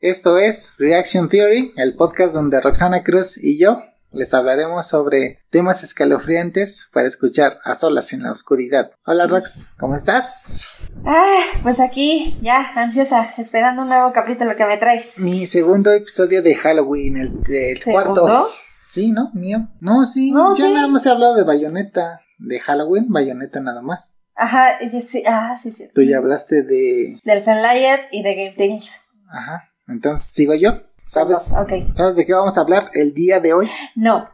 Esto 0.00 0.38
es 0.38 0.74
Reaction 0.78 1.28
Theory, 1.28 1.72
el 1.76 1.96
podcast 1.96 2.32
donde 2.32 2.60
Roxana 2.60 3.02
Cruz 3.02 3.36
y 3.36 3.58
yo 3.58 3.82
les 4.12 4.32
hablaremos 4.32 4.86
sobre 4.86 5.40
temas 5.50 5.82
escalofriantes 5.82 6.88
para 6.92 7.08
escuchar 7.08 7.58
a 7.64 7.74
solas 7.74 8.12
en 8.12 8.22
la 8.22 8.30
oscuridad. 8.30 8.92
Hola 9.04 9.26
Rox, 9.26 9.74
¿cómo 9.76 9.96
estás? 9.96 10.66
Ah, 11.04 11.40
pues 11.64 11.80
aquí, 11.80 12.38
ya, 12.40 12.60
ansiosa, 12.76 13.34
esperando 13.38 13.82
un 13.82 13.88
nuevo 13.88 14.12
capítulo 14.12 14.54
que 14.54 14.66
me 14.66 14.76
traes. 14.76 15.18
Mi 15.18 15.46
segundo 15.46 15.90
episodio 15.90 16.42
de 16.42 16.54
Halloween, 16.54 17.16
el, 17.16 17.32
el 17.52 17.82
cuarto. 17.84 18.50
Sí, 18.88 19.10
¿no? 19.10 19.32
Mío. 19.34 19.68
No, 19.80 20.06
sí, 20.06 20.30
No, 20.30 20.56
ya 20.56 20.66
sí. 20.66 20.72
nada 20.74 20.86
más 20.86 21.04
he 21.06 21.10
hablado 21.10 21.34
de 21.34 21.42
Bayonetta, 21.42 22.20
de 22.38 22.60
Halloween, 22.60 23.06
Bayonetta 23.08 23.58
nada 23.58 23.82
más. 23.82 24.18
Ajá, 24.36 24.78
sí, 25.04 25.24
ah, 25.26 25.56
sí, 25.60 25.72
sí. 25.72 25.88
Tú 25.92 26.02
ya 26.02 26.18
hablaste 26.18 26.62
de... 26.62 27.18
Del 27.24 27.42
Fanlight 27.42 28.02
y 28.12 28.22
de 28.22 28.34
Game 28.36 28.54
Things. 28.56 29.00
Ajá, 29.28 29.68
entonces 29.88 30.22
sigo 30.30 30.54
yo. 30.54 30.72
¿Sabes? 31.04 31.54
¿Sabes 31.94 32.16
de 32.16 32.26
qué 32.26 32.34
vamos 32.34 32.58
a 32.58 32.60
hablar 32.60 32.90
el 32.92 33.14
día 33.14 33.40
de 33.40 33.54
hoy? 33.54 33.68
No. 33.96 34.28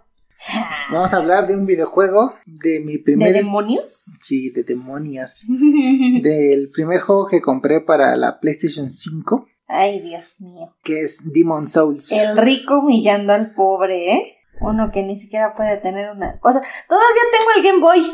Vamos 0.91 1.15
a 1.15 1.17
hablar 1.19 1.47
de 1.47 1.57
un 1.57 1.67
videojuego 1.67 2.35
de 2.47 2.81
mi 2.81 2.95
¿De 2.95 2.99
primer... 2.99 3.33
demonios? 3.33 3.91
Sí, 4.23 4.51
de 4.51 4.65
demonios. 4.65 5.43
Del 6.23 6.71
primer 6.71 7.01
juego 7.01 7.27
que 7.27 7.41
compré 7.41 7.81
para 7.81 8.17
la 8.17 8.41
PlayStation 8.41 8.91
5, 8.91 9.47
Ay, 9.67 10.01
Dios 10.01 10.41
mío. 10.41 10.77
que 10.83 11.01
es 11.01 11.33
Demon 11.33 11.67
Souls. 11.69 12.13
El 12.13 12.37
rico 12.37 12.81
humillando 12.81 13.33
al 13.33 13.55
pobre, 13.55 14.13
¿eh? 14.13 14.37
Uno 14.61 14.91
que 14.93 15.03
ni 15.03 15.17
siquiera 15.17 15.55
puede 15.55 15.79
tener 15.79 16.11
una... 16.11 16.39
O 16.43 16.53
sea, 16.53 16.61
todavía 16.89 17.23
tengo 17.33 17.51
el 17.57 17.63
Game 17.63 17.81
Boy. 17.81 18.13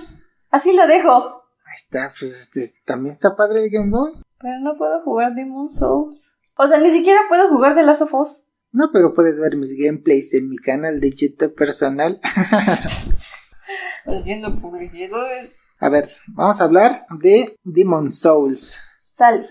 Así 0.51 0.73
lo 0.73 0.87
dejo. 0.87 1.43
Ahí 1.67 1.77
está, 1.77 2.13
pues 2.19 2.53
este, 2.55 2.79
también 2.85 3.13
está 3.15 3.35
padre 3.37 3.65
el 3.65 3.71
Game 3.71 3.91
Boy. 3.91 4.13
Pero 4.39 4.61
no 4.61 4.77
puedo 4.79 5.03
jugar 5.03 5.35
Demon 5.35 5.69
Souls. 5.69 6.39
O 6.63 6.67
sea, 6.67 6.79
ni 6.79 6.91
siquiera 6.91 7.23
puedo 7.27 7.49
jugar 7.49 7.75
de 7.75 7.83
Last 7.83 8.03
of 8.03 8.13
Us. 8.13 8.49
No, 8.71 8.91
pero 8.93 9.15
puedes 9.15 9.41
ver 9.41 9.57
mis 9.57 9.75
gameplays 9.79 10.35
en 10.35 10.51
mi 10.51 10.59
canal 10.59 11.01
de 11.01 11.11
YouTube 11.11 11.55
personal. 11.55 12.21
Haciendo 14.05 14.61
publicidades. 14.61 15.63
a 15.79 15.89
ver, 15.89 16.05
vamos 16.27 16.61
a 16.61 16.65
hablar 16.65 17.07
de 17.19 17.57
Demon 17.65 18.13
Souls. 18.13 18.79
Sale. 18.99 19.49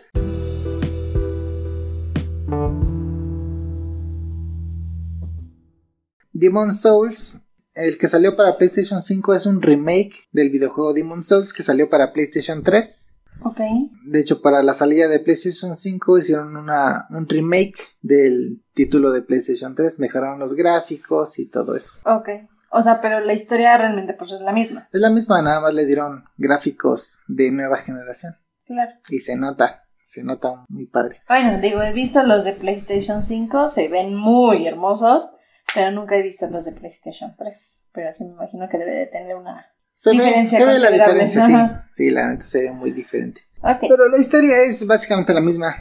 Demon 6.31 6.75
Souls, 6.75 7.47
el 7.73 7.97
que 7.97 8.07
salió 8.07 8.35
para 8.35 8.55
PlayStation 8.55 9.01
5 9.01 9.33
es 9.33 9.47
un 9.47 9.63
remake 9.63 10.27
del 10.31 10.51
videojuego 10.51 10.93
Demon 10.93 11.23
Souls 11.23 11.53
que 11.53 11.63
salió 11.63 11.89
para 11.89 12.13
PlayStation 12.13 12.61
3. 12.61 13.18
Ok. 13.43 13.59
De 14.05 14.19
hecho, 14.19 14.41
para 14.41 14.63
la 14.63 14.73
salida 14.73 15.07
de 15.07 15.19
PlayStation 15.19 15.75
5 15.75 16.17
hicieron 16.17 16.57
una, 16.57 17.07
un 17.09 17.27
remake 17.27 17.77
del 18.01 18.63
título 18.73 19.11
de 19.11 19.21
PlayStation 19.21 19.75
3, 19.75 19.99
mejoraron 19.99 20.39
los 20.39 20.53
gráficos 20.53 21.39
y 21.39 21.47
todo 21.47 21.75
eso. 21.75 21.93
Ok. 22.05 22.29
O 22.71 22.81
sea, 22.81 23.01
pero 23.01 23.19
la 23.19 23.33
historia 23.33 23.77
realmente 23.77 24.13
pues 24.13 24.31
es 24.31 24.41
la 24.41 24.51
misma. 24.51 24.87
Es 24.91 25.01
la 25.01 25.09
misma, 25.09 25.41
nada 25.41 25.59
más 25.59 25.73
le 25.73 25.85
dieron 25.85 26.25
gráficos 26.37 27.21
de 27.27 27.51
nueva 27.51 27.77
generación. 27.77 28.35
Claro. 28.65 28.91
Y 29.09 29.19
se 29.19 29.35
nota, 29.35 29.85
se 30.01 30.23
nota 30.23 30.65
muy 30.67 30.85
padre. 30.85 31.21
Bueno, 31.27 31.59
digo, 31.59 31.81
he 31.81 31.93
visto 31.93 32.21
los 32.23 32.43
de 32.43 32.53
PlayStation 32.53 33.23
5, 33.23 33.69
se 33.69 33.87
ven 33.87 34.15
muy 34.15 34.67
hermosos, 34.67 35.29
pero 35.73 35.91
nunca 35.91 36.15
he 36.15 36.21
visto 36.21 36.47
los 36.49 36.65
de 36.65 36.73
PlayStation 36.73 37.35
3. 37.35 37.89
Pero 37.91 38.11
sí 38.11 38.25
me 38.25 38.33
imagino 38.33 38.69
que 38.69 38.77
debe 38.77 38.95
de 38.95 39.07
tener 39.07 39.35
una... 39.35 39.65
Se 39.99 40.15
ve, 40.15 40.47
se 40.47 40.63
ve 40.63 40.79
la 40.79 40.91
diferencia, 40.91 41.45
sí. 41.45 41.53
ajá. 41.53 41.89
Sí, 41.91 42.09
la 42.09 42.29
neta 42.29 42.43
se 42.43 42.61
ve 42.61 42.71
muy 42.71 42.91
diferente. 42.91 43.41
Pero 43.81 44.07
la 44.07 44.17
historia 44.17 44.63
es 44.63 44.87
básicamente 44.87 45.33
la 45.33 45.41
misma. 45.41 45.75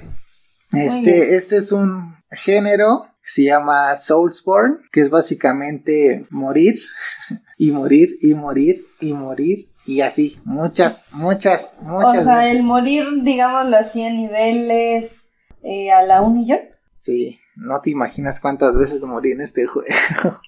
Este, 0.73 1.37
este 1.37 1.59
es 1.59 1.71
un 1.71 2.17
género 2.33 3.07
que 3.23 3.29
se 3.31 3.45
llama 3.45 3.97
Soulsborne, 3.97 4.79
que 4.91 5.03
es 5.03 5.11
básicamente 5.11 6.27
morir 6.31 6.75
y 7.59 7.71
morir 7.71 8.19
y 8.21 8.35
morir 8.35 8.85
y 8.99 9.13
morir 9.13 9.59
y 9.87 10.01
así, 10.01 10.41
muchas, 10.45 11.07
muchas, 11.13 11.79
O 11.83 11.85
muchas 11.85 12.25
sea, 12.25 12.39
veces. 12.39 12.57
el 12.57 12.63
morir, 12.65 13.05
digámoslo 13.23 13.77
así, 13.77 14.03
en 14.03 14.17
niveles 14.17 15.29
eh, 15.63 15.93
a 15.93 16.03
la 16.03 16.23
un 16.23 16.39
millón. 16.39 16.59
Sí, 16.97 17.39
no 17.55 17.81
te 17.81 17.91
imaginas 17.91 18.41
cuántas 18.41 18.77
veces 18.77 19.05
morí 19.05 19.31
en 19.31 19.43
este 19.43 19.65
juego. 19.69 19.87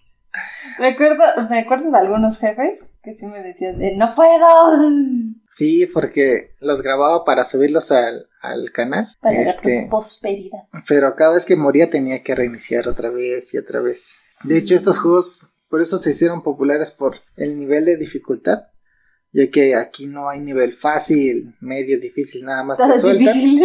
Me 0.80 0.88
acuerdo, 0.88 1.22
me 1.48 1.58
acuerdo 1.60 1.90
de 1.90 1.98
algunos 1.98 2.38
jefes 2.38 2.98
que 3.02 3.14
sí 3.14 3.26
me 3.26 3.42
decían 3.42 3.78
de, 3.78 3.96
no 3.96 4.14
puedo. 4.14 4.80
Sí, 5.52 5.86
porque 5.86 6.52
los 6.60 6.82
grababa 6.82 7.24
para 7.24 7.44
subirlos 7.44 7.92
al, 7.92 8.26
al 8.40 8.72
canal. 8.72 9.06
Para 9.20 9.42
este, 9.42 9.70
darles 9.74 9.90
prosperidad. 9.90 10.60
pero 10.88 11.14
cada 11.16 11.34
vez 11.34 11.44
que 11.44 11.56
moría 11.56 11.90
tenía 11.90 12.22
que 12.22 12.34
reiniciar 12.34 12.88
otra 12.88 13.10
vez 13.10 13.52
y 13.52 13.58
otra 13.58 13.80
vez. 13.80 14.16
De 14.42 14.56
hecho, 14.56 14.74
estos 14.74 14.98
juegos 14.98 15.52
por 15.68 15.80
eso 15.80 15.98
se 15.98 16.10
hicieron 16.10 16.42
populares 16.42 16.90
por 16.90 17.16
el 17.36 17.56
nivel 17.56 17.84
de 17.84 17.96
dificultad, 17.96 18.64
ya 19.32 19.48
que 19.50 19.76
aquí 19.76 20.06
no 20.06 20.28
hay 20.28 20.40
nivel 20.40 20.72
fácil, 20.72 21.54
medio, 21.60 22.00
difícil, 22.00 22.44
nada 22.44 22.64
más 22.64 22.78
te 22.78 22.84
es 22.96 23.00
sueltan 23.00 23.34
difícil. 23.34 23.62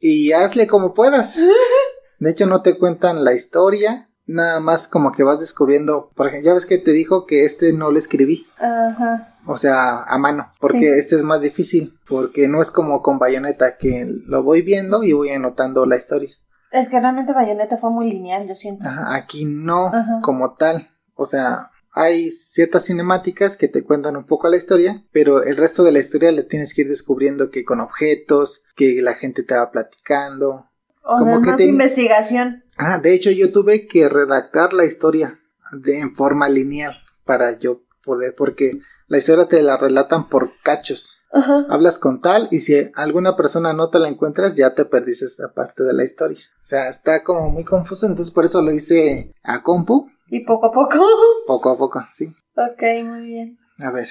y 0.00 0.32
hazle 0.32 0.66
como 0.66 0.94
puedas. 0.94 1.38
De 2.18 2.30
hecho, 2.30 2.46
no 2.46 2.62
te 2.62 2.76
cuentan 2.76 3.22
la 3.22 3.34
historia, 3.34 4.07
nada 4.28 4.60
más 4.60 4.86
como 4.86 5.10
que 5.10 5.24
vas 5.24 5.40
descubriendo, 5.40 6.10
por 6.14 6.28
ejemplo, 6.28 6.46
ya 6.50 6.54
ves 6.54 6.66
que 6.66 6.78
te 6.78 6.92
dijo 6.92 7.26
que 7.26 7.44
este 7.44 7.72
no 7.72 7.90
lo 7.90 7.98
escribí. 7.98 8.46
Ajá. 8.58 9.34
O 9.46 9.56
sea, 9.56 10.02
a 10.04 10.18
mano, 10.18 10.52
porque 10.60 10.80
Sí. 10.80 10.86
este 10.98 11.16
es 11.16 11.24
más 11.24 11.40
difícil, 11.40 11.98
porque 12.06 12.46
no 12.46 12.60
es 12.62 12.70
como 12.70 13.02
con 13.02 13.18
Bayonetta 13.18 13.76
que 13.78 14.06
lo 14.26 14.42
voy 14.44 14.62
viendo 14.62 15.02
y 15.02 15.12
voy 15.12 15.30
anotando 15.30 15.86
la 15.86 15.96
historia. 15.96 16.30
Es 16.70 16.88
que 16.88 17.00
realmente 17.00 17.32
Bayonetta 17.32 17.78
fue 17.78 17.90
muy 17.90 18.10
lineal, 18.10 18.46
yo 18.46 18.54
siento. 18.54 18.86
Ajá, 18.86 19.14
aquí 19.16 19.46
no 19.46 19.86
Ajá. 19.86 20.20
como 20.22 20.52
tal. 20.54 20.86
O 21.14 21.24
sea, 21.24 21.70
hay 21.92 22.28
ciertas 22.30 22.84
cinemáticas 22.84 23.56
que 23.56 23.68
te 23.68 23.82
cuentan 23.82 24.16
un 24.18 24.26
poco 24.26 24.48
la 24.48 24.58
historia, 24.58 25.02
pero 25.10 25.42
el 25.42 25.56
resto 25.56 25.82
de 25.82 25.92
la 25.92 25.98
historia 26.00 26.30
le 26.30 26.42
tienes 26.42 26.74
que 26.74 26.82
ir 26.82 26.88
descubriendo 26.90 27.50
que 27.50 27.64
con 27.64 27.80
objetos, 27.80 28.64
que 28.76 29.00
la 29.00 29.14
gente 29.14 29.42
te 29.42 29.56
va 29.56 29.70
platicando. 29.70 30.66
O 31.02 31.16
como 31.18 31.32
sea, 31.36 31.40
que 31.40 31.46
más 31.48 31.56
te- 31.56 31.64
investigación. 31.64 32.64
Ah, 32.78 32.98
de 32.98 33.12
hecho 33.14 33.30
yo 33.30 33.52
tuve 33.52 33.86
que 33.86 34.08
redactar 34.08 34.72
la 34.72 34.84
historia 34.84 35.40
de, 35.72 35.98
en 36.00 36.14
forma 36.14 36.48
lineal 36.48 36.94
para 37.24 37.58
yo 37.58 37.82
poder, 38.02 38.34
porque 38.36 38.80
la 39.06 39.18
historia 39.18 39.46
te 39.46 39.62
la 39.62 39.76
relatan 39.76 40.28
por 40.28 40.52
cachos. 40.62 41.16
Ajá. 41.30 41.66
Hablas 41.68 41.98
con 41.98 42.22
tal 42.22 42.48
y 42.50 42.60
si 42.60 42.90
alguna 42.94 43.36
persona 43.36 43.72
no 43.74 43.90
te 43.90 43.98
la 43.98 44.08
encuentras 44.08 44.56
ya 44.56 44.74
te 44.74 44.86
perdiste 44.86 45.26
esta 45.26 45.52
parte 45.52 45.82
de 45.82 45.92
la 45.92 46.04
historia. 46.04 46.38
O 46.62 46.66
sea, 46.66 46.88
está 46.88 47.22
como 47.22 47.50
muy 47.50 47.64
confuso, 47.64 48.06
entonces 48.06 48.32
por 48.32 48.44
eso 48.46 48.62
lo 48.62 48.72
hice 48.72 49.34
a 49.42 49.62
compu, 49.62 50.10
Y 50.28 50.44
poco 50.46 50.66
a 50.66 50.72
poco. 50.72 51.04
poco 51.46 51.70
a 51.72 51.76
poco, 51.78 52.02
sí. 52.12 52.34
ok, 52.56 52.82
muy 53.04 53.22
bien. 53.26 53.58
A 53.78 53.90
ver, 53.90 54.08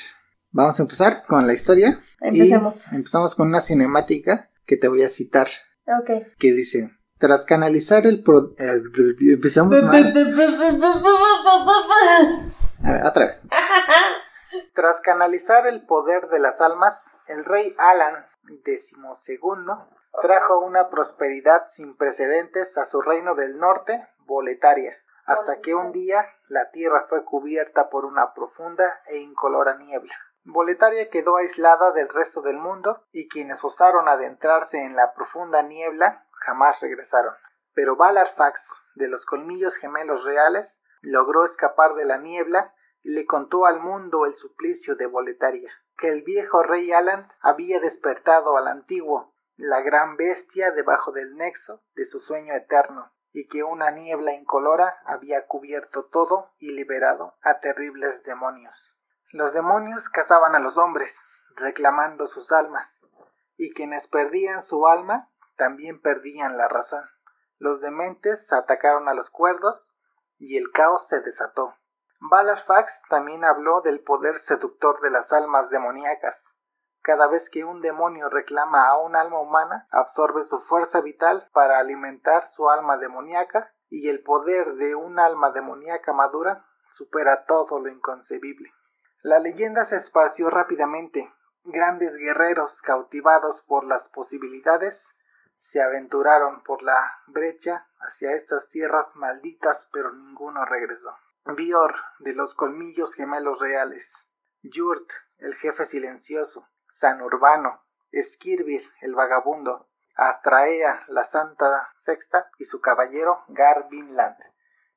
vamos 0.52 0.80
a 0.80 0.84
empezar 0.84 1.24
con 1.28 1.48
la 1.48 1.54
historia. 1.54 2.00
Empecemos. 2.22 2.92
Y 2.92 2.96
empezamos 2.96 3.34
con 3.34 3.48
una 3.48 3.62
cinemática 3.62 4.52
que 4.66 4.78
te 4.78 4.88
voy 4.88 5.02
a 5.04 5.10
citar, 5.10 5.48
Ok. 5.88 6.28
que 6.38 6.52
dice, 6.54 6.92
tras 7.18 7.46
canalizar 7.46 8.06
el... 8.06 8.24
Pro 8.24 8.52
empezamos 8.58 9.84
mal. 9.84 10.14
A 12.84 12.92
ver, 12.92 13.06
otra 13.06 13.26
vez. 13.26 13.42
Tras 14.74 15.02
canalizar 15.02 15.68
el 15.68 15.86
poder 15.86 16.30
de 16.30 16.40
las 16.40 16.62
almas, 16.62 17.00
el 17.28 17.44
rey 17.46 17.76
Alan 17.78 18.26
XII 18.48 18.96
trajo 20.22 20.60
una 20.60 20.90
prosperidad 20.90 21.68
sin 21.72 21.96
precedentes 21.96 22.78
a 22.78 22.86
su 22.86 23.02
reino 23.02 23.36
del 23.36 23.58
norte, 23.58 24.08
Boletaria, 24.26 24.96
hasta 25.26 25.60
que 25.62 25.76
un 25.76 25.92
día 25.92 26.26
la 26.48 26.72
tierra 26.72 27.06
fue 27.10 27.24
cubierta 27.24 27.90
por 27.90 28.06
una 28.06 28.34
profunda 28.34 29.02
e 29.08 29.18
incolora 29.18 29.78
niebla. 29.78 30.14
Boletaria 30.46 31.10
quedó 31.10 31.36
aislada 31.36 31.92
del 31.92 32.08
resto 32.08 32.42
del 32.42 32.58
mundo 32.58 33.04
y 33.12 33.28
quienes 33.28 33.64
osaron 33.64 34.08
adentrarse 34.08 34.80
en 34.80 34.96
la 34.96 35.14
profunda 35.14 35.62
niebla 35.62 36.26
jamás 36.40 36.80
regresaron. 36.82 37.34
Pero 37.74 37.96
Valarfax, 37.96 38.62
de 38.96 39.08
los 39.08 39.26
colmillos 39.26 39.76
gemelos 39.76 40.24
reales, 40.24 40.76
logró 41.02 41.46
escapar 41.46 41.96
de 41.96 42.06
la 42.06 42.18
niebla 42.18 42.74
y 43.04 43.12
le 43.12 43.26
contó 43.26 43.66
al 43.66 43.80
mundo 43.80 44.26
el 44.26 44.36
suplicio 44.36 44.96
de 44.96 45.06
Boletaria, 45.06 45.72
que 45.98 46.10
el 46.10 46.24
viejo 46.24 46.64
rey 46.64 46.92
Alan 46.92 47.32
había 47.42 47.80
despertado 47.80 48.58
al 48.58 48.68
antiguo, 48.68 49.34
la 49.56 49.82
gran 49.82 50.18
bestia 50.18 50.72
debajo 50.72 51.12
del 51.12 51.36
nexo 51.36 51.82
de 51.96 52.06
su 52.06 52.20
sueño 52.20 52.54
eterno, 52.54 53.12
y 53.32 53.48
que 53.48 53.64
una 53.64 53.92
niebla 53.92 54.34
incolora 54.34 54.98
había 55.06 55.46
cubierto 55.46 56.06
todo 56.06 56.52
y 56.58 56.72
liberado 56.72 57.36
a 57.42 57.60
terribles 57.60 58.24
demonios. 58.24 58.96
Los 59.32 59.54
demonios 59.54 60.10
cazaban 60.10 60.56
a 60.56 60.60
los 60.60 60.78
hombres, 60.78 61.16
reclamando 61.56 62.28
sus 62.28 62.52
almas, 62.52 62.90
y 63.58 63.74
quienes 63.74 64.08
perdían 64.08 64.64
su 64.64 64.88
alma 64.88 65.30
también 65.58 66.02
perdían 66.02 66.58
la 66.58 66.68
razón. 66.68 67.04
Los 67.60 67.82
dementes 67.82 68.52
atacaron 68.54 69.10
a 69.10 69.14
los 69.14 69.30
cuerdos 69.30 69.94
y 70.38 70.58
el 70.58 70.72
caos 70.72 71.08
se 71.08 71.20
desató. 71.20 71.74
Balarfax 72.20 73.02
también 73.10 73.44
habló 73.44 73.82
del 73.82 74.00
poder 74.02 74.40
seductor 74.40 75.02
de 75.02 75.12
las 75.12 75.32
almas 75.34 75.70
demoníacas, 75.70 76.42
Cada 77.02 77.28
vez 77.28 77.50
que 77.50 77.64
un 77.64 77.82
demonio 77.82 78.28
reclama 78.28 78.88
a 78.88 78.98
un 78.98 79.16
alma 79.16 79.40
humana, 79.40 79.88
absorbe 79.92 80.44
su 80.44 80.60
fuerza 80.62 81.00
vital 81.00 81.48
para 81.54 81.80
alimentar 81.80 82.50
su 82.52 82.70
alma 82.70 82.98
demoníaca 82.98 83.72
y 83.90 84.10
el 84.10 84.24
poder 84.24 84.74
de 84.76 84.96
un 84.96 85.18
alma 85.20 85.52
demoníaca 85.52 86.12
madura 86.12 86.66
supera 86.92 87.46
todo 87.46 87.80
lo 87.80 87.90
inconcebible. 87.90 88.74
La 89.22 89.40
leyenda 89.40 89.86
se 89.86 89.98
esparció 89.98 90.50
rápidamente. 90.50 91.32
Grandes 91.64 92.16
guerreros, 92.16 92.82
cautivados 92.82 93.62
por 93.64 93.86
las 93.86 94.10
posibilidades, 94.10 95.06
se 95.60 95.82
aventuraron 95.82 96.64
por 96.64 96.84
la 96.84 97.12
brecha 97.28 97.88
hacia 98.00 98.34
estas 98.34 98.70
tierras 98.70 99.08
malditas, 99.16 99.88
pero 99.92 100.12
ninguno 100.12 100.66
regresó. 100.66 101.16
Bior, 101.46 101.96
de 102.20 102.34
los 102.34 102.54
colmillos 102.54 103.14
gemelos 103.14 103.60
reales, 103.60 104.12
Yurt, 104.64 105.10
el 105.38 105.56
jefe 105.56 105.86
silencioso, 105.86 106.68
San 106.90 107.22
Urbano, 107.22 107.84
Skirvir, 108.14 108.84
el 109.02 109.16
vagabundo, 109.16 109.88
Astraea, 110.16 111.06
la 111.08 111.26
santa 111.26 111.94
sexta, 112.02 112.50
y 112.58 112.66
su 112.66 112.82
caballero 112.82 113.44
Garvinland, 113.50 114.38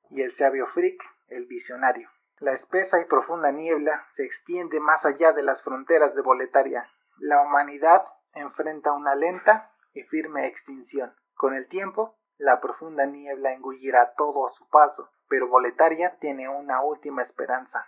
y 0.09 0.23
el 0.23 0.33
sabio 0.33 0.67
Frick, 0.67 1.03
el 1.29 1.47
visionario. 1.47 2.11
La 2.39 2.53
espesa 2.53 2.99
y 3.01 3.05
profunda 3.05 3.51
niebla 3.51 4.07
se 4.15 4.25
extiende 4.25 4.81
más 4.81 5.05
allá 5.05 5.33
de 5.33 5.43
las 5.43 5.63
fronteras 5.63 6.15
de 6.15 6.23
Boletaria. 6.23 6.89
La 7.19 7.43
humanidad 7.43 8.03
enfrenta 8.33 8.93
una 8.93 9.15
lenta 9.15 9.70
y 9.93 10.03
firme 10.03 10.47
extinción. 10.47 11.15
Con 11.35 11.55
el 11.55 11.69
tiempo, 11.69 12.19
la 12.39 12.61
profunda 12.61 13.07
niebla 13.07 13.53
engullirá 13.53 14.15
todo 14.17 14.47
a 14.47 14.51
su 14.51 14.69
paso, 14.69 15.11
pero 15.29 15.49
Boletaria 15.49 16.17
tiene 16.21 16.49
una 16.49 16.83
última 16.83 17.23
esperanza, 17.23 17.87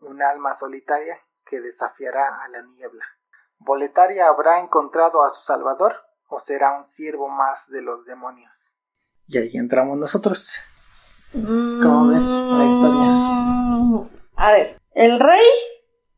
un 0.00 0.22
alma 0.22 0.58
solitaria 0.58 1.18
que 1.48 1.60
desafiará 1.60 2.42
a 2.42 2.48
la 2.48 2.62
niebla. 2.62 3.04
¿Boletaria 3.58 4.28
habrá 4.28 4.60
encontrado 4.60 5.24
a 5.24 5.30
su 5.30 5.42
Salvador 5.44 5.96
o 6.28 6.40
será 6.40 6.76
un 6.78 6.84
siervo 6.84 7.28
más 7.28 7.66
de 7.68 7.82
los 7.82 8.04
demonios? 8.04 8.52
Y 9.28 9.38
ahí 9.38 9.56
entramos 9.56 9.96
nosotros. 9.98 10.56
¿Cómo 11.32 12.08
ves 12.08 12.22
la 12.22 12.64
historia? 12.64 13.06
Mm, 13.08 14.08
A 14.36 14.52
ver, 14.52 14.80
el 14.92 15.18
rey, 15.20 15.46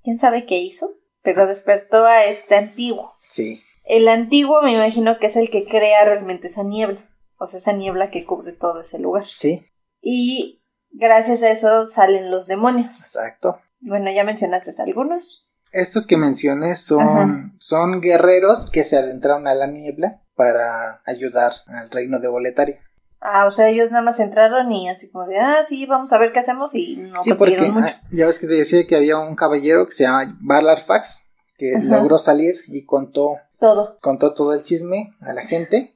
quién 0.03 0.19
sabe 0.19 0.47
qué 0.47 0.59
hizo, 0.59 0.91
pero 1.23 1.47
despertó 1.47 2.05
a 2.05 2.25
este 2.25 2.57
antiguo. 2.57 3.17
Sí, 3.29 3.63
El 3.89 4.07
antiguo 4.09 4.61
me 4.63 4.75
imagino 4.75 5.19
que 5.19 5.27
es 5.29 5.37
el 5.37 5.49
que 5.51 5.65
crea 5.67 6.05
realmente 6.05 6.47
esa 6.49 6.63
niebla, 6.63 7.09
o 7.39 7.47
sea, 7.47 7.59
esa 7.59 7.73
niebla 7.73 8.11
que 8.11 8.27
cubre 8.27 8.53
todo 8.53 8.81
ese 8.83 8.99
lugar. 8.99 9.25
sí, 9.25 9.65
Y 10.03 10.63
gracias 10.91 11.43
a 11.43 11.51
eso 11.51 11.87
salen 11.87 12.31
los 12.31 12.47
demonios. 12.47 13.01
exacto. 13.01 13.61
Bueno, 13.81 14.11
ya 14.13 14.25
mencionaste 14.25 14.71
algunos. 14.83 15.49
Estos 15.73 16.07
que 16.07 16.17
mencioné 16.17 16.77
son, 16.77 17.01
Ajá. 17.01 17.53
son 17.59 18.01
guerreros 18.01 18.71
que 18.71 18.85
se 18.85 18.97
adentraron 18.97 19.47
a 19.49 19.55
la 19.55 19.67
niebla 19.67 20.23
para 20.35 21.03
ayudar 21.07 21.53
al 21.67 21.91
reino 21.91 22.21
de 22.21 22.29
Boletaria. 22.29 22.81
Ah, 23.21 23.47
o 23.47 23.51
sea, 23.51 23.69
ellos 23.69 23.91
nada 23.91 24.03
más 24.05 24.21
entraron 24.21 24.71
y 24.71 24.89
así 24.89 25.11
como 25.11 25.27
de, 25.27 25.39
ah, 25.39 25.65
sí, 25.67 25.87
vamos 25.87 26.13
a 26.13 26.19
ver 26.19 26.33
qué 26.33 26.39
hacemos 26.41 26.75
y 26.75 26.97
no 26.97 27.25
sí, 27.25 27.33
porque 27.35 27.61
mucho. 27.63 27.87
ah, 27.89 28.01
ya 28.13 28.27
ves 28.27 28.39
que 28.39 28.47
te 28.47 28.55
decía 28.55 28.87
que 28.87 28.97
había 28.97 29.19
un 29.19 29.35
caballero 29.35 29.87
que 29.87 29.93
se 29.93 30.05
llama 30.05 30.37
Barlar 30.41 30.79
Fax 30.79 31.31
que 31.57 31.75
Ajá. 31.75 31.85
logró 31.85 32.19
salir 32.19 32.55
y 32.69 32.85
contó, 32.85 33.37
Todo. 33.59 33.99
contó 34.01 34.35
todo 34.35 34.55
el 34.55 34.63
chisme 34.65 35.15
a 35.21 35.33
la 35.33 35.43
gente 35.43 35.95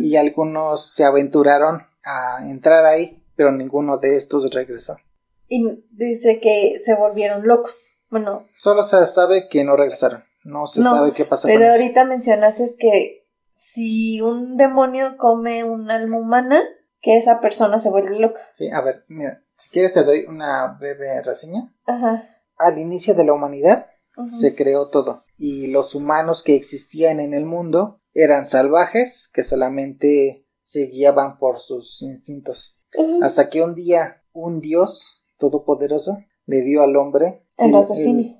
y 0.00 0.16
algunos 0.16 0.92
se 0.94 1.04
aventuraron 1.04 1.82
a 2.04 2.38
entrar 2.48 2.84
ahí, 2.84 3.22
pero 3.36 3.52
ninguno 3.52 3.98
de 3.98 4.16
estos 4.16 4.52
regresó. 4.52 4.96
Y 5.48 5.64
dice 5.90 6.40
que 6.40 6.78
se 6.82 6.94
volvieron 6.96 7.46
locos. 7.46 7.98
Bueno, 8.10 8.46
Solo 8.58 8.82
se 8.82 9.04
sabe 9.06 9.48
que 9.48 9.64
no 9.64 9.76
regresaron. 9.76 10.24
No 10.44 10.66
se 10.66 10.80
No, 10.80 10.90
sabe 10.90 11.12
qué 11.12 11.24
pasó 11.24 11.48
pero 11.48 11.58
con 11.60 11.64
ellos. 11.68 11.80
ahorita 11.82 12.04
mencionaste 12.04 12.76
que 12.78 13.26
si 13.50 14.20
un 14.20 14.56
demonio 14.56 15.16
come 15.18 15.64
un 15.64 15.90
alma 15.90 16.18
humana, 16.18 16.62
que 17.00 17.16
esa 17.16 17.40
persona 17.40 17.78
se 17.80 17.90
vuelve 17.90 18.18
loca. 18.18 18.40
Sí, 18.56 18.70
a 18.70 18.80
ver, 18.80 19.04
mira, 19.08 19.42
si 19.56 19.70
quieres 19.70 19.92
te 19.92 20.04
doy 20.04 20.24
una 20.26 20.76
breve 20.78 21.20
reseña. 21.22 21.72
Ajá. 21.86 22.28
Al 22.58 22.78
inicio 22.78 23.14
de 23.14 23.24
la 23.24 23.32
humanidad 23.32 23.86
se 24.32 24.54
creó 24.54 24.88
todo 24.88 25.24
y 25.36 25.68
los 25.68 25.94
humanos 25.94 26.42
que 26.42 26.54
existían 26.54 27.20
en 27.20 27.34
el 27.34 27.44
mundo 27.44 28.00
eran 28.14 28.46
salvajes 28.46 29.28
que 29.32 29.42
solamente 29.42 30.46
se 30.64 30.86
guiaban 30.86 31.38
por 31.38 31.60
sus 31.60 32.02
instintos. 32.02 32.78
Hasta 33.22 33.50
que 33.50 33.62
un 33.62 33.74
día 33.74 34.22
un 34.32 34.60
dios 34.60 35.26
todopoderoso 35.38 36.18
le 36.46 36.62
dio 36.62 36.82
al 36.82 36.96
hombre 36.96 37.46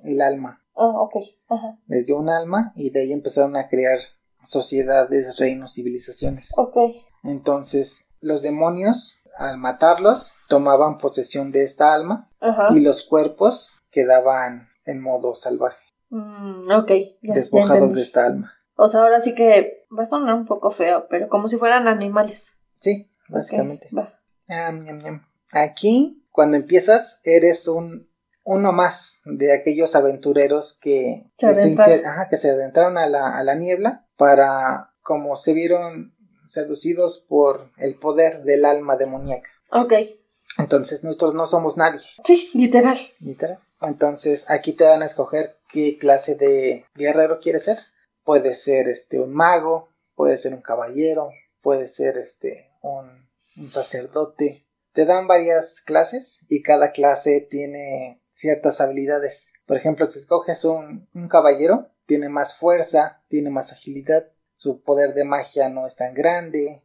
El 0.03 0.21
alma. 0.21 0.63
Ah, 0.75 1.01
ok. 1.01 1.15
Ajá. 1.49 1.79
Les 1.87 2.05
dio 2.05 2.17
un 2.17 2.29
alma 2.29 2.71
y 2.75 2.91
de 2.91 3.01
ahí 3.01 3.13
empezaron 3.13 3.55
a 3.55 3.67
crear 3.67 3.99
sociedades, 4.43 5.37
reinos, 5.37 5.73
civilizaciones. 5.73 6.51
Ok. 6.57 6.77
Entonces 7.23 8.07
los 8.21 8.41
demonios, 8.41 9.19
al 9.37 9.57
matarlos, 9.57 10.33
tomaban 10.47 10.97
posesión 10.97 11.51
de 11.51 11.63
esta 11.63 11.93
alma 11.93 12.31
Ajá. 12.39 12.69
y 12.75 12.79
los 12.79 13.03
cuerpos 13.03 13.71
quedaban 13.91 14.69
en 14.85 15.01
modo 15.01 15.35
salvaje, 15.35 15.83
Mm, 16.09 16.71
ok. 16.71 16.91
ya- 17.21 17.33
despojados 17.33 17.93
de 17.93 18.01
esta 18.01 18.25
alma. 18.25 18.53
O 18.75 18.87
sea, 18.87 19.01
ahora 19.01 19.21
sí 19.21 19.33
que 19.35 19.85
va 19.97 20.03
a 20.03 20.05
sonar 20.05 20.35
un 20.35 20.45
poco 20.45 20.69
feo, 20.71 21.07
pero 21.09 21.27
como 21.29 21.47
si 21.47 21.57
fueran 21.57 21.87
animales. 21.87 22.59
Sí, 22.75 23.09
básicamente. 23.29 23.89
va. 23.95 24.13
Aquí, 25.53 26.25
cuando 26.31 26.57
empiezas, 26.57 27.21
eres 27.23 27.67
un 27.67 28.07
uno 28.43 28.71
más 28.71 29.21
de 29.25 29.51
aquellos 29.53 29.93
aventureros 29.95 30.77
que, 30.79 31.23
Se 31.37 31.47
adentraron. 31.47 31.95
inter- 31.95 32.07
ajá, 32.07 32.29
que 32.29 32.37
se 32.37 32.49
adentraron 32.51 32.97
a 32.97 33.05
la, 33.07 33.37
a 33.37 33.43
la 33.43 33.55
niebla 33.55 34.05
para, 34.15 34.93
como 35.01 35.35
se 35.35 35.51
vieron 35.53 36.15
seducidos 36.47 37.25
por 37.27 37.71
el 37.75 37.95
poder 37.95 38.43
del 38.43 38.63
alma 38.63 38.95
demoníaca. 38.95 39.49
Ok. 39.71 39.93
Entonces, 40.59 41.03
nosotros 41.03 41.33
no 41.33 41.45
somos 41.45 41.75
nadie, 41.75 41.99
Sí, 42.23 42.49
literal. 42.53 42.97
literal. 43.19 43.59
Entonces, 43.81 44.49
aquí 44.49 44.71
te 44.71 44.85
dan 44.85 45.01
a 45.01 45.05
escoger 45.07 45.56
qué 45.67 45.97
clase 45.97 46.35
de 46.35 46.85
guerrero 46.95 47.39
quieres 47.39 47.65
ser. 47.65 47.77
Puede 48.23 48.55
ser 48.55 48.89
este 48.89 49.19
un 49.19 49.33
mago, 49.33 49.89
puede 50.15 50.37
ser 50.37 50.53
un 50.53 50.61
caballero, 50.61 51.29
puede 51.61 51.87
ser 51.87 52.17
este 52.17 52.71
un, 52.81 53.29
un 53.57 53.69
sacerdote. 53.69 54.65
Te 54.91 55.05
dan 55.05 55.27
varias 55.27 55.81
clases 55.81 56.45
y 56.49 56.61
cada 56.61 56.91
clase 56.91 57.41
tiene 57.41 58.21
ciertas 58.29 58.81
habilidades. 58.81 59.51
Por 59.65 59.77
ejemplo, 59.77 60.09
si 60.09 60.19
escoges 60.19 60.65
un, 60.65 61.07
un 61.13 61.27
caballero, 61.27 61.89
tiene 62.05 62.29
más 62.29 62.55
fuerza, 62.55 63.21
tiene 63.27 63.49
más 63.49 63.71
agilidad, 63.71 64.31
su 64.57 64.81
poder 64.81 65.13
de 65.13 65.23
magia 65.23 65.69
no 65.69 65.85
es 65.85 65.95
tan 65.97 66.15
grande, 66.15 66.81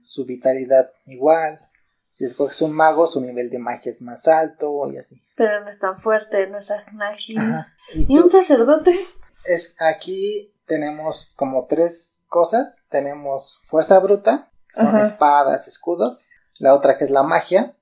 su 0.00 0.24
vitalidad 0.24 0.92
igual. 1.06 1.68
Si 2.14 2.24
escoges 2.24 2.62
un 2.62 2.72
mago, 2.72 3.06
su 3.06 3.20
nivel 3.20 3.50
de 3.50 3.58
magia 3.58 3.90
es 3.90 4.00
más 4.02 4.28
alto 4.28 4.88
y 4.92 4.98
así. 4.98 5.20
Pero 5.36 5.64
no 5.64 5.70
es 5.70 5.78
tan 5.80 5.96
fuerte, 5.98 6.46
no 6.46 6.58
es 6.58 6.70
ágil. 6.70 7.38
Y 7.94 8.02
¿Y 8.02 8.06
tú- 8.16 8.24
un 8.24 8.30
sacerdote? 8.30 8.98
es 9.44 9.76
aquí 9.82 10.52
tenemos 10.66 11.34
como 11.36 11.66
tres 11.66 12.22
cosas. 12.28 12.86
Tenemos 12.88 13.60
fuerza 13.64 13.98
bruta, 13.98 14.48
que 14.68 14.80
son 14.80 14.88
Ajá. 14.96 15.02
espadas, 15.02 15.68
escudos. 15.68 16.28
La 16.58 16.74
otra 16.74 16.96
que 16.96 17.04
es 17.04 17.10
la 17.10 17.22
magia 17.24 17.76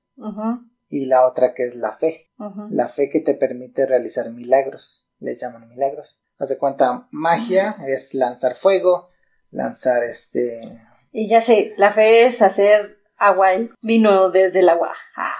y 0.88 1.06
la 1.06 1.26
otra 1.26 1.52
que 1.54 1.64
es 1.64 1.76
la 1.76 1.92
fe. 1.92 2.30
La 2.70 2.88
fe 2.88 3.08
que 3.10 3.20
te 3.20 3.34
permite 3.34 3.86
realizar 3.86 4.30
milagros. 4.30 5.06
Les 5.20 5.40
llaman 5.40 5.68
milagros. 5.68 6.18
Haz 6.38 6.48
de 6.48 6.58
cuenta, 6.58 7.06
magia 7.12 7.76
es 7.86 8.14
lanzar 8.14 8.54
fuego, 8.54 9.10
lanzar 9.50 10.02
este... 10.02 10.80
Y 11.12 11.28
ya 11.28 11.40
sé, 11.42 11.74
la 11.76 11.92
fe 11.92 12.24
es 12.24 12.42
hacer 12.42 12.98
agua 13.26 13.50
vino 13.80 14.30
desde 14.30 14.60
el 14.60 14.68
agua. 14.68 14.92
Ah, 15.16 15.34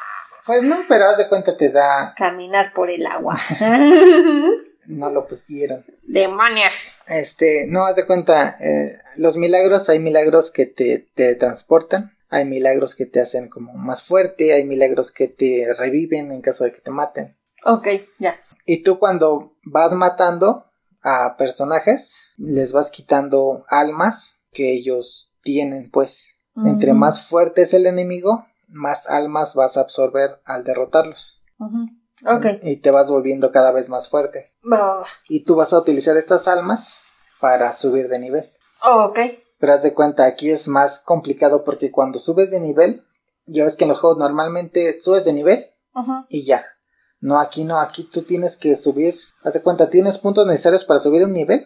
Pues 0.47 0.63
no, 0.63 0.85
pero 0.89 1.07
haz 1.09 1.19
de 1.19 1.29
cuenta 1.29 1.57
te 1.57 1.71
da... 1.71 2.15
caminar 2.17 2.73
por 2.75 2.91
el 2.91 3.07
agua. 3.07 3.39
No 4.87 5.11
lo 5.11 5.27
pusieron. 5.27 5.85
¡Demonios! 6.03 7.03
Este, 7.07 7.67
no, 7.69 7.85
haz 7.87 7.95
de 7.97 8.05
cuenta, 8.07 8.57
eh, 8.61 8.91
los 9.17 9.37
milagros, 9.37 9.89
hay 9.89 10.01
milagros 10.01 10.51
que 10.51 10.67
te, 10.67 11.09
te 11.15 11.37
transportan, 11.37 12.17
hay 12.29 12.45
milagros 12.47 12.97
que 12.97 13.07
te 13.07 13.21
hacen 13.21 13.49
como 13.49 13.75
más 13.75 14.03
fuerte, 14.03 14.53
hay 14.53 14.65
milagros 14.65 15.13
que 15.13 15.29
te 15.29 15.69
reviven 15.79 16.33
en 16.33 16.43
caso 16.43 16.65
de 16.65 16.73
que 16.73 16.81
te 16.81 16.91
maten. 16.91 17.39
Ok, 17.65 17.87
ya. 18.19 18.37
Y 18.67 18.83
tú 18.83 18.99
cuando 18.99 19.57
vas 19.67 19.93
matando 19.93 20.67
a 21.03 21.37
personajes, 21.37 22.31
les 22.37 22.73
vas 22.73 22.91
quitando 22.91 23.65
almas 23.69 24.47
que 24.53 24.73
ellos 24.73 25.33
tienen, 25.43 25.91
pues. 25.91 26.27
Entre 26.57 26.93
más 26.93 27.27
fuerte 27.29 27.63
es 27.63 27.73
el 27.75 27.87
enemigo, 27.87 28.47
más 28.69 29.09
almas 29.09 29.55
vas 29.55 29.77
a 29.77 29.81
absorber 29.81 30.41
al 30.45 30.65
derrotarlos. 30.65 31.43
ujú. 31.59 31.87
Ok, 32.25 32.47
Y 32.63 32.77
te 32.77 32.91
vas 32.93 33.11
volviendo 33.11 33.51
cada 33.51 33.73
vez 33.73 33.89
más 33.89 34.09
fuerte. 34.09 34.53
Y 35.29 35.45
tú 35.45 35.57
vas 35.57 35.73
a 35.73 35.79
utilizar 35.79 36.17
estas 36.17 36.47
almas 36.47 37.01
para 37.41 37.73
subir 37.73 38.09
de 38.09 38.19
nivel. 38.21 38.49
Oh, 38.85 39.07
ok. 39.07 39.19
Pero 39.59 39.73
haz 39.73 39.83
de 39.83 39.93
cuenta, 39.95 40.25
aquí 40.27 40.51
es 40.51 40.69
más 40.69 41.01
complicado 41.01 41.65
porque 41.65 41.91
cuando 41.91 42.19
subes 42.21 42.51
de 42.51 42.61
nivel, 42.61 43.01
ya 43.47 43.65
ves 43.65 43.77
que 43.77 43.85
en 43.85 43.91
los 43.91 43.99
juegos 44.01 44.19
normalmente 44.19 45.01
subes 45.01 45.25
de 45.25 45.33
nivel 45.33 45.67
Ujú. 45.95 46.27
y 46.29 46.45
ya. 46.45 46.65
No, 47.21 47.41
aquí 47.41 47.65
no, 47.65 47.81
aquí 47.81 48.05
tú 48.05 48.23
tienes 48.23 48.57
que 48.57 48.77
subir. 48.77 49.15
Haz 49.43 49.55
de 49.55 49.63
cuenta, 49.63 49.91
tienes 49.91 50.19
puntos 50.19 50.47
necesarios 50.47 50.85
para 50.85 51.01
subir 51.01 51.25
un 51.25 51.33
nivel 51.33 51.65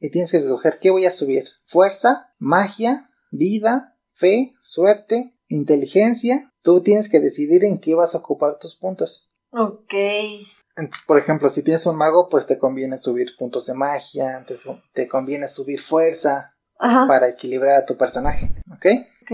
y 0.00 0.10
tienes 0.10 0.30
que 0.32 0.38
escoger 0.38 0.78
qué 0.80 0.90
voy 0.90 1.06
a 1.06 1.10
subir. 1.10 1.44
Fuerza, 1.62 2.34
magia, 2.38 3.08
vida, 3.30 3.93
fe, 4.14 4.52
suerte, 4.60 5.34
inteligencia. 5.48 6.52
Tú 6.62 6.80
tienes 6.80 7.08
que 7.08 7.20
decidir 7.20 7.64
en 7.64 7.78
qué 7.78 7.94
vas 7.94 8.14
a 8.14 8.18
ocupar 8.18 8.58
tus 8.58 8.76
puntos. 8.76 9.30
Ok. 9.50 9.94
Entonces, 10.76 11.04
por 11.06 11.18
ejemplo, 11.18 11.48
si 11.48 11.62
tienes 11.62 11.86
un 11.86 11.96
mago, 11.96 12.28
pues 12.28 12.46
te 12.46 12.58
conviene 12.58 12.98
subir 12.98 13.36
puntos 13.38 13.66
de 13.66 13.74
magia, 13.74 14.44
te, 14.46 14.54
te 14.92 15.08
conviene 15.08 15.46
subir 15.46 15.80
fuerza 15.80 16.56
Ajá. 16.78 17.06
para 17.06 17.28
equilibrar 17.28 17.76
a 17.76 17.86
tu 17.86 17.96
personaje, 17.96 18.50
¿ok? 18.72 18.86
Ok. 19.22 19.32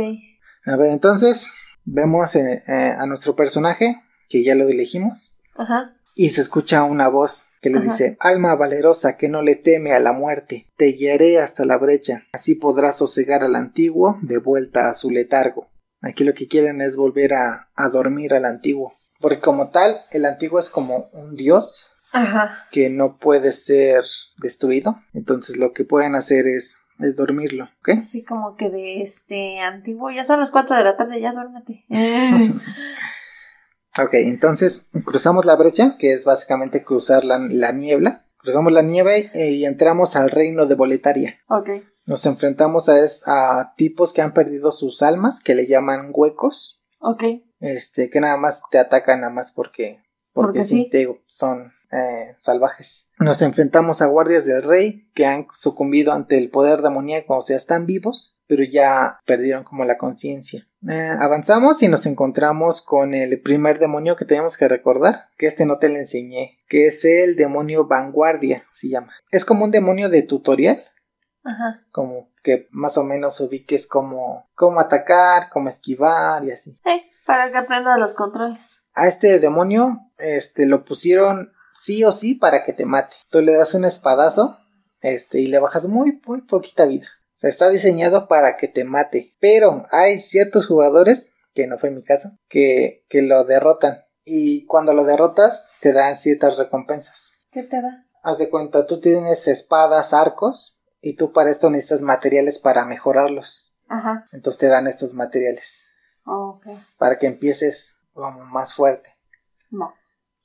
A 0.66 0.76
ver, 0.76 0.90
entonces 0.90 1.50
vemos 1.84 2.36
eh, 2.36 2.62
eh, 2.66 2.92
a 2.98 3.06
nuestro 3.06 3.34
personaje, 3.34 3.96
que 4.28 4.44
ya 4.44 4.54
lo 4.54 4.68
elegimos, 4.68 5.34
Ajá. 5.56 5.96
Y 6.14 6.30
se 6.30 6.40
escucha 6.40 6.84
una 6.84 7.08
voz 7.08 7.48
que 7.60 7.70
le 7.70 7.78
Ajá. 7.78 7.84
dice, 7.90 8.16
Alma 8.20 8.54
valerosa 8.54 9.16
que 9.16 9.28
no 9.28 9.42
le 9.42 9.54
teme 9.56 9.92
a 9.92 9.98
la 10.00 10.12
muerte, 10.12 10.66
te 10.76 10.86
guiaré 10.92 11.38
hasta 11.40 11.64
la 11.64 11.76
brecha, 11.78 12.26
así 12.32 12.54
podrás 12.54 12.98
sosegar 12.98 13.42
al 13.42 13.54
antiguo 13.54 14.18
de 14.22 14.38
vuelta 14.38 14.88
a 14.88 14.94
su 14.94 15.10
letargo. 15.10 15.68
Aquí 16.00 16.24
lo 16.24 16.32
que 16.34 16.48
quieren 16.48 16.80
es 16.80 16.96
volver 16.96 17.34
a, 17.34 17.68
a 17.74 17.88
dormir 17.88 18.32
al 18.34 18.46
antiguo, 18.46 18.94
porque 19.20 19.40
como 19.40 19.70
tal, 19.70 20.00
el 20.10 20.24
antiguo 20.24 20.58
es 20.58 20.70
como 20.70 21.10
un 21.12 21.36
dios 21.36 21.90
Ajá. 22.12 22.66
que 22.70 22.88
no 22.88 23.18
puede 23.18 23.52
ser 23.52 24.04
destruido, 24.38 25.02
entonces 25.12 25.58
lo 25.58 25.72
que 25.72 25.84
pueden 25.84 26.14
hacer 26.14 26.46
es, 26.46 26.78
es 26.98 27.16
dormirlo, 27.16 27.64
¿ok? 27.80 27.98
Así 28.00 28.24
como 28.24 28.56
que 28.56 28.70
de 28.70 29.02
este 29.02 29.60
antiguo, 29.60 30.10
ya 30.10 30.24
son 30.24 30.40
las 30.40 30.50
4 30.50 30.76
de 30.76 30.84
la 30.84 30.96
tarde, 30.96 31.20
ya 31.20 31.32
duérmete. 31.32 31.84
Eh, 31.90 32.50
Ok, 34.04 34.14
entonces 34.14 34.88
cruzamos 35.04 35.44
la 35.44 35.56
brecha, 35.56 35.96
que 35.98 36.12
es 36.12 36.24
básicamente 36.24 36.82
cruzar 36.84 37.24
la, 37.24 37.38
la 37.38 37.72
niebla. 37.72 38.26
Cruzamos 38.38 38.72
la 38.72 38.82
nieve 38.82 39.30
eh, 39.34 39.50
y 39.50 39.64
entramos 39.66 40.16
al 40.16 40.30
reino 40.30 40.66
de 40.66 40.74
Boletaria. 40.74 41.38
ok. 41.48 41.70
Nos 42.06 42.24
enfrentamos 42.26 42.88
a, 42.88 42.98
es- 43.04 43.22
a 43.26 43.74
tipos 43.76 44.12
que 44.12 44.22
han 44.22 44.32
perdido 44.32 44.72
sus 44.72 45.02
almas, 45.02 45.40
que 45.42 45.54
le 45.54 45.66
llaman 45.66 46.10
huecos, 46.12 46.82
Ok. 46.98 47.22
este, 47.60 48.10
que 48.10 48.20
nada 48.20 48.36
más 48.36 48.62
te 48.70 48.78
atacan 48.78 49.20
nada 49.20 49.32
más 49.32 49.52
porque, 49.52 50.00
porque, 50.32 50.60
Porque 50.60 50.64
sí, 50.64 50.88
te 50.90 51.22
son 51.26 51.72
eh, 51.92 52.36
salvajes. 52.38 53.08
Nos 53.18 53.42
enfrentamos 53.42 54.02
a 54.02 54.06
guardias 54.06 54.46
del 54.46 54.62
rey 54.62 55.10
que 55.14 55.26
han 55.26 55.46
sucumbido 55.52 56.12
ante 56.12 56.38
el 56.38 56.50
poder 56.50 56.82
demoníaco, 56.82 57.36
o 57.36 57.42
sea, 57.42 57.56
están 57.56 57.86
vivos, 57.86 58.40
pero 58.46 58.64
ya 58.64 59.18
perdieron 59.26 59.64
como 59.64 59.84
la 59.84 59.98
conciencia. 59.98 60.66
Eh, 60.88 61.16
avanzamos 61.20 61.82
y 61.82 61.88
nos 61.88 62.06
encontramos 62.06 62.80
con 62.80 63.12
el 63.14 63.40
primer 63.40 63.78
demonio 63.78 64.16
que 64.16 64.24
tenemos 64.24 64.56
que 64.56 64.68
recordar, 64.68 65.28
que 65.36 65.46
este 65.46 65.66
no 65.66 65.78
te 65.78 65.88
lo 65.88 65.96
enseñé, 65.96 66.58
que 66.68 66.86
es 66.86 67.04
el 67.04 67.36
demonio 67.36 67.86
vanguardia, 67.86 68.64
se 68.72 68.88
llama. 68.88 69.12
Es 69.30 69.44
como 69.44 69.64
un 69.64 69.70
demonio 69.70 70.08
de 70.08 70.22
tutorial, 70.22 70.78
Ajá. 71.44 71.82
como 71.90 72.30
que 72.42 72.66
más 72.70 72.96
o 72.96 73.04
menos 73.04 73.40
ubiques 73.40 73.86
cómo, 73.86 74.48
cómo 74.54 74.80
atacar, 74.80 75.50
cómo 75.50 75.68
esquivar 75.68 76.44
y 76.44 76.52
así. 76.52 76.78
Eh, 76.84 77.02
para 77.26 77.52
que 77.52 77.58
aprendas 77.58 77.98
los 77.98 78.14
controles. 78.14 78.82
A 78.94 79.06
este 79.06 79.38
demonio, 79.38 80.10
este, 80.18 80.66
lo 80.66 80.84
pusieron 80.84 81.52
sí 81.80 82.04
o 82.04 82.12
sí 82.12 82.34
para 82.34 82.62
que 82.62 82.72
te 82.72 82.84
mate. 82.84 83.16
Tú 83.30 83.40
le 83.40 83.52
das 83.54 83.74
un 83.74 83.84
espadazo, 83.84 84.58
este, 85.00 85.40
y 85.40 85.46
le 85.46 85.58
bajas 85.58 85.86
muy, 85.86 86.20
muy 86.26 86.42
poquita 86.42 86.84
vida. 86.84 87.06
O 87.28 87.36
sea, 87.40 87.48
está 87.50 87.70
diseñado 87.70 88.28
para 88.28 88.56
que 88.56 88.68
te 88.68 88.84
mate. 88.84 89.34
Pero 89.40 89.84
hay 89.90 90.18
ciertos 90.18 90.66
jugadores, 90.66 91.30
que 91.54 91.66
no 91.66 91.78
fue 91.78 91.90
mi 91.90 92.02
caso, 92.02 92.30
que, 92.48 93.04
que 93.08 93.22
lo 93.22 93.44
derrotan. 93.44 94.00
Y 94.24 94.66
cuando 94.66 94.92
lo 94.92 95.04
derrotas, 95.04 95.64
te 95.80 95.92
dan 95.92 96.16
ciertas 96.18 96.58
recompensas. 96.58 97.32
¿Qué 97.50 97.62
te 97.62 97.80
da? 97.80 98.06
Haz 98.22 98.38
de 98.38 98.50
cuenta, 98.50 98.86
tú 98.86 99.00
tienes 99.00 99.48
espadas, 99.48 100.12
arcos, 100.12 100.78
y 101.00 101.16
tú 101.16 101.32
para 101.32 101.50
esto 101.50 101.70
necesitas 101.70 102.02
materiales 102.02 102.58
para 102.58 102.84
mejorarlos. 102.84 103.74
Ajá. 103.88 104.26
Entonces 104.32 104.60
te 104.60 104.66
dan 104.66 104.86
estos 104.86 105.14
materiales 105.14 105.88
Ok. 106.26 106.66
para 106.98 107.18
que 107.18 107.26
empieces 107.26 108.00
como 108.12 108.44
más 108.44 108.74
fuerte. 108.74 109.16
No. 109.70 109.94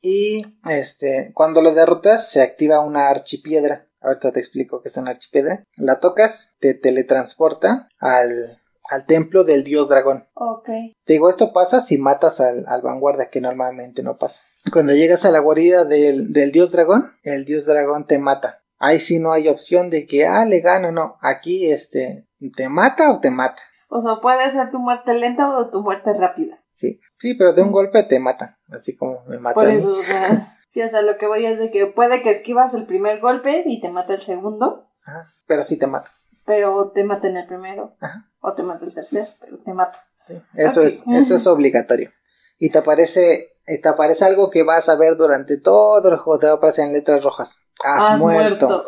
Y 0.06 0.60
este, 0.70 1.32
cuando 1.34 1.64
lo 1.64 1.74
derrotas, 1.74 2.30
se 2.30 2.44
activa 2.44 2.80
una 2.80 3.10
archipiedra. 3.10 3.88
Ahorita 4.02 4.32
te 4.32 4.40
explico 4.40 4.84
qué 4.84 4.90
es 4.90 4.98
una 4.98 5.10
archipiedra. 5.10 5.64
La 5.78 6.00
tocas, 6.00 6.52
te 6.60 6.76
teletransporta 6.76 7.90
al, 7.98 8.62
al 8.92 9.06
templo 9.08 9.44
del 9.44 9.64
dios 9.64 9.90
dragón. 9.90 10.26
Ok. 10.36 10.68
Te 11.06 11.14
digo, 11.14 11.28
esto 11.28 11.52
pasa 11.54 11.82
si 11.82 11.98
matas 11.98 12.40
al, 12.40 12.66
al 12.68 12.84
vanguardia, 12.84 13.32
que 13.32 13.42
normalmente 13.42 14.04
no 14.04 14.20
pasa. 14.20 14.44
Cuando 14.72 14.94
llegas 14.94 15.26
a 15.26 15.32
la 15.32 15.40
guarida 15.40 15.86
del, 15.86 16.32
del 16.34 16.52
dios 16.52 16.72
dragón, 16.72 17.12
el 17.24 17.44
dios 17.44 17.66
dragón 17.66 18.06
te 18.06 18.20
mata. 18.20 18.62
Ahí 18.78 19.00
sí 19.00 19.18
no 19.18 19.32
hay 19.32 19.48
opción 19.48 19.90
de 19.90 20.06
que, 20.06 20.28
ah, 20.28 20.46
le 20.46 20.60
gano, 20.60 20.92
no. 20.92 21.18
Aquí, 21.22 21.72
este, 21.72 22.28
te 22.56 22.70
mata 22.70 23.12
o 23.12 23.20
te 23.20 23.32
mata. 23.32 23.64
O 23.90 24.04
sea, 24.04 24.22
puede 24.22 24.48
ser 24.52 24.70
tu 24.70 24.78
muerte 24.78 25.16
lenta 25.16 25.50
o 25.50 25.72
tu 25.72 25.82
muerte 25.82 26.14
rápida. 26.14 26.62
Sí, 26.74 27.00
sí, 27.18 27.34
pero 27.36 27.54
de 27.54 27.62
un 27.62 27.72
golpe 27.72 28.04
te 28.04 28.20
mata. 28.20 28.58
Así 28.70 28.96
como 28.96 29.24
me 29.26 29.40
mata. 29.40 29.56
Por 29.56 29.70
eso, 29.70 29.94
o 29.94 30.04
sea. 30.04 30.52
Sí, 30.76 30.82
o 30.82 30.90
sea, 30.90 31.02
lo 31.04 31.18
que 31.18 31.26
voy 31.26 31.46
es 31.46 31.58
de 31.58 31.72
que 31.72 31.86
puede 31.86 32.22
que 32.22 32.32
esquivas 32.32 32.74
el 32.74 32.86
primer 32.86 33.22
golpe 33.22 33.64
y 33.66 33.80
te 33.80 33.88
mata 33.88 34.14
el 34.14 34.20
segundo, 34.20 34.90
Ajá, 35.06 35.32
pero 35.48 35.64
sí 35.64 35.80
te 35.80 35.88
mata. 35.88 36.12
pero 36.46 36.92
te 36.94 37.06
mata 37.06 37.30
en 37.30 37.38
el 37.38 37.48
primero. 37.48 37.96
Ajá. 38.02 38.30
O 38.42 38.52
te 38.56 38.62
mata 38.62 38.84
el 38.84 38.94
tercer, 38.94 39.26
pero 39.40 39.58
te 39.58 39.74
mata. 39.74 40.06
Sí, 40.28 40.34
Eso 40.54 40.82
es, 40.82 41.06
eso 41.08 41.36
es 41.38 41.48
obligatorio. 41.48 42.12
Y 42.60 42.72
te 42.72 42.80
aparece, 42.80 43.54
y 43.66 43.78
te 43.78 43.88
aparece 43.88 44.26
algo 44.26 44.50
que 44.52 44.64
vas 44.64 44.90
a 44.90 44.98
ver 44.98 45.16
durante 45.16 45.58
todo 45.58 46.12
el 46.12 46.18
juego, 46.18 46.40
te 46.40 46.48
va 46.48 46.52
a 46.52 46.56
aparecer 46.58 46.88
en 46.88 46.92
letras 46.92 47.24
rojas. 47.24 47.62
Has, 47.82 48.20
muerto. 48.20 48.84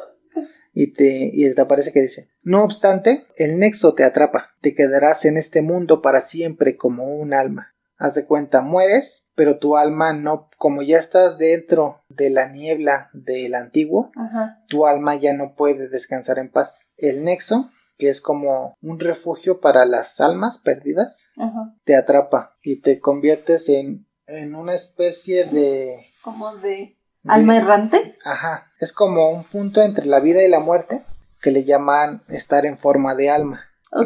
Y 0.74 0.92
te, 0.92 1.30
y 1.32 1.56
te 1.56 1.62
aparece 1.62 1.94
que 1.94 2.02
dice, 2.02 2.30
no 2.44 2.66
obstante, 2.66 3.26
el 3.38 3.60
nexo 3.60 3.94
te 3.94 4.04
atrapa, 4.04 4.52
te 4.60 4.76
quedarás 4.76 5.24
en 5.24 5.38
este 5.38 5.62
mundo 5.62 6.02
para 6.02 6.20
siempre 6.20 6.76
como 6.76 7.06
un 7.06 7.34
alma. 7.34 7.77
Haz 7.98 8.14
de 8.16 8.26
cuenta, 8.26 8.62
mueres, 8.62 9.26
pero 9.36 9.58
tu 9.58 9.76
alma 9.78 10.14
no, 10.14 10.50
como 10.58 10.82
ya 10.84 10.98
estás 11.00 11.38
dentro 11.38 12.02
de 12.10 12.30
la 12.30 12.48
niebla 12.50 13.10
del 13.14 13.56
antiguo, 13.56 14.12
Ajá. 14.16 14.64
tu 14.68 14.86
alma 14.86 15.16
ya 15.16 15.34
no 15.34 15.56
puede 15.56 15.88
descansar 15.90 16.38
en 16.40 16.50
paz. 16.52 16.82
El 16.98 17.24
nexo, 17.24 17.72
que 17.98 18.10
es 18.10 18.22
como 18.22 18.76
un 18.82 19.00
refugio 19.00 19.60
para 19.60 19.86
las 19.86 20.22
almas 20.22 20.60
perdidas, 20.60 21.26
Ajá. 21.38 21.74
te 21.86 21.96
atrapa 21.96 22.54
y 22.62 22.82
te 22.82 23.00
conviertes 23.00 23.68
en, 23.70 24.06
en 24.28 24.54
una 24.54 24.74
especie 24.76 25.46
de, 25.46 25.96
Como 26.22 26.56
de 26.58 26.70
de- 26.70 26.98
alma 27.28 27.58
errante. 27.58 28.16
Ajá, 28.26 28.68
es 28.80 28.94
como 28.94 29.32
un 29.32 29.44
punto 29.44 29.82
entre 29.82 30.06
la 30.06 30.20
vida 30.20 30.44
y 30.44 30.50
la 30.50 30.60
muerte 30.60 31.02
que 31.42 31.50
le 31.52 31.64
llaman 31.64 32.22
estar 32.30 32.66
en 32.68 32.78
forma 32.78 33.16
de 33.16 33.30
alma. 33.32 33.64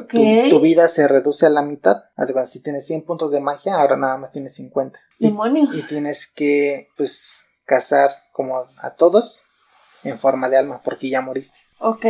Tu, 0.10 0.50
tu 0.50 0.60
vida 0.60 0.88
se 0.88 1.07
reduce 1.07 1.45
a 1.45 1.50
la 1.50 1.62
mitad. 1.62 2.03
Si 2.48 2.62
tienes 2.62 2.86
100 2.88 3.05
puntos 3.05 3.31
de 3.31 3.39
magia, 3.39 3.75
ahora 3.75 3.98
nada 3.98 4.17
más 4.17 4.31
tienes 4.31 4.53
50. 4.55 5.00
Y, 5.19 5.27
Demonios. 5.27 5.75
y 5.75 5.81
tienes 5.83 6.27
que, 6.27 6.89
pues, 6.98 7.45
cazar 7.65 8.12
como 8.33 8.65
a 8.77 8.95
todos 8.95 9.45
en 10.03 10.17
forma 10.17 10.50
de 10.50 10.57
alma 10.57 10.81
porque 10.83 11.10
ya 11.10 11.21
moriste. 11.21 11.57
Ok. 11.79 12.05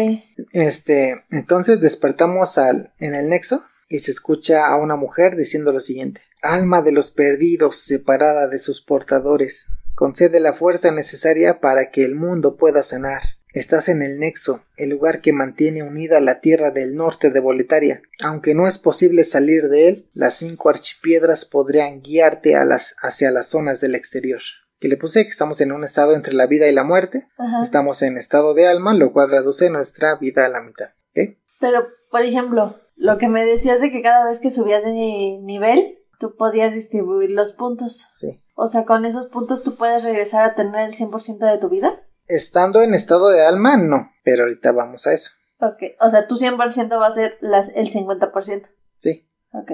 Este, 0.54 1.24
entonces 1.30 1.80
despertamos 1.80 2.58
al, 2.58 2.94
en 3.00 3.16
el 3.16 3.30
nexo 3.30 3.64
y 3.90 4.00
se 4.00 4.12
escucha 4.12 4.68
a 4.68 4.78
una 4.78 4.96
mujer 4.96 5.36
diciendo 5.36 5.72
lo 5.72 5.80
siguiente. 5.80 6.22
Alma 6.42 6.82
de 6.82 6.92
los 6.92 7.12
perdidos, 7.12 7.78
separada 7.78 8.48
de 8.48 8.60
sus 8.60 8.82
portadores, 8.82 9.70
concede 9.96 10.40
la 10.40 10.54
fuerza 10.54 10.92
necesaria 10.92 11.60
para 11.60 11.90
que 11.92 12.04
el 12.04 12.16
mundo 12.16 12.58
pueda 12.58 12.84
sanar. 12.84 13.22
Estás 13.54 13.90
en 13.90 14.02
el 14.02 14.18
nexo, 14.18 14.64
el 14.78 14.90
lugar 14.90 15.20
que 15.20 15.34
mantiene 15.34 15.84
unida 15.84 16.22
la 16.22 16.40
tierra 16.40 16.72
del 16.72 16.96
norte 16.96 17.32
de 17.32 17.40
Boletaria. 17.42 18.02
Aunque 18.24 18.56
no 18.56 18.66
es 18.66 18.78
posible 18.78 19.26
salir 19.26 19.68
de 19.68 19.90
él, 19.90 20.10
las 20.14 20.36
cinco 20.36 20.70
archipiedras 20.70 21.44
podrían 21.44 22.02
guiarte 22.02 22.56
a 22.56 22.64
las, 22.64 22.96
hacia 23.02 23.30
las 23.30 23.48
zonas 23.48 23.82
del 23.82 23.96
exterior. 23.96 24.42
Que 24.80 24.88
le 24.88 24.96
puse 24.96 25.24
que 25.26 25.30
estamos 25.30 25.60
en 25.60 25.74
un 25.74 25.84
estado 25.84 26.16
entre 26.16 26.34
la 26.34 26.48
vida 26.48 26.68
y 26.70 26.74
la 26.74 26.86
muerte. 26.86 27.28
Ajá. 27.38 27.62
Estamos 27.62 28.02
en 28.04 28.18
estado 28.18 28.54
de 28.54 28.68
alma, 28.68 28.94
lo 28.94 29.12
cual 29.12 29.30
reduce 29.30 29.70
nuestra 29.70 30.16
vida 30.16 30.46
a 30.46 30.50
la 30.50 30.62
mitad. 30.62 30.92
¿ok? 31.10 31.38
Pero, 31.60 31.88
por 32.10 32.22
ejemplo, 32.22 32.80
lo 32.96 33.18
que 33.18 33.28
me 33.28 33.46
decías 33.46 33.82
de 33.82 33.92
que 33.92 34.02
cada 34.02 34.26
vez 34.26 34.40
que 34.40 34.50
subías 34.50 34.86
de 34.86 34.92
nivel, 34.94 36.00
tú 36.20 36.38
podías 36.38 36.74
distribuir 36.74 37.32
los 37.32 37.52
puntos. 37.52 38.14
Sí. 38.16 38.42
O 38.56 38.68
sea, 38.68 38.86
con 38.86 39.04
esos 39.04 39.28
puntos 39.28 39.62
tú 39.62 39.76
puedes 39.76 40.04
regresar 40.04 40.46
a 40.46 40.56
tener 40.56 40.88
el 40.88 40.96
100% 40.96 41.52
de 41.52 41.58
tu 41.58 41.68
vida. 41.68 42.02
Estando 42.28 42.82
en 42.82 42.94
estado 42.94 43.30
de 43.30 43.46
alma, 43.46 43.78
no. 43.78 44.12
Pero 44.24 44.44
ahorita 44.44 44.72
vamos 44.72 45.08
a 45.08 45.14
eso. 45.14 45.32
Ok. 45.60 45.84
O 46.00 46.10
sea, 46.10 46.28
tu 46.28 46.38
100% 46.38 47.00
va 47.00 47.08
a 47.08 47.12
ser 47.12 47.38
las, 47.42 47.70
el 47.76 47.92
50%. 47.92 48.70
Sí. 49.00 49.28
Ok. 49.54 49.72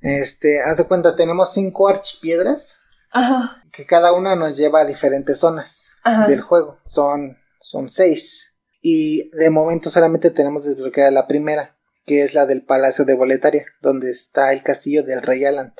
Este, 0.00 0.60
haz 0.60 0.76
de 0.76 0.84
cuenta, 0.84 1.16
tenemos 1.16 1.54
cinco 1.54 1.88
archipiedras 1.88 2.82
Ajá. 3.10 3.62
que 3.72 3.86
cada 3.86 4.12
una 4.12 4.36
nos 4.36 4.54
lleva 4.54 4.80
a 4.80 4.84
diferentes 4.84 5.38
zonas 5.38 5.86
Ajá. 6.02 6.26
del 6.26 6.42
juego. 6.42 6.78
Son, 6.84 7.38
son 7.60 7.88
seis. 7.88 8.56
Y 8.82 9.30
de 9.30 9.48
momento 9.48 9.88
solamente 9.88 10.30
tenemos 10.30 10.64
desbloqueada 10.64 11.10
la 11.10 11.26
primera, 11.26 11.74
que 12.04 12.22
es 12.22 12.34
la 12.34 12.44
del 12.44 12.62
Palacio 12.62 13.06
de 13.06 13.14
Boletaria, 13.14 13.64
donde 13.80 14.10
está 14.10 14.52
el 14.52 14.62
castillo 14.62 15.04
del 15.04 15.22
Rey 15.22 15.42
Alant. 15.46 15.74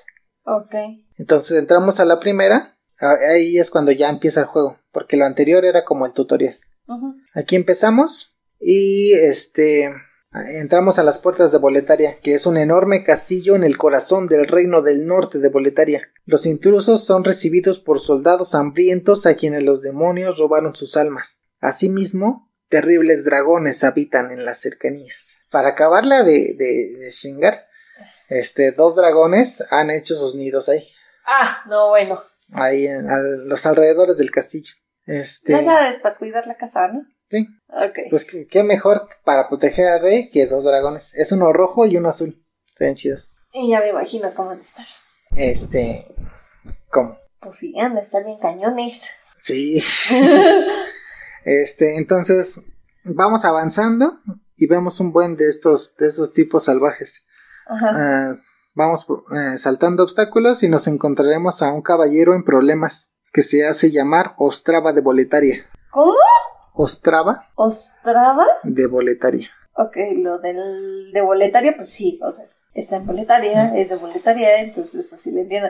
Ok. 0.47 0.75
Entonces 1.19 1.59
entramos 1.59 2.01
a 2.01 2.07
la 2.07 2.19
primera, 2.19 2.74
Ahí 3.31 3.59
es 3.59 3.71
cuando 3.71 3.93
ya 3.93 4.09
empieza 4.09 4.41
el 4.41 4.47
juego, 4.47 4.79
porque 4.93 5.17
lo 5.17 5.25
anterior 5.25 5.65
era 5.65 5.85
como 5.85 6.07
el 6.07 6.13
tutorial. 6.13 6.59
Aquí 7.35 7.57
empezamos 7.57 8.37
y 8.61 9.13
este 9.13 9.93
entramos 10.57 10.99
a 10.99 11.05
las 11.05 11.19
puertas 11.19 11.53
de 11.53 11.59
Boletaria, 11.59 12.19
que 12.21 12.35
es 12.35 12.45
un 12.47 12.57
enorme 12.57 13.05
castillo 13.05 13.55
en 13.55 13.63
el 13.65 13.79
corazón 13.79 14.27
del 14.27 14.49
reino 14.49 14.83
del 14.83 15.07
norte 15.07 15.39
de 15.39 15.49
Boletaria. 15.49 16.09
Los 16.25 16.45
intrusos 16.47 17.05
son 17.05 17.25
recibidos 17.25 17.79
por 17.79 18.01
soldados 18.01 18.55
hambrientos 18.55 19.27
a 19.27 19.35
quienes 19.35 19.63
los 19.63 19.83
demonios 19.83 20.39
robaron 20.39 20.75
sus 20.75 20.97
almas. 20.97 21.45
Asimismo, 21.61 22.51
terribles 22.69 23.25
dragones 23.25 23.85
habitan 23.85 24.33
en 24.33 24.45
las 24.45 24.59
cercanías. 24.61 25.37
Para 25.51 25.69
acabarla 25.69 26.25
de, 26.25 26.55
de, 26.59 26.97
de 26.99 27.11
chingar, 27.11 27.67
este, 28.29 28.73
dos 28.73 28.97
dragones 28.97 29.63
han 29.71 29.91
hecho 29.91 30.17
sus 30.17 30.35
nidos 30.35 30.69
ahí, 30.69 30.85
Ah, 31.27 31.63
no, 31.67 31.89
bueno. 31.89 32.21
Ahí 32.55 32.87
en 32.87 33.09
a 33.09 33.17
los 33.19 33.67
alrededores 33.67 34.17
del 34.19 34.31
castillo. 34.31 34.73
Este, 35.07 35.53
Ya 35.53 35.65
sabes, 35.65 35.99
para 35.99 36.17
cuidar 36.17 36.47
la 36.47 36.57
casa, 36.57 36.89
¿no? 36.89 37.03
sí, 37.29 37.47
Ok. 37.69 37.99
Pues 38.11 38.27
qué 38.51 38.63
mejor 38.63 39.09
para 39.25 39.49
proteger 39.49 39.87
al 39.87 40.01
rey 40.01 40.31
que 40.31 40.47
dos 40.47 40.65
dragones. 40.65 41.15
Es 41.15 41.33
uno 41.33 41.53
rojo 41.53 41.87
y 41.87 41.97
uno 41.97 42.09
azul. 42.09 42.43
Ven 42.79 42.95
chidos. 42.95 43.33
y 43.53 43.69
ya 43.71 43.81
me 43.81 43.91
imagino 43.91 44.33
cómo 44.35 44.51
han 44.51 44.59
de 44.59 44.65
estar. 44.65 44.87
Este. 45.37 46.07
¿Cómo? 46.91 47.19
Pues 47.41 47.57
sí, 47.59 47.79
han 47.79 47.95
de 47.95 48.01
estar 48.01 48.25
bien 48.25 48.39
cañones. 48.39 49.09
Sí. 49.41 49.83
este, 51.45 51.97
entonces. 51.97 52.61
Vamos 53.07 53.45
avanzando 53.45 54.19
y 54.57 54.67
vemos 54.67 54.99
un 54.99 55.13
buen 55.13 55.37
de 55.37 55.51
estos, 55.51 55.95
de 55.97 56.09
estos 56.09 56.33
tipos 56.33 56.65
salvajes. 56.65 57.23
Ajá. 57.67 57.91
Ah, 57.95 58.35
vamos 58.75 59.07
eh, 59.35 59.59
saltando 59.59 60.03
obstáculos 60.03 60.63
y 60.63 60.69
nos 60.69 60.87
encontraremos 60.89 61.63
a 61.63 61.73
un 61.73 61.83
caballero 61.83 62.35
en 62.35 62.45
problemas 62.45 63.11
que 63.33 63.43
se 63.43 63.67
hace 63.67 63.91
llamar 63.91 64.35
Ostrava 64.39 64.93
de 64.93 65.01
Boletaria. 65.01 65.67
¿Cómo? 65.91 66.15
Ostrava 66.73 67.49
¿Ostrava? 67.55 68.47
de 68.65 68.87
Boletaria. 68.87 69.49
Ok, 69.77 69.97
lo 70.19 70.39
del 70.39 71.11
de 71.13 71.21
boletaria, 71.21 71.75
pues 71.77 71.89
sí, 71.91 72.21
o 72.23 72.31
sea, 72.31 72.45
está 72.75 72.97
en 72.97 73.07
boletaria, 73.07 73.75
es 73.77 73.91
de 73.91 73.97
boletaria, 73.97 74.61
entonces 74.61 75.07
eso 75.07 75.17
sí 75.17 75.33
lo 75.33 75.41
entiendo. 75.41 75.69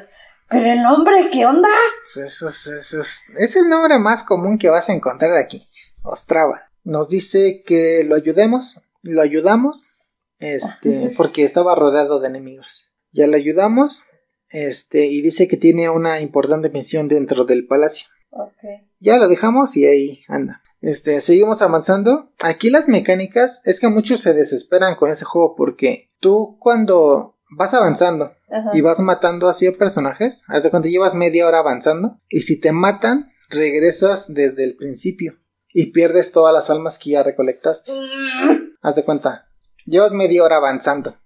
Pero 0.50 0.72
el 0.72 0.82
nombre, 0.82 1.30
¿qué 1.32 1.46
onda? 1.46 1.68
Pues 2.12 2.26
Eso 2.34 2.48
es, 2.48 2.66
eso 2.66 3.00
es- 3.00 3.22
es 3.38 3.56
el 3.56 3.68
nombre 3.70 3.98
más 3.98 4.22
común 4.22 4.58
que 4.58 4.68
vas 4.68 4.90
a 4.90 4.92
encontrar 4.92 5.34
aquí, 5.36 5.66
Ostrava. 6.02 6.70
Nos 6.82 7.08
dice 7.08 7.62
que 7.64 8.04
lo 8.06 8.14
ayudemos, 8.14 8.82
lo 9.02 9.22
ayudamos, 9.22 9.94
este, 10.38 11.10
porque 11.16 11.44
estaba 11.44 11.74
rodeado 11.74 12.20
de 12.20 12.28
enemigos. 12.28 12.83
Ya 13.14 13.26
lo 13.26 13.36
ayudamos, 13.36 14.06
este, 14.50 15.06
y 15.06 15.22
dice 15.22 15.48
que 15.48 15.56
tiene 15.56 15.88
una 15.88 16.20
importante 16.20 16.68
misión 16.68 17.08
dentro 17.08 17.44
del 17.44 17.66
palacio. 17.66 18.08
Ok. 18.30 18.52
Ya 18.98 19.16
lo 19.16 19.28
dejamos 19.28 19.76
y 19.76 19.86
ahí 19.86 20.22
anda. 20.28 20.62
Este, 20.80 21.20
seguimos 21.22 21.62
avanzando. 21.62 22.32
Aquí 22.42 22.68
las 22.68 22.88
mecánicas 22.88 23.62
es 23.64 23.80
que 23.80 23.88
muchos 23.88 24.20
se 24.20 24.34
desesperan 24.34 24.96
con 24.96 25.10
ese 25.10 25.24
juego 25.24 25.54
porque 25.56 26.10
tú 26.20 26.58
cuando 26.60 27.38
vas 27.56 27.72
avanzando 27.72 28.32
Ajá. 28.50 28.70
y 28.74 28.80
vas 28.80 29.00
matando 29.00 29.48
así 29.48 29.66
a 29.66 29.72
personajes, 29.72 30.44
de 30.62 30.70
cuenta 30.70 30.88
llevas 30.88 31.14
media 31.14 31.46
hora 31.46 31.60
avanzando 31.60 32.20
y 32.28 32.42
si 32.42 32.60
te 32.60 32.72
matan 32.72 33.32
regresas 33.50 34.34
desde 34.34 34.64
el 34.64 34.76
principio 34.76 35.38
y 35.72 35.86
pierdes 35.86 36.32
todas 36.32 36.52
las 36.52 36.70
almas 36.70 36.98
que 36.98 37.10
ya 37.10 37.22
recolectaste. 37.22 37.92
Mm, 37.92 38.74
Haz 38.82 38.96
de 38.96 39.04
cuenta, 39.04 39.48
llevas 39.86 40.12
media 40.12 40.44
hora 40.44 40.56
avanzando, 40.56 41.16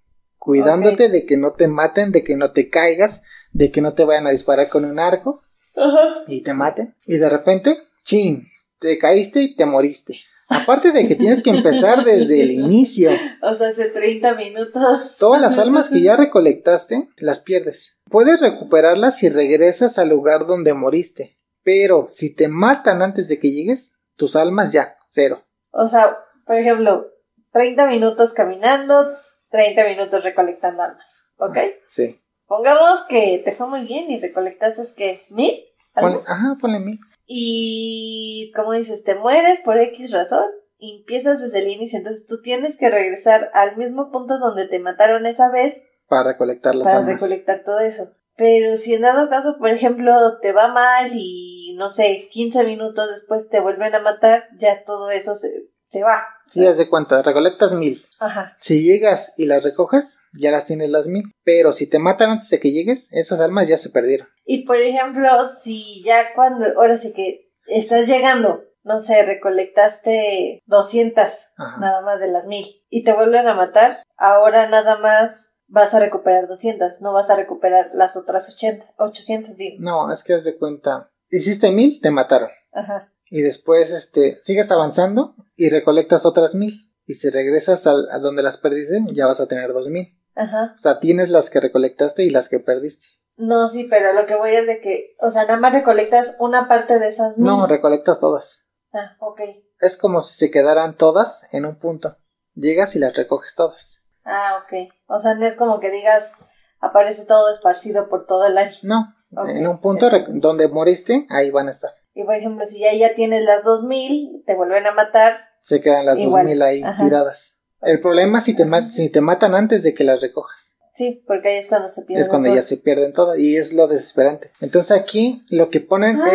cuidándote 0.49 1.09
de 1.09 1.27
que 1.27 1.37
no 1.37 1.51
te 1.51 1.67
maten, 1.67 2.11
de 2.11 2.23
que 2.23 2.35
no 2.35 2.49
te 2.49 2.71
caigas, 2.71 3.21
de 3.51 3.69
que 3.69 3.81
no 3.81 3.93
te 3.93 4.03
vayan 4.03 4.25
a 4.25 4.31
disparar 4.31 4.67
con 4.67 4.83
un 4.83 4.97
arco 4.97 5.43
Ajá. 5.75 6.23
y 6.25 6.41
te 6.41 6.55
maten. 6.55 6.95
Y 7.05 7.17
de 7.17 7.29
repente, 7.29 7.77
chin, 8.03 8.47
te 8.79 8.97
caíste 8.97 9.41
y 9.43 9.55
te 9.55 9.67
moriste. 9.67 10.19
Aparte 10.47 10.91
de 10.91 11.07
que 11.07 11.13
tienes 11.13 11.43
que 11.43 11.51
empezar 11.51 12.03
desde 12.03 12.41
el 12.41 12.49
inicio. 12.49 13.11
O 13.43 13.53
sea, 13.53 13.67
hace 13.67 13.89
30 13.91 14.33
minutos. 14.33 15.17
Todas 15.19 15.39
las 15.39 15.59
almas 15.59 15.91
que 15.91 16.01
ya 16.01 16.15
recolectaste, 16.17 17.07
las 17.19 17.41
pierdes. 17.41 17.97
Puedes 18.09 18.41
recuperarlas 18.41 19.17
si 19.19 19.29
regresas 19.29 19.99
al 19.99 20.09
lugar 20.09 20.47
donde 20.47 20.73
moriste. 20.73 21.37
Pero 21.61 22.07
si 22.09 22.33
te 22.33 22.47
matan 22.47 23.03
antes 23.03 23.27
de 23.27 23.37
que 23.37 23.51
llegues, 23.51 23.93
tus 24.15 24.35
almas 24.35 24.71
ya, 24.71 24.95
cero. 25.07 25.45
O 25.69 25.87
sea, 25.87 26.17
por 26.47 26.57
ejemplo, 26.57 27.05
30 27.51 27.85
minutos 27.85 28.33
caminando, 28.33 29.05
30 29.49 29.85
minutos 29.87 30.23
recolectando 30.23 30.83
almas. 30.83 31.23
¿Ok? 31.37 31.57
Sí. 31.87 32.19
Pongamos 32.47 33.01
que 33.07 33.41
te 33.45 33.51
fue 33.53 33.67
muy 33.67 33.85
bien 33.85 34.09
y 34.09 34.19
recolectaste 34.19 34.81
que 34.95 35.25
mil 35.29 35.53
Ponle- 35.95 36.21
ajá, 36.27 36.55
ponle 36.59 36.79
mil. 36.79 36.99
Y 37.25 38.51
como 38.55 38.73
dices, 38.73 39.03
te 39.03 39.15
mueres 39.15 39.59
por 39.61 39.77
X 39.77 40.11
razón 40.11 40.45
y 40.77 40.99
empiezas 40.99 41.41
desde 41.41 41.59
el 41.59 41.67
inicio. 41.69 41.97
Entonces 41.99 42.25
tú 42.27 42.41
tienes 42.41 42.77
que 42.77 42.89
regresar 42.89 43.49
al 43.53 43.77
mismo 43.77 44.11
punto 44.11 44.39
donde 44.39 44.67
te 44.67 44.79
mataron 44.79 45.25
esa 45.25 45.51
vez 45.51 45.83
Para 46.07 46.31
recolectar 46.31 46.75
las 46.75 46.85
para 46.85 46.99
almas. 46.99 47.13
recolectar 47.15 47.63
todo 47.63 47.79
eso. 47.79 48.13
Pero 48.35 48.77
si 48.77 48.93
en 48.93 49.01
dado 49.01 49.29
caso, 49.29 49.57
por 49.59 49.69
ejemplo, 49.69 50.39
te 50.41 50.53
va 50.53 50.69
mal 50.69 51.11
y 51.13 51.75
no 51.77 51.89
sé, 51.89 52.29
15 52.31 52.63
minutos 52.63 53.09
después 53.09 53.49
te 53.49 53.59
vuelven 53.59 53.93
a 53.95 53.99
matar, 54.01 54.43
ya 54.59 54.83
todo 54.85 55.11
eso 55.11 55.35
se, 55.35 55.47
se 55.89 56.03
va. 56.03 56.23
Sí, 56.47 56.65
haz 56.65 56.77
de 56.77 56.89
cuenta, 56.89 57.21
recolectas 57.21 57.73
mil. 57.73 58.03
Ajá. 58.19 58.55
Si 58.59 58.81
llegas 58.83 59.33
y 59.37 59.45
las 59.45 59.63
recoges, 59.63 60.19
ya 60.33 60.51
las 60.51 60.65
tienes 60.65 60.89
las 60.89 61.07
mil. 61.07 61.23
Pero 61.43 61.73
si 61.73 61.87
te 61.87 61.99
matan 61.99 62.31
antes 62.31 62.49
de 62.49 62.59
que 62.59 62.71
llegues, 62.71 63.13
esas 63.13 63.39
almas 63.39 63.67
ya 63.67 63.77
se 63.77 63.89
perdieron. 63.89 64.27
Y 64.45 64.65
por 64.65 64.77
ejemplo, 64.77 65.29
si 65.47 66.03
ya 66.03 66.33
cuando, 66.33 66.65
ahora 66.77 66.97
sí 66.97 67.13
que 67.13 67.51
estás 67.67 68.07
llegando, 68.07 68.63
no 68.83 68.99
sé, 68.99 69.23
recolectaste 69.23 70.61
200 70.65 71.23
Ajá. 71.57 71.77
nada 71.79 72.01
más 72.01 72.19
de 72.19 72.31
las 72.31 72.47
mil 72.47 72.65
y 72.89 73.03
te 73.03 73.13
vuelven 73.13 73.47
a 73.47 73.53
matar, 73.53 73.97
ahora 74.17 74.67
nada 74.67 74.97
más 74.97 75.49
vas 75.67 75.93
a 75.93 75.99
recuperar 75.99 76.47
200, 76.47 77.01
no 77.01 77.13
vas 77.13 77.29
a 77.29 77.35
recuperar 77.35 77.91
las 77.93 78.17
otras 78.17 78.49
80, 78.53 78.93
800, 78.97 79.55
digo. 79.55 79.77
No, 79.79 80.11
es 80.11 80.23
que 80.23 80.33
haz 80.33 80.43
de 80.43 80.57
cuenta. 80.57 81.11
Hiciste 81.29 81.69
mil, 81.71 82.01
te 82.01 82.09
mataron. 82.09 82.49
Ajá. 82.73 83.11
Y 83.29 83.41
después, 83.41 83.91
este, 83.91 84.39
sigues 84.41 84.71
avanzando 84.71 85.31
y 85.55 85.69
recolectas 85.69 86.25
otras 86.25 86.55
mil. 86.55 86.73
Y 87.05 87.15
si 87.15 87.29
regresas 87.29 87.87
al- 87.87 88.09
a 88.11 88.19
donde 88.19 88.43
las 88.43 88.57
perdiste, 88.57 88.99
ya 89.13 89.25
vas 89.27 89.39
a 89.39 89.47
tener 89.47 89.73
dos 89.73 89.87
mil. 89.87 90.15
Ajá. 90.35 90.73
O 90.75 90.77
sea, 90.77 90.99
tienes 90.99 91.29
las 91.29 91.49
que 91.49 91.59
recolectaste 91.59 92.23
y 92.23 92.29
las 92.29 92.49
que 92.49 92.59
perdiste. 92.59 93.05
No, 93.37 93.69
sí, 93.69 93.87
pero 93.89 94.13
lo 94.13 94.25
que 94.25 94.35
voy 94.35 94.55
es 94.55 94.67
de 94.67 94.81
que, 94.81 95.15
o 95.21 95.31
sea, 95.31 95.43
nada 95.43 95.57
más 95.59 95.71
recolectas 95.73 96.37
una 96.39 96.67
parte 96.67 96.99
de 96.99 97.07
esas 97.07 97.37
mil. 97.37 97.47
No, 97.47 97.67
recolectas 97.67 98.19
todas. 98.19 98.67
Ah, 98.93 99.15
ok. 99.19 99.39
Es 99.79 99.95
como 99.97 100.21
si 100.21 100.33
se 100.33 100.51
quedaran 100.51 100.97
todas 100.97 101.53
en 101.53 101.65
un 101.65 101.79
punto. 101.79 102.17
Llegas 102.53 102.95
y 102.95 102.99
las 102.99 103.15
recoges 103.15 103.55
todas. 103.55 104.03
Ah, 104.25 104.61
ok. 104.63 104.91
O 105.07 105.19
sea, 105.19 105.35
no 105.35 105.45
es 105.45 105.55
como 105.55 105.79
que 105.79 105.89
digas, 105.89 106.33
aparece 106.79 107.25
todo 107.25 107.49
esparcido 107.51 108.09
por 108.09 108.25
todo 108.25 108.45
el 108.45 108.57
área. 108.57 108.77
No, 108.83 109.05
En 109.47 109.67
un 109.67 109.79
punto 109.79 110.09
donde 110.29 110.67
moriste, 110.67 111.25
ahí 111.29 111.51
van 111.51 111.67
a 111.67 111.71
estar. 111.71 111.91
Y 112.15 112.23
por 112.23 112.35
ejemplo, 112.35 112.65
si 112.65 112.79
ya, 112.79 112.93
ya 112.93 113.13
tienes 113.15 113.43
las 113.43 113.63
dos 113.63 113.83
mil, 113.83 114.43
te 114.45 114.55
vuelven 114.55 114.85
a 114.87 114.93
matar. 114.93 115.33
Se 115.61 115.81
quedan 115.81 116.05
las 116.05 116.15
dos 116.15 116.25
Igual, 116.25 116.45
mil 116.45 116.61
ahí 116.61 116.81
ajá. 116.81 117.03
tiradas. 117.03 117.57
El 117.81 118.01
problema 118.01 118.39
es 118.39 118.43
si 118.45 118.55
te, 118.55 118.65
si 118.89 119.09
te 119.09 119.21
matan 119.21 119.55
antes 119.55 119.83
de 119.83 119.93
que 119.93 120.03
las 120.03 120.21
recojas. 120.21 120.75
Sí, 120.95 121.23
porque 121.27 121.49
ahí 121.49 121.57
es 121.57 121.69
cuando 121.69 121.87
se 121.87 122.01
pierde. 122.03 122.21
es 122.23 122.27
cuando 122.29 122.47
todo. 122.49 122.55
ya 122.57 122.61
se 122.61 122.75
pierden 122.77 123.13
todas 123.13 123.39
y 123.39 123.55
es 123.55 123.73
lo 123.73 123.87
desesperante. 123.87 124.51
Entonces 124.59 124.91
aquí 124.91 125.45
lo 125.49 125.69
que 125.69 125.79
ponen 125.79 126.19
Ah. 126.21 126.29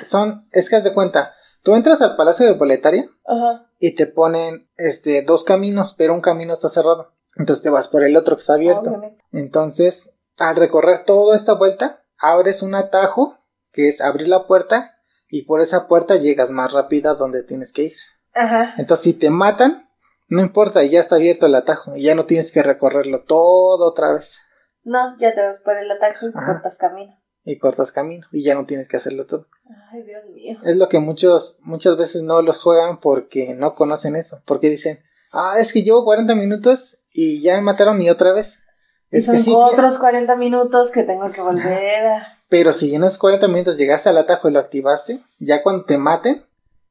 es 0.00 0.08
son 0.08 0.48
es 0.50 0.68
que 0.68 0.76
haz 0.76 0.82
de 0.84 0.92
cuenta, 0.94 1.34
tú 1.62 1.76
entras 1.76 2.00
al 2.00 2.16
Palacio 2.16 2.46
de 2.46 2.52
Boletaria 2.54 3.08
Ajá. 3.26 3.70
y 3.78 3.94
te 3.94 4.06
ponen 4.06 4.68
este 4.76 5.22
dos 5.22 5.44
caminos, 5.44 5.94
pero 5.96 6.14
un 6.14 6.20
camino 6.20 6.54
está 6.54 6.68
cerrado. 6.68 7.12
Entonces 7.36 7.62
te 7.62 7.70
vas 7.70 7.86
por 7.86 8.02
el 8.02 8.16
otro 8.16 8.34
que 8.34 8.40
está 8.40 8.54
abierto. 8.54 8.90
Obviamente. 8.90 9.22
Entonces, 9.30 10.18
al 10.38 10.56
recorrer 10.56 11.04
toda 11.04 11.36
esta 11.36 11.52
vuelta, 11.52 12.02
abres 12.18 12.62
un 12.62 12.74
atajo 12.74 13.36
que 13.72 13.88
es 13.88 14.00
abrir 14.00 14.28
la 14.28 14.46
puerta 14.46 14.96
y 15.28 15.42
por 15.42 15.60
esa 15.60 15.88
puerta 15.88 16.16
llegas 16.16 16.50
más 16.50 16.72
rápido 16.72 17.10
a 17.10 17.14
donde 17.14 17.42
tienes 17.44 17.72
que 17.72 17.82
ir. 17.84 17.96
Ajá. 18.34 18.74
Entonces, 18.78 19.04
si 19.04 19.14
te 19.14 19.30
matan, 19.30 19.88
no 20.28 20.40
importa, 20.40 20.82
ya 20.84 21.00
está 21.00 21.16
abierto 21.16 21.46
el 21.46 21.54
atajo 21.54 21.96
y 21.96 22.02
ya 22.02 22.14
no 22.14 22.24
tienes 22.26 22.52
que 22.52 22.62
recorrerlo 22.62 23.24
todo 23.24 23.86
otra 23.86 24.12
vez. 24.14 24.40
No, 24.84 25.16
ya 25.18 25.34
te 25.34 25.42
vas 25.42 25.60
por 25.60 25.76
el 25.76 25.90
ataque 25.90 26.18
y 26.26 26.38
Ajá. 26.38 26.54
cortas 26.54 26.78
camino. 26.78 27.18
y 27.44 27.58
cortas 27.58 27.92
camino 27.92 28.26
y 28.32 28.42
ya 28.42 28.54
no 28.54 28.66
tienes 28.66 28.88
que 28.88 28.96
hacerlo 28.96 29.26
todo. 29.26 29.46
Ay, 29.92 30.02
Dios 30.02 30.24
mío. 30.34 30.58
Es 30.64 30.76
lo 30.76 30.88
que 30.88 30.98
muchos 30.98 31.58
muchas 31.62 31.96
veces 31.96 32.22
no 32.22 32.42
los 32.42 32.58
juegan 32.58 33.00
porque 33.00 33.54
no 33.54 33.74
conocen 33.74 34.16
eso, 34.16 34.42
porque 34.46 34.68
dicen, 34.70 35.02
"Ah, 35.30 35.56
es 35.58 35.72
que 35.72 35.82
llevo 35.82 36.04
40 36.04 36.34
minutos 36.34 37.04
y 37.12 37.42
ya 37.42 37.54
me 37.56 37.62
mataron 37.62 38.00
y 38.00 38.08
otra 38.10 38.32
vez." 38.32 38.62
Es 39.10 39.26
son 39.26 39.36
que 39.36 39.42
sí, 39.42 39.52
otros 39.54 39.98
40 39.98 40.36
minutos 40.36 40.90
que 40.90 41.02
tengo 41.02 41.30
que 41.30 41.40
volver 41.40 42.06
a... 42.06 42.38
pero 42.48 42.72
si 42.72 42.94
en 42.94 43.04
esos 43.04 43.18
40 43.18 43.48
minutos 43.48 43.78
llegaste 43.78 44.08
al 44.10 44.18
atajo 44.18 44.48
y 44.48 44.52
lo 44.52 44.58
activaste, 44.58 45.18
ya 45.38 45.62
cuando 45.62 45.84
te 45.84 45.96
maten, 45.96 46.42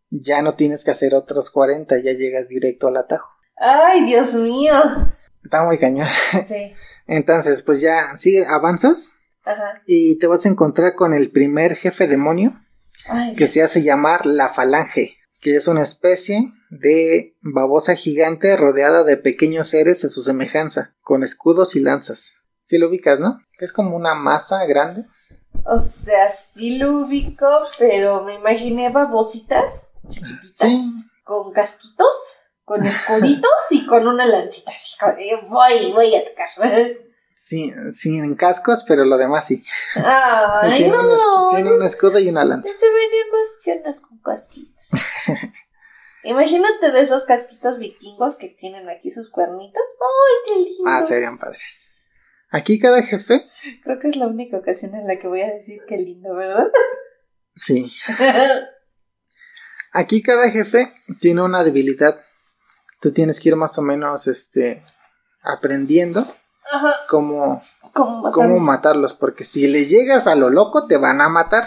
ya 0.10 0.42
no 0.42 0.56
tienes 0.56 0.84
que 0.84 0.92
hacer 0.92 1.14
otros 1.14 1.52
40, 1.52 1.98
ya 1.98 2.14
llegas 2.14 2.48
directo 2.48 2.88
al 2.88 2.98
atajo. 2.98 3.30
Ay, 3.58 4.06
Dios 4.06 4.34
mío. 4.36 4.74
Está 5.44 5.64
muy 5.64 5.78
cañón. 5.78 6.08
Sí. 6.48 6.74
Entonces, 7.08 7.64
pues 7.64 7.82
ya 7.82 8.16
sigue, 8.16 8.46
avanzas 8.46 9.14
Ajá. 9.46 9.82
y 9.86 10.20
te 10.20 10.28
vas 10.28 10.46
a 10.46 10.50
encontrar 10.50 10.96
con 10.96 11.14
el 11.14 11.32
primer 11.32 11.76
jefe 11.76 12.08
demonio 12.08 12.54
Ay, 13.08 13.36
que 13.36 13.48
se 13.48 13.64
hace 13.64 13.82
llamar 13.82 14.26
la 14.26 14.50
Falange, 14.50 15.17
que 15.48 15.56
es 15.56 15.70
una 15.70 15.82
especie 15.82 16.42
de 16.70 17.38
babosa 17.42 17.96
gigante 17.96 18.58
rodeada 18.58 19.06
de 19.06 19.16
pequeños 19.16 19.70
seres 19.70 20.04
a 20.04 20.10
su 20.10 20.22
semejanza, 20.22 20.94
con 21.00 21.24
escudos 21.24 21.78
y 21.78 21.80
lanzas. 21.80 22.34
Si 22.66 22.78
lo 22.78 22.90
ubicas, 22.90 23.18
¿no? 23.22 23.40
Que 23.58 23.64
es 23.64 23.72
como 23.72 23.96
una 23.96 24.14
masa 24.14 24.66
grande. 24.66 25.06
O 25.64 25.80
sea, 25.80 26.30
sí 26.32 26.78
lo 26.80 26.92
ubico, 26.98 27.48
pero 27.80 28.26
me 28.26 28.36
imaginé 28.36 28.90
babositas 28.90 29.94
chiquititas 30.10 30.58
Sí. 30.70 30.92
con 31.24 31.54
casquitos, 31.54 32.16
con 32.66 32.86
escuditos 32.86 33.50
y 33.70 33.86
con 33.86 34.06
una 34.06 34.26
lancita. 34.26 34.72
Así 34.72 35.24
de, 35.24 35.48
voy, 35.48 35.94
voy 35.94 36.14
a 36.14 36.26
tocar. 36.26 36.50
Sí, 37.34 37.72
sin 37.94 38.36
cascos, 38.36 38.84
pero 38.86 39.06
lo 39.06 39.16
demás 39.18 39.46
sí. 39.46 39.64
Ay, 39.96 40.78
tiene, 40.78 40.98
un, 41.00 41.06
no. 41.06 41.48
tiene 41.52 41.72
un 41.72 41.84
escudo 41.84 42.20
y 42.20 42.28
una 42.28 42.44
lanza. 42.44 42.70
Se 42.70 42.86
venían 42.86 43.32
más 43.32 43.64
tiernas 43.64 44.00
con 44.02 44.18
casquitos. 44.20 44.77
Imagínate 46.24 46.92
de 46.92 47.02
esos 47.02 47.26
casquitos 47.26 47.80
vikingos 47.80 48.38
que 48.38 48.50
tienen 48.50 48.90
aquí 48.90 49.12
sus 49.12 49.30
cuernitos. 49.32 49.82
¡Ay, 50.02 50.36
qué 50.46 50.60
lindo! 50.60 50.84
Ah, 50.86 51.02
serían 51.04 51.38
padres. 51.38 51.88
Aquí 52.50 52.80
cada 52.80 53.02
jefe, 53.02 53.50
Creo 53.84 54.00
que 54.00 54.08
es 54.10 54.16
la 54.16 54.28
única 54.28 54.58
ocasión 54.58 54.96
en 54.96 55.06
la 55.08 55.20
que 55.20 55.28
voy 55.28 55.42
a 55.42 55.52
decir 55.52 55.80
qué 55.88 55.98
lindo, 55.98 56.34
¿verdad? 56.34 56.68
sí. 57.56 57.92
Aquí 59.92 60.22
cada 60.22 60.50
jefe 60.50 60.94
tiene 61.20 61.42
una 61.42 61.64
debilidad. 61.64 62.20
Tú 63.02 63.12
tienes 63.12 63.40
que 63.40 63.50
ir 63.50 63.56
más 63.56 63.78
o 63.78 63.82
menos, 63.82 64.28
este, 64.28 64.84
aprendiendo 65.42 66.26
Ajá. 66.72 66.94
cómo, 67.10 67.64
¿Cómo 67.94 68.22
matarlos? 68.22 68.34
cómo 68.34 68.60
matarlos, 68.60 69.14
porque 69.14 69.44
si 69.44 69.68
le 69.68 69.86
llegas 69.86 70.28
a 70.28 70.36
lo 70.36 70.50
loco 70.50 70.88
te 70.88 70.98
van 70.98 71.22
a 71.22 71.30
matar. 71.30 71.66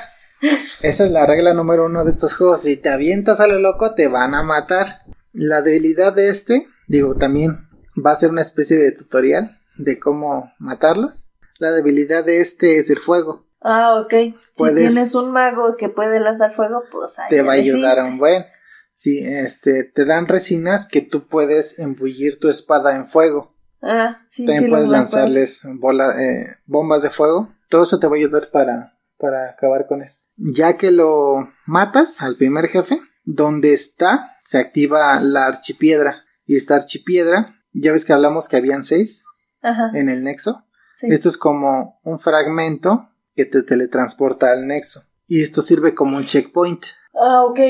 Esa 0.82 1.04
es 1.04 1.10
la 1.10 1.26
regla 1.26 1.54
número 1.54 1.86
uno 1.86 2.04
de 2.04 2.12
estos 2.12 2.34
juegos. 2.34 2.62
Si 2.62 2.76
te 2.76 2.88
avientas 2.88 3.40
a 3.40 3.46
lo 3.46 3.58
loco 3.58 3.94
te 3.94 4.08
van 4.08 4.34
a 4.34 4.42
matar. 4.42 5.02
La 5.32 5.62
debilidad 5.62 6.12
de 6.12 6.28
este, 6.28 6.66
digo, 6.88 7.16
también 7.16 7.68
va 8.04 8.12
a 8.12 8.16
ser 8.16 8.30
una 8.30 8.42
especie 8.42 8.76
de 8.76 8.92
tutorial 8.92 9.60
de 9.76 9.98
cómo 9.98 10.52
matarlos. 10.58 11.32
La 11.58 11.70
debilidad 11.72 12.24
de 12.24 12.40
este 12.40 12.78
es 12.78 12.90
el 12.90 12.98
fuego. 12.98 13.46
Ah, 13.60 14.00
ok. 14.00 14.12
Si 14.54 14.74
tienes 14.74 15.14
un 15.14 15.30
mago 15.32 15.76
que 15.76 15.88
puede 15.88 16.20
lanzar 16.20 16.54
fuego, 16.54 16.82
pues 16.90 17.18
ahí 17.18 17.28
Te 17.28 17.42
va 17.42 17.52
a 17.52 17.56
ayudar 17.56 17.98
a 17.98 18.04
un 18.06 18.18
buen. 18.18 18.44
Si 18.90 19.18
este 19.18 19.84
te 19.84 20.04
dan 20.04 20.26
resinas 20.26 20.86
que 20.86 21.02
tú 21.02 21.28
puedes 21.28 21.78
embullir 21.78 22.38
tu 22.38 22.48
espada 22.48 22.96
en 22.96 23.06
fuego. 23.06 23.54
Ah, 23.82 24.18
sí, 24.28 24.46
También 24.46 24.64
sí 24.64 24.70
puedes 24.70 24.88
lanzarles 24.88 25.60
bola, 25.78 26.10
eh, 26.20 26.46
bombas 26.66 27.02
de 27.02 27.10
fuego. 27.10 27.54
Todo 27.68 27.84
eso 27.84 27.98
te 27.98 28.06
va 28.06 28.16
a 28.16 28.18
ayudar 28.18 28.50
para, 28.50 28.98
para 29.18 29.50
acabar 29.50 29.86
con 29.86 30.02
él. 30.02 30.10
Ya 30.42 30.76
que 30.76 30.90
lo 30.90 31.52
matas 31.66 32.22
al 32.22 32.36
primer 32.36 32.68
jefe, 32.68 32.98
donde 33.24 33.72
está, 33.74 34.36
se 34.44 34.58
activa 34.58 35.20
la 35.20 35.46
archipiedra. 35.46 36.24
Y 36.46 36.56
esta 36.56 36.76
archipiedra, 36.76 37.56
ya 37.72 37.92
ves 37.92 38.04
que 38.04 38.12
hablamos 38.12 38.48
que 38.48 38.56
habían 38.56 38.82
seis 38.84 39.24
Ajá, 39.62 39.90
en 39.94 40.08
el 40.08 40.24
nexo. 40.24 40.64
sí. 40.96 41.08
Esto 41.10 41.28
es 41.28 41.36
como 41.36 41.98
un 42.04 42.18
fragmento 42.18 43.10
que 43.36 43.44
te 43.44 43.62
teletransporta 43.62 44.50
al 44.50 44.66
nexo. 44.66 45.04
Y 45.26 45.42
esto 45.42 45.62
sirve 45.62 45.94
como 45.94 46.16
un 46.16 46.24
checkpoint. 46.24 46.84
Ah, 47.14 47.44
ok. 47.44 47.60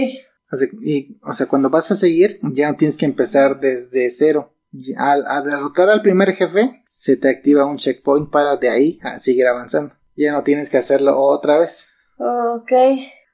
O 0.53 0.57
sea, 0.57 0.69
y, 0.83 1.21
o 1.23 1.33
sea, 1.35 1.47
cuando 1.47 1.69
vas 1.71 1.91
a 1.91 1.95
seguir, 1.97 2.39
ya 2.43 2.71
no 2.71 2.77
tienes 2.77 2.97
que 2.97 3.05
empezar 3.05 3.61
desde 3.61 4.09
cero. 4.11 4.55
Y 4.73 4.95
Al, 4.97 5.27
al 5.27 5.45
derrotar 5.45 5.91
al 5.91 6.01
primer 6.03 6.33
jefe, 6.33 6.85
se 6.93 7.17
te 7.17 7.29
activa 7.29 7.67
un 7.67 7.77
checkpoint 7.77 8.31
para 8.31 8.57
de 8.57 8.69
ahí 8.69 8.99
a 9.03 9.19
seguir 9.19 9.47
avanzando. 9.47 9.95
Ya 10.17 10.33
no 10.33 10.43
tienes 10.43 10.71
que 10.71 10.79
hacerlo 10.79 11.19
otra 11.19 11.59
vez. 11.59 11.89
Ok. 12.21 12.73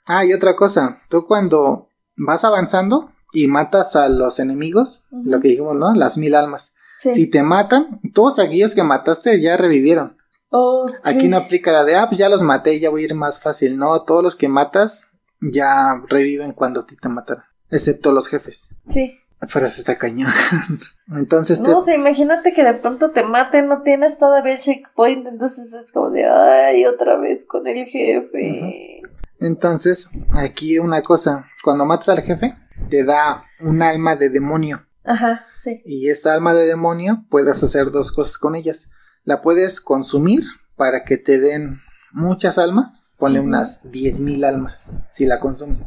Ah, 0.06 0.24
y 0.24 0.32
otra 0.32 0.54
cosa, 0.54 1.00
tú 1.08 1.26
cuando 1.26 1.88
vas 2.16 2.44
avanzando 2.44 3.10
y 3.32 3.48
matas 3.48 3.96
a 3.96 4.08
los 4.08 4.38
enemigos, 4.38 5.04
lo 5.10 5.40
que 5.40 5.48
dijimos, 5.48 5.76
¿no? 5.76 5.92
Las 5.94 6.16
mil 6.16 6.34
almas. 6.36 6.74
Sí. 7.00 7.12
Si 7.12 7.26
te 7.26 7.42
matan, 7.42 8.00
todos 8.14 8.38
aquellos 8.38 8.74
que 8.74 8.84
mataste 8.84 9.40
ya 9.40 9.56
revivieron. 9.56 10.16
Ok. 10.50 10.92
Aquí 11.02 11.28
no 11.28 11.36
aplica 11.36 11.72
la 11.72 11.84
de, 11.84 11.96
ah, 11.96 12.06
pues 12.08 12.18
ya 12.18 12.28
los 12.28 12.42
maté, 12.42 12.78
ya 12.78 12.90
voy 12.90 13.02
a 13.02 13.04
ir 13.06 13.14
más 13.14 13.40
fácil. 13.40 13.76
No, 13.76 14.02
todos 14.02 14.22
los 14.22 14.36
que 14.36 14.48
matas 14.48 15.08
ya 15.40 16.00
reviven 16.08 16.52
cuando 16.52 16.80
a 16.80 16.86
ti 16.86 16.96
te 16.96 17.08
mataron. 17.08 17.44
Excepto 17.68 18.12
los 18.12 18.28
jefes. 18.28 18.68
Sí. 18.88 19.18
Pero 19.52 19.68
se 19.68 19.80
está 19.80 19.96
cañón. 19.96 20.32
Entonces 21.14 21.62
te, 21.62 21.70
No, 21.70 21.78
o 21.78 21.84
sea, 21.84 21.94
imagínate 21.94 22.52
que 22.54 22.64
de 22.64 22.74
pronto 22.74 23.10
te 23.10 23.22
maten, 23.22 23.68
no 23.68 23.82
tienes 23.82 24.18
todavía 24.18 24.54
el 24.54 24.60
checkpoint, 24.60 25.26
entonces 25.26 25.72
es 25.72 25.92
como 25.92 26.10
de, 26.10 26.24
ay, 26.26 26.86
otra 26.86 27.16
vez 27.18 27.44
con 27.46 27.66
el 27.66 27.84
jefe. 27.86 29.02
entonces, 29.38 30.10
aquí 30.34 30.78
una 30.78 31.02
cosa, 31.02 31.46
cuando 31.62 31.84
matas 31.84 32.08
al 32.10 32.22
jefe, 32.22 32.56
te 32.88 33.04
da 33.04 33.44
un 33.60 33.82
alma 33.82 34.16
de 34.16 34.30
demonio. 34.30 34.86
Ajá, 35.04 35.44
sí. 35.54 35.82
Y 35.84 36.08
esta 36.08 36.34
alma 36.34 36.52
de 36.54 36.66
demonio 36.66 37.24
puedes 37.30 37.62
hacer 37.62 37.90
dos 37.90 38.10
cosas 38.12 38.38
con 38.38 38.56
ellas. 38.56 38.90
La 39.24 39.40
puedes 39.42 39.80
consumir 39.80 40.42
para 40.76 41.04
que 41.04 41.16
te 41.18 41.38
den 41.38 41.80
muchas 42.12 42.58
almas. 42.58 43.04
Ponle 43.18 43.38
Ujú. 43.40 43.48
unas 43.48 43.84
10.000 43.84 44.44
almas 44.44 44.92
si 45.10 45.24
la 45.26 45.40
consumes. 45.40 45.86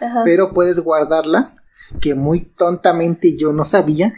Ajá. 0.00 0.22
Pero 0.24 0.52
puedes 0.52 0.80
guardarla, 0.80 1.54
que 2.00 2.14
muy 2.14 2.44
tontamente 2.44 3.36
yo 3.36 3.52
no 3.52 3.64
sabía, 3.64 4.12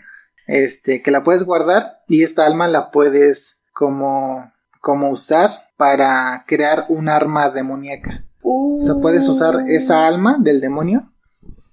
este, 0.46 1.02
que 1.02 1.10
la 1.10 1.22
puedes 1.22 1.44
guardar 1.44 2.02
y 2.08 2.22
esta 2.22 2.46
alma 2.46 2.68
la 2.68 2.90
puedes 2.90 3.60
como, 3.72 4.52
como 4.80 5.10
usar 5.10 5.50
para 5.76 6.44
crear 6.46 6.86
un 6.88 7.08
arma 7.08 7.50
demoníaca. 7.50 8.24
O 8.42 8.80
sea, 8.82 8.96
puedes 8.96 9.28
usar 9.28 9.56
esa 9.68 10.06
alma 10.06 10.36
del 10.38 10.60
demonio 10.60 11.12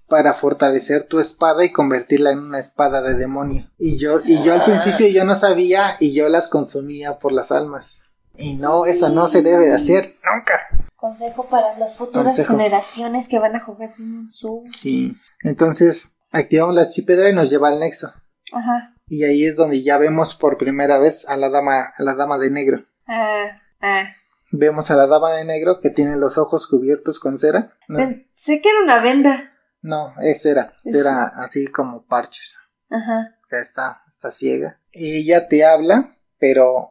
para 0.07 0.33
fortalecer 0.33 1.03
tu 1.03 1.19
espada 1.19 1.63
y 1.63 1.71
convertirla 1.71 2.31
en 2.31 2.39
una 2.39 2.59
espada 2.59 3.01
de 3.01 3.15
demonio. 3.15 3.69
Y 3.77 3.97
yo, 3.97 4.19
y 4.25 4.41
yo 4.43 4.53
al 4.53 4.65
principio 4.65 5.07
yo 5.07 5.23
no 5.23 5.35
sabía 5.35 5.95
y 5.99 6.13
yo 6.13 6.27
las 6.29 6.49
consumía 6.49 7.19
por 7.19 7.31
las 7.31 7.51
almas. 7.51 8.01
Y 8.37 8.55
no, 8.55 8.85
eso 8.85 9.09
no 9.09 9.27
se 9.27 9.41
debe 9.41 9.65
de 9.65 9.75
hacer 9.75 10.15
nunca. 10.23 10.78
Consejo 10.99 11.47
para 11.49 11.77
las 11.77 11.97
futuras 11.97 12.25
Consejo. 12.35 12.53
generaciones 12.57 13.27
que 13.27 13.39
van 13.39 13.55
a 13.55 13.59
jugar 13.59 13.95
Demon 13.97 14.29
Souls. 14.29 14.75
Sí. 14.77 15.15
Entonces, 15.43 16.17
activamos 16.31 16.75
la 16.75 16.81
archipiedra 16.81 17.29
y 17.29 17.33
nos 17.33 17.49
lleva 17.49 17.69
al 17.69 17.79
nexo. 17.79 18.13
Ajá. 18.51 18.95
Y 19.07 19.23
ahí 19.23 19.45
es 19.45 19.55
donde 19.55 19.81
ya 19.81 19.97
vemos 19.97 20.35
por 20.35 20.57
primera 20.57 20.99
vez 20.99 21.27
a 21.27 21.37
la 21.37 21.49
dama, 21.49 21.93
a 21.97 22.03
la 22.03 22.15
dama 22.15 22.37
de 22.37 22.51
negro. 22.51 22.85
Ah, 23.07 23.61
ah. 23.81 24.03
Vemos 24.51 24.89
a 24.91 24.95
la 24.95 25.07
dama 25.07 25.31
de 25.33 25.45
negro 25.45 25.79
que 25.79 25.89
tiene 25.89 26.15
los 26.17 26.37
ojos 26.37 26.67
cubiertos 26.67 27.19
con 27.19 27.37
cera. 27.37 27.73
No, 27.87 27.97
Pensé 27.99 28.61
que 28.61 28.69
era 28.69 28.79
una 28.83 28.99
venda. 28.99 29.53
no 29.81 30.13
es 30.21 30.41
cera. 30.41 30.73
Es- 30.83 30.93
Cera 30.93 31.31
así 31.37 31.67
como 31.67 32.05
parches. 32.05 32.57
Ajá. 32.89 33.35
O 33.43 33.45
sea, 33.45 33.59
está, 33.59 34.03
está 34.07 34.31
ciega. 34.31 34.79
Y 34.91 35.17
ella 35.17 35.47
te 35.47 35.63
habla, 35.65 36.03
pero 36.39 36.89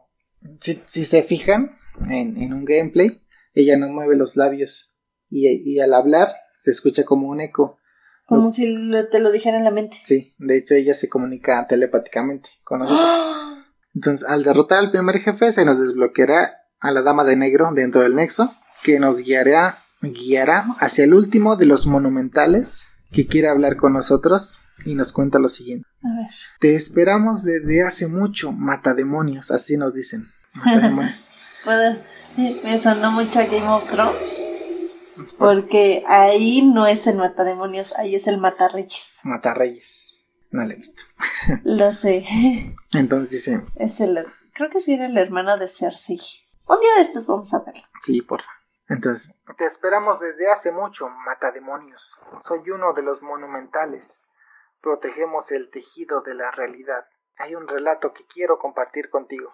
si, 0.61 0.81
si 0.85 1.05
se 1.05 1.21
fijan 1.23 1.77
en, 2.09 2.37
en 2.41 2.53
un 2.53 2.63
gameplay, 2.65 3.21
ella 3.59 3.77
no 3.77 3.87
mueve 3.89 4.15
los 4.15 4.35
labios. 4.35 4.93
Y, 5.29 5.47
y 5.47 5.79
al 5.79 5.93
hablar 5.93 6.29
se 6.57 6.71
escucha 6.71 7.03
como 7.03 7.27
un 7.29 7.41
eco. 7.41 7.77
Como 8.25 8.51
si 8.53 8.73
lo- 8.73 9.07
te 9.07 9.19
lo 9.19 9.31
dijera 9.31 9.57
en 9.57 9.63
la 9.63 9.71
mente. 9.71 9.97
Sí, 10.03 10.35
de 10.37 10.57
hecho 10.57 10.75
ella 10.75 10.93
se 10.93 11.09
comunica 11.09 11.65
telepáticamente 11.67 12.49
con 12.63 12.79
nosotros. 12.79 13.09
Entonces, 13.95 14.27
al 14.29 14.43
derrotar 14.43 14.79
al 14.79 14.91
primer 14.91 15.19
jefe, 15.19 15.51
se 15.51 15.65
nos 15.65 15.79
desbloqueará 15.79 16.57
a 16.79 16.91
la 16.91 17.01
dama 17.01 17.23
de 17.23 17.35
negro 17.35 17.69
dentro 17.73 18.01
del 18.01 18.15
nexo, 18.15 18.53
que 18.83 18.99
nos 18.99 19.23
guiará, 19.23 19.79
guiará 20.01 20.65
hacia 20.79 21.03
el 21.03 21.13
último 21.13 21.55
de 21.57 21.65
los 21.65 21.87
monumentales 21.87 22.87
que 23.11 23.25
quiere 23.27 23.49
hablar 23.49 23.75
con 23.77 23.93
nosotros 23.93 24.59
y 24.85 24.93
nos 24.95 25.11
cuenta 25.11 25.39
lo 25.39 25.49
siguiente. 25.49 25.87
A 26.03 26.15
ver. 26.21 26.29
Te 26.59 26.75
esperamos 26.75 27.43
desde 27.43 27.81
hace 27.81 28.07
mucho, 28.07 28.51
matademonios, 28.51 29.49
así 29.51 29.75
nos 29.75 29.93
dicen. 29.93 30.27
Matademonios. 30.53 31.29
Me 32.63 32.77
sonó 32.79 33.11
mucho 33.11 33.39
a 33.39 33.43
Game 33.43 33.67
of 33.67 33.89
Thrones. 33.89 34.45
Porque 35.37 36.03
ahí 36.07 36.61
no 36.61 36.87
es 36.87 37.05
el 37.07 37.17
matademonios, 37.17 37.97
ahí 37.97 38.15
es 38.15 38.27
el 38.27 38.37
matarreyes. 38.37 39.19
Matarreyes. 39.23 40.37
No 40.51 40.63
lo 40.63 40.71
he 40.71 40.75
visto. 40.75 41.03
Lo 41.63 41.91
sé. 41.91 42.25
Entonces 42.93 43.29
dice, 43.29 43.59
Es 43.75 43.99
el. 44.01 44.25
Creo 44.53 44.69
que 44.69 44.79
sí 44.79 44.93
era 44.93 45.05
el 45.05 45.17
hermano 45.17 45.57
de 45.57 45.67
Cersei. 45.67 46.19
Un 46.67 46.79
día 46.79 46.95
de 46.95 47.01
estos 47.01 47.27
vamos 47.27 47.53
a 47.53 47.59
verlo. 47.63 47.81
sí, 48.01 48.21
porfa. 48.21 48.51
Entonces, 48.87 49.39
te 49.57 49.65
esperamos 49.65 50.19
desde 50.19 50.51
hace 50.51 50.71
mucho, 50.71 51.07
matademonios. 51.09 52.15
Soy 52.47 52.67
uno 52.71 52.93
de 52.93 53.03
los 53.03 53.21
monumentales. 53.21 54.03
Protegemos 54.81 55.51
el 55.51 55.69
tejido 55.69 56.21
de 56.21 56.33
la 56.33 56.49
realidad. 56.49 57.05
Hay 57.37 57.53
un 57.53 57.67
relato 57.67 58.13
que 58.13 58.25
quiero 58.25 58.57
compartir 58.57 59.11
contigo. 59.11 59.53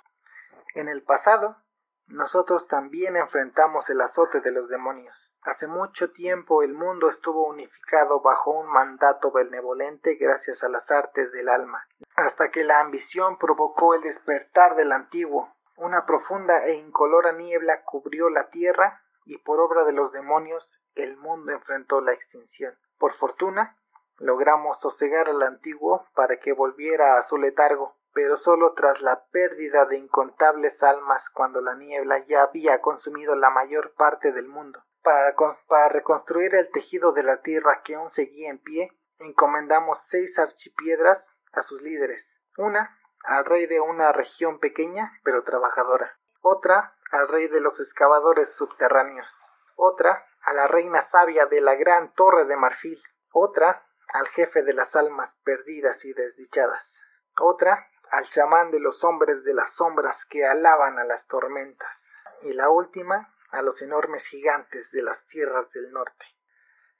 En 0.73 0.87
el 0.87 1.03
pasado, 1.03 1.57
nosotros 2.07 2.67
también 2.67 3.15
enfrentamos 3.15 3.89
el 3.89 3.99
azote 3.99 4.39
de 4.39 4.51
los 4.51 4.69
demonios. 4.69 5.31
Hace 5.41 5.67
mucho 5.67 6.11
tiempo 6.11 6.61
el 6.61 6.73
mundo 6.73 7.09
estuvo 7.09 7.47
unificado 7.47 8.21
bajo 8.21 8.51
un 8.51 8.67
mandato 8.67 9.31
benevolente 9.31 10.15
gracias 10.15 10.63
a 10.63 10.69
las 10.69 10.91
artes 10.91 11.31
del 11.31 11.49
alma, 11.49 11.87
hasta 12.15 12.51
que 12.51 12.63
la 12.63 12.79
ambición 12.79 13.37
provocó 13.37 13.95
el 13.95 14.01
despertar 14.01 14.75
del 14.75 14.91
antiguo. 14.91 15.55
Una 15.77 16.05
profunda 16.05 16.65
e 16.65 16.75
incolora 16.75 17.31
niebla 17.31 17.83
cubrió 17.83 18.29
la 18.29 18.49
tierra 18.49 19.01
y 19.25 19.39
por 19.39 19.59
obra 19.59 19.83
de 19.83 19.91
los 19.91 20.11
demonios 20.11 20.79
el 20.93 21.17
mundo 21.17 21.51
enfrentó 21.51 22.01
la 22.01 22.13
extinción. 22.13 22.77
Por 22.97 23.13
fortuna, 23.13 23.77
logramos 24.19 24.79
sosegar 24.79 25.27
al 25.27 25.41
antiguo 25.41 26.05
para 26.15 26.37
que 26.39 26.53
volviera 26.53 27.17
a 27.17 27.23
su 27.23 27.37
letargo, 27.37 27.94
pero 28.15 28.37
solo 28.37 28.73
tras 28.75 29.01
la 29.01 29.25
pérdida 29.25 29.83
de 29.85 29.97
incontables 29.97 30.81
almas 30.81 31.29
cuando 31.29 31.59
la 31.59 31.75
niebla 31.75 32.25
ya 32.25 32.43
había 32.43 32.79
consumido 32.79 33.35
la 33.35 33.49
mayor 33.49 33.93
parte 33.95 34.31
del 34.31 34.47
mundo. 34.47 34.81
Para, 35.03 35.89
reconstruir 35.89 36.55
el 36.55 36.71
tejido 36.71 37.11
de 37.11 37.23
la 37.23 37.41
tierra 37.41 37.81
que 37.83 37.95
aún 37.95 38.09
seguía 38.09 38.49
en 38.49 38.59
pie, 38.59 38.97
encomendamos 39.19 39.99
seis 40.07 40.39
archipiedras 40.39 41.29
a 41.51 41.61
sus 41.61 41.81
líderes. 41.81 42.39
Una 42.57 42.97
al 43.25 43.43
rey 43.43 43.65
de 43.65 43.81
una 43.81 44.13
región 44.13 44.59
pequeña 44.59 45.11
pero 45.25 45.43
trabajadora. 45.43 46.17
Otra 46.39 46.95
al 47.11 47.27
rey 47.27 47.49
de 47.49 47.59
los 47.59 47.81
excavadores 47.81 48.49
subterráneos. 48.55 49.29
Otra 49.75 50.25
a 50.41 50.53
la 50.53 50.67
reina 50.67 51.01
sabia 51.01 51.47
de 51.47 51.59
la 51.59 51.75
gran 51.75 52.13
torre 52.13 52.45
de 52.45 52.55
marfil. 52.55 53.03
Otra 53.33 53.85
al 54.13 54.29
jefe 54.29 54.63
de 54.63 54.73
las 54.73 54.95
almas 54.95 55.37
perdidas 55.43 56.05
y 56.05 56.13
desdichadas. 56.13 57.01
Otra 57.37 57.89
al 58.11 58.29
chamán 58.29 58.71
de 58.71 58.79
los 58.79 59.03
hombres 59.03 59.43
de 59.43 59.53
las 59.53 59.71
sombras 59.73 60.25
que 60.25 60.45
alaban 60.45 60.99
a 60.99 61.03
las 61.03 61.25
tormentas, 61.27 62.05
y 62.41 62.53
la 62.53 62.69
última 62.69 63.33
a 63.51 63.61
los 63.61 63.81
enormes 63.81 64.25
gigantes 64.25 64.91
de 64.91 65.01
las 65.01 65.25
tierras 65.27 65.71
del 65.71 65.91
norte. 65.91 66.25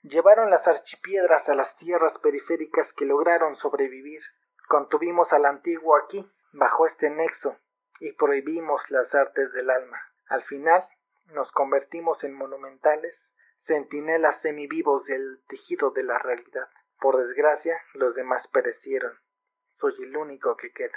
Llevaron 0.02 0.50
las 0.50 0.68
archipiedras 0.68 1.48
a 1.48 1.54
las 1.54 1.76
tierras 1.76 2.18
periféricas 2.18 2.92
que 2.92 3.04
lograron 3.04 3.56
sobrevivir. 3.56 4.22
Contuvimos 4.68 5.32
al 5.32 5.46
antiguo 5.46 5.96
aquí, 5.96 6.30
bajo 6.52 6.86
este 6.86 7.10
nexo, 7.10 7.58
y 7.98 8.12
prohibimos 8.12 8.90
las 8.90 9.14
artes 9.14 9.52
del 9.52 9.70
alma. 9.70 10.00
Al 10.28 10.42
final, 10.42 10.88
nos 11.26 11.50
convertimos 11.50 12.24
en 12.24 12.34
monumentales 12.34 13.32
centinelas 13.58 14.40
semivivos 14.40 15.06
del 15.06 15.42
tejido 15.48 15.90
de 15.90 16.04
la 16.04 16.18
realidad. 16.18 16.68
Por 17.00 17.16
desgracia, 17.16 17.76
los 17.94 18.14
demás 18.14 18.46
perecieron 18.48 19.18
soy 19.78 19.92
el 20.02 20.16
único 20.16 20.56
que 20.56 20.72
queda. 20.72 20.96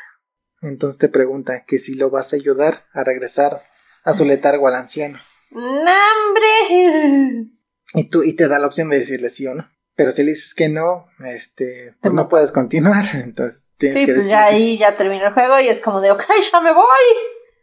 Entonces 0.61 0.97
te 0.99 1.09
pregunta 1.09 1.65
que 1.65 1.77
si 1.77 1.95
lo 1.95 2.09
vas 2.09 2.33
a 2.33 2.35
ayudar 2.35 2.85
a 2.93 3.03
regresar 3.03 3.63
a 4.03 4.13
su 4.13 4.25
letargo 4.25 4.67
al 4.67 4.75
anciano. 4.75 5.19
¡Nambre! 5.51 7.47
Y 7.93 8.09
tú, 8.09 8.23
y 8.23 8.35
te 8.35 8.47
da 8.47 8.59
la 8.59 8.67
opción 8.67 8.89
de 8.89 8.99
decirle 8.99 9.29
sí 9.29 9.47
o 9.47 9.55
no. 9.55 9.69
Pero 9.95 10.11
si 10.11 10.23
le 10.23 10.31
dices 10.31 10.53
que 10.53 10.69
no, 10.69 11.07
este, 11.25 11.95
pues 12.01 12.13
no, 12.13 12.29
puedes 12.29 12.51
continuar. 12.51 13.03
Entonces 13.13 13.69
tienes 13.77 13.99
sí, 13.99 14.05
que 14.05 14.13
pues 14.13 14.27
ya 14.27 14.45
ahí 14.45 14.77
ya 14.77 14.95
termina 14.95 15.27
el 15.27 15.33
juego 15.33 15.59
y 15.59 15.67
es 15.67 15.81
como 15.81 16.01
de, 16.01 16.11
ok, 16.11 16.23
ya 16.51 16.61
me 16.61 16.73
voy. 16.73 16.85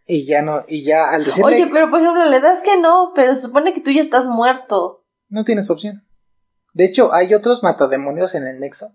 Y 0.06 0.24
ya 0.26 0.42
no, 0.42 0.62
y 0.68 0.84
ya 0.84 1.10
al 1.10 1.24
decirle. 1.24 1.54
Oye, 1.54 1.68
pero 1.72 1.90
por 1.90 2.00
ejemplo, 2.00 2.24
le 2.26 2.40
das 2.40 2.62
que 2.62 2.78
no, 2.78 3.12
pero 3.14 3.34
se 3.34 3.42
supone 3.42 3.74
que 3.74 3.80
tú 3.80 3.90
ya 3.90 4.02
estás 4.02 4.26
muerto. 4.26 5.04
No 5.28 5.44
tienes 5.44 5.70
opción. 5.70 6.06
De 6.74 6.84
hecho, 6.84 7.12
hay 7.12 7.34
otros 7.34 7.62
matademonios 7.62 8.34
en 8.34 8.46
el 8.46 8.60
Nexo 8.60 8.94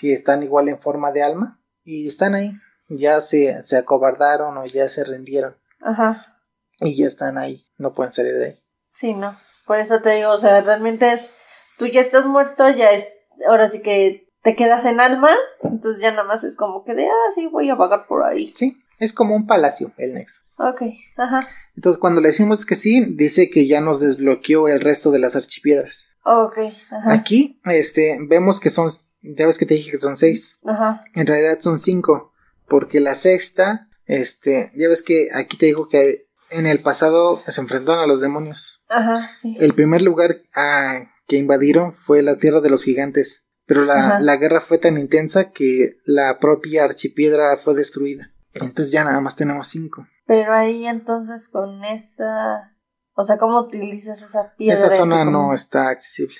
que 0.00 0.14
están 0.14 0.42
igual 0.42 0.68
en 0.68 0.80
forma 0.80 1.12
de 1.12 1.22
alma 1.22 1.60
y 1.84 2.08
están 2.08 2.34
ahí. 2.34 2.52
Ya 2.88 3.20
se, 3.20 3.62
se 3.62 3.76
acobardaron 3.76 4.56
o 4.56 4.64
ya 4.64 4.88
se 4.88 5.04
rindieron. 5.04 5.56
Ajá. 5.80 6.38
Y 6.80 6.96
ya 6.96 7.06
están 7.06 7.36
ahí, 7.36 7.66
no 7.76 7.92
pueden 7.92 8.10
salir 8.10 8.34
de 8.34 8.46
ahí. 8.46 8.64
Sí, 8.94 9.12
no. 9.12 9.36
Por 9.66 9.78
eso 9.78 10.00
te 10.00 10.10
digo, 10.10 10.30
o 10.30 10.38
sea, 10.38 10.62
realmente 10.62 11.12
es, 11.12 11.32
tú 11.78 11.86
ya 11.86 12.00
estás 12.00 12.24
muerto, 12.24 12.68
ya 12.70 12.90
es, 12.92 13.08
ahora 13.46 13.68
sí 13.68 13.82
que 13.82 14.26
te 14.42 14.56
quedas 14.56 14.86
en 14.86 15.00
alma, 15.00 15.30
entonces 15.62 16.02
ya 16.02 16.10
nada 16.10 16.24
más 16.24 16.44
es 16.44 16.56
como 16.56 16.82
que 16.82 16.94
de, 16.94 17.06
ah, 17.06 17.30
sí, 17.34 17.46
voy 17.46 17.68
a 17.68 17.74
vagar 17.74 18.06
por 18.06 18.24
ahí. 18.24 18.52
Sí, 18.56 18.82
es 18.98 19.12
como 19.12 19.36
un 19.36 19.46
palacio 19.46 19.92
el 19.98 20.14
nexo. 20.14 20.40
Ok, 20.56 20.82
ajá. 21.18 21.46
Entonces 21.76 22.00
cuando 22.00 22.22
le 22.22 22.28
decimos 22.28 22.64
que 22.64 22.74
sí, 22.74 23.14
dice 23.14 23.50
que 23.50 23.66
ya 23.66 23.82
nos 23.82 24.00
desbloqueó 24.00 24.66
el 24.68 24.80
resto 24.80 25.10
de 25.10 25.18
las 25.18 25.36
archipiedras. 25.36 26.06
Ok, 26.24 26.58
ajá. 26.90 27.12
Aquí, 27.12 27.60
este, 27.66 28.18
vemos 28.26 28.60
que 28.60 28.70
son 28.70 28.90
ya 29.22 29.46
ves 29.46 29.58
que 29.58 29.66
te 29.66 29.74
dije 29.74 29.90
que 29.90 29.98
son 29.98 30.16
seis. 30.16 30.60
Ajá. 30.64 31.04
En 31.14 31.26
realidad 31.26 31.58
son 31.60 31.78
cinco. 31.78 32.32
Porque 32.68 33.00
la 33.00 33.14
sexta, 33.14 33.88
este, 34.06 34.70
ya 34.74 34.88
ves 34.88 35.02
que 35.02 35.28
aquí 35.34 35.56
te 35.56 35.66
digo 35.66 35.88
que 35.88 36.28
en 36.50 36.66
el 36.66 36.80
pasado 36.80 37.42
se 37.46 37.60
enfrentaron 37.60 38.02
a 38.02 38.06
los 38.06 38.20
demonios. 38.20 38.82
Ajá, 38.88 39.30
sí. 39.36 39.56
El 39.60 39.74
primer 39.74 40.02
lugar 40.02 40.42
a, 40.54 41.10
que 41.26 41.36
invadieron 41.36 41.92
fue 41.92 42.22
la 42.22 42.36
tierra 42.36 42.60
de 42.60 42.70
los 42.70 42.84
gigantes. 42.84 43.46
Pero 43.66 43.84
la, 43.84 44.18
la, 44.18 44.36
guerra 44.36 44.60
fue 44.60 44.78
tan 44.78 44.98
intensa 44.98 45.52
que 45.52 45.90
la 46.04 46.40
propia 46.40 46.82
archipiedra 46.82 47.56
fue 47.56 47.74
destruida. 47.74 48.32
Entonces 48.54 48.90
ya 48.90 49.04
nada 49.04 49.20
más 49.20 49.36
tenemos 49.36 49.68
cinco. 49.68 50.08
Pero 50.26 50.52
ahí 50.52 50.86
entonces 50.86 51.48
con 51.48 51.84
esa... 51.84 52.76
O 53.14 53.22
sea, 53.22 53.38
¿cómo 53.38 53.60
utilizas 53.60 54.22
esa 54.22 54.54
piedra? 54.56 54.74
Esa 54.74 54.90
zona 54.90 55.24
no 55.24 55.54
está 55.54 55.88
accesible. 55.88 56.34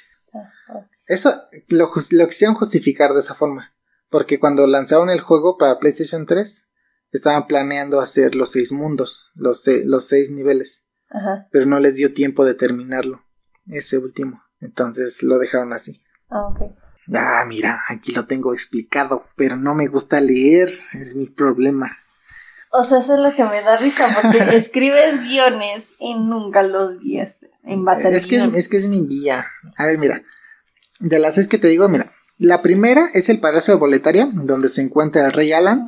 Eso 1.11 1.35
lo, 1.69 1.91
lo 2.11 2.29
quisieron 2.29 2.55
justificar 2.55 3.15
de 3.15 3.21
esa 3.21 3.35
forma. 3.35 3.75
Porque 4.09 4.39
cuando 4.39 4.67
lanzaron 4.67 5.11
el 5.11 5.21
juego 5.21 5.59
para 5.59 5.79
PlayStation 5.79 6.25
3, 6.25 6.71
estaban 7.11 7.47
planeando 7.49 8.01
hacer 8.01 8.37
los 8.37 8.53
seis 8.53 8.71
mundos, 8.71 9.31
los, 9.35 9.65
los 9.85 10.07
seis 10.07 10.31
niveles. 10.31 10.87
Ajá. 11.11 11.49
Pero 11.51 11.67
no 11.67 11.81
les 11.81 11.97
dio 11.97 12.15
tiempo 12.15 12.45
de 12.45 12.55
terminarlo, 12.55 13.25
ese 13.67 13.99
último. 13.99 14.43
Entonces 14.61 15.23
lo 15.25 15.39
dejaron 15.39 15.73
así. 15.73 16.03
Ah, 16.29 16.47
ok. 16.47 16.77
Ah, 17.13 17.45
mira, 17.49 17.83
aquí 17.89 18.13
lo 18.13 18.25
tengo 18.25 18.53
explicado, 18.55 19.27
pero 19.35 19.57
no 19.57 19.75
me 19.75 19.89
gusta 19.89 20.21
leer, 20.21 20.69
es 20.93 21.17
mi 21.17 21.27
problema. 21.27 21.97
O 22.71 22.85
sea, 22.85 23.01
eso 23.01 23.15
es 23.15 23.21
lo 23.21 23.35
que 23.35 23.43
me 23.43 23.63
da 23.63 23.77
risa, 23.77 24.07
porque 24.23 24.39
escribes 24.57 25.23
guiones 25.25 25.97
y 25.99 26.15
nunca 26.15 26.63
los 26.63 27.01
guías 27.01 27.47
en 27.65 27.85
base 27.85 28.07
al 28.07 28.15
es 28.15 28.29
que 28.29 28.37
es, 28.37 28.45
es 28.55 28.69
que 28.69 28.77
es 28.77 28.87
mi 28.87 29.09
guía. 29.09 29.49
A 29.77 29.87
ver, 29.87 29.99
mira, 29.99 30.23
de 31.01 31.19
las 31.19 31.35
seis 31.35 31.49
que 31.49 31.59
te 31.59 31.69
digo, 31.69 31.89
mira, 31.89 32.13
la 32.39 32.63
primera 32.63 33.07
es 33.13 33.29
el 33.29 33.41
Palacio 33.41 33.75
de 33.75 33.81
Boletaria, 33.81 34.29
donde 34.33 34.69
se 34.69 34.83
encuentra 34.83 35.27
el 35.27 35.33
Rey 35.33 35.53
Alan. 35.53 35.87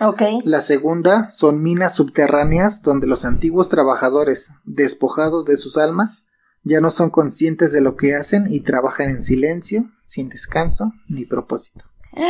Ok. 0.00 0.22
La 0.44 0.60
segunda 0.60 1.26
son 1.26 1.62
minas 1.62 1.94
subterráneas 1.96 2.82
donde 2.82 3.06
los 3.06 3.24
antiguos 3.24 3.68
trabajadores, 3.68 4.52
despojados 4.64 5.44
de 5.44 5.56
sus 5.56 5.76
almas, 5.76 6.26
ya 6.62 6.80
no 6.80 6.90
son 6.90 7.10
conscientes 7.10 7.72
de 7.72 7.80
lo 7.80 7.96
que 7.96 8.14
hacen 8.14 8.44
y 8.50 8.60
trabajan 8.60 9.08
en 9.08 9.22
silencio, 9.22 9.84
sin 10.02 10.28
descanso 10.28 10.92
ni 11.08 11.24
propósito. 11.24 11.84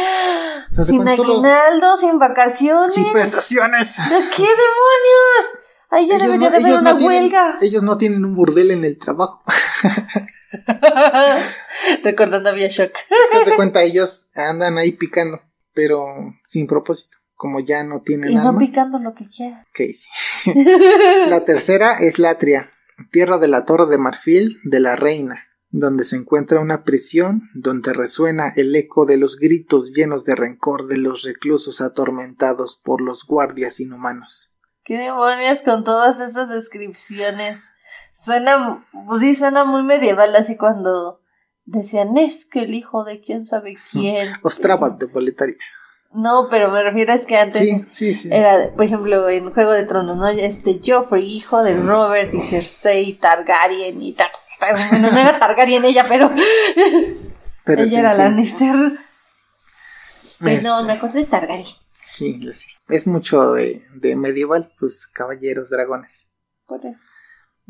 O 0.71 0.75
sea, 0.75 0.85
sin 0.85 1.09
aguinaldo, 1.09 1.97
sin 1.97 2.19
vacaciones. 2.19 2.95
Sin 2.95 3.11
prestaciones. 3.11 3.97
¿De 3.97 4.19
qué 4.37 4.43
demonios? 4.43 5.47
Ahí 5.89 6.07
ya 6.07 6.19
debería 6.19 6.51
de 6.51 6.59
haber 6.59 6.75
una 6.75 6.95
huelga. 6.95 7.57
ellos 7.63 7.83
no 7.83 7.97
tienen 7.97 8.23
un 8.23 8.35
burdel 8.35 8.71
en 8.73 8.85
el 8.85 8.99
trabajo. 8.99 9.43
Recordando 12.05 12.49
a 12.49 12.53
Bioshock. 12.53 12.93
Es 12.93 13.45
que 13.45 13.51
de 13.51 13.57
cuenta, 13.57 13.83
ellos 13.83 14.31
andan 14.35 14.79
ahí 14.79 14.93
picando, 14.93 15.41
pero 15.73 16.35
sin 16.47 16.67
propósito. 16.67 17.17
Como 17.35 17.61
ya 17.61 17.85
no 17.85 18.03
tienen 18.03 18.33
y 18.33 18.37
alma. 18.37 18.51
van 18.51 18.59
picando 18.59 18.99
lo 18.99 19.15
que 19.15 19.29
quieran. 19.29 19.63
sí. 19.73 20.09
la 21.29 21.45
tercera 21.45 21.95
es 21.95 22.19
Latria, 22.19 22.73
tierra 23.13 23.39
de 23.39 23.47
la 23.47 23.65
Torre 23.65 23.87
de 23.87 23.97
Marfil 23.97 24.59
de 24.65 24.81
la 24.81 24.97
Reina, 24.97 25.47
donde 25.71 26.03
se 26.03 26.17
encuentra 26.17 26.59
una 26.59 26.83
prisión 26.83 27.43
donde 27.55 27.93
resuena 27.93 28.53
el 28.57 28.75
eco 28.75 29.07
de 29.07 29.19
los 29.19 29.37
gritos 29.37 29.95
llenos 29.95 30.25
de 30.25 30.35
rencor 30.35 30.89
de 30.89 30.99
los 30.99 31.23
reclusos 31.23 31.81
atormentados 31.81 32.81
por 32.83 33.01
los 33.01 33.25
guardias 33.25 33.79
inhumanos. 33.79 34.53
¿Qué 34.83 34.97
demonios 34.97 35.63
con 35.63 35.85
todas 35.85 36.19
esas 36.19 36.49
descripciones? 36.49 37.71
Suena, 38.13 38.85
pues 39.07 39.21
sí, 39.21 39.35
suena 39.35 39.65
muy 39.65 39.83
medieval, 39.83 40.35
así 40.37 40.57
cuando 40.57 41.21
decían, 41.65 42.17
es 42.17 42.47
que 42.47 42.61
el 42.61 42.75
hijo 42.75 43.05
de 43.05 43.21
quién 43.21 43.45
sabe 43.45 43.77
quién. 43.93 44.33
Ostrabat 44.43 44.99
de 44.99 45.07
boletaria. 45.07 45.57
No, 46.13 46.49
pero 46.49 46.71
me 46.71 46.83
refiero 46.83 47.13
a 47.13 47.17
es 47.17 47.27
que 47.27 47.37
antes 47.37 47.69
sí, 47.69 47.85
sí, 47.91 48.15
sí. 48.15 48.29
era, 48.33 48.73
por 48.75 48.85
ejemplo, 48.85 49.29
en 49.29 49.53
Juego 49.53 49.73
de 49.73 49.85
Tronos, 49.85 50.17
¿no? 50.17 50.27
Este 50.29 50.81
Joffrey, 50.85 51.25
hijo 51.25 51.63
de 51.63 51.77
Robert 51.77 52.33
y 52.33 52.41
Cersei 52.41 53.13
Targaryen 53.15 54.01
y 54.03 54.15
tal. 54.15 54.31
Bueno, 54.91 55.13
no 55.13 55.19
era 55.19 55.39
Targaryen 55.39 55.85
ella, 55.85 56.07
pero, 56.09 56.33
pero 57.65 57.83
ella 57.83 58.01
era 58.01 58.15
Lannister. 58.15 58.99
Este... 60.41 60.63
No, 60.63 60.83
me 60.83 60.95
acuerdo 60.95 61.21
de 61.21 61.27
Targaryen. 61.27 61.77
Sí, 62.13 62.53
sí. 62.53 62.67
Es 62.89 63.07
mucho 63.07 63.53
de, 63.53 63.87
de 63.95 64.17
medieval, 64.17 64.73
pues 64.81 65.07
caballeros, 65.07 65.71
dragones. 65.71 66.27
Por 66.67 66.85
eso. 66.87 67.07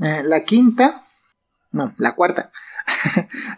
Eh, 0.02 0.22
la 0.24 0.44
quinta, 0.44 1.04
no, 1.72 1.94
la 1.98 2.14
cuarta. 2.14 2.50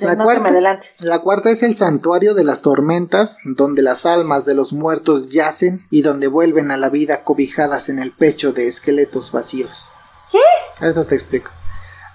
la, 0.00 0.16
no 0.16 0.24
cuarta 0.24 0.48
adelantes. 0.48 1.02
la 1.02 1.20
cuarta 1.20 1.50
es 1.50 1.62
el 1.62 1.74
santuario 1.74 2.34
de 2.34 2.42
las 2.44 2.62
tormentas, 2.62 3.38
donde 3.44 3.82
las 3.82 4.06
almas 4.06 4.44
de 4.44 4.54
los 4.54 4.72
muertos 4.72 5.30
yacen 5.30 5.86
y 5.90 6.02
donde 6.02 6.26
vuelven 6.26 6.70
a 6.70 6.76
la 6.76 6.88
vida 6.88 7.22
cobijadas 7.22 7.88
en 7.88 7.98
el 8.00 8.10
pecho 8.10 8.52
de 8.52 8.66
esqueletos 8.68 9.30
vacíos. 9.32 9.86
¿Qué? 10.32 10.38
Ahorita 10.80 11.06
te 11.06 11.14
explico. 11.14 11.50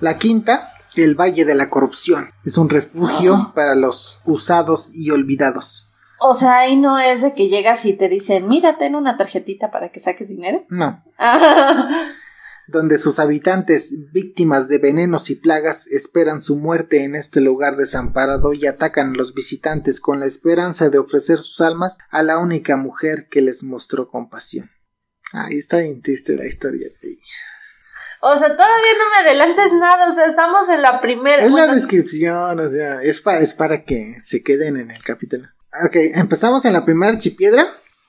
La 0.02 0.18
quinta, 0.18 0.74
el 0.98 1.16
Valle 1.16 1.46
de 1.46 1.56
la 1.56 1.70
Corrupción, 1.70 2.32
es 2.44 2.58
un 2.58 2.70
refugio 2.70 3.36
Oh. 3.50 3.54
para 3.54 3.76
los 3.76 4.20
usados 4.26 4.94
y 4.94 5.12
olvidados. 5.12 5.90
O 6.20 6.34
sea, 6.34 6.60
ahí 6.60 6.76
no 6.76 6.98
es 6.98 7.22
de 7.22 7.34
que 7.34 7.48
llegas 7.50 7.86
y 7.86 7.94
te 7.94 8.10
dicen, 8.10 8.48
mira, 8.48 8.78
ten 8.78 8.96
una 8.96 9.16
tarjetita 9.18 9.70
para 9.72 9.92
que 9.92 10.00
saques 10.00 10.28
dinero. 10.30 10.64
No. 10.70 11.04
Donde 12.68 12.98
sus 12.98 13.20
habitantes, 13.20 14.12
víctimas 14.12 14.68
de 14.68 14.78
venenos 14.78 15.30
y 15.30 15.36
plagas, 15.36 15.88
esperan 15.88 16.42
su 16.42 16.56
muerte 16.56 17.04
en 17.04 17.16
este 17.16 17.42
lugar 17.42 17.78
desamparado 17.78 18.54
y 18.54 18.66
atacan 18.66 19.12
a 19.12 19.18
los 19.18 19.34
visitantes 19.34 20.00
con 20.00 20.20
la 20.20 20.26
esperanza 20.26 20.90
de 20.90 20.98
ofrecer 20.98 21.38
sus 21.38 21.62
almas 21.62 21.98
a 22.10 22.24
la 22.24 22.40
única 22.40 22.76
mujer 22.76 23.28
que 23.30 23.42
les 23.42 23.64
mostró 23.64 24.10
compasión. 24.10 24.70
Ahí 25.34 25.58
está 25.58 25.80
bien 25.80 26.02
triste 26.02 26.36
la 26.36 26.46
historia 26.46 26.88
de 26.88 27.08
ahí. 27.08 27.20
O 28.22 28.36
sea, 28.36 28.48
todavía 28.48 28.92
no 28.98 29.10
me 29.12 29.30
adelantes 29.30 29.74
nada, 29.74 30.10
o 30.10 30.14
sea, 30.14 30.26
estamos 30.26 30.68
en 30.70 30.82
la 30.82 31.00
primera. 31.00 31.46
Es 31.46 31.52
la 31.52 31.68
descripción, 31.68 32.60
o 32.60 32.68
sea, 32.68 33.02
es 33.04 33.22
para, 33.22 33.40
es 33.40 33.54
para 33.54 33.84
que 33.84 34.16
se 34.20 34.42
queden 34.42 34.78
en 34.78 34.90
el 34.90 35.04
capítulo. 35.04 35.48
Ok, 35.86 35.96
empezamos 36.16 36.66
en 36.66 36.74
la 36.74 36.86
primera 36.86 37.12
archipiedra, 37.12 37.68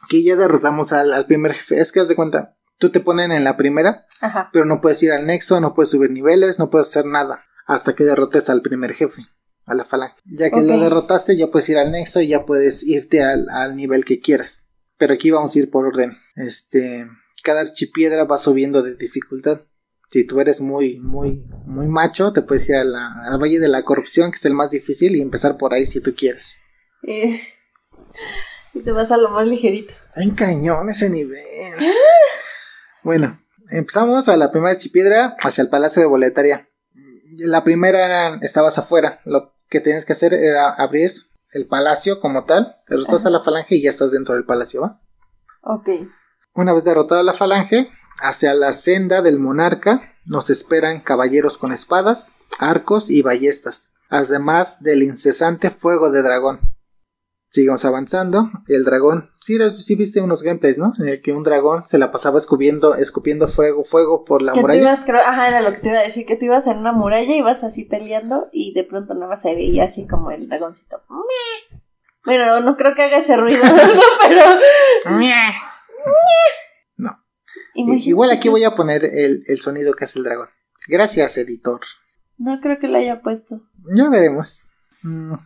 que 0.08 0.22
ya 0.22 0.36
derrotamos 0.36 0.92
al, 0.92 1.12
al 1.12 1.26
primer 1.26 1.52
jefe. 1.52 1.80
Es 1.80 1.92
que 1.92 2.00
haz 2.00 2.08
de 2.08 2.16
cuenta, 2.16 2.56
tú 2.78 2.90
te 2.90 3.00
ponen 3.00 3.32
en 3.32 3.44
la 3.44 3.56
primera, 3.56 4.06
Ajá. 4.20 4.50
pero 4.52 4.64
no 4.64 4.80
puedes 4.80 5.02
ir 5.02 5.12
al 5.12 5.26
nexo, 5.26 5.60
no 5.60 5.74
puedes 5.74 5.90
subir 5.90 6.10
niveles, 6.10 6.58
no 6.58 6.70
puedes 6.70 6.88
hacer 6.88 7.06
nada 7.06 7.44
hasta 7.66 7.94
que 7.94 8.04
derrotes 8.04 8.48
al 8.50 8.62
primer 8.62 8.92
jefe, 8.92 9.22
a 9.66 9.74
la 9.74 9.84
falange. 9.84 10.14
Ya 10.24 10.50
que 10.50 10.56
Ok. 10.60 10.66
lo 10.66 10.78
derrotaste, 10.80 11.36
ya 11.36 11.48
puedes 11.48 11.68
ir 11.68 11.78
al 11.78 11.90
nexo 11.92 12.20
y 12.20 12.28
ya 12.28 12.44
puedes 12.46 12.82
irte 12.84 13.22
al, 13.22 13.48
al 13.50 13.76
nivel 13.76 14.04
que 14.04 14.20
quieras. 14.20 14.68
Pero 14.98 15.14
aquí 15.14 15.30
vamos 15.30 15.54
a 15.54 15.58
ir 15.58 15.70
por 15.70 15.84
orden. 15.86 16.16
Este, 16.36 17.06
cada 17.42 17.60
archipiedra 17.60 18.24
va 18.24 18.38
subiendo 18.38 18.82
de 18.82 18.94
dificultad. 18.96 19.62
Si 20.08 20.24
tú 20.24 20.40
eres 20.40 20.60
muy, 20.60 20.98
muy, 21.00 21.44
muy 21.66 21.88
macho, 21.88 22.32
te 22.32 22.40
puedes 22.42 22.68
ir 22.68 22.76
a 22.76 22.84
la- 22.84 23.12
al 23.24 23.42
Valle 23.42 23.58
de 23.58 23.66
la 23.68 23.82
Corrupción, 23.84 24.30
que 24.30 24.36
es 24.36 24.44
el 24.44 24.54
más 24.54 24.70
difícil, 24.70 25.16
y 25.16 25.20
empezar 25.20 25.58
por 25.58 25.74
ahí 25.74 25.84
si 25.84 26.00
tú 26.00 26.14
quieres. 26.14 26.58
Eh, 27.02 27.40
y 28.74 28.80
te 28.80 28.92
vas 28.92 29.10
a 29.10 29.16
lo 29.16 29.30
más 29.30 29.46
ligerito. 29.46 29.92
Un 30.14 30.34
cañón 30.36 30.88
ese 30.88 31.10
nivel. 31.10 31.42
Bueno, 33.06 33.40
empezamos 33.70 34.28
a 34.28 34.36
la 34.36 34.50
primera 34.50 34.72
archipiedra 34.72 35.36
hacia 35.44 35.62
el 35.62 35.68
Palacio 35.68 36.02
de 36.02 36.08
Boletaria. 36.08 36.68
La 37.38 37.62
primera 37.62 38.04
era, 38.04 38.34
estabas 38.42 38.78
afuera. 38.78 39.20
Lo 39.24 39.54
que 39.68 39.78
tienes 39.78 40.04
que 40.04 40.12
hacer 40.12 40.34
era 40.34 40.70
abrir 40.70 41.14
el 41.52 41.68
palacio 41.68 42.18
como 42.18 42.42
tal. 42.46 42.78
Derrotas 42.88 43.24
a 43.24 43.30
la 43.30 43.38
falange 43.38 43.76
y 43.76 43.82
ya 43.82 43.90
estás 43.90 44.10
dentro 44.10 44.34
del 44.34 44.44
palacio, 44.44 44.80
¿va? 44.80 45.00
Ok. 45.62 45.88
Una 46.54 46.72
vez 46.72 46.82
derrotada 46.82 47.22
la 47.22 47.32
falange, 47.32 47.88
hacia 48.22 48.54
la 48.54 48.72
senda 48.72 49.22
del 49.22 49.38
monarca 49.38 50.16
nos 50.24 50.50
esperan 50.50 50.98
caballeros 50.98 51.58
con 51.58 51.72
espadas, 51.72 52.34
arcos 52.58 53.08
y 53.08 53.22
ballestas, 53.22 53.92
además 54.08 54.82
del 54.82 55.04
incesante 55.04 55.70
fuego 55.70 56.10
de 56.10 56.22
dragón. 56.22 56.75
Sigamos 57.56 57.86
avanzando, 57.86 58.50
el 58.68 58.84
dragón, 58.84 59.30
sí, 59.40 59.56
sí 59.78 59.96
viste 59.96 60.20
unos 60.20 60.42
gameplays, 60.42 60.76
¿no? 60.76 60.92
En 60.98 61.08
el 61.08 61.22
que 61.22 61.32
un 61.32 61.42
dragón 61.42 61.86
se 61.86 61.96
la 61.96 62.12
pasaba 62.12 62.36
escupiendo, 62.36 62.96
escupiendo 62.96 63.48
fuego, 63.48 63.82
fuego 63.82 64.26
por 64.26 64.42
la 64.42 64.52
que 64.52 64.58
te 64.58 64.60
muralla. 64.60 64.82
ibas, 64.82 65.06
creo, 65.06 65.22
ajá, 65.22 65.48
era 65.48 65.62
lo 65.62 65.72
que 65.72 65.78
te 65.78 65.88
iba 65.88 65.98
a 65.98 66.02
decir, 66.02 66.26
que 66.26 66.36
tú 66.36 66.44
ibas 66.44 66.66
en 66.66 66.76
una 66.76 66.92
muralla 66.92 67.34
y 67.34 67.38
ibas 67.38 67.64
así 67.64 67.84
peleando 67.84 68.48
y 68.52 68.74
de 68.74 68.84
pronto 68.84 69.14
nada 69.14 69.28
más 69.28 69.40
se 69.40 69.54
veía 69.54 69.84
así 69.84 70.06
como 70.06 70.30
el 70.32 70.50
dragoncito. 70.50 71.00
Bueno, 72.26 72.60
no 72.60 72.76
creo 72.76 72.94
que 72.94 73.04
haga 73.04 73.16
ese 73.16 73.38
ruido, 73.38 73.64
¿no? 73.74 73.82
pero... 74.28 74.42
No. 76.98 77.10
Imagínate 77.74 78.10
Igual 78.10 78.30
aquí 78.32 78.50
voy 78.50 78.64
a 78.64 78.74
poner 78.74 79.02
el, 79.06 79.44
el 79.48 79.58
sonido 79.60 79.94
que 79.94 80.04
hace 80.04 80.18
el 80.18 80.26
dragón. 80.26 80.50
Gracias, 80.88 81.38
editor. 81.38 81.80
No 82.36 82.60
creo 82.60 82.78
que 82.78 82.88
lo 82.88 82.98
haya 82.98 83.22
puesto. 83.22 83.62
Ya 83.94 84.10
veremos. 84.10 84.68
Ujú. 85.02 85.38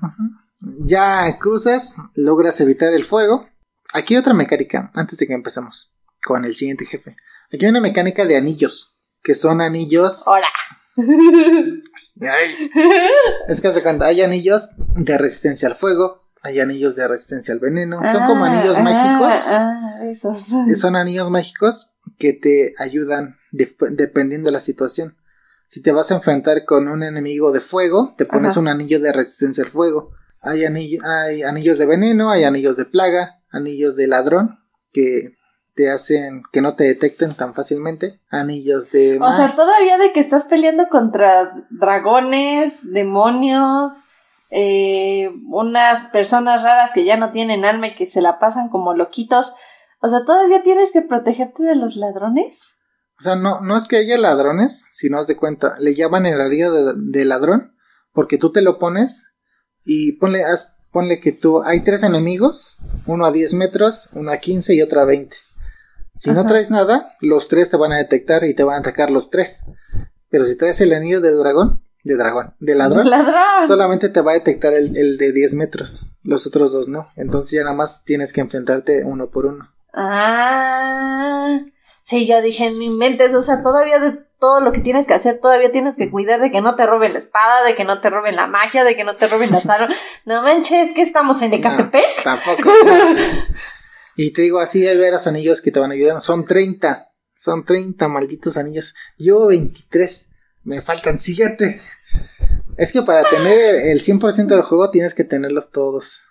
Ya 0.61 1.39
cruzas, 1.39 1.97
logras 2.15 2.61
evitar 2.61 2.93
el 2.93 3.05
fuego. 3.05 3.49
Aquí 3.95 4.15
hay 4.15 4.21
otra 4.21 4.35
mecánica, 4.35 4.91
antes 4.95 5.19
de 5.19 5.27
que 5.27 5.33
empecemos 5.35 5.93
con 6.25 6.45
el 6.45 6.55
siguiente 6.55 6.85
jefe. 6.85 7.17
Aquí 7.53 7.65
hay 7.65 7.71
una 7.71 7.81
mecánica 7.81 8.25
de 8.25 8.37
anillos, 8.37 8.95
que 9.23 9.35
son 9.35 9.61
anillos... 9.61 10.25
¡Hola! 10.27 10.47
Ay. 12.21 12.55
Es 13.49 13.61
que 13.61 13.73
se 13.73 13.83
cuenta, 13.83 14.07
hay 14.07 14.23
anillos 14.23 14.69
de 14.95 15.17
resistencia 15.19 15.69
al 15.69 15.75
fuego, 15.75 16.23
hay 16.43 16.61
anillos 16.61 16.95
de 16.97 17.09
resistencia 17.09 17.53
al 17.55 17.61
veneno, 17.61 18.01
son 18.13 18.27
como 18.27 18.45
Ah, 18.45 18.53
anillos 18.53 18.77
ah, 18.79 18.83
mágicos. 18.83 19.45
Ah, 19.47 20.01
esos. 20.11 20.47
Son 20.79 20.97
anillos 20.97 21.31
mágicos 21.31 21.91
que 22.19 22.33
te 22.33 22.75
ayudan 22.79 23.37
dep- 23.53 23.91
dependiendo 23.97 24.49
de 24.49 24.53
la 24.53 24.61
situación. 24.61 25.17
Si 25.69 25.81
te 25.83 25.93
vas 25.93 26.11
a 26.11 26.17
enfrentar 26.17 26.65
con 26.65 26.89
un 26.89 27.03
enemigo 27.03 27.53
de 27.53 27.61
fuego, 27.61 28.15
te 28.17 28.25
pones 28.27 28.53
Ajá. 28.53 28.61
un 28.61 28.69
anillo 28.69 29.01
de 29.01 29.13
resistencia 29.13 29.65
al 29.65 29.71
fuego. 29.71 30.11
Hay, 30.43 30.65
anillo- 30.65 31.01
hay 31.05 31.43
anillos 31.43 31.79
de 31.79 31.87
veneno, 31.87 32.31
hay 32.31 32.45
anillos 32.45 32.77
de 32.77 32.85
plaga, 32.87 33.41
anillos 33.51 33.97
de 33.97 34.07
ladrón 34.07 34.59
que 34.93 35.37
te 35.75 35.91
hacen 35.91 36.43
que 36.53 36.61
no 36.63 36.75
te 36.75 36.85
detecten 36.85 37.35
tan 37.35 37.55
fácilmente. 37.55 38.21
Anillos 38.31 38.91
de 38.91 39.19
O 39.21 39.33
sea, 39.33 39.55
todavía 39.55 39.99
de 39.99 40.13
que 40.13 40.21
estás 40.21 40.47
peleando 40.47 40.89
contra 40.89 41.53
dragones, 41.71 42.93
demonios, 42.93 43.93
eh, 44.51 45.31
unas 45.49 46.07
personas 46.07 46.63
raras 46.63 46.91
que 46.93 47.05
ya 47.05 47.17
no 47.17 47.31
tienen 47.31 47.65
alma 47.65 47.89
y 47.89 47.95
que 47.95 48.07
se 48.07 48.21
la 48.21 48.39
pasan 48.39 48.69
como 48.69 48.95
loquitos. 48.95 49.53
O 50.01 50.09
sea, 50.09 50.25
todavía 50.25 50.63
tienes 50.63 50.93
que 50.93 51.03
protegerte 51.03 51.63
de 51.63 51.77
los 51.77 51.97
ladrones. 51.97 52.59
O 53.19 53.23
sea, 53.23 53.37
no, 53.37 53.61
no 53.61 53.77
es 53.77 53.87
que 53.87 53.99
haya 53.99 54.17
ladrones, 54.19 54.87
si 54.91 55.11
no 55.11 55.19
has 55.19 55.27
de 55.27 55.37
cuenta, 55.37 55.75
le 55.79 55.95
llaman 55.95 56.25
el 56.27 56.41
anillo 56.41 56.73
de, 56.73 56.95
de 56.97 57.25
ladrón, 57.27 57.77
porque 58.13 58.39
tú 58.39 58.51
te 58.51 58.63
lo 58.63 58.79
pones 58.79 59.30
y 59.85 60.13
ponle, 60.13 60.43
haz- 60.45 60.75
ponle 60.93 61.21
que 61.21 61.33
tú, 61.33 61.63
hay 61.63 61.81
tres 61.81 62.03
enemigos, 62.03 62.77
uno 63.07 63.25
a 63.27 63.33
10 63.33 63.55
metros, 63.55 64.09
uno 64.15 64.31
a 64.33 64.39
15 64.39 64.75
y 64.75 64.83
otro 64.83 65.01
a 65.01 65.05
20. 65.05 65.37
Si 66.17 66.31
no 66.33 66.45
traes 66.47 66.71
nada, 66.71 67.17
los 67.21 67.49
tres 67.49 67.71
te 67.71 67.77
van 67.77 67.93
a 67.93 67.97
detectar 67.99 68.45
y 68.45 68.53
te 68.55 68.65
van 68.65 68.77
a 68.77 68.79
atacar 68.81 69.11
los 69.11 69.31
tres. 69.31 69.63
Pero 70.29 70.45
si 70.45 70.57
traes 70.57 70.81
el 70.81 70.93
anillo 70.93 71.21
del 71.21 71.39
dragón, 71.39 71.83
de 72.05 72.17
dragón, 72.17 72.55
de 72.61 72.75
ladrón, 72.75 73.09
Ladrón. 73.11 73.67
solamente 73.69 74.09
te 74.11 74.21
va 74.21 74.33
a 74.33 74.35
detectar 74.35 74.75
el, 74.75 74.97
el 74.97 75.17
de 75.17 75.33
10 75.33 75.55
metros, 75.55 76.05
los 76.23 76.47
otros 76.47 76.73
dos 76.73 76.89
no. 76.89 77.09
Entonces 77.17 77.51
ya 77.53 77.63
nada 77.65 77.75
más 77.77 78.05
tienes 78.05 78.33
que 78.33 78.41
enfrentarte 78.43 79.05
uno 79.05 79.31
por 79.31 79.47
uno. 79.47 79.71
Ah. 79.95 81.59
Sí, 82.11 82.27
yo 82.27 82.43
dije 82.43 82.67
en 82.67 82.77
mi 82.77 82.91
mente, 82.91 83.25
o 83.37 83.41
sea, 83.41 83.63
todavía 83.63 84.01
de 84.01 84.19
todo 84.41 84.61
lo 84.61 84.73
que 84.73 84.81
tienes 84.81 85.07
que 85.07 85.15
hacer, 85.15 85.39
todavía 85.39 85.71
tienes 85.71 85.97
que 85.97 86.11
cuidar 86.11 86.41
de 86.41 86.51
que 86.51 86.61
no 86.61 86.75
te 86.75 86.85
roben 86.85 87.13
la 87.13 87.19
espada, 87.19 87.65
de 87.65 87.77
que 87.77 87.85
no 87.85 88.01
te 88.01 88.11
roben 88.11 88.35
la 88.35 88.49
magia, 88.49 88.83
de 88.83 88.97
que 88.97 89.05
no 89.05 89.15
te 89.15 89.29
roben 89.29 89.53
las 89.53 89.69
armas. 89.69 89.97
No 90.25 90.43
manches, 90.43 90.93
que 90.93 91.03
estamos 91.03 91.41
en 91.43 91.55
Ecatepec. 91.55 92.03
No, 92.17 92.23
tampoco. 92.25 92.69
y 94.17 94.33
te 94.33 94.43
digo, 94.43 94.59
así 94.59 94.89
hay 94.89 94.99
varios 94.99 95.29
anillos 95.29 95.61
que 95.61 95.71
te 95.71 95.79
van 95.79 95.93
ayudando. 95.93 96.21
Son 96.21 96.45
30. 96.45 97.13
Son 97.33 97.65
30 97.65 98.09
malditos 98.09 98.57
anillos. 98.57 98.93
Yo 99.17 99.47
23. 99.47 100.31
Me 100.65 100.83
faltan 100.83 101.17
7. 101.17 101.81
Es 102.77 102.91
que 102.91 103.03
para 103.03 103.23
tener 103.23 103.57
el 103.57 103.89
el 103.91 104.03
100% 104.03 104.47
del 104.47 104.63
juego 104.63 104.91
tienes 104.91 105.15
que 105.15 105.23
tenerlos 105.23 105.71
todos. 105.71 106.23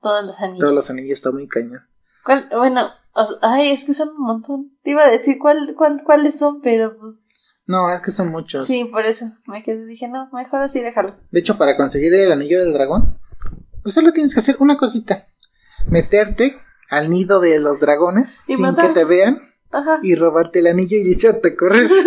Todos 0.00 0.24
los 0.24 0.38
anillos. 0.38 0.60
Todos 0.60 0.72
los 0.72 0.88
anillos 0.88 1.18
está 1.18 1.32
muy 1.32 1.48
cañón. 1.48 1.84
¿Cuál? 2.24 2.48
Bueno, 2.52 2.92
o 3.16 3.26
sea, 3.26 3.36
ay, 3.42 3.70
es 3.70 3.84
que 3.84 3.94
son 3.94 4.10
un 4.10 4.22
montón. 4.26 4.72
Te 4.82 4.90
iba 4.90 5.04
a 5.04 5.10
decir 5.10 5.38
cuál, 5.40 5.74
cuál- 5.76 6.02
cuáles 6.04 6.38
son, 6.38 6.60
pero 6.60 6.96
pues 6.98 7.26
No, 7.66 7.90
es 7.92 8.00
que 8.00 8.10
son 8.10 8.30
muchos. 8.30 8.66
sí, 8.66 8.84
por 8.84 9.06
eso 9.06 9.26
me 9.46 9.62
quedé, 9.62 9.84
dije, 9.86 10.08
no, 10.08 10.28
mejor 10.32 10.60
así 10.62 10.80
déjalo. 10.80 11.16
De 11.30 11.40
hecho, 11.40 11.56
para 11.58 11.76
conseguir 11.76 12.14
el 12.14 12.30
anillo 12.32 12.60
del 12.62 12.72
dragón, 12.72 13.18
pues 13.82 13.94
solo 13.94 14.12
tienes 14.12 14.34
que 14.34 14.40
hacer 14.40 14.56
una 14.60 14.76
cosita. 14.76 15.26
Meterte 15.88 16.56
al 16.90 17.10
nido 17.10 17.40
de 17.40 17.58
los 17.58 17.80
dragones 17.80 18.48
Y 18.48 18.54
sin 18.56 18.62
matar. 18.62 18.88
que 18.88 18.92
te 19.00 19.04
vean 19.04 19.38
Ajá. 19.72 19.98
y 20.02 20.14
robarte 20.14 20.58
el 20.60 20.66
anillo 20.68 20.96
y 20.98 21.12
echarte 21.12 21.48
a 21.48 21.56
correr. 21.56 21.88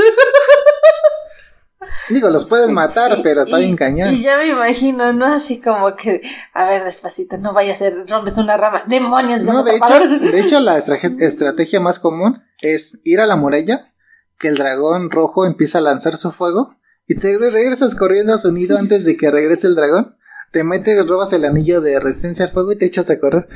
Digo, 2.09 2.29
los 2.29 2.47
puedes 2.47 2.71
matar, 2.71 3.19
pero 3.23 3.41
está 3.43 3.59
Y- 3.59 3.65
bien 3.65 3.75
cañón. 3.75 4.15
Y 4.15 4.21
ya 4.23 4.37
me 4.37 4.47
imagino, 4.47 5.13
¿no? 5.13 5.25
Así 5.25 5.59
como 5.61 5.95
que, 5.95 6.21
a 6.53 6.65
ver, 6.67 6.83
despacito, 6.83 7.37
no 7.37 7.53
vaya 7.53 7.73
a 7.73 7.75
ser, 7.75 8.05
rompes 8.09 8.37
una 8.37 8.57
rama. 8.57 8.83
¡Demonios! 8.87 9.43
No, 9.43 9.63
de 9.63 9.75
hecho, 9.75 9.99
de 10.31 10.39
hecho 10.39 10.59
la 10.59 10.77
estrategia 11.19 11.79
más 11.79 11.99
común 11.99 12.41
es 12.61 13.01
ir 13.03 13.19
a 13.21 13.25
la 13.25 13.35
muralla, 13.35 13.93
que 14.37 14.47
el 14.47 14.55
dragón 14.55 15.11
rojo 15.11 15.45
empieza 15.45 15.77
a 15.77 15.81
lanzar 15.81 16.15
su 16.17 16.31
fuego 16.31 16.75
y 17.07 17.15
te 17.15 17.37
re- 17.37 17.49
regresas 17.49 17.95
corriendo 17.95 18.33
a 18.33 18.37
su 18.37 18.51
nido 18.51 18.77
antes 18.77 19.03
de 19.05 19.17
que 19.17 19.31
regrese 19.31 19.67
el 19.67 19.75
dragón. 19.75 20.15
Te 20.51 20.63
metes, 20.63 21.05
robas 21.07 21.31
el 21.33 21.45
anillo 21.45 21.79
de 21.81 21.99
resistencia 21.99 22.45
al 22.45 22.51
fuego 22.51 22.71
y 22.71 22.77
te 22.77 22.85
echas 22.85 23.09
a 23.11 23.19
correr 23.19 23.47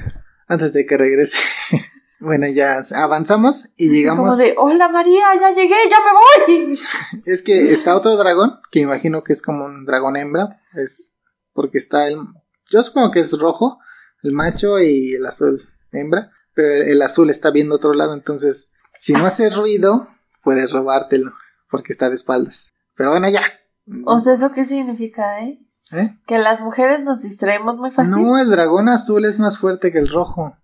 antes 0.48 0.74
de 0.74 0.86
que 0.86 0.98
regrese. 0.98 1.38
bueno, 2.24 2.48
ya 2.48 2.82
avanzamos 2.96 3.70
y 3.78 3.90
llegamos. 3.90 4.26
Como 4.26 4.36
de, 4.38 4.56
hola 4.58 4.88
María, 4.88 5.26
ya 5.40 5.52
llegué, 5.52 5.76
ya 5.90 5.98
me 6.00 6.56
voy. 6.64 6.80
Es 7.26 7.44
que 7.44 7.74
está 7.74 7.96
otro 7.96 8.16
dragón, 8.16 8.60
que 8.72 8.80
imagino 8.80 9.24
que 9.24 9.34
es 9.34 9.42
como 9.42 9.66
un 9.66 9.86
dragón 9.86 10.16
hembra. 10.16 10.62
Es 10.74 11.20
porque 11.54 11.78
está 11.78 12.08
el. 12.08 12.18
Yo 12.72 12.82
supongo 12.82 13.12
que 13.12 13.20
es 13.20 13.38
rojo, 13.38 13.80
el 14.24 14.32
macho 14.32 14.80
y 14.80 15.14
el 15.14 15.26
azul 15.26 15.62
hembra. 15.92 16.32
Pero 16.56 16.74
el, 16.74 16.84
el 16.84 17.02
azul 17.02 17.30
está 17.30 17.52
viendo 17.52 17.76
otro 17.76 17.94
lado, 17.94 18.14
entonces, 18.14 18.72
si 19.00 19.14
no 19.14 19.26
haces 19.26 19.56
ruido, 19.58 20.08
puedes 20.44 20.72
robártelo, 20.72 21.34
porque 21.70 21.92
está 21.92 22.10
de 22.10 22.16
espaldas. 22.16 22.68
Pero 22.96 23.12
bueno, 23.12 23.30
ya. 23.30 23.44
O 24.06 24.20
sea, 24.20 24.34
¿eso 24.34 24.54
qué 24.54 24.64
significa, 24.64 25.42
eh? 25.42 25.60
¿Eh? 25.92 26.18
Que 26.26 26.38
las 26.38 26.62
mujeres 26.62 27.02
nos 27.02 27.22
distraemos 27.22 27.78
muy 27.78 27.92
fácil. 27.92 28.12
No, 28.16 28.40
el 28.40 28.50
dragón 28.50 28.88
azul 28.88 29.26
es 29.26 29.40
más 29.40 29.58
fuerte 29.58 29.92
que 29.92 30.00
el 30.00 30.08
rojo. 30.08 30.56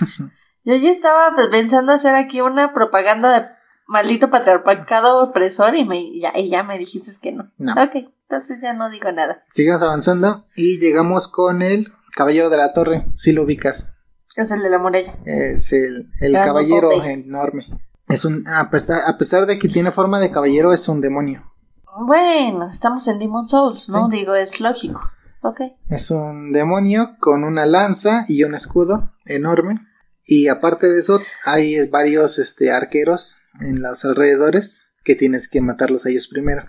Yo 0.64 0.74
ya 0.74 0.90
estaba 0.90 1.34
pensando 1.50 1.92
hacer 1.92 2.14
aquí 2.16 2.40
una 2.40 2.74
propaganda 2.74 3.38
de 3.38 3.46
maldito 3.86 4.30
patriarcado 4.30 5.22
opresor 5.22 5.76
y, 5.76 5.84
me, 5.84 6.18
ya, 6.18 6.32
y 6.36 6.50
ya 6.50 6.64
me 6.64 6.78
dijiste 6.78 7.12
que 7.22 7.32
no. 7.32 7.52
No. 7.58 7.72
Ok, 7.74 7.94
entonces 8.28 8.60
ya 8.60 8.72
no 8.72 8.90
digo 8.90 9.12
nada. 9.12 9.44
Sigamos 9.48 9.82
avanzando 9.82 10.46
y 10.56 10.80
llegamos 10.80 11.28
con 11.28 11.62
el 11.62 11.86
Caballero 12.16 12.50
de 12.50 12.56
la 12.56 12.72
Torre. 12.72 13.06
Si 13.14 13.32
lo 13.32 13.44
ubicas. 13.44 13.96
Es 14.34 14.50
el 14.50 14.62
de 14.62 14.70
la 14.70 14.78
muralla. 14.78 15.16
Es 15.24 15.72
el, 15.72 16.10
el 16.20 16.32
caballero 16.34 16.90
enorme. 17.02 17.66
Es 18.08 18.24
un, 18.24 18.44
a 18.48 18.70
pesar, 18.70 19.00
a 19.06 19.16
pesar 19.16 19.46
de 19.46 19.58
que 19.58 19.68
tiene 19.68 19.90
forma 19.90 20.20
de 20.20 20.30
caballero, 20.30 20.72
es 20.72 20.88
un 20.88 21.00
demonio. 21.00 21.52
Bueno, 22.00 22.68
estamos 22.70 23.06
en 23.08 23.18
Demon 23.18 23.48
Souls, 23.48 23.88
¿no? 23.88 24.10
Sí. 24.10 24.18
Digo, 24.18 24.34
es 24.34 24.60
lógico. 24.60 25.10
Ok. 25.42 25.60
Es 25.88 26.10
un 26.10 26.52
demonio 26.52 27.16
con 27.20 27.44
una 27.44 27.66
lanza 27.66 28.24
y 28.28 28.44
un 28.44 28.54
escudo 28.54 29.12
enorme. 29.24 29.80
Y 30.24 30.48
aparte 30.48 30.88
de 30.88 30.98
eso, 30.98 31.20
hay 31.44 31.86
varios 31.88 32.38
este, 32.38 32.72
arqueros 32.72 33.38
en 33.60 33.80
los 33.80 34.04
alrededores 34.04 34.88
que 35.04 35.14
tienes 35.14 35.48
que 35.48 35.60
matarlos 35.60 36.04
a 36.04 36.10
ellos 36.10 36.28
primero. 36.28 36.68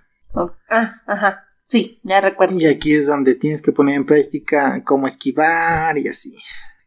Ah, 0.70 1.01
ajá. 1.07 1.45
Sí, 1.65 1.99
ya 2.03 2.22
recuerdo. 2.22 2.55
Y 2.57 2.65
aquí 2.65 2.93
es 2.93 3.07
donde 3.07 3.36
tienes 3.36 3.61
que 3.61 3.72
poner 3.72 3.95
en 3.95 4.05
práctica 4.05 4.84
cómo 4.86 5.07
esquivar 5.07 5.97
y 5.97 6.07
así. 6.07 6.38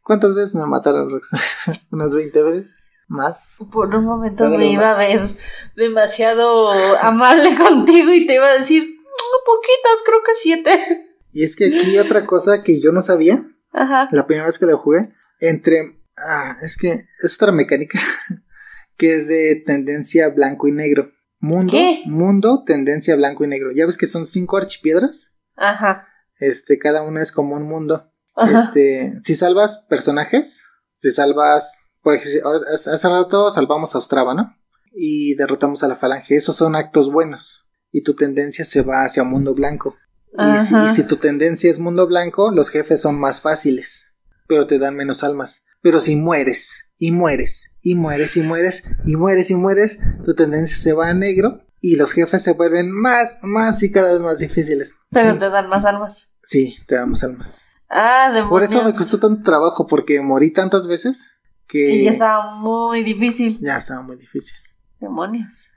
¿Cuántas 0.02 0.34
veces 0.34 0.54
me 0.54 0.66
mataron, 0.66 1.10
Roxana? 1.10 1.42
¿Unas 1.90 2.14
20 2.14 2.42
veces? 2.42 2.66
¿Más? 3.08 3.36
Por 3.72 3.94
un 3.94 4.04
momento 4.04 4.48
me 4.48 4.66
iba 4.66 4.92
a 4.92 4.98
ver 4.98 5.28
demasiado 5.74 6.70
amable 6.98 7.56
contigo 7.58 8.12
y 8.14 8.26
te 8.26 8.34
iba 8.34 8.46
a 8.46 8.58
decir, 8.58 8.84
"Mm, 8.84 9.44
poquitas, 9.44 10.02
creo 10.06 10.20
que 10.24 10.34
siete. 10.34 11.09
Y 11.32 11.44
es 11.44 11.56
que 11.56 11.66
aquí 11.66 11.98
otra 11.98 12.26
cosa 12.26 12.62
que 12.62 12.80
yo 12.80 12.92
no 12.92 13.02
sabía, 13.02 13.44
Ajá. 13.72 14.08
la 14.12 14.26
primera 14.26 14.46
vez 14.46 14.58
que 14.58 14.66
lo 14.66 14.78
jugué, 14.78 15.12
entre... 15.38 15.96
Ah, 16.16 16.56
es 16.62 16.76
que 16.76 16.92
es 16.92 17.34
otra 17.36 17.50
mecánica 17.50 17.98
que 18.98 19.14
es 19.14 19.26
de 19.26 19.62
tendencia 19.64 20.28
blanco 20.28 20.68
y 20.68 20.72
negro. 20.72 21.10
Mundo, 21.38 21.72
¿Qué? 21.72 22.02
mundo, 22.04 22.64
tendencia 22.66 23.16
blanco 23.16 23.44
y 23.44 23.48
negro. 23.48 23.70
Ya 23.72 23.86
ves 23.86 23.96
que 23.96 24.06
son 24.06 24.26
cinco 24.26 24.58
archipiedras. 24.58 25.32
Ajá. 25.56 26.06
Este, 26.38 26.78
cada 26.78 27.02
una 27.02 27.22
es 27.22 27.32
como 27.32 27.56
un 27.56 27.62
mundo. 27.62 28.12
Ajá. 28.36 28.64
Este, 28.64 29.18
si 29.24 29.34
salvas 29.34 29.86
personajes, 29.88 30.62
si 30.98 31.10
salvas, 31.12 31.86
por 32.02 32.14
ejemplo, 32.14 32.52
hace 32.74 33.08
rato 33.08 33.50
salvamos 33.50 33.94
a 33.94 33.98
Ostrava, 33.98 34.34
¿no? 34.34 34.54
Y 34.92 35.34
derrotamos 35.36 35.82
a 35.82 35.88
la 35.88 35.96
falange. 35.96 36.36
Esos 36.36 36.56
son 36.56 36.76
actos 36.76 37.10
buenos. 37.10 37.70
Y 37.90 38.02
tu 38.02 38.14
tendencia 38.14 38.66
se 38.66 38.82
va 38.82 39.04
hacia 39.04 39.24
mundo 39.24 39.54
blanco. 39.54 39.96
Y 40.32 40.60
si, 40.60 40.74
Ajá. 40.74 40.86
y 40.90 40.94
si 40.94 41.02
tu 41.04 41.16
tendencia 41.16 41.70
es 41.70 41.78
mundo 41.78 42.06
blanco, 42.06 42.50
los 42.52 42.70
jefes 42.70 43.00
son 43.02 43.18
más 43.18 43.40
fáciles, 43.40 44.12
pero 44.46 44.66
te 44.66 44.78
dan 44.78 44.94
menos 44.96 45.24
almas. 45.24 45.64
Pero 45.82 45.98
si 46.00 46.14
mueres, 46.14 46.90
y 46.98 47.10
mueres, 47.10 47.72
y 47.82 47.94
mueres, 47.94 48.36
y 48.36 48.42
mueres, 48.42 48.84
y 49.06 49.16
mueres, 49.16 49.50
y 49.50 49.54
mueres, 49.56 49.98
tu 50.24 50.34
tendencia 50.34 50.76
se 50.76 50.92
va 50.92 51.08
a 51.08 51.14
negro 51.14 51.64
y 51.80 51.96
los 51.96 52.12
jefes 52.12 52.42
se 52.42 52.52
vuelven 52.52 52.90
más, 52.90 53.40
más 53.42 53.82
y 53.82 53.90
cada 53.90 54.12
vez 54.12 54.20
más 54.20 54.38
difíciles. 54.38 54.96
Pero 55.10 55.38
te 55.38 55.48
dan 55.48 55.68
más 55.68 55.84
armas. 55.84 56.32
Sí, 56.42 56.76
te 56.86 56.96
damos 56.96 57.22
almas. 57.24 57.70
Ah, 57.88 58.26
demonios. 58.32 58.50
Por 58.50 58.62
eso 58.62 58.84
me 58.84 58.92
costó 58.92 59.18
tanto 59.18 59.42
trabajo, 59.42 59.86
porque 59.86 60.20
morí 60.20 60.52
tantas 60.52 60.86
veces 60.86 61.32
que 61.66 61.90
Y 61.94 62.04
ya 62.04 62.10
estaba 62.12 62.56
muy 62.56 63.02
difícil. 63.02 63.58
ya 63.60 63.78
estaba 63.78 64.02
muy 64.02 64.16
difícil. 64.16 64.54
Demonios. 65.00 65.70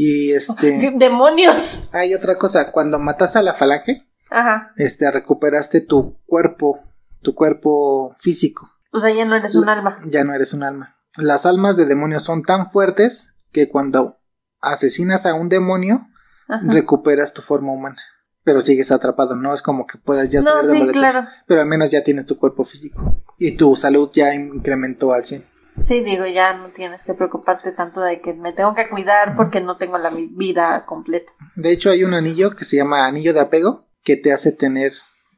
Y 0.00 0.30
este, 0.30 0.92
Demonios. 0.96 1.90
hay 1.92 2.14
otra 2.14 2.38
cosa, 2.38 2.70
cuando 2.70 3.00
mataste 3.00 3.40
a 3.40 3.42
la 3.42 3.52
falange, 3.52 4.08
Ajá. 4.30 4.70
este, 4.76 5.10
recuperaste 5.10 5.80
tu 5.80 6.20
cuerpo, 6.24 6.78
tu 7.20 7.34
cuerpo 7.34 8.14
físico. 8.20 8.70
O 8.92 9.00
sea, 9.00 9.10
ya 9.12 9.24
no 9.24 9.34
eres 9.34 9.56
un 9.56 9.68
alma. 9.68 9.96
Ya 10.06 10.22
no 10.22 10.32
eres 10.34 10.54
un 10.54 10.62
alma. 10.62 10.96
Las 11.16 11.46
almas 11.46 11.76
de 11.76 11.84
demonios 11.84 12.22
son 12.22 12.42
tan 12.44 12.70
fuertes 12.70 13.32
que 13.50 13.68
cuando 13.68 14.20
asesinas 14.60 15.26
a 15.26 15.34
un 15.34 15.48
demonio, 15.48 16.06
Ajá. 16.48 16.62
recuperas 16.68 17.34
tu 17.34 17.42
forma 17.42 17.72
humana. 17.72 18.00
Pero 18.44 18.60
sigues 18.60 18.92
atrapado, 18.92 19.34
no 19.34 19.52
es 19.52 19.62
como 19.62 19.84
que 19.84 19.98
puedas 19.98 20.30
ya 20.30 20.42
No, 20.42 20.62
salir 20.62 20.86
de 20.86 20.92
sí, 20.92 20.92
claro. 20.92 21.26
Pero 21.48 21.60
al 21.60 21.66
menos 21.66 21.90
ya 21.90 22.04
tienes 22.04 22.24
tu 22.24 22.38
cuerpo 22.38 22.62
físico. 22.62 23.20
Y 23.36 23.56
tu 23.56 23.74
salud 23.74 24.10
ya 24.14 24.32
incrementó 24.32 25.12
al 25.12 25.24
100. 25.24 25.44
Sí, 25.84 26.00
digo, 26.02 26.26
ya 26.26 26.54
no 26.56 26.68
tienes 26.68 27.02
que 27.04 27.14
preocuparte 27.14 27.72
tanto 27.72 28.00
de 28.00 28.20
que 28.20 28.34
me 28.34 28.52
tengo 28.52 28.74
que 28.74 28.88
cuidar 28.88 29.36
porque 29.36 29.60
no 29.60 29.76
tengo 29.76 29.98
la 29.98 30.10
vida 30.10 30.84
completa. 30.86 31.32
De 31.56 31.70
hecho, 31.70 31.90
hay 31.90 32.04
un 32.04 32.14
anillo 32.14 32.54
que 32.54 32.64
se 32.64 32.76
llama 32.76 33.06
anillo 33.06 33.32
de 33.32 33.40
apego 33.40 33.86
que 34.04 34.16
te 34.16 34.32
hace 34.32 34.52
tener, 34.52 34.92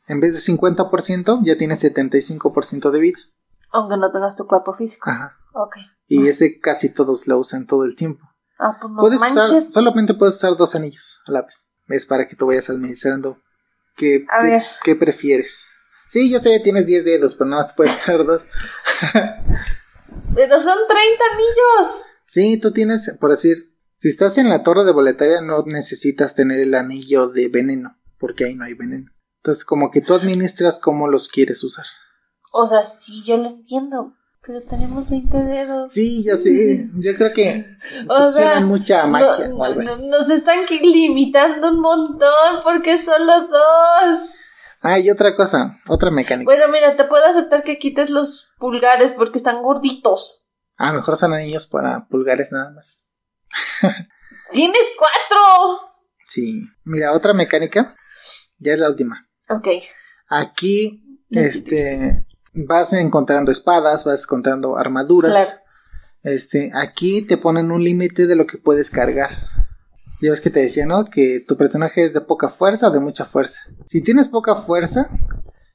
en 0.09 0.20
vez 0.20 0.32
de 0.32 0.53
50%, 0.53 1.41
ya 1.43 1.57
tienes 1.57 1.82
75% 1.84 2.91
de 2.91 3.01
vida. 3.01 3.18
Aunque 3.70 3.97
no 3.97 4.11
tengas 4.11 4.36
tu 4.36 4.47
cuerpo 4.47 4.74
físico. 4.74 5.09
Ajá. 5.11 5.36
Ok. 5.55 5.76
Y 6.07 6.26
ese 6.26 6.59
casi 6.59 6.93
todos 6.93 7.28
lo 7.28 7.38
usan 7.38 7.66
todo 7.66 7.84
el 7.84 7.95
tiempo. 7.95 8.24
Ah, 8.59 8.76
pues 8.80 8.93
no 8.93 9.01
puedes 9.01 9.20
usar, 9.22 9.49
solamente 9.70 10.14
puedes 10.14 10.36
usar 10.36 10.57
dos 10.57 10.74
anillos 10.74 11.22
a 11.26 11.32
la 11.32 11.43
vez. 11.43 11.68
Es 11.88 12.07
para 12.07 12.26
que 12.26 12.36
tú 12.36 12.47
vayas 12.49 12.68
administrando. 12.70 13.38
¿Qué, 13.97 14.26
A 14.28 14.43
qué, 14.43 14.49
ver. 14.49 14.62
qué 14.84 14.97
prefieres? 14.97 15.66
Sí, 16.07 16.30
yo 16.30 16.41
sé, 16.41 16.59
tienes 16.61 16.86
10 16.86 17.05
dedos, 17.05 17.34
pero 17.36 17.49
nada 17.49 17.62
más 17.62 17.72
puedes 17.72 17.95
usar 17.95 18.24
dos. 18.24 18.45
Pero 20.35 20.59
son 20.61 20.76
30 20.89 21.24
anillos. 21.33 22.03
Sí, 22.24 22.59
tú 22.61 22.72
tienes, 22.72 23.16
por 23.20 23.31
decir, 23.31 23.57
si 23.97 24.09
estás 24.09 24.39
en 24.39 24.49
la 24.49 24.62
torre 24.62 24.85
de 24.85 24.93
boletaria, 24.93 25.41
no 25.41 25.62
necesitas 25.66 26.35
tener 26.35 26.61
el 26.61 26.74
anillo 26.74 27.28
de 27.28 27.49
veneno, 27.49 27.97
porque 28.18 28.45
ahí 28.45 28.55
no 28.55 28.64
hay 28.64 28.74
veneno. 28.74 29.11
Entonces, 29.43 29.64
como 29.64 29.91
que 29.91 30.01
tú 30.01 30.14
administras 30.14 30.78
cómo 30.78 31.09
los 31.09 31.28
quieres 31.28 31.62
usar. 31.64 31.87
O 32.53 32.66
sea, 32.66 32.83
sí, 32.85 33.22
yo 33.24 33.37
lo 33.39 33.47
entiendo. 33.49 34.14
Pero 34.43 34.62
tenemos 34.62 35.09
20 35.11 35.37
dedos. 35.37 35.93
Sí, 35.93 36.24
ya 36.24 36.35
sé. 36.35 36.89
Yo 36.99 37.14
creo 37.14 37.31
que 37.35 37.62
O 38.09 38.22
succionan 38.22 38.31
sea, 38.33 38.61
mucha 38.62 39.07
magia 39.07 39.49
No- 39.49 39.57
o 39.57 39.64
algo 39.64 39.81
así. 39.83 40.07
nos 40.07 40.31
están 40.31 40.61
limitando 40.81 41.68
un 41.68 41.81
montón 41.81 42.61
porque 42.64 42.97
solo 42.99 43.49
dos. 43.49 44.31
Ah, 44.81 44.99
y 44.99 45.11
otra 45.11 45.37
cosa, 45.37 45.78
otra 45.89 46.11
mecánica. 46.11 46.51
Bueno, 46.51 46.68
mira, 46.68 46.97
te 46.97 47.05
puedo 47.05 47.24
aceptar 47.24 47.64
que 47.64 47.78
quites 47.78 48.09
los 48.11 48.53
pulgares 48.59 49.12
porque 49.12 49.39
están 49.39 49.62
gorditos. 49.62 50.51
Ah, 50.78 50.93
mejor 50.93 51.16
son 51.16 51.35
anillos 51.35 51.66
para 51.66 52.07
pulgares 52.09 52.51
nada 52.53 52.70
más. 52.70 53.05
¡Tienes 54.53 54.83
cuatro! 54.99 55.81
Sí. 56.24 56.64
Mira, 56.85 57.12
otra 57.12 57.35
mecánica. 57.35 57.95
Ya 58.59 58.72
es 58.72 58.78
la 58.78 58.89
última. 58.89 59.28
Ok. 59.49 59.68
Aquí, 60.28 61.20
Ya 61.28 61.43
este, 61.43 62.26
vas 62.55 62.93
encontrando 62.95 63.53
espadas, 63.53 64.05
vas 64.05 64.22
encontrando 64.22 64.76
armaduras. 64.78 65.33
Claro. 65.33 65.51
Este, 66.22 66.70
aquí 66.74 67.22
te 67.22 67.37
ponen 67.37 67.70
un 67.70 67.83
límite 67.85 68.26
de 68.26 68.37
lo 68.37 68.47
que 68.47 68.59
puedes 68.59 68.91
cargar. 68.91 69.31
Ya 70.20 70.30
ves 70.30 70.40
que 70.40 70.50
te 70.50 70.60
decía, 70.60 70.86
¿no? 70.86 71.04
Que 71.06 71.40
tu 71.46 71.56
personaje 71.56 72.04
es 72.04 72.12
de 72.12 72.20
poca 72.20 72.48
fuerza 72.48 72.88
o 72.88 72.90
de 72.90 73.00
mucha 73.00 73.24
fuerza. 73.24 73.60
Si 73.86 74.02
tienes 74.02 74.28
poca 74.28 74.54
fuerza 74.54 75.08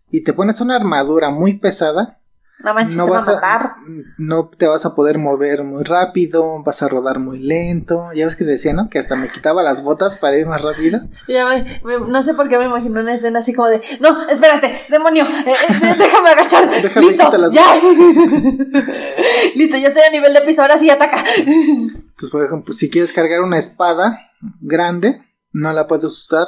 y 0.09 0.23
te 0.23 0.33
pones 0.33 0.61
una 0.61 0.75
armadura 0.75 1.29
muy 1.31 1.57
pesada, 1.57 2.19
No 2.59 2.73
manches, 2.73 2.95
no 2.95 3.05
te 3.05 3.11
va 3.11 3.17
a 3.17 3.19
vas 3.21 3.27
a, 3.43 3.75
no 4.17 4.47
te 4.49 4.67
vas 4.67 4.85
a 4.85 4.93
poder 4.95 5.17
mover 5.17 5.63
muy 5.63 5.83
rápido, 5.83 6.61
vas 6.63 6.81
a 6.83 6.87
rodar 6.87 7.19
muy 7.19 7.39
lento. 7.39 8.09
Ya 8.13 8.25
ves 8.25 8.35
que 8.35 8.45
te 8.45 8.51
decía, 8.51 8.73
¿no? 8.73 8.87
Que 8.89 8.99
hasta 8.99 9.15
me 9.15 9.27
quitaba 9.27 9.61
las 9.63 9.83
botas 9.83 10.15
para 10.17 10.37
ir 10.37 10.45
más 10.45 10.61
rápido. 10.61 10.99
Ya 11.27 11.47
me- 11.47 11.81
me- 11.83 12.07
no 12.07 12.21
sé 12.23 12.33
por 12.35 12.47
qué 12.47 12.57
me 12.59 12.65
imagino 12.65 13.01
una 13.01 13.13
escena 13.15 13.39
así 13.39 13.51
como 13.53 13.67
de, 13.69 13.81
no, 13.99 14.29
espérate, 14.29 14.79
demonio, 14.89 15.23
eh, 15.25 15.53
eh, 15.69 15.95
déjame 15.97 16.29
agachar. 16.29 16.69
Déjame 16.81 17.07
Listo, 17.07 17.25
quitar 17.25 17.39
las 17.39 17.51
ya. 17.51 17.65
Listo, 19.55 19.77
ya 19.77 19.87
estoy 19.87 20.03
a 20.07 20.11
nivel 20.11 20.33
de 20.33 20.41
piso, 20.41 20.61
ahora 20.61 20.77
sí 20.77 20.89
ataca. 20.89 21.23
Entonces, 21.37 22.29
por 22.31 22.45
ejemplo, 22.45 22.73
si 22.73 22.89
quieres 22.89 23.11
cargar 23.11 23.41
una 23.41 23.57
espada 23.57 24.17
grande, 24.61 25.15
no 25.51 25.71
la 25.73 25.87
puedes 25.87 26.05
usar 26.05 26.47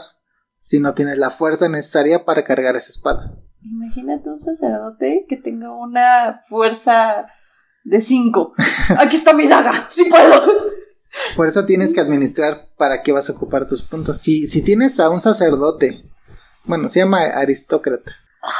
si 0.59 0.79
no 0.79 0.93
tienes 0.93 1.17
la 1.17 1.29
fuerza 1.29 1.69
necesaria 1.69 2.25
para 2.25 2.43
cargar 2.43 2.75
esa 2.75 2.89
espada. 2.89 3.33
Imagínate 3.61 4.29
un 4.29 4.39
sacerdote 4.39 5.25
que 5.27 5.37
tenga 5.37 5.73
una 5.75 6.41
fuerza 6.47 7.27
de 7.83 8.01
5. 8.01 8.53
Aquí 8.99 9.15
está 9.15 9.33
mi 9.33 9.47
daga, 9.47 9.87
sí 9.89 10.05
puedo. 10.05 10.41
Por 11.35 11.47
eso 11.47 11.65
tienes 11.65 11.93
que 11.93 12.01
administrar 12.01 12.69
para 12.77 13.01
qué 13.01 13.11
vas 13.11 13.29
a 13.29 13.33
ocupar 13.33 13.65
tus 13.67 13.81
puntos. 13.81 14.17
Si, 14.17 14.45
si 14.45 14.61
tienes 14.61 14.99
a 14.99 15.09
un 15.09 15.21
sacerdote, 15.21 16.03
bueno, 16.65 16.89
se 16.89 16.99
llama 16.99 17.21
aristócrata. 17.21 18.11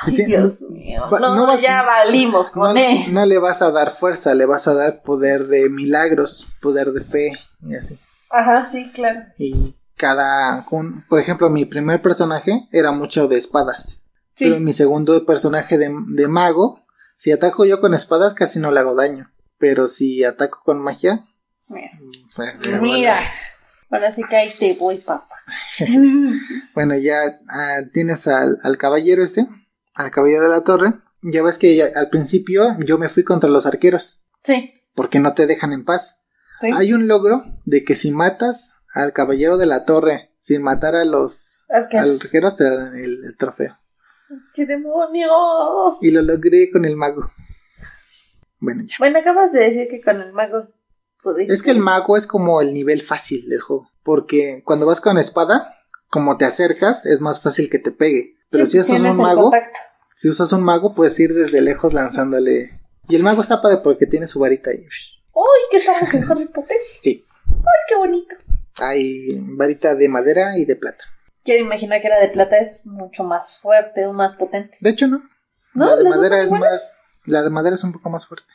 Ay, 0.06 0.16
Dios 0.26 0.62
mío. 0.64 1.04
va- 1.12 1.20
No, 1.20 1.36
no 1.36 1.46
vas- 1.48 1.62
ya 1.62 1.84
valimos 1.84 2.56
No, 2.56 2.62
con 2.64 2.78
él. 2.78 3.14
no 3.14 3.26
le 3.26 3.38
vas 3.38 3.62
a 3.62 3.72
dar 3.72 3.92
fuerza, 3.92 4.34
le 4.34 4.46
vas 4.46 4.68
a 4.68 4.74
dar 4.74 5.02
poder 5.04 5.48
de 5.48 5.70
milagros, 5.70 6.48
poder 6.62 6.92
de 6.94 7.02
fe 7.02 7.32
y 7.62 7.76
así. 7.76 8.00
Ajá, 8.30 8.66
sí, 8.66 8.92
claro. 8.94 9.22
Y 9.38 9.76
cada, 9.96 10.66
un- 10.72 11.04
por 11.08 11.20
ejemplo, 11.20 11.50
mi 11.50 11.66
primer 11.66 12.02
personaje 12.02 12.68
era 12.72 12.92
mucho 12.92 13.28
de 13.28 13.38
espadas. 13.38 14.02
Sí. 14.36 14.46
Pero 14.46 14.60
mi 14.60 14.74
segundo 14.74 15.26
personaje 15.26 15.78
de, 15.78 15.94
de 16.10 16.28
mago, 16.28 16.82
si 17.16 17.32
ataco 17.32 17.66
yo 17.66 17.80
con 17.82 17.94
espadas 17.94 18.34
casi 18.34 18.60
no 18.60 18.70
le 18.72 18.80
hago 18.80 18.96
daño. 18.96 19.32
Pero 19.58 19.88
si 19.88 20.24
ataco 20.24 20.60
con 20.64 20.80
magia, 20.80 21.26
Mira. 21.68 21.92
pues, 22.36 22.66
le 22.68 22.76
hago 22.76 22.84
Mira. 22.86 23.20
Ahora 23.90 24.12
sí 24.12 24.22
que 24.30 24.36
ahí 24.36 24.54
te 24.60 24.76
voy, 24.76 24.98
papá. 25.00 25.28
bueno, 26.76 26.96
ya 26.98 27.22
ah, 27.50 27.80
tienes 27.94 28.28
al, 28.28 28.58
al 28.64 28.78
caballero 28.78 29.24
este, 29.24 29.48
al 29.96 30.12
caballero 30.12 30.44
de 30.44 30.50
la 30.50 30.62
torre. 30.64 30.94
Ya 31.24 31.42
ves 31.42 31.58
que 31.58 31.76
ya- 31.76 31.90
al 31.96 32.10
principio 32.10 32.68
yo 32.86 32.98
me 32.98 33.10
fui 33.10 33.24
contra 33.24 33.50
los 33.50 33.66
arqueros, 33.66 34.22
Sí. 34.44 34.74
porque 34.94 35.20
no 35.20 35.34
te 35.34 35.48
dejan 35.48 35.74
en 35.74 35.84
paz. 35.86 36.22
Sí. 36.62 36.70
Hay 36.74 36.94
un 36.94 37.08
logro 37.08 37.44
de 37.66 37.84
que 37.84 37.96
si 37.96 38.12
matas 38.12 38.76
al 38.94 39.14
caballero 39.14 39.58
de 39.58 39.66
la 39.66 39.86
torre 39.86 40.32
sin 40.40 40.62
matar 40.64 40.96
a 40.96 41.06
los 41.06 41.64
Arqueros. 41.70 42.24
arqueros 42.24 42.56
te 42.56 42.64
dan 42.64 42.96
el, 42.96 43.24
el 43.26 43.38
trofeo. 43.38 43.78
¡Qué 44.54 44.66
demonios! 44.66 45.98
Y 46.02 46.12
lo 46.12 46.22
logré 46.22 46.70
con 46.72 46.86
el 46.86 46.96
mago. 46.96 47.30
Bueno, 48.60 48.84
ya. 48.86 48.96
Bueno, 49.00 49.20
acabas 49.20 49.52
de 49.52 49.60
decir 49.60 49.88
que 49.90 50.02
con 50.02 50.20
el 50.22 50.34
mago 50.34 50.68
pudiste. 51.22 51.54
Es 51.54 51.64
que 51.64 51.72
el 51.72 51.80
mago 51.80 52.18
es 52.18 52.28
como 52.28 52.62
el 52.62 52.74
nivel 52.74 53.02
fácil 53.02 53.48
del 53.50 53.62
juego. 53.62 53.90
Porque 54.04 54.64
cuando 54.66 54.86
vas 54.86 55.02
con 55.02 55.18
espada, 55.18 55.76
como 56.10 56.38
te 56.38 56.46
acercas, 56.46 57.06
es 57.06 57.22
más 57.22 57.42
fácil 57.42 57.70
que 57.70 57.80
te 57.80 57.92
pegue. 57.92 58.38
Pero 58.50 58.66
Sí, 58.66 58.74
si 58.74 58.80
usas 58.80 59.02
un 59.02 59.18
mago, 59.18 59.52
si 60.16 60.30
usas 60.30 60.52
un 60.54 60.64
mago, 60.64 60.96
puedes 60.96 61.20
ir 61.20 61.34
desde 61.34 61.62
lejos 61.62 61.94
lanzándole. 61.94 62.82
Y 63.10 63.16
el 63.16 63.24
mago 63.24 63.42
está 63.42 63.62
padre 63.62 63.80
porque 63.84 64.06
tiene 64.06 64.28
su 64.28 64.40
varita 64.40 64.72
ahí. 64.72 64.86
¡Uy, 65.38 65.60
que 65.70 65.78
estamos 65.78 66.12
en 66.16 66.24
Harry 66.32 66.48
Potter! 66.48 66.78
Sí. 67.00 67.24
¡Ay, 67.48 67.82
qué 67.88 67.96
bonito! 67.96 68.36
Hay 68.80 69.40
varita 69.56 69.94
de 69.94 70.10
madera 70.10 70.58
y 70.58 70.66
de 70.66 70.76
plata. 70.76 71.04
Quiero 71.44 71.64
imaginar 71.64 72.02
que 72.02 72.10
la 72.10 72.20
de 72.20 72.30
plata 72.30 72.58
es 72.58 72.88
mucho 72.88 73.24
más 73.24 73.60
fuerte 73.60 74.08
o 74.08 74.14
más 74.14 74.34
potente. 74.34 74.76
De 74.82 74.90
hecho, 74.90 75.08
no. 75.08 75.22
¿No? 75.76 75.86
La 75.86 75.96
de 75.96 76.04
¿Las 76.06 76.16
dos 76.16 76.18
madera 76.24 76.44
es 76.44 76.52
más. 76.52 76.94
La 77.28 77.44
de 77.44 77.52
madera 77.52 77.76
es 77.76 77.84
un 77.84 77.94
poco 77.94 78.10
más 78.10 78.26
fuerte. 78.26 78.48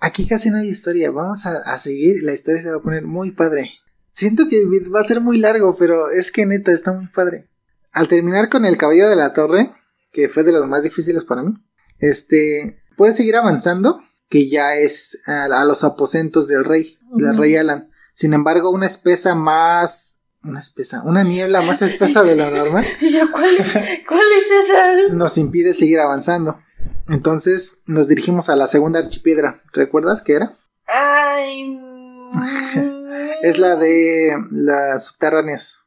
Aquí 0.00 0.26
casi 0.26 0.48
no 0.48 0.56
hay 0.56 0.68
historia. 0.68 1.10
Vamos 1.10 1.44
a, 1.44 1.58
a 1.58 1.78
seguir 1.78 2.22
la 2.22 2.32
historia 2.32 2.62
se 2.62 2.70
va 2.70 2.78
a 2.78 2.82
poner 2.82 3.02
muy 3.02 3.32
padre. 3.32 3.70
Siento 4.10 4.48
que 4.48 4.64
va 4.88 5.00
a 5.00 5.04
ser 5.04 5.20
muy 5.20 5.36
largo, 5.36 5.76
pero 5.78 6.08
es 6.10 6.32
que 6.32 6.46
neta 6.46 6.72
está 6.72 6.92
muy 6.92 7.08
padre. 7.08 7.50
Al 7.92 8.08
terminar 8.08 8.48
con 8.48 8.64
el 8.64 8.78
caballo 8.78 9.10
de 9.10 9.16
la 9.16 9.34
torre, 9.34 9.68
que 10.10 10.30
fue 10.30 10.42
de 10.42 10.52
los 10.52 10.66
más 10.66 10.84
difíciles 10.84 11.26
para 11.26 11.42
mí, 11.42 11.52
este, 11.98 12.82
puedes 12.96 13.16
seguir 13.16 13.36
avanzando, 13.36 14.00
que 14.28 14.48
ya 14.48 14.74
es 14.74 15.18
a, 15.26 15.44
a 15.44 15.64
los 15.64 15.84
aposentos 15.84 16.48
del 16.48 16.64
rey, 16.64 16.98
del 17.12 17.36
rey 17.36 17.56
Alan. 17.56 17.90
Sin 18.12 18.32
embargo, 18.34 18.70
una 18.70 18.86
espesa 18.86 19.34
más, 19.34 20.22
una 20.44 20.60
espesa, 20.60 21.02
una 21.04 21.22
niebla 21.24 21.62
más 21.62 21.82
espesa 21.82 22.22
de 22.22 22.34
lo 22.36 22.50
normal 22.50 22.84
¿Y 23.00 23.12
yo 23.12 23.30
cuál 23.30 23.56
es, 23.56 23.72
cuál 24.06 24.26
es 24.36 24.64
esa? 24.64 25.14
nos 25.14 25.38
impide 25.38 25.72
seguir 25.72 26.00
avanzando. 26.00 26.60
Entonces 27.08 27.82
nos 27.86 28.08
dirigimos 28.08 28.48
a 28.48 28.56
la 28.56 28.66
segunda 28.66 28.98
archipiedra. 28.98 29.62
¿Recuerdas 29.72 30.22
qué 30.22 30.34
era? 30.34 30.58
Ay. 30.86 31.68
mm. 31.76 32.98
Es 33.42 33.58
la 33.58 33.76
de 33.76 34.36
las 34.50 35.06
subterráneas. 35.06 35.84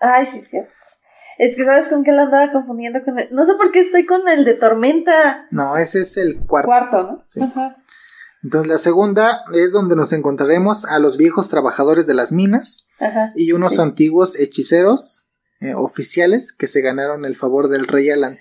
Ay, 0.00 0.26
sí, 0.26 0.38
es 0.38 0.48
que. 0.48 0.66
Es 1.38 1.56
que 1.56 1.64
sabes 1.64 1.88
con 1.88 2.02
qué 2.04 2.12
la 2.12 2.22
andaba 2.22 2.50
confundiendo 2.52 3.00
con 3.04 3.18
el... 3.18 3.28
No 3.32 3.44
sé 3.44 3.54
por 3.54 3.70
qué 3.72 3.80
estoy 3.80 4.06
con 4.06 4.26
el 4.28 4.44
de 4.44 4.54
tormenta. 4.54 5.46
No, 5.50 5.76
ese 5.76 6.00
es 6.00 6.16
el 6.16 6.38
cuarto. 6.46 6.66
Cuarto, 6.66 7.02
¿no? 7.02 7.24
Sí. 7.28 7.42
Ajá. 7.42 7.76
Entonces 8.42 8.70
la 8.70 8.78
segunda 8.78 9.42
es 9.52 9.72
donde 9.72 9.96
nos 9.96 10.12
encontraremos 10.12 10.84
a 10.84 10.98
los 10.98 11.16
viejos 11.16 11.48
trabajadores 11.48 12.06
de 12.06 12.14
las 12.14 12.32
minas 12.32 12.86
Ajá. 13.00 13.32
y 13.34 13.52
unos 13.52 13.74
Sí. 13.74 13.80
antiguos 13.80 14.38
hechiceros 14.38 15.32
eh, 15.60 15.74
oficiales 15.74 16.52
que 16.52 16.66
se 16.66 16.80
ganaron 16.80 17.24
el 17.24 17.34
favor 17.34 17.68
del 17.68 17.86
rey 17.88 18.10
Alan. 18.10 18.38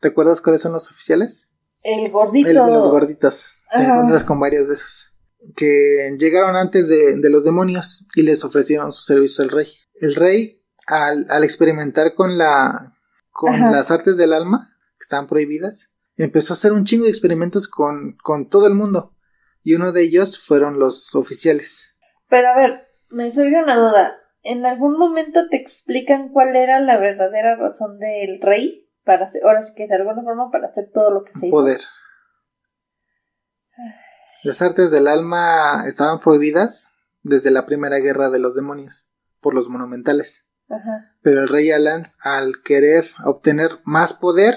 ¿Recuerdas 0.00 0.40
cuáles 0.40 0.62
son 0.62 0.72
los 0.72 0.90
oficiales? 0.90 1.50
El 1.82 2.10
gordito. 2.10 2.48
El- 2.50 2.56
los 2.56 2.88
gorditos. 2.88 3.52
Te 3.70 3.78
Ajá. 3.78 3.92
encuentras 3.94 4.24
con 4.24 4.38
varios 4.38 4.68
de 4.68 4.74
esos. 4.74 5.12
Que 5.56 6.14
llegaron 6.18 6.56
antes 6.56 6.88
de, 6.88 7.16
de 7.16 7.30
los 7.30 7.44
demonios 7.44 8.06
y 8.14 8.22
les 8.22 8.44
ofrecieron 8.44 8.92
sus 8.92 9.06
servicios 9.06 9.40
al 9.40 9.50
rey. 9.50 9.66
El 10.00 10.14
rey, 10.14 10.57
al, 10.88 11.26
al 11.30 11.44
experimentar 11.44 12.14
con 12.14 12.38
la 12.38 12.94
con 13.38 13.54
Ajá. 13.54 13.70
las 13.70 13.92
artes 13.92 14.16
del 14.16 14.32
alma, 14.32 14.76
que 14.98 15.02
estaban 15.04 15.28
prohibidas, 15.28 15.92
empezó 16.16 16.52
a 16.52 16.56
hacer 16.56 16.72
un 16.72 16.84
chingo 16.84 17.04
de 17.04 17.10
experimentos 17.10 17.68
con, 17.68 18.16
con 18.20 18.48
todo 18.48 18.66
el 18.66 18.74
mundo. 18.74 19.14
Y 19.62 19.74
uno 19.74 19.92
de 19.92 20.02
ellos 20.02 20.40
fueron 20.44 20.80
los 20.80 21.14
oficiales. 21.14 21.94
Pero 22.28 22.48
a 22.48 22.56
ver, 22.56 22.88
me 23.10 23.30
surge 23.30 23.62
una 23.62 23.76
duda. 23.76 24.16
¿En 24.42 24.66
algún 24.66 24.98
momento 24.98 25.48
te 25.48 25.56
explican 25.56 26.30
cuál 26.30 26.56
era 26.56 26.80
la 26.80 26.96
verdadera 26.98 27.54
razón 27.54 28.00
del 28.00 28.40
rey? 28.40 28.90
Para 29.04 29.26
hacer, 29.26 29.42
ahora 29.44 29.62
sí 29.62 29.72
que 29.76 29.86
de 29.86 29.94
alguna 29.94 30.22
forma 30.22 30.50
para 30.50 30.66
hacer 30.66 30.90
todo 30.92 31.12
lo 31.12 31.22
que 31.22 31.32
se 31.32 31.46
hizo. 31.46 31.56
Poder. 31.56 31.80
Las 34.42 34.62
artes 34.62 34.90
del 34.90 35.06
alma 35.06 35.84
estaban 35.86 36.18
prohibidas 36.18 36.90
desde 37.22 37.52
la 37.52 37.66
primera 37.66 37.98
guerra 37.98 38.30
de 38.30 38.40
los 38.40 38.56
demonios, 38.56 39.10
por 39.40 39.54
los 39.54 39.68
monumentales. 39.68 40.47
Ajá. 40.68 41.14
Pero 41.22 41.42
el 41.42 41.48
rey 41.48 41.70
Alan, 41.70 42.12
al 42.22 42.62
querer 42.62 43.04
obtener 43.24 43.78
más 43.84 44.12
poder, 44.14 44.54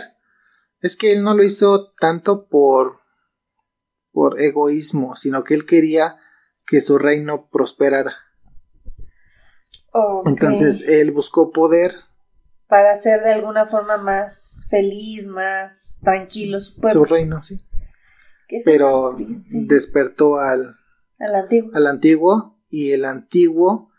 es 0.80 0.96
que 0.98 1.14
él 1.14 1.24
no 1.24 1.34
lo 1.36 1.44
hizo 1.44 1.92
tanto 1.94 2.48
por, 2.48 3.00
por 4.12 4.40
egoísmo, 4.42 5.16
sino 5.16 5.44
que 5.44 5.54
él 5.54 5.66
quería 5.66 6.18
que 6.66 6.82
su 6.82 6.98
reino 6.98 7.50
prosperara. 7.50 8.16
Entonces 10.26 10.88
él 10.88 11.12
buscó 11.12 11.52
poder, 11.52 11.92
Para 12.68 12.92
hacer 12.94 13.22
de 13.22 13.34
alguna 13.34 13.66
forma 13.66 13.98
más 13.98 14.66
feliz, 14.70 15.28
más 15.28 16.00
tranquilo 16.02 16.60
su 16.62 16.80
pueblo. 16.80 17.00
su 17.00 17.06
reino, 17.06 17.42
sí. 17.42 17.58
Pero 18.64 19.12
despertó 19.52 20.38
al, 20.40 20.78
A 21.20 21.28
la 21.28 21.40
antigua. 21.40 21.72
al 21.74 21.88
antiguo 21.88 22.60
y 22.70 22.92
el 22.92 23.06
antiguo 23.06 23.91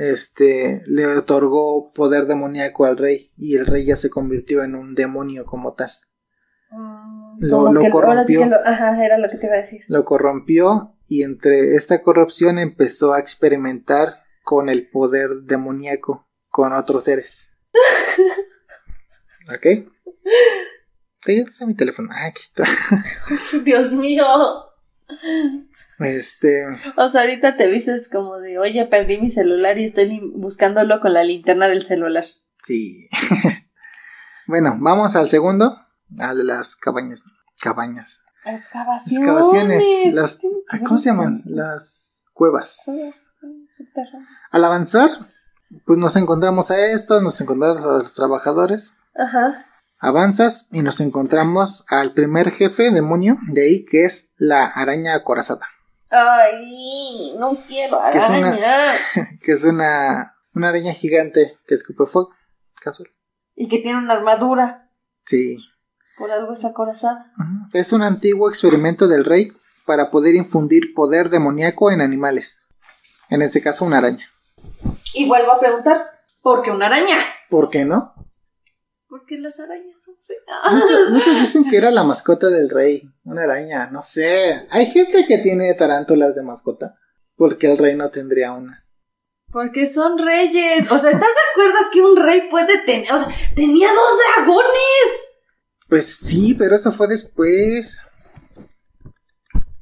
este 0.00 0.82
le 0.86 1.06
otorgó 1.06 1.92
poder 1.94 2.26
demoníaco 2.26 2.86
al 2.86 2.96
rey 2.96 3.32
y 3.36 3.56
el 3.56 3.66
rey 3.66 3.84
ya 3.84 3.96
se 3.96 4.10
convirtió 4.10 4.62
en 4.64 4.74
un 4.74 4.94
demonio 4.94 5.44
como 5.46 5.74
tal. 5.74 5.90
Mm, 6.70 7.34
Lo- 7.40 7.56
como 7.58 7.72
lo 7.72 7.80
que 7.80 7.86
ahora 7.88 8.24
sí 8.24 8.34
corrompió. 8.36 8.40
que 8.40 8.46
lo- 8.46 8.66
ajá, 8.68 9.04
era 9.04 9.18
lo 9.18 9.28
que 9.28 9.36
te 9.38 9.46
iba 9.46 9.56
a 9.56 9.60
decir. 9.60 9.80
Lo 9.88 10.04
corrompió 10.04 10.96
y 11.08 11.22
entre 11.22 11.74
esta 11.74 12.02
corrupción 12.02 12.58
empezó 12.58 13.12
a 13.12 13.20
experimentar 13.20 14.22
con 14.44 14.68
el 14.68 14.88
poder 14.90 15.28
demoníaco 15.44 16.28
con 16.48 16.72
otros 16.72 17.04
seres. 17.04 17.54
¿Ok? 19.54 19.66
Está 21.26 21.66
mi 21.66 21.74
teléfono. 21.74 22.08
Ah, 22.12 22.26
aquí 22.26 22.40
está. 22.42 22.64
Dios 23.64 23.92
mío. 23.92 24.24
Este, 25.98 26.64
O 26.96 27.08
sea, 27.08 27.22
ahorita 27.22 27.56
te 27.56 27.66
dices 27.68 28.08
como 28.10 28.38
de, 28.38 28.58
oye, 28.58 28.86
perdí 28.86 29.20
mi 29.20 29.30
celular 29.30 29.78
y 29.78 29.84
estoy 29.84 30.20
buscándolo 30.34 31.00
con 31.00 31.12
la 31.12 31.24
linterna 31.24 31.68
del 31.68 31.84
celular. 31.84 32.24
sí. 32.64 33.08
bueno, 34.46 34.76
vamos 34.80 35.16
al 35.16 35.28
segundo, 35.28 35.76
al 36.18 36.38
de 36.38 36.44
las 36.44 36.76
cabañas. 36.76 37.24
Cabañas. 37.62 38.22
Excavaciones. 38.44 39.18
Excavaciones. 39.18 39.84
Las, 40.14 40.38
¿Cómo 40.86 40.98
se 40.98 41.10
llaman? 41.10 41.42
Las 41.44 42.24
cuevas. 42.32 42.82
Cuevas, 42.86 43.38
subterráneas. 43.70 44.30
Al 44.52 44.64
avanzar, 44.64 45.10
pues 45.84 45.98
nos 45.98 46.16
encontramos 46.16 46.70
a 46.70 46.78
estos, 46.86 47.22
nos 47.22 47.38
encontramos 47.40 47.84
a 47.84 47.98
los 47.98 48.14
trabajadores. 48.14 48.94
Ajá. 49.14 49.66
Avanzas 50.00 50.68
y 50.72 50.82
nos 50.82 51.00
encontramos 51.00 51.84
al 51.88 52.12
primer 52.14 52.50
jefe 52.50 52.90
demonio 52.90 53.36
de 53.48 53.62
ahí, 53.62 53.84
que 53.84 54.04
es 54.06 54.32
la 54.38 54.64
araña 54.64 55.14
acorazada, 55.14 55.66
Ay, 56.12 57.34
no 57.38 57.56
quiero 57.68 58.00
Que 58.10 58.18
es 58.18 58.28
una- 58.28 58.48
araña. 58.48 58.82
que 59.42 59.52
es 59.52 59.62
una, 59.64 60.34
una 60.54 60.70
araña 60.70 60.92
gigante 60.94 61.58
que 61.66 61.74
escupe 61.74 62.04
fuego. 62.06 62.30
Casual. 62.82 63.08
Y 63.54 63.68
que 63.68 63.78
tiene 63.78 63.98
una 63.98 64.14
armadura. 64.14 64.90
Sí. 65.26 65.58
Por 66.18 66.30
algo 66.32 66.52
es 66.52 66.64
acorazada. 66.64 67.32
Es 67.74 67.92
un 67.92 68.02
antiguo 68.02 68.48
experimento 68.48 69.06
del 69.06 69.24
rey 69.24 69.52
para 69.86 70.10
poder 70.10 70.34
infundir 70.34 70.94
poder 70.94 71.30
demoníaco 71.30 71.90
en 71.90 72.00
animales. 72.00 72.66
En 73.28 73.42
este 73.42 73.62
caso, 73.62 73.84
una 73.84 73.98
araña. 73.98 74.26
Y 75.14 75.28
vuelvo 75.28 75.52
a 75.52 75.60
preguntar, 75.60 76.10
¿por 76.42 76.62
qué 76.62 76.70
una 76.70 76.86
araña? 76.86 77.16
¿Por 77.48 77.70
qué 77.70 77.84
no? 77.84 78.14
Porque 79.10 79.38
las 79.38 79.58
arañas 79.58 80.00
son 80.00 80.14
feas. 80.24 80.72
Muchos, 80.72 81.10
muchos 81.10 81.34
dicen 81.34 81.68
que 81.68 81.76
era 81.78 81.90
la 81.90 82.04
mascota 82.04 82.46
del 82.46 82.70
rey. 82.70 83.10
Una 83.24 83.42
araña, 83.42 83.90
no 83.90 84.04
sé. 84.04 84.68
Hay 84.70 84.86
gente 84.86 85.26
que 85.26 85.38
tiene 85.38 85.74
tarántulas 85.74 86.36
de 86.36 86.44
mascota. 86.44 86.96
Porque 87.34 87.68
el 87.68 87.76
rey 87.76 87.96
no 87.96 88.10
tendría 88.10 88.52
una. 88.52 88.86
Porque 89.50 89.88
son 89.88 90.16
reyes. 90.16 90.90
O 90.92 90.98
sea, 90.98 91.10
¿estás 91.10 91.28
de 91.28 91.50
acuerdo 91.52 91.90
que 91.92 92.00
un 92.02 92.16
rey 92.16 92.48
puede 92.48 92.78
tener? 92.84 93.12
O 93.12 93.18
sea, 93.18 93.26
tenía 93.56 93.88
dos 93.88 94.12
dragones. 94.36 94.70
Pues 95.88 96.14
sí, 96.14 96.54
pero 96.54 96.76
eso 96.76 96.92
fue 96.92 97.08
después. 97.08 98.06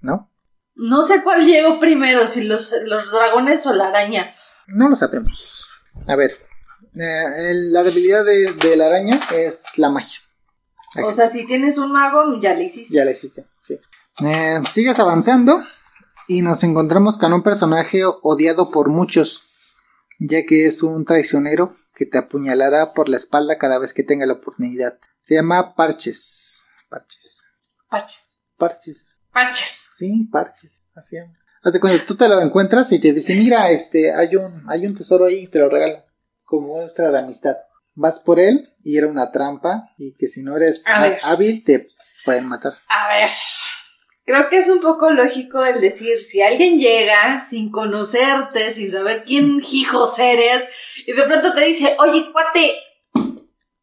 ¿No? 0.01 0.33
No 0.74 1.03
sé 1.03 1.22
cuál 1.22 1.45
llegó 1.45 1.79
primero, 1.81 2.26
si 2.26 2.45
los, 2.45 2.72
los 2.87 3.12
dragones 3.12 3.66
o 3.66 3.74
la 3.74 3.89
araña. 3.89 4.35
No 4.68 4.89
lo 4.89 4.97
sabemos. 4.97 5.68
A 6.07 6.16
ver. 6.16 6.47
Eh, 6.99 7.51
el- 7.51 7.72
la 7.72 7.82
debilidad 7.82 8.24
de, 8.24 8.53
de 8.53 8.76
la 8.76 8.86
araña 8.86 9.20
es 9.34 9.64
la 9.76 9.90
magia. 9.90 10.18
O 11.05 11.11
sea, 11.12 11.28
si 11.28 11.46
tienes 11.46 11.78
un 11.78 11.92
mago, 11.92 12.40
ya 12.40 12.55
le 12.55 12.64
hiciste. 12.64 12.94
Ya 12.94 13.05
la 13.05 13.11
hiciste, 13.12 13.46
sí. 13.62 13.78
Eh, 14.24 14.61
sigues 14.72 14.99
avanzando 14.99 15.61
y 16.26 16.42
nos 16.42 16.64
encontramos 16.64 17.18
con 17.18 17.32
un 17.32 17.42
personaje 17.42 18.03
odiado 18.22 18.70
por 18.70 18.88
muchos. 18.88 19.42
ya 20.20 20.44
que 20.46 20.66
es 20.66 20.82
un 20.82 21.05
traicionero 21.05 21.76
que 21.94 22.05
te 22.05 22.18
apuñalará 22.18 22.92
por 22.92 23.09
la 23.09 23.16
espalda 23.16 23.57
cada 23.57 23.78
vez 23.78 23.92
que 23.92 24.03
tenga 24.03 24.26
la 24.26 24.32
oportunidad. 24.32 24.99
Se 25.22 25.34
llama 25.36 25.76
Parches. 25.76 26.70
Parches. 26.88 27.44
Parches. 27.88 28.36
Parches. 28.57 29.09
Parches. 29.32 29.86
Sí, 29.96 30.28
Parches. 30.32 30.82
Así 30.96 31.16
es. 31.18 31.80
Cuando 31.80 32.03
tú 32.05 32.16
te 32.16 32.28
lo 32.28 32.40
encuentras 32.40 32.90
y 32.90 32.99
te 32.99 33.12
dice, 33.12 33.34
mira, 33.36 33.70
este, 33.70 34.12
hay 34.12 34.34
un, 34.34 34.61
hay 34.68 34.86
un 34.88 34.96
tesoro 34.96 35.26
ahí, 35.26 35.46
te 35.46 35.59
lo 35.61 35.68
regalo. 35.68 36.03
Como 36.49 36.68
muestra 36.68 37.12
de 37.12 37.18
amistad. 37.18 37.57
Vas 37.94 38.20
por 38.20 38.40
él 38.40 38.72
y 38.82 38.96
era 38.96 39.07
una 39.07 39.30
trampa 39.30 39.90
y 39.99 40.14
que 40.14 40.28
si 40.28 40.42
no 40.42 40.57
eres 40.57 40.82
hábil 41.22 41.62
te 41.62 41.88
pueden 42.24 42.46
matar. 42.46 42.72
A 42.88 43.09
ver. 43.09 43.30
Creo 44.24 44.49
que 44.49 44.57
es 44.57 44.68
un 44.70 44.80
poco 44.80 45.11
lógico 45.11 45.62
el 45.64 45.80
decir, 45.80 46.18
si 46.18 46.40
alguien 46.40 46.78
llega 46.78 47.40
sin 47.40 47.70
conocerte, 47.70 48.72
sin 48.72 48.90
saber 48.90 49.24
quién 49.24 49.61
hijos 49.72 50.18
eres, 50.18 50.64
y 51.07 51.12
de 51.12 51.22
pronto 51.22 51.55
te 51.55 51.64
dice, 51.64 51.96
oye, 51.99 52.30
cuate, 52.30 52.72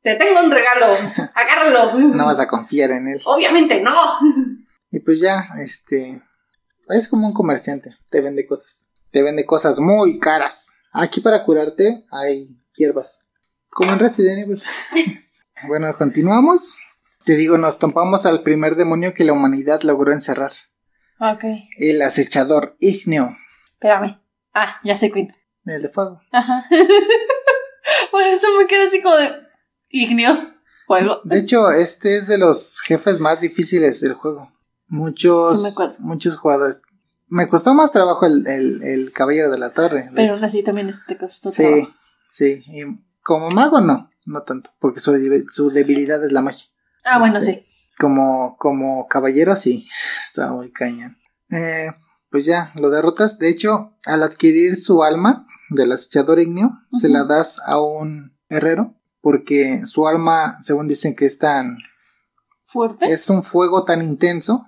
te 0.01 0.15
tengo 0.15 0.39
un 0.39 0.51
regalo, 0.51 0.85
agárralo. 1.33 1.97
No 1.99 2.25
vas 2.25 2.39
a 2.39 2.47
confiar 2.47 2.91
en 2.91 3.07
él. 3.07 3.21
Obviamente 3.25 3.81
no. 3.81 3.93
Y 4.91 4.99
pues 4.99 5.19
ya, 5.19 5.49
este, 5.59 6.21
es 6.87 7.09
como 7.09 7.27
un 7.27 7.33
comerciante, 7.33 7.97
te 8.09 8.21
vende 8.21 8.47
cosas. 8.47 8.89
Te 9.11 9.23
vende 9.23 9.45
cosas 9.45 9.79
muy 9.79 10.19
caras. 10.19 10.73
Aquí 10.97 11.19
para 11.19 11.43
curarte 11.43 12.05
hay 12.09 12.57
hierbas. 12.73 13.25
Como 13.69 13.91
en 13.91 13.99
Resident 13.99 14.39
Evil. 14.39 14.63
bueno, 15.67 15.93
continuamos. 15.97 16.77
Te 17.25 17.35
digo, 17.35 17.57
nos 17.57 17.79
topamos 17.79 18.25
al 18.25 18.43
primer 18.43 18.75
demonio 18.75 19.13
que 19.13 19.25
la 19.25 19.33
humanidad 19.33 19.81
logró 19.81 20.13
encerrar. 20.13 20.51
Ok. 21.19 21.43
El 21.77 22.01
acechador 22.01 22.77
ígneo. 22.79 23.35
Espérame. 23.73 24.21
Ah, 24.53 24.79
ya 24.85 24.95
sé 24.95 25.11
quién. 25.11 25.35
El 25.65 25.81
de 25.81 25.89
fuego. 25.89 26.21
Ajá. 26.31 26.65
Por 28.11 28.23
eso 28.23 28.47
me 28.57 28.65
quedé 28.65 28.87
así 28.87 29.01
como 29.01 29.17
de 29.17 29.31
ignio. 29.89 30.53
Fuego. 30.87 31.19
De 31.25 31.39
hecho, 31.39 31.71
este 31.71 32.15
es 32.15 32.27
de 32.27 32.37
los 32.37 32.79
jefes 32.79 33.19
más 33.19 33.41
difíciles 33.41 33.99
del 33.99 34.13
juego. 34.13 34.49
Muchos, 34.87 35.57
Sí 35.57 35.63
me 35.63 35.69
acuerdo. 35.69 35.95
muchos 35.99 36.37
jugadores. 36.37 36.83
Me 37.35 37.47
costó 37.49 37.73
más 37.73 37.91
trabajo 37.91 38.25
el, 38.25 38.47
el, 38.47 38.81
el 38.83 39.11
caballero 39.11 39.51
de 39.51 39.57
la 39.57 39.71
torre. 39.71 40.03
de 40.03 40.11
Pero 40.15 40.33
así 40.35 40.63
también 40.63 40.87
este 40.89 41.17
costó 41.17 41.51
Sí, 41.51 41.63
trabajo. 41.63 41.93
sí. 42.29 42.63
Y 42.67 42.83
como 43.23 43.49
mago 43.51 43.81
no, 43.81 44.09
no 44.25 44.43
tanto, 44.43 44.69
porque 44.79 44.99
su, 45.01 45.11
su 45.51 45.69
debilidad 45.69 46.23
es 46.23 46.31
la 46.31 46.41
magia. 46.41 46.67
Ah, 47.03 47.19
bueno, 47.19 47.39
Este, 47.39 47.53
sí. 47.53 47.65
Como, 47.97 48.55
como 48.57 49.07
caballero 49.07 49.55
sí, 49.55 49.87
está 50.25 50.51
muy 50.53 50.71
cañón. 50.71 51.17
Eh, 51.51 51.91
pues 52.31 52.45
ya, 52.45 52.71
lo 52.75 52.89
derrotas. 52.89 53.37
De 53.37 53.49
hecho, 53.49 53.95
al 54.05 54.23
adquirir 54.23 54.75
su 54.77 55.03
alma 55.03 55.45
del 55.71 55.91
acechador 55.91 56.39
igneo, 56.39 56.71
se 56.99 57.07
Ujú. 57.07 57.13
la 57.17 57.23
das 57.25 57.59
a 57.65 57.81
un 57.81 58.37
herrero, 58.49 58.95
porque 59.21 59.81
su 59.85 60.07
alma, 60.07 60.57
según 60.61 60.87
dicen 60.87 61.15
que 61.15 61.25
es 61.25 61.37
tan, 61.37 61.77
Fuerte. 62.63 63.11
es 63.11 63.29
un 63.29 63.43
fuego 63.43 63.83
tan 63.83 64.01
intenso 64.01 64.67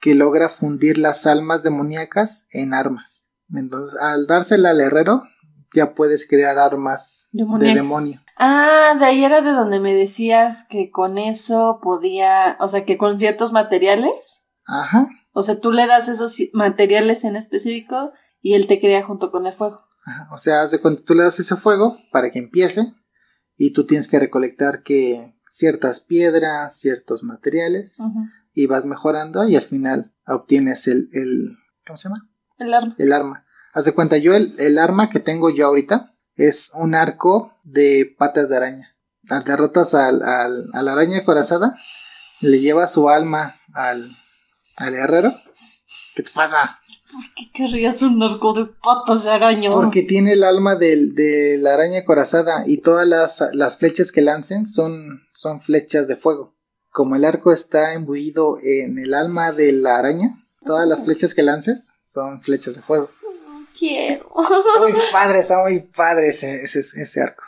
que 0.00 0.14
logra 0.14 0.48
fundir 0.48 0.98
las 0.98 1.26
almas 1.26 1.62
demoníacas 1.62 2.48
en 2.52 2.74
armas. 2.74 3.28
Entonces, 3.54 4.00
al 4.00 4.26
dársela 4.26 4.70
al 4.70 4.80
herrero, 4.80 5.22
ya 5.74 5.94
puedes 5.94 6.26
crear 6.28 6.58
armas 6.58 7.28
de 7.32 7.74
demonio. 7.74 8.20
Ah, 8.36 8.94
de 8.98 9.04
ahí 9.06 9.24
era 9.24 9.40
de 9.40 9.52
donde 9.52 9.80
me 9.80 9.94
decías 9.94 10.66
que 10.68 10.90
con 10.90 11.18
eso 11.18 11.80
podía, 11.82 12.56
o 12.60 12.68
sea, 12.68 12.84
que 12.84 12.98
con 12.98 13.18
ciertos 13.18 13.52
materiales, 13.52 14.46
Ajá. 14.66 15.08
o 15.32 15.42
sea, 15.42 15.60
tú 15.60 15.72
le 15.72 15.86
das 15.86 16.08
esos 16.08 16.36
materiales 16.52 17.24
en 17.24 17.36
específico 17.36 18.12
y 18.42 18.54
él 18.54 18.66
te 18.66 18.80
crea 18.80 19.02
junto 19.02 19.30
con 19.30 19.46
el 19.46 19.52
fuego. 19.52 19.78
Ajá, 20.04 20.28
O 20.32 20.36
sea, 20.36 20.66
de 20.66 20.78
cuenta, 20.80 21.02
tú 21.04 21.14
le 21.14 21.24
das 21.24 21.40
ese 21.40 21.56
fuego 21.56 21.96
para 22.12 22.30
que 22.30 22.38
empiece 22.38 22.94
y 23.56 23.72
tú 23.72 23.86
tienes 23.86 24.08
que 24.08 24.18
recolectar 24.18 24.82
que 24.82 25.34
ciertas 25.48 26.00
piedras, 26.00 26.78
ciertos 26.78 27.22
materiales 27.22 27.98
Ujú. 27.98 28.20
Y 28.56 28.66
vas 28.66 28.86
mejorando 28.86 29.46
y 29.46 29.54
al 29.54 29.62
final 29.62 30.14
obtienes 30.26 30.88
el, 30.88 31.08
el 31.12 31.58
¿cómo 31.86 31.98
se 31.98 32.08
llama? 32.08 32.28
El 32.58 32.72
arma. 32.72 32.94
El 32.98 33.12
arma. 33.12 33.46
Haz 33.74 33.84
de 33.84 33.92
cuenta, 33.92 34.16
yo 34.16 34.34
el, 34.34 34.54
el 34.58 34.78
arma 34.78 35.10
que 35.10 35.20
tengo 35.20 35.50
yo 35.50 35.66
ahorita 35.66 36.14
es 36.34 36.70
un 36.74 36.94
arco 36.94 37.52
de 37.64 38.16
patas 38.18 38.48
de 38.48 38.56
araña. 38.56 38.96
Derrotas 39.44 39.92
al, 39.94 40.22
al, 40.22 40.64
a 40.72 40.82
la 40.82 40.92
araña 40.92 41.22
corazada, 41.24 41.76
le 42.40 42.60
llevas 42.60 42.94
su 42.94 43.10
alma 43.10 43.54
al, 43.74 44.08
al 44.78 44.94
herrero. 44.94 45.32
¿Qué 46.14 46.22
te 46.22 46.30
pasa? 46.30 46.80
¿Por 47.12 47.24
qué 47.34 47.50
querrías 47.52 48.00
un 48.00 48.22
arco 48.22 48.54
de 48.54 48.66
patas 48.66 49.24
de 49.24 49.30
araña? 49.32 49.70
Porque 49.70 50.02
tiene 50.02 50.32
el 50.32 50.44
alma 50.44 50.76
de 50.76 51.58
la 51.60 51.74
araña 51.74 52.06
corazada 52.06 52.62
y 52.66 52.78
todas 52.78 53.06
las, 53.06 53.44
las 53.52 53.76
flechas 53.76 54.12
que 54.12 54.22
lancen 54.22 54.66
son, 54.66 55.20
son 55.34 55.60
flechas 55.60 56.08
de 56.08 56.16
fuego. 56.16 56.55
Como 56.96 57.14
el 57.14 57.26
arco 57.26 57.52
está 57.52 57.92
imbuido 57.92 58.56
en 58.62 58.98
el 58.98 59.12
alma 59.12 59.52
de 59.52 59.70
la 59.70 59.98
araña, 59.98 60.42
todas 60.64 60.88
las 60.88 61.04
flechas 61.04 61.34
que 61.34 61.42
lances 61.42 61.92
son 62.02 62.40
flechas 62.40 62.74
de 62.74 62.80
fuego. 62.80 63.10
No 63.22 63.66
quiero. 63.78 64.32
Está 64.40 64.80
muy 64.80 64.92
padre, 65.12 65.38
está 65.40 65.58
muy 65.58 65.80
padre 65.94 66.28
ese, 66.28 66.62
ese, 66.62 66.78
ese 66.78 67.20
arco. 67.20 67.44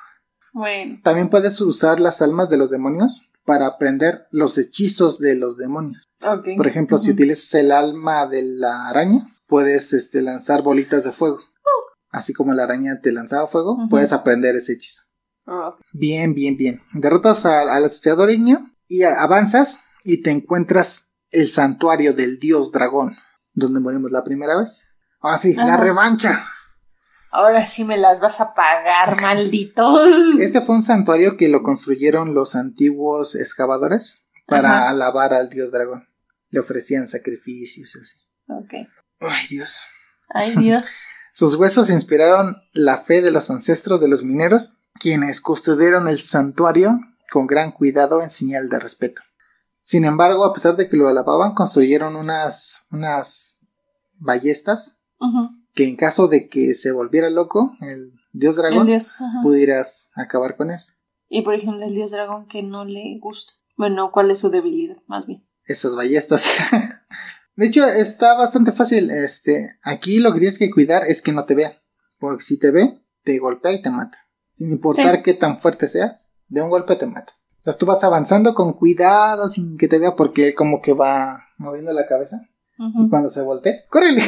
bueno. 0.53 1.01
También 1.03 1.31
puedes 1.31 1.59
usar 1.63 1.99
las 1.99 2.21
almas 2.21 2.51
de 2.51 2.59
los 2.59 2.69
demonios 2.69 3.23
para 3.47 3.69
aprender 3.69 4.27
los 4.33 4.59
hechizos 4.59 5.19
de 5.19 5.35
los 5.35 5.57
demonios. 5.57 6.05
Ok. 6.21 6.49
Por 6.59 6.67
ejemplo, 6.67 6.99
si 6.99 7.13
utilizas 7.13 7.55
el 7.55 7.73
alma 7.73 8.27
de 8.27 8.43
la 8.43 8.91
araña, 8.91 9.35
puedes 9.47 9.95
este, 9.95 10.21
lanzar 10.21 10.61
bolitas 10.61 11.05
de 11.05 11.13
fuego. 11.13 11.41
Así 12.11 12.35
como 12.35 12.53
la 12.53 12.65
araña 12.65 13.01
te 13.01 13.13
lanzaba 13.13 13.47
fuego, 13.47 13.79
puedes 13.89 14.13
aprender 14.13 14.57
ese 14.57 14.75
hechizo. 14.75 15.05
Bien, 15.95 16.35
bien, 16.35 16.59
bien. 16.59 16.83
Derrotas 16.93 17.47
al, 17.47 17.71
al 17.71 17.85
acechador 17.87 18.31
y 18.89 19.03
avanzas 19.05 19.81
y 20.05 20.23
te 20.23 20.31
encuentras 20.31 21.11
el 21.31 21.49
santuario 21.49 22.13
del 22.15 22.39
dios 22.39 22.73
dragón, 22.73 23.17
donde 23.53 23.81
morimos 23.81 24.11
la 24.11 24.25
primera 24.25 24.57
vez. 24.57 24.89
Ahora 25.21 25.37
sí, 25.39 25.55
la 25.55 25.77
revancha. 25.77 26.45
Ahora 27.31 27.67
sí 27.67 27.85
me 27.85 27.99
las 27.99 28.21
vas 28.21 28.41
a 28.41 28.55
pagar, 28.55 29.21
maldito. 29.21 30.07
Este 30.39 30.61
fue 30.63 30.77
un 30.77 30.83
santuario 30.83 31.37
que 31.37 31.49
lo 31.49 31.63
construyeron 31.63 32.35
los 32.35 32.55
antiguos 32.57 33.35
excavadores 33.35 34.27
para 34.47 34.71
Ajá. 34.85 34.89
alabar 34.91 35.35
al 35.35 35.51
dios 35.51 35.71
dragón. 35.71 36.09
Le 36.51 36.61
ofrecían 36.61 37.07
sacrificios 37.07 37.95
y 37.95 37.99
así. 38.01 38.17
ok. 38.49 38.89
Ay, 39.21 39.47
Dios. 39.51 39.81
Ay, 40.31 40.57
Dios. 40.59 41.01
Sus 41.35 41.55
huesos 41.57 41.91
inspiraron 41.91 42.57
la 42.73 42.97
fe 42.99 43.21
de 43.21 43.31
los 43.31 43.51
ancestros 43.51 44.01
de 44.01 44.09
los 44.09 44.25
mineros, 44.25 44.79
quienes 44.99 45.41
custodiaron 45.43 46.09
el 46.09 46.21
santuario 46.21 46.97
con 47.31 47.47
gran 47.47 47.73
cuidado 47.73 48.23
en 48.23 48.31
señal 48.31 48.69
de 48.69 48.79
respeto. 48.79 49.23
Sin 49.85 50.05
embargo, 50.05 50.45
a 50.45 50.53
pesar 50.53 50.77
de 50.77 50.89
que 50.89 50.97
lo 50.97 51.09
alababan, 51.09 51.55
construyeron 51.55 52.17
unas, 52.17 52.87
unas 52.91 53.61
ballestas 54.19 55.03
que 55.75 55.85
en 55.89 55.97
caso 55.97 56.29
de 56.29 56.49
que 56.49 56.75
se 56.75 56.93
volviera 56.93 57.31
loco, 57.31 57.73
el 57.81 58.13
dios 58.33 58.57
El 58.57 58.63
dragón, 58.63 58.87
dios. 58.87 59.17
pudieras 59.43 60.11
acabar 60.15 60.57
con 60.57 60.71
él. 60.71 60.81
Y 61.29 61.43
por 61.43 61.55
ejemplo, 61.55 61.85
el 61.85 61.95
dios 61.95 62.11
dragón 62.11 62.47
que 62.49 62.63
no 62.63 62.85
le 62.85 63.19
gusta. 63.21 63.55
Bueno, 63.77 64.11
¿cuál 64.13 64.31
es 64.31 64.41
su 64.41 64.51
debilidad? 64.51 64.97
Más 65.07 65.27
bien. 65.27 65.47
Esas 65.65 65.95
ballestas. 65.95 66.47
de 67.57 67.67
hecho, 67.67 67.87
está 67.87 68.35
bastante 68.35 68.73
fácil. 68.73 69.11
Este, 69.11 69.69
aquí 69.83 70.19
lo 70.19 70.33
que 70.33 70.41
tienes 70.41 70.59
que 70.59 70.71
cuidar 70.71 71.05
es 71.07 71.23
que 71.23 71.33
no 71.33 71.45
te 71.45 71.55
vea. 71.55 71.81
Porque 72.19 72.43
si 72.43 72.59
te 72.59 72.71
ve, 72.71 73.01
te 73.23 73.39
golpea 73.39 73.73
y 73.73 73.83
te 73.83 73.91
mata. 73.91 74.19
Sin 74.55 74.71
importar 74.71 75.17
Sí. 75.17 75.23
qué 75.23 75.35
tan 75.35 75.61
fuerte 75.61 75.87
seas, 75.87 76.35
de 76.49 76.63
un 76.63 76.71
golpe 76.71 76.97
te 76.97 77.07
mata. 77.07 77.33
Entonces 77.57 77.79
tú 77.79 77.87
vas 77.87 78.03
avanzando 78.05 78.55
con 78.55 78.73
cuidado, 78.73 79.49
sin 79.49 79.77
que 79.77 79.89
te 79.89 79.99
vea, 79.99 80.15
porque 80.15 80.49
él 80.49 80.55
como 80.55 80.81
que 80.81 80.93
va 80.93 81.45
moviendo 81.57 81.93
la 81.93 82.07
cabeza. 82.07 82.49
Y 82.79 83.09
cuando 83.09 83.29
se 83.29 83.43
voltee, 83.43 83.85
¡córrele! 83.91 84.23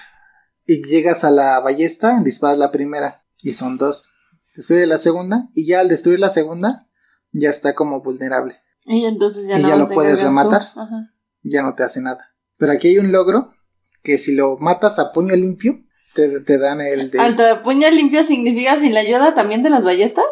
y 0.66 0.82
llegas 0.84 1.22
a 1.24 1.30
la 1.30 1.60
ballesta, 1.60 2.20
disparas 2.24 2.58
la 2.58 2.72
primera. 2.72 3.22
Y 3.42 3.52
son 3.52 3.78
dos. 3.78 4.10
Destruye 4.56 4.86
la 4.86 4.98
segunda. 4.98 5.48
Y 5.54 5.66
ya 5.66 5.80
al 5.80 5.88
destruir 5.88 6.18
la 6.18 6.28
segunda, 6.28 6.88
ya 7.30 7.50
está 7.50 7.74
como 7.76 8.02
vulnerable. 8.02 8.56
Y 8.84 9.04
entonces 9.04 9.46
ya 9.46 9.58
Y 9.58 9.62
ya 9.62 9.76
lo 9.76 9.88
puedes 9.88 10.20
rematar. 10.20 10.62
Ajá. 10.74 11.12
ya 11.42 11.62
no 11.62 11.74
te 11.74 11.84
hace 11.84 12.00
nada. 12.00 12.34
Pero 12.56 12.72
aquí 12.72 12.88
hay 12.88 12.98
un 12.98 13.12
logro 13.12 13.54
que 14.02 14.18
si 14.18 14.34
lo 14.34 14.58
matas 14.58 14.98
a 14.98 15.12
puño 15.12 15.36
limpio, 15.36 15.84
te, 16.14 16.40
te 16.40 16.58
dan 16.58 16.80
el 16.80 17.12
de... 17.12 17.20
¿Alto 17.20 17.44
de 17.44 17.56
puño 17.56 17.88
limpio 17.90 18.24
significa 18.24 18.80
sin 18.80 18.94
la 18.94 19.00
ayuda 19.00 19.34
también 19.34 19.62
de 19.62 19.70
las 19.70 19.84
ballestas? 19.84 20.24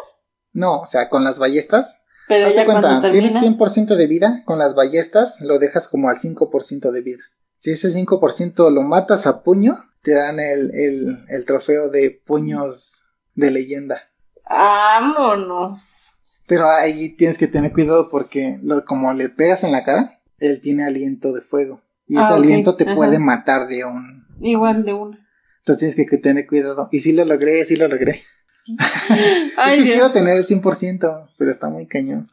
No, 0.57 0.79
o 0.81 0.85
sea, 0.85 1.09
con 1.09 1.23
las 1.23 1.37
ballestas. 1.39 2.03
Pero 2.27 2.49
ya 2.49 2.65
cuando 2.65 2.87
cuenta, 2.87 3.09
tienes 3.11 3.33
terminas. 3.33 3.57
100% 3.59 3.95
de 3.95 4.07
vida, 4.07 4.41
con 4.45 4.57
las 4.59 4.73
ballestas 4.75 5.39
lo 5.41 5.59
dejas 5.59 5.87
como 5.87 6.09
al 6.09 6.17
5% 6.17 6.91
de 6.91 7.01
vida. 7.01 7.21
Si 7.57 7.71
ese 7.71 7.89
5% 7.89 8.69
lo 8.71 8.81
matas 8.81 9.27
a 9.27 9.43
puño, 9.43 9.77
te 10.01 10.11
dan 10.13 10.39
el, 10.39 10.71
el, 10.73 11.19
el 11.29 11.45
trofeo 11.45 11.89
de 11.89 12.21
puños 12.25 13.05
de 13.35 13.51
leyenda. 13.51 14.01
Vámonos. 14.49 16.13
Pero 16.47 16.69
ahí 16.69 17.09
tienes 17.09 17.37
que 17.37 17.47
tener 17.47 17.73
cuidado 17.73 18.09
porque 18.09 18.59
lo- 18.63 18.83
como 18.85 19.13
le 19.13 19.29
pegas 19.29 19.63
en 19.63 19.71
la 19.71 19.83
cara, 19.83 20.21
él 20.39 20.61
tiene 20.61 20.85
aliento 20.85 21.33
de 21.33 21.41
fuego. 21.41 21.81
Y 22.07 22.15
ese 22.17 22.23
Ah, 22.25 22.35
aliento 22.35 22.75
te 22.75 22.85
ajá. 22.85 22.95
puede 22.95 23.19
matar 23.19 23.67
de 23.67 23.83
un, 23.85 24.25
Igual 24.39 24.85
de 24.85 24.93
una. 24.93 25.27
Entonces 25.59 25.95
tienes 25.95 26.09
que 26.09 26.17
tener 26.17 26.47
cuidado. 26.47 26.87
Y 26.91 26.99
sí 26.99 27.11
lo 27.11 27.25
logré, 27.25 27.63
sí 27.65 27.75
lo 27.75 27.87
logré. 27.87 28.23
Ay, 29.57 29.71
es 29.71 29.75
que 29.77 29.83
Dios. 29.83 29.95
quiero 29.95 30.11
tener 30.11 30.37
el 30.37 30.45
100%, 30.45 31.29
pero 31.37 31.51
está 31.51 31.69
muy 31.69 31.87
cañón. 31.87 32.27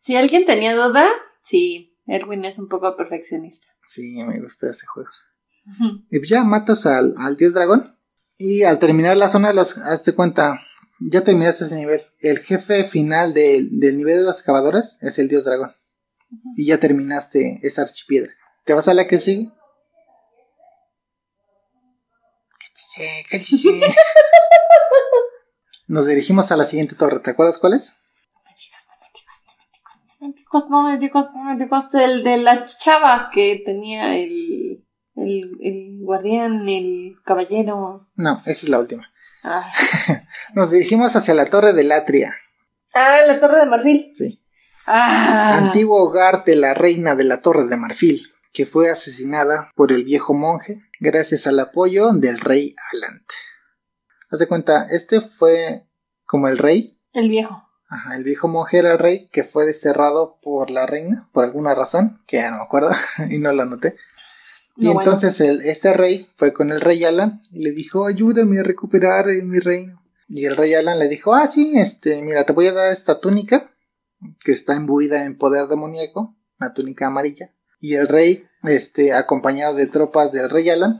Si 0.00 0.16
alguien 0.16 0.44
tenía 0.44 0.74
duda, 0.74 1.06
sí, 1.42 1.96
Erwin 2.06 2.44
es 2.44 2.58
un 2.58 2.68
poco 2.68 2.96
perfeccionista. 2.96 3.68
Sí, 3.86 4.22
me 4.24 4.40
gusta 4.40 4.70
ese 4.70 4.86
juego. 4.86 5.10
Y 6.10 6.18
pues 6.18 6.28
ya 6.30 6.44
matas 6.44 6.86
al, 6.86 7.14
al 7.18 7.36
dios 7.36 7.52
dragón. 7.54 7.96
Y 8.38 8.62
al 8.62 8.78
terminar 8.78 9.16
la 9.16 9.28
zona 9.28 9.48
de 9.48 9.54
los. 9.54 9.76
Hazte 9.78 10.14
cuenta, 10.14 10.60
ya 11.00 11.22
terminaste 11.24 11.64
ese 11.66 11.74
nivel. 11.74 12.00
El 12.20 12.38
jefe 12.38 12.84
final 12.84 13.34
del, 13.34 13.78
del 13.80 13.98
nivel 13.98 14.16
de 14.18 14.22
los 14.22 14.36
excavadores 14.36 14.98
es 15.02 15.18
el 15.18 15.28
dios 15.28 15.44
dragón. 15.44 15.74
Y 16.56 16.66
ya 16.66 16.78
terminaste 16.78 17.58
esa 17.62 17.82
archipiedra. 17.82 18.32
¿Te 18.64 18.72
vas 18.74 18.88
a 18.88 18.94
la 18.94 19.06
que 19.06 19.18
sigue? 19.18 19.48
Cállese, 22.58 23.26
cállese. 23.30 23.68
Nos 25.88 26.06
dirigimos 26.06 26.52
a 26.52 26.56
la 26.56 26.64
siguiente 26.64 26.94
torre. 26.94 27.18
¿Te 27.20 27.30
acuerdas 27.30 27.58
cuál 27.58 27.74
es? 27.74 27.96
No 28.34 28.40
me 28.44 28.54
digas, 28.54 28.86
no 28.88 28.96
me 29.00 29.10
digas, 29.14 29.44
no 29.46 29.52
me 29.56 29.64
digas, 29.72 30.00
no 30.00 30.22
me 30.22 30.32
digas, 30.32 30.70
no 30.70 30.82
me 30.82 30.98
digas, 30.98 31.26
no 31.34 31.44
me 31.44 31.56
digas, 31.56 31.94
el 31.94 32.24
de 32.24 32.36
la 32.36 32.64
chava 32.64 33.30
que 33.32 33.62
tenía 33.64 34.16
el, 34.16 34.84
el, 35.16 35.50
el 35.62 35.98
guardián, 36.02 36.68
el 36.68 37.16
caballero. 37.24 38.08
No, 38.14 38.42
esa 38.44 38.66
es 38.66 38.68
la 38.68 38.78
última. 38.78 39.10
Ah, 39.42 39.72
Nos 40.54 40.70
dirigimos 40.70 41.16
hacia 41.16 41.32
la 41.32 41.46
torre 41.46 41.72
de 41.72 41.84
Latria. 41.84 42.34
Ah, 42.92 43.22
la 43.26 43.40
torre 43.40 43.60
de 43.60 43.66
marfil. 43.66 44.10
Sí. 44.14 44.44
Ah, 44.90 45.56
antiguo 45.56 46.02
hogar 46.02 46.44
de 46.44 46.56
la 46.56 46.72
reina 46.72 47.14
de 47.14 47.24
la 47.24 47.42
Torre 47.42 47.64
de 47.64 47.76
Marfil, 47.76 48.32
que 48.54 48.64
fue 48.64 48.88
asesinada 48.90 49.70
por 49.74 49.92
el 49.92 50.02
viejo 50.02 50.32
monje 50.32 50.82
gracias 50.98 51.46
al 51.46 51.60
apoyo 51.60 52.12
del 52.12 52.38
rey 52.40 52.74
Alant. 52.92 53.22
Haz 54.30 54.38
de 54.40 54.46
cuenta, 54.48 54.86
este 54.90 55.20
fue 55.20 55.86
como 56.26 56.48
el 56.48 56.58
rey, 56.58 56.98
el 57.12 57.28
viejo. 57.30 57.62
ajá, 57.88 58.16
el 58.16 58.24
viejo 58.24 58.48
monje 58.48 58.78
era 58.78 58.92
el 58.92 58.98
rey 58.98 59.28
que 59.32 59.44
fue 59.44 59.64
desterrado 59.64 60.38
por 60.42 60.70
la 60.70 60.86
reina 60.86 61.26
por 61.32 61.44
alguna 61.44 61.74
razón, 61.74 62.22
que 62.26 62.36
ya 62.38 62.50
no 62.50 62.58
me 62.58 62.62
acuerdo 62.64 62.90
y 63.30 63.38
no 63.38 63.52
lo 63.52 63.62
anoté. 63.62 63.96
Y 64.76 64.86
No, 64.86 64.94
bueno. 64.94 65.10
entonces 65.10 65.40
el- 65.40 65.62
este 65.62 65.92
rey 65.94 66.28
fue 66.36 66.52
con 66.52 66.70
el 66.70 66.80
rey 66.80 67.02
Alan 67.04 67.42
y 67.50 67.62
le 67.64 67.72
dijo, 67.72 68.06
ayúdame 68.06 68.60
a 68.60 68.62
recuperar 68.62 69.28
eh, 69.28 69.42
mi 69.42 69.58
reino. 69.58 70.02
Y 70.28 70.44
el 70.44 70.56
rey 70.56 70.74
Alan 70.74 70.98
le 70.98 71.08
dijo, 71.08 71.34
ah, 71.34 71.46
sí, 71.46 71.72
este, 71.78 72.20
mira, 72.22 72.44
te 72.44 72.52
voy 72.52 72.66
a 72.66 72.72
dar 72.72 72.92
esta 72.92 73.18
túnica 73.20 73.70
que 74.44 74.52
está 74.52 74.74
imbuida 74.76 75.24
en 75.24 75.38
poder 75.38 75.68
demoníaco, 75.68 76.36
una 76.60 76.74
túnica 76.74 77.06
amarilla. 77.06 77.54
Y 77.80 77.94
el 77.94 78.08
rey, 78.08 78.44
este, 78.64 79.14
acompañado 79.14 79.74
de 79.74 79.86
tropas 79.86 80.32
del 80.32 80.50
rey 80.50 80.68
Alan, 80.68 80.98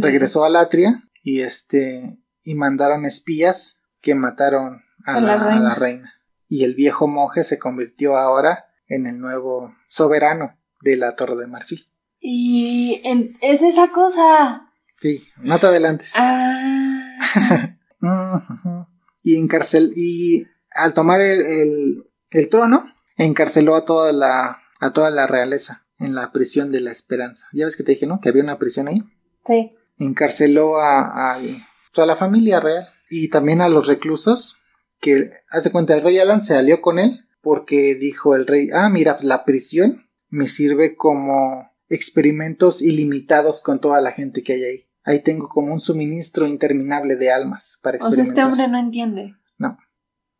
regresó 0.00 0.44
a 0.44 0.48
Latria 0.50 1.02
y 1.22 1.40
este, 1.40 2.22
y 2.42 2.54
mandaron 2.54 3.04
espías 3.06 3.80
que 4.00 4.14
mataron 4.14 4.82
a, 5.04 5.16
A 5.16 5.20
la, 5.20 5.36
la 5.36 5.42
a 5.42 5.44
reina. 5.48 5.60
la 5.68 5.74
reina. 5.74 6.14
Y 6.48 6.64
el 6.64 6.74
viejo 6.74 7.06
monje 7.06 7.44
se 7.44 7.58
convirtió 7.58 8.16
ahora 8.16 8.64
en 8.88 9.06
el 9.06 9.18
nuevo 9.18 9.74
soberano 9.88 10.58
de 10.82 10.96
la 10.96 11.14
Torre 11.14 11.36
de 11.36 11.46
Marfil. 11.46 11.86
Y 12.18 13.00
en- 13.04 13.36
es 13.40 13.62
esa 13.62 13.88
cosa. 13.88 14.66
Sí, 14.98 15.22
no 15.38 15.58
te 15.58 15.66
adelantes. 15.66 16.12
Ah. 16.16 17.76
Y 19.22 19.36
encarcel 19.38 19.90
y 19.96 20.46
al 20.74 20.94
tomar 20.94 21.20
el, 21.20 21.40
el- 21.42 22.04
el 22.30 22.48
trono 22.48 22.82
encarceló 23.16 23.74
a 23.76 23.84
toda 23.84 24.12
la 24.14 24.62
a 24.80 24.92
toda 24.94 25.10
la 25.10 25.26
realeza 25.26 25.84
en 25.98 26.14
la 26.14 26.32
prisión 26.32 26.70
de 26.72 26.80
la 26.80 26.90
esperanza. 26.90 27.46
Ya 27.52 27.66
ves 27.66 27.76
que 27.76 27.82
te 27.82 27.92
dije, 27.92 28.06
¿no? 28.06 28.18
Que 28.20 28.30
había 28.30 28.42
una 28.42 28.58
prisión 28.58 28.88
ahí. 28.88 29.02
Sí. 29.46 29.68
Encarceló 29.98 30.80
a, 30.80 31.32
al- 31.34 31.62
o 31.96 32.02
a 32.02 32.06
la 32.06 32.16
familia 32.16 32.60
real 32.60 32.88
y 33.08 33.28
también 33.28 33.60
a 33.60 33.68
los 33.68 33.86
reclusos 33.86 34.56
que 35.00 35.30
hace 35.50 35.72
cuenta 35.72 35.94
el 35.94 36.02
rey 36.02 36.18
Alan 36.18 36.42
se 36.42 36.54
alió 36.56 36.80
con 36.80 36.98
él 36.98 37.26
porque 37.40 37.94
dijo 37.94 38.36
el 38.36 38.46
rey, 38.46 38.68
ah, 38.74 38.88
mira, 38.88 39.18
la 39.22 39.44
prisión 39.44 40.08
me 40.28 40.46
sirve 40.46 40.94
como 40.94 41.70
experimentos 41.88 42.82
ilimitados 42.82 43.60
con 43.60 43.80
toda 43.80 44.00
la 44.00 44.12
gente 44.12 44.42
que 44.42 44.52
hay 44.52 44.64
ahí. 44.64 44.86
Ahí 45.02 45.20
tengo 45.20 45.48
como 45.48 45.72
un 45.72 45.80
suministro 45.80 46.46
interminable 46.46 47.16
de 47.16 47.32
almas 47.32 47.78
para 47.82 47.96
O 47.96 48.00
sea, 48.00 48.08
experimentar. 48.08 48.30
este 48.30 48.44
hombre 48.44 48.68
no 48.68 48.78
entiende. 48.78 49.34
No. 49.58 49.78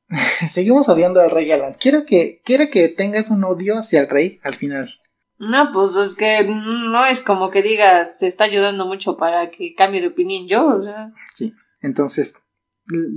Seguimos 0.49 0.89
odiando 0.89 1.21
al 1.21 1.31
rey 1.31 1.51
Alan. 1.51 1.73
Quiero 1.81 2.05
que, 2.05 2.43
quiero 2.45 2.69
que 2.71 2.89
tengas 2.89 3.31
un 3.31 3.43
odio 3.45 3.79
hacia 3.79 4.01
el 4.01 4.09
rey 4.09 4.39
al 4.43 4.55
final. 4.55 5.00
No, 5.41 5.71
pues 5.73 5.97
es 5.97 6.15
que 6.15 6.45
no 6.45 7.05
es 7.07 7.23
como 7.23 7.51
que 7.51 7.63
digas, 7.63 8.19
te 8.19 8.27
está 8.27 8.45
ayudando 8.45 8.87
mucho 8.87 9.17
para 9.17 9.51
que 9.51 9.75
cambie 9.75 10.03
de 10.03 10.09
opinión 10.09 10.47
yo, 10.47 10.67
o 10.67 10.81
sea. 10.81 11.13
Sí. 11.35 11.55
Entonces, 11.81 12.35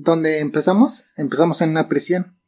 ¿dónde 0.01 0.39
empezamos? 0.39 1.07
Empezamos 1.17 1.61
en 1.61 1.71
una 1.71 1.89
prisión. 1.89 2.39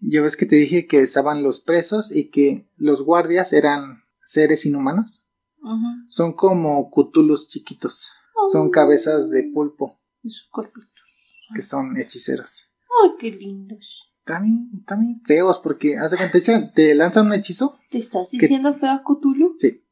Ya 0.00 0.22
ves 0.22 0.38
que 0.38 0.46
te 0.46 0.56
dije 0.56 0.86
que 0.86 1.00
estaban 1.02 1.42
los 1.42 1.60
presos 1.60 2.16
y 2.16 2.30
que 2.30 2.66
los 2.78 3.02
guardias 3.02 3.52
eran 3.52 4.04
seres 4.24 4.64
inhumanos. 4.64 5.28
Son 6.08 6.32
como 6.32 6.90
cutulus 6.90 7.48
chiquitos. 7.48 8.10
Son 8.52 8.70
cabezas 8.70 9.30
de 9.30 9.50
pulpo 9.52 10.00
Y 10.22 10.30
su 10.30 10.48
cuerpito. 10.50 10.88
que 11.54 11.62
son 11.62 11.96
hechiceros. 11.98 12.70
Ay, 13.02 13.10
qué 13.18 13.30
lindos. 13.30 14.02
También, 14.24 14.84
también 14.86 15.20
feos 15.24 15.58
porque 15.58 15.98
hace 15.98 16.16
cuenta, 16.16 16.32
te, 16.32 16.38
echan- 16.38 16.72
te 16.72 16.94
lanzan 16.94 17.26
un 17.26 17.34
hechizo. 17.34 17.78
¿Le 17.90 17.98
estás 17.98 18.30
diciendo 18.30 18.72
feo 18.74 18.90
a 18.92 19.02
Cthulhu? 19.02 19.54
Sí. 19.58 19.84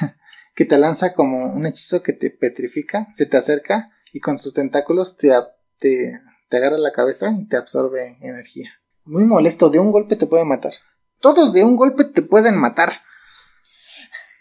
que 0.54 0.64
te 0.64 0.78
lanza 0.78 1.12
como 1.14 1.52
un 1.54 1.66
hechizo 1.66 2.02
que 2.02 2.12
te 2.12 2.30
petrifica, 2.30 3.08
se 3.14 3.26
te 3.26 3.36
acerca 3.36 3.90
y 4.12 4.20
con 4.20 4.38
sus 4.38 4.54
tentáculos 4.54 5.16
te, 5.16 5.32
te, 5.78 6.20
te 6.48 6.56
agarra 6.56 6.78
la 6.78 6.92
cabeza 6.92 7.32
y 7.40 7.46
te 7.46 7.56
absorbe 7.56 8.16
energía. 8.20 8.70
Muy 9.04 9.24
molesto, 9.24 9.70
de 9.70 9.78
un 9.80 9.90
golpe 9.90 10.16
te 10.16 10.26
puede 10.26 10.44
matar. 10.44 10.72
Todos 11.20 11.52
de 11.52 11.64
un 11.64 11.76
golpe 11.76 12.04
te 12.04 12.22
pueden 12.22 12.56
matar. 12.58 12.92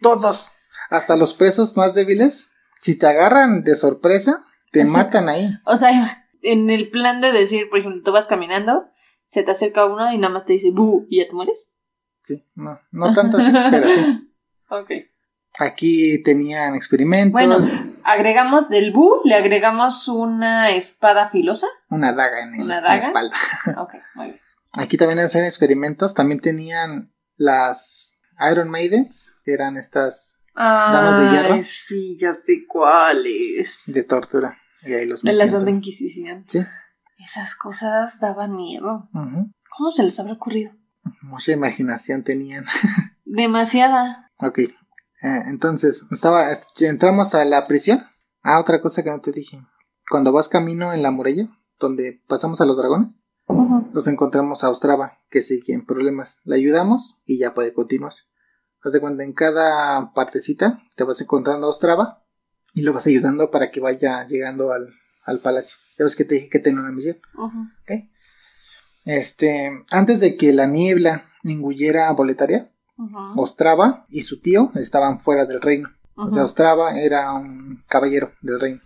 Todos. 0.02 0.54
Hasta 0.90 1.16
los 1.16 1.34
presos 1.34 1.76
más 1.78 1.94
débiles. 1.94 2.52
Si 2.82 2.98
te 2.98 3.08
agarran 3.08 3.64
de 3.64 3.76
sorpresa, 3.76 4.42
te 4.72 4.86
matan 4.86 5.28
ahí. 5.30 5.50
O 5.66 5.76
sea, 5.76 6.26
en 6.42 6.70
el 6.70 6.90
plan 6.90 7.22
de 7.22 7.32
decir, 7.32 7.70
por 7.70 7.80
ejemplo, 7.80 8.02
tú 8.04 8.12
vas 8.12 8.26
caminando, 8.28 8.90
se 9.30 9.44
te 9.44 9.52
acerca 9.52 9.86
uno 9.86 10.12
y 10.12 10.18
nada 10.18 10.34
más 10.34 10.44
te 10.46 10.54
dice 10.54 10.72
bu 10.72 11.06
y 11.10 11.20
ya 11.22 11.28
te 11.30 11.34
mueres. 11.36 11.76
Sí, 12.24 12.46
no, 12.56 12.80
no 12.92 13.14
tanto 13.16 13.38
así, 13.38 13.50
pero 13.72 13.90
sí. 13.90 14.26
Ok. 14.70 14.92
Aquí 15.60 16.22
tenían 16.24 16.76
experimentos, 16.76 17.34
Bueno, 17.34 17.58
agregamos 18.04 18.70
del 18.70 18.92
bu, 18.94 19.22
le 19.26 19.34
agregamos 19.36 20.08
una 20.08 20.70
espada 20.72 21.26
filosa. 21.28 21.68
una 21.90 22.14
daga 22.14 22.44
en, 22.44 22.54
el- 22.56 22.62
¿Una 22.62 22.78
en 22.78 22.84
la 22.84 22.96
espalda. 22.98 23.36
Ok, 23.78 23.94
muy 24.16 24.26
bien. 24.28 24.40
Aquí 24.78 24.96
también 24.98 25.20
hacen 25.20 25.44
experimentos. 25.46 26.14
También 26.14 26.40
tenían 26.40 27.12
las 27.38 28.20
Iron 28.52 28.70
Maidens, 28.70 29.32
que 29.44 29.54
eran 29.54 29.76
estas 29.78 30.44
Damas 30.56 31.20
de 31.26 31.32
hierro. 31.38 31.64
Sí, 31.64 32.16
ya 32.20 32.34
sé 32.34 32.66
cuáles. 32.68 33.84
de 33.88 34.04
tortura. 34.04 34.58
Y 34.84 34.94
ahí 34.94 35.06
los 35.08 35.24
De 35.24 35.34
la 35.34 35.46
metían 35.46 35.50
Santa 35.50 35.60
también. 35.66 35.78
Inquisición. 35.78 36.46
Sí. 36.48 36.60
Esas 37.20 37.56
cosas 37.56 38.20
daban 38.20 38.56
miedo. 38.56 39.10
¿Cómo 39.14 39.92
se 39.92 40.04
les 40.04 40.20
habrá 40.20 40.34
ocurrido? 40.34 40.72
Mucha 41.22 41.52
imaginación 41.52 42.24
tenían. 42.24 42.66
Demasiada. 43.26 44.30
ok. 44.40 44.60
Eh, 44.60 44.70
entonces, 45.50 46.06
estaba, 46.12 46.50
est- 46.52 46.82
entramos 46.82 47.36
a 47.36 47.44
la 47.46 47.68
prisión. 47.68 48.02
Ah, 48.42 48.60
otra 48.60 48.82
cosa 48.82 49.04
que 49.04 49.10
no 49.10 49.20
te 49.22 49.32
dije. 49.34 49.62
Cuando 50.10 50.32
vas 50.32 50.48
camino 50.48 50.94
en 50.94 51.04
la 51.04 51.12
muralla, 51.12 51.48
donde 51.78 52.22
pasamos 52.28 52.62
a 52.62 52.66
los 52.66 52.78
dragones, 52.78 53.22
nos 53.94 54.08
encontramos 54.08 54.64
a 54.64 54.70
Ostrava, 54.70 55.20
que 55.30 55.42
sigue 55.42 55.74
en 55.74 55.86
problemas. 55.86 56.42
Le 56.46 56.56
ayudamos 56.56 57.20
y 57.26 57.38
ya 57.38 57.54
puede 57.54 57.74
continuar. 57.74 58.14
Haz 58.82 58.94
de 58.94 59.02
cuenta, 59.02 59.24
en 59.24 59.34
cada 59.34 60.14
partecita 60.14 60.82
te 60.96 61.04
vas 61.04 61.20
encontrando 61.22 61.68
a 61.68 61.70
Ostrava 61.70 62.24
y 62.74 62.82
lo 62.84 62.94
vas 62.94 63.06
ayudando 63.08 63.52
para 63.52 63.72
que 63.72 63.82
vaya 63.82 64.26
llegando 64.26 64.72
al, 64.72 64.88
al 65.26 65.40
palacio. 65.42 65.78
Ya 66.00 66.06
ves 66.06 66.16
que 66.16 66.24
te 66.26 66.36
dije 66.36 66.50
que 66.50 66.60
tenía 66.60 66.80
una 66.80 66.92
misión. 66.92 67.18
Ujú. 67.36 67.68
Este, 69.06 69.84
antes 69.92 70.20
de 70.20 70.36
que 70.38 70.54
la 70.54 70.66
niebla 70.66 71.26
engullera 71.44 72.08
a 72.10 72.14
Boletaria, 72.14 72.72
Ujú. 72.98 73.42
Ostrava 73.42 74.04
y 74.10 74.24
su 74.24 74.40
tío 74.42 74.72
estaban 74.76 75.20
fuera 75.20 75.46
del 75.46 75.62
reino. 75.62 75.90
O 76.16 76.30
sea. 76.30 76.44
Ostrava 76.44 77.00
era 77.00 77.32
un 77.32 77.82
caballero 77.88 78.34
del 78.42 78.60
reino, 78.60 78.82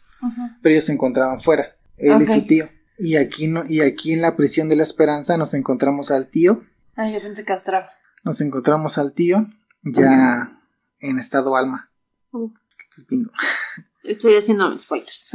pero 0.61 0.73
ellos 0.73 0.83
se 0.85 0.91
encontraban 0.93 1.41
fuera, 1.41 1.75
él 1.97 2.21
y 2.21 2.25
su 2.27 2.43
tío. 2.43 2.69
Y 2.99 3.15
aquí, 3.15 3.47
no, 3.47 3.63
y 3.67 3.81
aquí 3.81 4.13
en 4.13 4.21
la 4.21 4.35
prisión 4.35 4.69
de 4.69 4.75
la 4.75 4.83
esperanza 4.83 5.35
nos 5.35 5.55
encontramos 5.55 6.11
al 6.11 6.27
tío, 6.27 6.63
Ay, 6.95 7.13
yo 7.13 7.21
pensé 7.23 7.43
que 7.43 7.53
Australia. 7.53 7.89
nos 8.23 8.39
encontramos 8.41 8.99
al 8.99 9.13
tío 9.13 9.47
ya 9.81 10.59
en 10.99 11.17
estado 11.17 11.57
alma. 11.57 11.89
Uh. 12.31 12.49
¿Qué 12.77 12.83
estás 12.87 13.07
viendo? 13.07 13.31
Estoy 14.03 14.35
haciendo 14.35 14.77
spoilers. 14.77 15.33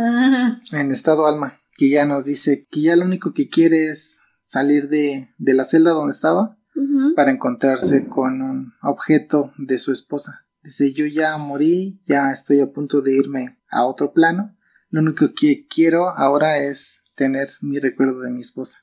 En 0.70 0.93
estado 0.93 1.26
alma, 1.26 1.61
que 1.79 1.89
ya 1.89 2.05
nos 2.05 2.24
dice 2.24 2.66
que 2.70 2.83
ya 2.83 2.97
lo 2.97 3.05
único 3.05 3.33
que 3.33 3.49
quiere 3.49 3.89
es 3.89 4.20
salir 4.41 4.89
de, 4.89 5.31
de 5.39 5.55
la 5.55 5.64
celda 5.64 5.93
donde 5.93 6.12
estaba 6.12 6.59
para 7.16 7.31
encontrarse 7.31 8.07
con 8.07 8.43
un 8.43 8.72
objeto 8.83 9.53
de 9.59 9.79
su 9.79 9.93
esposa. 9.93 10.47
Dice, 10.62 10.93
yo 10.93 11.07
ya 11.07 11.37
morí, 11.39 12.03
ya 12.05 12.31
estoy 12.31 12.61
a 12.61 12.72
punto 12.72 13.01
de 13.01 13.16
irme 13.16 13.59
a 13.70 13.85
otro 13.85 14.12
plano, 14.12 14.57
Lo 14.91 15.01
único 15.03 15.33
que 15.35 15.66
quiero 15.66 16.09
ahora 16.09 16.59
es 16.59 17.05
tener 17.14 17.49
mi 17.61 17.79
recuerdo 17.79 18.20
de 18.20 18.31
mi 18.31 18.41
esposa. 18.41 18.79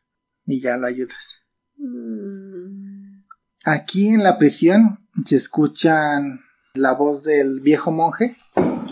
Y 0.46 0.62
ya 0.62 0.78
lo 0.78 0.88
ayudas. 0.88 1.40
Mm. 1.78 3.24
Aquí 3.66 4.10
en 4.10 4.24
la 4.24 4.38
prisión 4.38 5.08
se 5.26 5.36
escuchan 5.36 6.42
la 6.74 6.94
voz 6.94 7.24
del 7.24 7.62
viejo 7.62 7.92
monje 7.92 8.36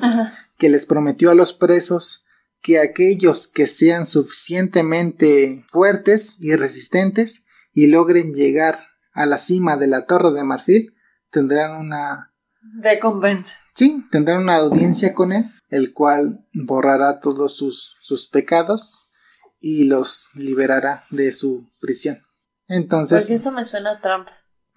Ajá. 0.01 0.33
que 0.57 0.69
les 0.69 0.85
prometió 0.85 1.29
a 1.29 1.35
los 1.35 1.53
presos 1.53 2.22
que 2.63 2.79
aquellos 2.79 3.47
que 3.47 3.67
sean 3.67 4.05
suficientemente 4.07 5.65
fuertes 5.71 6.37
y 6.39 6.55
resistentes 6.55 7.43
y 7.73 7.87
logren 7.87 8.33
llegar 8.33 8.79
a 9.13 9.25
la 9.25 9.37
cima 9.37 9.77
de 9.77 9.87
la 9.87 10.05
Torre 10.05 10.31
de 10.31 10.43
Marfil 10.43 10.95
tendrán 11.29 11.73
una 11.79 12.33
Recompensa. 12.81 13.57
sí, 13.75 14.03
tendrán 14.11 14.39
una 14.43 14.55
audiencia 14.55 15.13
con 15.13 15.31
él, 15.33 15.43
el 15.69 15.93
cual 15.93 16.47
borrará 16.53 17.19
todos 17.19 17.55
sus, 17.57 17.95
sus 18.01 18.27
pecados 18.29 19.11
y 19.59 19.83
los 19.85 20.29
liberará 20.35 21.03
de 21.11 21.31
su 21.33 21.69
prisión. 21.81 22.19
Entonces, 22.67 23.23
Porque 23.25 23.35
eso 23.35 23.51
me 23.51 23.65
suena 23.65 23.91
a 23.91 24.01
trampa. 24.01 24.31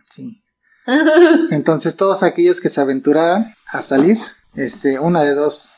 sí. 0.04 0.42
Entonces 1.50 1.96
todos 1.96 2.22
aquellos 2.22 2.60
que 2.60 2.68
se 2.68 2.80
aventuraran 2.80 3.52
a 3.72 3.82
salir, 3.82 4.18
este, 4.54 4.98
una 5.00 5.22
de 5.22 5.34
dos, 5.34 5.70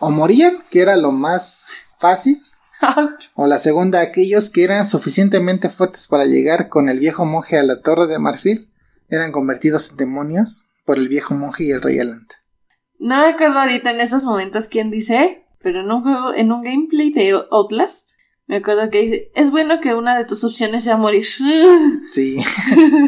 o 0.00 0.10
morían, 0.10 0.54
que 0.70 0.80
era 0.80 0.96
lo 0.96 1.12
más 1.12 1.66
fácil, 1.98 2.40
o 3.34 3.46
la 3.46 3.58
segunda, 3.58 4.00
aquellos 4.00 4.50
que 4.50 4.64
eran 4.64 4.88
suficientemente 4.88 5.68
fuertes 5.68 6.08
para 6.08 6.24
llegar 6.24 6.68
con 6.68 6.88
el 6.88 6.98
viejo 6.98 7.24
monje 7.24 7.58
a 7.58 7.62
la 7.62 7.80
torre 7.80 8.06
de 8.06 8.18
marfil, 8.18 8.70
eran 9.08 9.32
convertidos 9.32 9.90
en 9.90 9.96
demonios 9.96 10.66
por 10.84 10.98
el 10.98 11.08
viejo 11.08 11.34
monje 11.34 11.64
y 11.64 11.70
el 11.70 11.82
rey 11.82 11.98
Alante. 11.98 12.36
No 12.98 13.18
me 13.18 13.26
acuerdo 13.26 13.58
ahorita 13.58 13.90
en 13.90 14.00
esos 14.00 14.24
momentos 14.24 14.68
quién 14.68 14.90
dice, 14.90 15.46
pero 15.62 15.80
en 15.80 15.90
un 15.90 16.02
juego, 16.02 16.34
en 16.34 16.52
un 16.52 16.62
gameplay 16.62 17.12
de 17.12 17.40
Outlast, 17.50 18.10
me 18.46 18.56
acuerdo 18.56 18.90
que 18.90 19.02
dice, 19.02 19.30
es 19.34 19.50
bueno 19.50 19.80
que 19.80 19.94
una 19.94 20.18
de 20.18 20.24
tus 20.24 20.42
opciones 20.44 20.84
sea 20.84 20.96
morir. 20.96 21.24
Sí. 22.12 22.42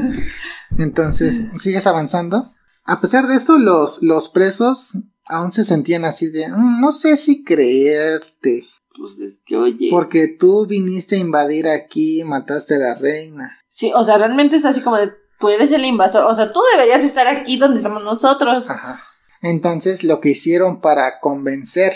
Entonces, 0.79 1.45
sigues 1.61 1.87
avanzando. 1.87 2.55
A 2.85 3.01
pesar 3.01 3.27
de 3.27 3.35
esto, 3.37 3.59
los, 3.59 4.03
los 4.03 4.29
presos 4.29 4.99
aún 5.27 5.53
se 5.53 5.65
sentían 5.65 6.05
así 6.05 6.29
de, 6.29 6.49
"Mm, 6.49 6.81
no 6.81 6.93
sé 6.93 7.17
si 7.17 7.45
creerte. 7.45 8.65
Pues 8.97 9.19
es 9.21 9.41
que, 9.47 9.57
oye. 9.57 9.89
Porque 9.91 10.29
tú 10.29 10.67
viniste 10.67 11.17
a 11.17 11.19
invadir 11.19 11.67
aquí, 11.69 12.23
mataste 12.25 12.75
a 12.75 12.79
la 12.79 12.95
reina. 12.95 13.59
Sí, 13.69 13.91
o 13.95 14.05
sea, 14.05 14.19
realmente 14.19 14.57
es 14.57 14.65
así 14.67 14.83
como 14.83 14.97
de, 14.97 15.13
tú 15.41 15.49
eres 15.49 15.73
el 15.73 15.85
invasor, 15.87 16.25
o 16.27 16.35
sea, 16.35 16.53
tú 16.53 16.61
deberías 16.73 17.03
estar 17.03 17.27
aquí 17.27 17.57
donde 17.57 17.79
estamos 17.79 18.05
nosotros. 18.05 18.69
Ajá. 18.69 19.03
Entonces, 19.41 20.05
lo 20.05 20.21
que 20.21 20.31
hicieron 20.31 20.81
para 20.81 21.21
convencer 21.21 21.95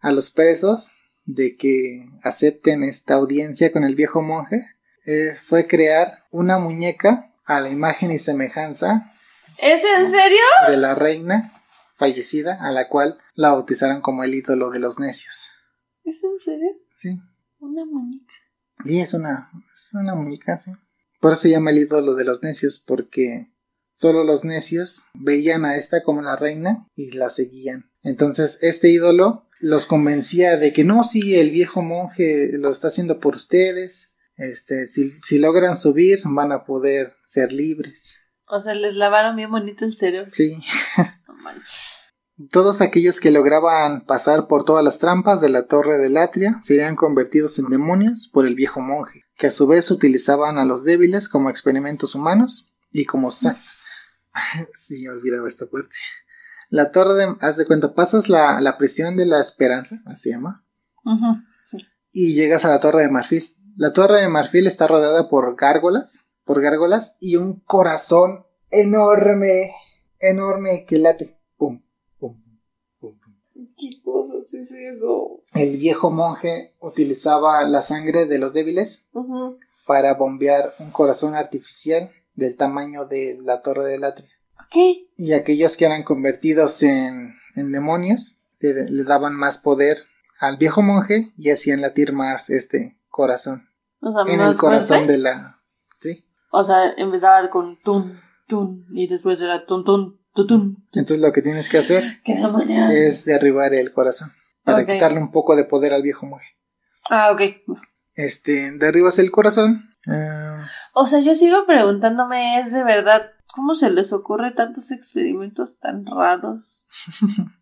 a 0.00 0.12
los 0.12 0.30
presos 0.30 0.92
de 1.24 1.56
que 1.56 2.06
acepten 2.22 2.82
esta 2.84 3.14
audiencia 3.14 3.72
con 3.72 3.84
el 3.84 3.94
viejo 3.94 4.22
monje 4.22 4.60
eh, 5.06 5.32
fue 5.34 5.66
crear 5.66 6.24
una 6.30 6.58
muñeca 6.58 7.32
a 7.46 7.60
la 7.60 7.68
imagen 7.70 8.12
y 8.12 8.18
semejanza 8.18 9.12
¿Es 9.58 9.82
en 9.82 10.10
serio? 10.10 10.38
de 10.68 10.76
la 10.76 10.94
reina 10.94 11.52
fallecida, 11.98 12.64
a 12.64 12.70
la 12.70 12.88
cual 12.88 13.18
la 13.34 13.50
bautizaron 13.50 14.00
como 14.00 14.22
el 14.24 14.34
ídolo 14.34 14.70
de 14.70 14.78
los 14.78 14.98
necios. 14.98 15.50
¿Es 16.04 16.22
en 16.24 16.38
serio? 16.38 16.70
Sí, 16.94 17.20
Una 17.58 17.84
muñeca. 17.84 18.32
y 18.84 19.00
es 19.00 19.12
una, 19.12 19.50
es 19.74 19.90
una 19.94 20.14
muñeca, 20.14 20.56
sí. 20.56 20.70
Por 21.20 21.32
eso 21.32 21.42
se 21.42 21.50
llama 21.50 21.70
el 21.70 21.78
ídolo 21.78 22.14
de 22.14 22.24
los 22.24 22.42
necios, 22.42 22.78
porque 22.86 23.52
solo 23.92 24.22
los 24.24 24.44
necios 24.44 25.04
veían 25.14 25.64
a 25.64 25.76
esta 25.76 26.02
como 26.04 26.22
la 26.22 26.36
reina 26.36 26.88
y 26.94 27.10
la 27.10 27.28
seguían. 27.28 27.90
Entonces, 28.02 28.58
este 28.62 28.88
ídolo 28.90 29.48
los 29.60 29.86
convencía 29.86 30.56
de 30.56 30.72
que 30.72 30.84
no, 30.84 31.02
sí, 31.02 31.34
el 31.34 31.50
viejo 31.50 31.82
monje 31.82 32.50
lo 32.56 32.70
está 32.70 32.88
haciendo 32.88 33.18
por 33.18 33.34
ustedes. 33.34 34.12
Este, 34.36 34.86
si, 34.86 35.10
si 35.10 35.38
logran 35.38 35.76
subir, 35.76 36.20
van 36.24 36.52
a 36.52 36.64
poder 36.64 37.14
ser 37.24 37.52
libres. 37.52 38.18
O 38.50 38.60
sea, 38.60 38.74
les 38.74 38.96
lavaron 38.96 39.36
bien 39.36 39.50
bonito 39.50 39.84
el 39.84 39.96
cerebro. 39.96 40.30
Sí. 40.32 40.56
No 41.28 41.34
manches. 41.34 41.98
Todos 42.52 42.80
aquellos 42.80 43.18
que 43.20 43.32
lograban 43.32 44.02
pasar 44.06 44.46
por 44.46 44.64
todas 44.64 44.84
las 44.84 44.98
trampas 44.98 45.40
de 45.40 45.48
la 45.48 45.66
torre 45.66 45.98
del 45.98 46.16
Atria 46.16 46.60
serían 46.62 46.94
convertidos 46.94 47.58
en 47.58 47.68
demonios 47.68 48.30
por 48.32 48.46
el 48.46 48.54
viejo 48.54 48.80
monje, 48.80 49.24
que 49.36 49.48
a 49.48 49.50
su 49.50 49.66
vez 49.66 49.90
utilizaban 49.90 50.56
a 50.56 50.64
los 50.64 50.84
débiles 50.84 51.28
como 51.28 51.50
experimentos 51.50 52.14
humanos 52.14 52.76
y 52.92 53.06
como 53.06 53.30
sí, 54.72 55.04
he 55.04 55.10
olvidado 55.10 55.48
esta 55.48 55.66
parte. 55.66 55.96
La 56.70 56.92
torre 56.92 57.14
de... 57.14 57.34
Haz 57.40 57.56
de 57.56 57.66
cuenta, 57.66 57.94
pasas 57.94 58.28
la, 58.28 58.60
la 58.60 58.78
prisión 58.78 59.16
de 59.16 59.26
la 59.26 59.40
esperanza, 59.40 60.00
así 60.06 60.24
se 60.24 60.30
llama, 60.30 60.64
Ujú, 61.04 61.42
sí. 61.64 61.78
y 62.12 62.34
llegas 62.34 62.64
a 62.64 62.68
la 62.68 62.78
torre 62.78 63.02
de 63.02 63.10
marfil. 63.10 63.56
La 63.76 63.92
torre 63.92 64.20
de 64.20 64.28
marfil 64.28 64.66
está 64.68 64.86
rodeada 64.86 65.28
por 65.28 65.56
gárgolas, 65.56 66.27
por 66.48 66.62
gárgolas 66.62 67.18
y 67.20 67.36
un 67.36 67.60
corazón 67.60 68.46
enorme, 68.70 69.70
enorme 70.18 70.86
que 70.86 70.96
late. 70.96 71.36
Pum, 71.58 71.82
pum, 72.18 72.42
pum, 72.98 73.18
pum. 73.20 73.34
¿Qué 73.76 73.90
cosas 74.02 74.54
es 74.54 74.72
eso? 74.72 75.42
El 75.54 75.76
viejo 75.76 76.10
monje 76.10 76.74
utilizaba 76.80 77.62
la 77.64 77.82
sangre 77.82 78.24
de 78.24 78.38
los 78.38 78.54
débiles 78.54 79.10
para 79.86 80.14
bombear 80.14 80.72
un 80.78 80.90
corazón 80.90 81.34
artificial 81.34 82.10
del 82.34 82.56
tamaño 82.56 83.04
de 83.04 83.36
la 83.42 83.60
torre 83.60 83.84
del 83.86 84.04
atrio. 84.04 84.30
Ok. 84.54 85.06
Y 85.18 85.34
aquellos 85.34 85.76
que 85.76 85.84
eran 85.84 86.02
convertidos 86.02 86.82
en, 86.82 87.34
en 87.56 87.72
demonios 87.72 88.38
le, 88.60 88.90
le 88.90 89.04
daban 89.04 89.34
más 89.34 89.58
poder 89.58 89.98
al 90.40 90.56
viejo 90.56 90.80
monje 90.80 91.30
y 91.36 91.50
hacían 91.50 91.82
latir 91.82 92.14
más 92.14 92.48
este 92.48 92.98
corazón 93.10 93.68
O 94.00 94.12
sea, 94.24 94.32
en 94.32 94.40
el 94.40 94.56
corazón 94.56 94.86
fuerte. 95.04 95.12
de 95.12 95.18
la... 95.18 95.57
O 96.50 96.64
sea, 96.64 96.92
empezaba 96.96 97.48
con 97.50 97.78
tun, 97.82 98.20
tun, 98.46 98.86
y 98.92 99.06
después 99.06 99.40
era 99.40 99.66
tun, 99.66 99.84
tun, 99.84 100.20
tutun. 100.34 100.84
Entonces 100.92 101.20
lo 101.20 101.32
que 101.32 101.42
tienes 101.42 101.68
que 101.68 101.78
hacer 101.78 102.04
es 102.90 103.24
derribar 103.24 103.74
el 103.74 103.92
corazón 103.92 104.32
para 104.64 104.86
quitarle 104.86 105.18
un 105.20 105.30
poco 105.30 105.56
de 105.56 105.64
poder 105.64 105.92
al 105.92 106.02
viejo 106.02 106.26
monje. 106.26 106.56
Ah, 107.10 107.32
ok. 107.32 107.40
Este, 108.14 108.72
derribas 108.78 109.18
el 109.18 109.30
corazón. 109.30 109.90
ah, 110.06 110.64
O 110.94 111.06
sea, 111.06 111.20
yo 111.20 111.34
sigo 111.34 111.64
preguntándome, 111.66 112.60
¿es 112.60 112.72
de 112.72 112.84
verdad 112.84 113.30
cómo 113.54 113.74
se 113.74 113.90
les 113.90 114.12
ocurre 114.12 114.50
tantos 114.52 114.90
experimentos 114.90 115.78
tan 115.78 116.04
raros? 116.06 116.88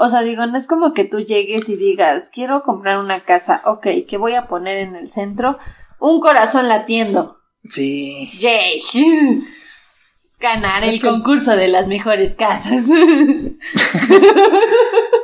O 0.00 0.08
sea, 0.08 0.20
digo, 0.20 0.46
no 0.46 0.56
es 0.56 0.68
como 0.68 0.94
que 0.94 1.04
tú 1.04 1.18
llegues 1.18 1.68
y 1.68 1.74
digas, 1.74 2.30
quiero 2.32 2.62
comprar 2.62 3.00
una 3.00 3.24
casa, 3.24 3.62
ok, 3.64 3.84
¿qué 4.08 4.16
voy 4.16 4.34
a 4.34 4.46
poner 4.46 4.78
en 4.78 4.94
el 4.94 5.10
centro? 5.10 5.58
Un 5.98 6.20
corazón 6.20 6.68
latiendo. 6.68 7.37
Sí. 7.64 8.30
¡Yay! 8.38 8.80
Ganar 10.40 10.84
Es 10.84 10.94
el 10.94 11.00
que- 11.00 11.08
concurso 11.08 11.56
de 11.56 11.66
las 11.68 11.88
mejores 11.88 12.36
casas. 12.36 12.84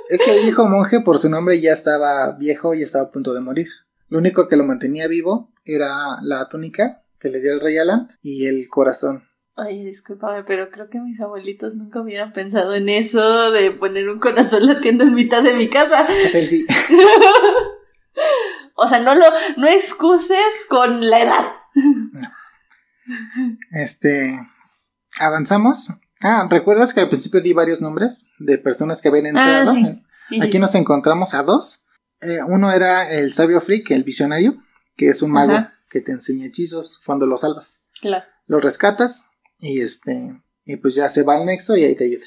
Es 0.09 0.23
que 0.23 0.37
el 0.37 0.43
viejo 0.45 0.67
monje, 0.69 1.01
por 1.01 1.19
su 1.19 1.29
nombre, 1.31 1.61
ya 1.61 1.73
estaba 1.73 2.33
viejo 2.33 2.75
y 2.75 2.83
estaba 2.83 3.05
a 3.05 3.11
punto 3.11 3.33
de 3.33 3.41
morir. 3.41 3.69
Lo 4.09 4.19
único 4.19 4.49
que 4.49 4.57
lo 4.57 4.65
mantenía 4.65 5.09
vivo 5.09 5.51
era 5.65 6.19
la 6.23 6.49
túnica 6.49 7.03
que 7.19 7.31
le 7.31 7.41
dio 7.41 7.53
el 7.55 7.61
rey 7.61 7.79
Alan 7.79 8.09
y 8.23 8.47
el 8.47 8.69
corazón. 8.69 9.25
Oye, 9.57 9.85
discúlpame, 9.85 10.45
pero 10.45 10.69
creo 10.71 10.91
que 10.91 11.01
mis 11.01 11.21
abuelitos 11.21 11.75
nunca 11.75 12.01
hubieran 12.03 12.33
pensado 12.33 12.75
en 12.75 12.89
eso 12.89 13.51
de 13.51 13.71
poner 13.71 14.09
un 14.11 14.19
corazón 14.21 14.67
latiendo 14.67 15.05
en 15.05 15.15
mitad 15.15 15.43
de 15.43 15.55
mi 15.55 15.69
casa. 15.69 16.07
Es 16.23 16.35
él 16.35 16.47
sí. 16.47 16.67
O 18.85 18.89
sea, 18.89 19.01
no 19.01 19.15
lo, 19.15 19.25
no 19.57 19.67
excuses 19.67 20.67
con 20.69 21.09
la 21.09 21.23
edad. 21.23 21.53
Este. 23.71 24.39
Avanzamos. 25.19 25.91
Ah, 26.23 26.47
¿recuerdas 26.51 26.95
que 26.95 27.01
al 27.01 27.09
principio 27.09 27.41
di 27.41 27.53
varios 27.53 27.81
nombres 27.81 28.27
de 28.39 28.59
personas 28.59 29.01
que 29.01 29.09
habían 29.09 29.27
entrado? 29.27 29.73
Ah, 29.73 29.75
sí. 29.75 30.41
Aquí 30.41 30.59
nos 30.59 30.75
encontramos 30.75 31.35
a 31.35 31.43
dos. 31.43 31.85
Eh, 32.21 32.39
uno 32.47 32.73
era 32.73 33.11
el 33.11 33.33
sabio 33.33 33.61
freak, 33.61 33.91
el 33.91 34.05
visionario, 34.05 34.57
que 34.97 35.09
es 35.09 35.23
un 35.23 35.31
mago 35.31 35.53
Ajá. 35.53 35.75
que 35.91 36.01
te 36.01 36.13
enseña 36.13 36.47
hechizos 36.47 37.01
cuando 37.05 37.27
lo 37.27 37.37
salvas. 37.37 37.85
Claro. 38.01 38.25
Lo 38.47 38.61
rescatas 38.61 39.27
y 39.59 39.81
este. 39.81 40.41
Y 40.65 40.77
pues 40.77 40.95
ya 40.95 41.09
se 41.09 41.23
va 41.23 41.37
al 41.37 41.47
nexo 41.47 41.77
y 41.77 41.85
ahí 41.85 41.95
te 41.95 42.05
ayuda. 42.05 42.27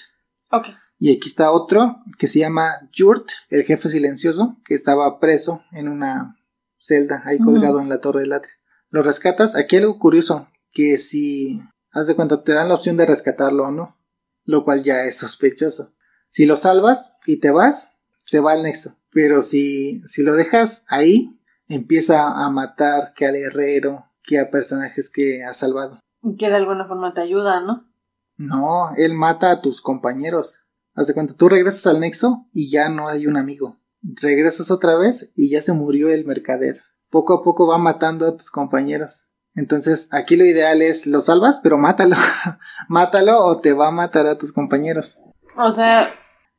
Ok. 0.51 0.67
Y 0.99 1.15
aquí 1.15 1.27
está 1.27 1.51
otro 1.51 1.97
que 2.17 2.27
se 2.27 2.39
llama 2.39 2.71
Jurt, 2.95 3.29
el 3.49 3.63
jefe 3.63 3.89
silencioso, 3.89 4.57
que 4.65 4.73
estaba 4.73 5.19
preso 5.19 5.63
en 5.71 5.89
una 5.89 6.37
celda 6.77 7.21
ahí 7.25 7.39
colgado 7.39 7.79
en 7.79 7.89
la 7.89 7.99
torre 7.99 8.21
del 8.21 8.33
atrio. 8.33 8.53
Lo 8.89 9.03
rescatas. 9.03 9.55
Aquí 9.55 9.77
algo 9.77 9.99
curioso, 9.99 10.47
que 10.71 10.97
si 10.97 11.61
haz 11.91 12.07
de 12.07 12.15
cuenta 12.15 12.43
te 12.43 12.53
dan 12.53 12.69
la 12.69 12.75
opción 12.75 12.97
de 12.97 13.05
rescatarlo 13.05 13.67
o 13.67 13.71
no, 13.71 13.97
lo 14.43 14.63
cual 14.63 14.83
ya 14.83 15.03
es 15.03 15.17
sospechoso. 15.17 15.93
Si 16.29 16.45
lo 16.45 16.57
salvas 16.57 17.17
y 17.25 17.39
te 17.39 17.51
vas, 17.51 17.97
se 18.23 18.39
va 18.39 18.53
al 18.53 18.63
nexo. 18.63 18.97
Pero 19.11 19.41
si, 19.41 20.01
si 20.07 20.23
lo 20.23 20.33
dejas 20.33 20.85
ahí, 20.89 21.39
empieza 21.67 22.45
a 22.45 22.49
matar 22.49 23.13
que 23.15 23.25
al 23.25 23.35
herrero, 23.35 24.05
que 24.23 24.39
a 24.39 24.49
personajes 24.49 25.09
que 25.09 25.43
ha 25.43 25.53
salvado. 25.53 25.99
Que 26.37 26.49
de 26.49 26.55
alguna 26.55 26.87
forma 26.87 27.13
te 27.13 27.21
ayuda, 27.21 27.61
¿no? 27.61 27.89
No, 28.35 28.91
él 28.97 29.13
mata 29.13 29.51
a 29.51 29.61
tus 29.61 29.81
compañeros. 29.81 30.63
Haz 30.93 31.07
de 31.07 31.13
cuenta, 31.13 31.33
tú 31.33 31.49
regresas 31.49 31.87
al 31.87 31.99
nexo 31.99 32.45
y 32.53 32.69
ya 32.69 32.89
no 32.89 33.07
hay 33.07 33.27
un 33.27 33.37
amigo. 33.37 33.77
Regresas 34.01 34.71
otra 34.71 34.97
vez 34.97 35.31
y 35.35 35.49
ya 35.49 35.61
se 35.61 35.73
murió 35.73 36.09
el 36.09 36.25
mercader. 36.25 36.83
Poco 37.09 37.33
a 37.33 37.43
poco 37.43 37.67
va 37.67 37.77
matando 37.77 38.27
a 38.27 38.35
tus 38.37 38.51
compañeros. 38.51 39.29
Entonces, 39.55 40.13
aquí 40.13 40.35
lo 40.35 40.45
ideal 40.45 40.81
es 40.81 41.07
lo 41.07 41.21
salvas, 41.21 41.59
pero 41.63 41.77
mátalo. 41.77 42.15
mátalo 42.89 43.43
o 43.43 43.59
te 43.59 43.73
va 43.73 43.87
a 43.87 43.91
matar 43.91 44.27
a 44.27 44.37
tus 44.37 44.51
compañeros. 44.51 45.19
O 45.57 45.71
sea, 45.71 46.13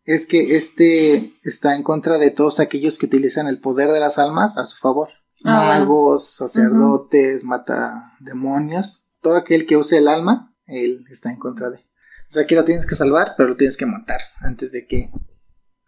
Es 0.05 0.26
que 0.26 0.57
este 0.57 1.34
está 1.43 1.76
en 1.76 1.82
contra 1.82 2.18
de 2.18 2.30
todos 2.30 2.61
aquellos 2.61 2.99
que 2.99 3.07
utilizan 3.07 3.47
el 3.47 3.61
poder 3.61 3.93
de 3.93 4.01
las 4.01 4.18
almas 4.18 4.59
a 4.59 4.64
su 4.64 4.76
favor. 4.76 5.09
Ah. 5.45 5.78
Magos, 5.78 6.30
sacerdotes, 6.30 7.45
mata 7.45 8.14
demonios. 8.18 9.07
Todo 9.20 9.36
aquel 9.36 9.66
que 9.66 9.76
use 9.76 9.99
el 9.99 10.09
alma, 10.09 10.55
él 10.66 11.05
está 11.11 11.30
en 11.30 11.39
contra 11.39 11.70
de. 11.70 11.76
O 11.76 12.30
sea, 12.30 12.43
aquí 12.43 12.55
lo 12.55 12.64
tienes 12.64 12.86
que 12.86 12.95
salvar, 12.95 13.34
pero 13.36 13.51
lo 13.51 13.57
tienes 13.57 13.76
que 13.76 13.86
matar 13.86 14.20
antes 14.41 14.72
de 14.72 14.86
que 14.86 15.11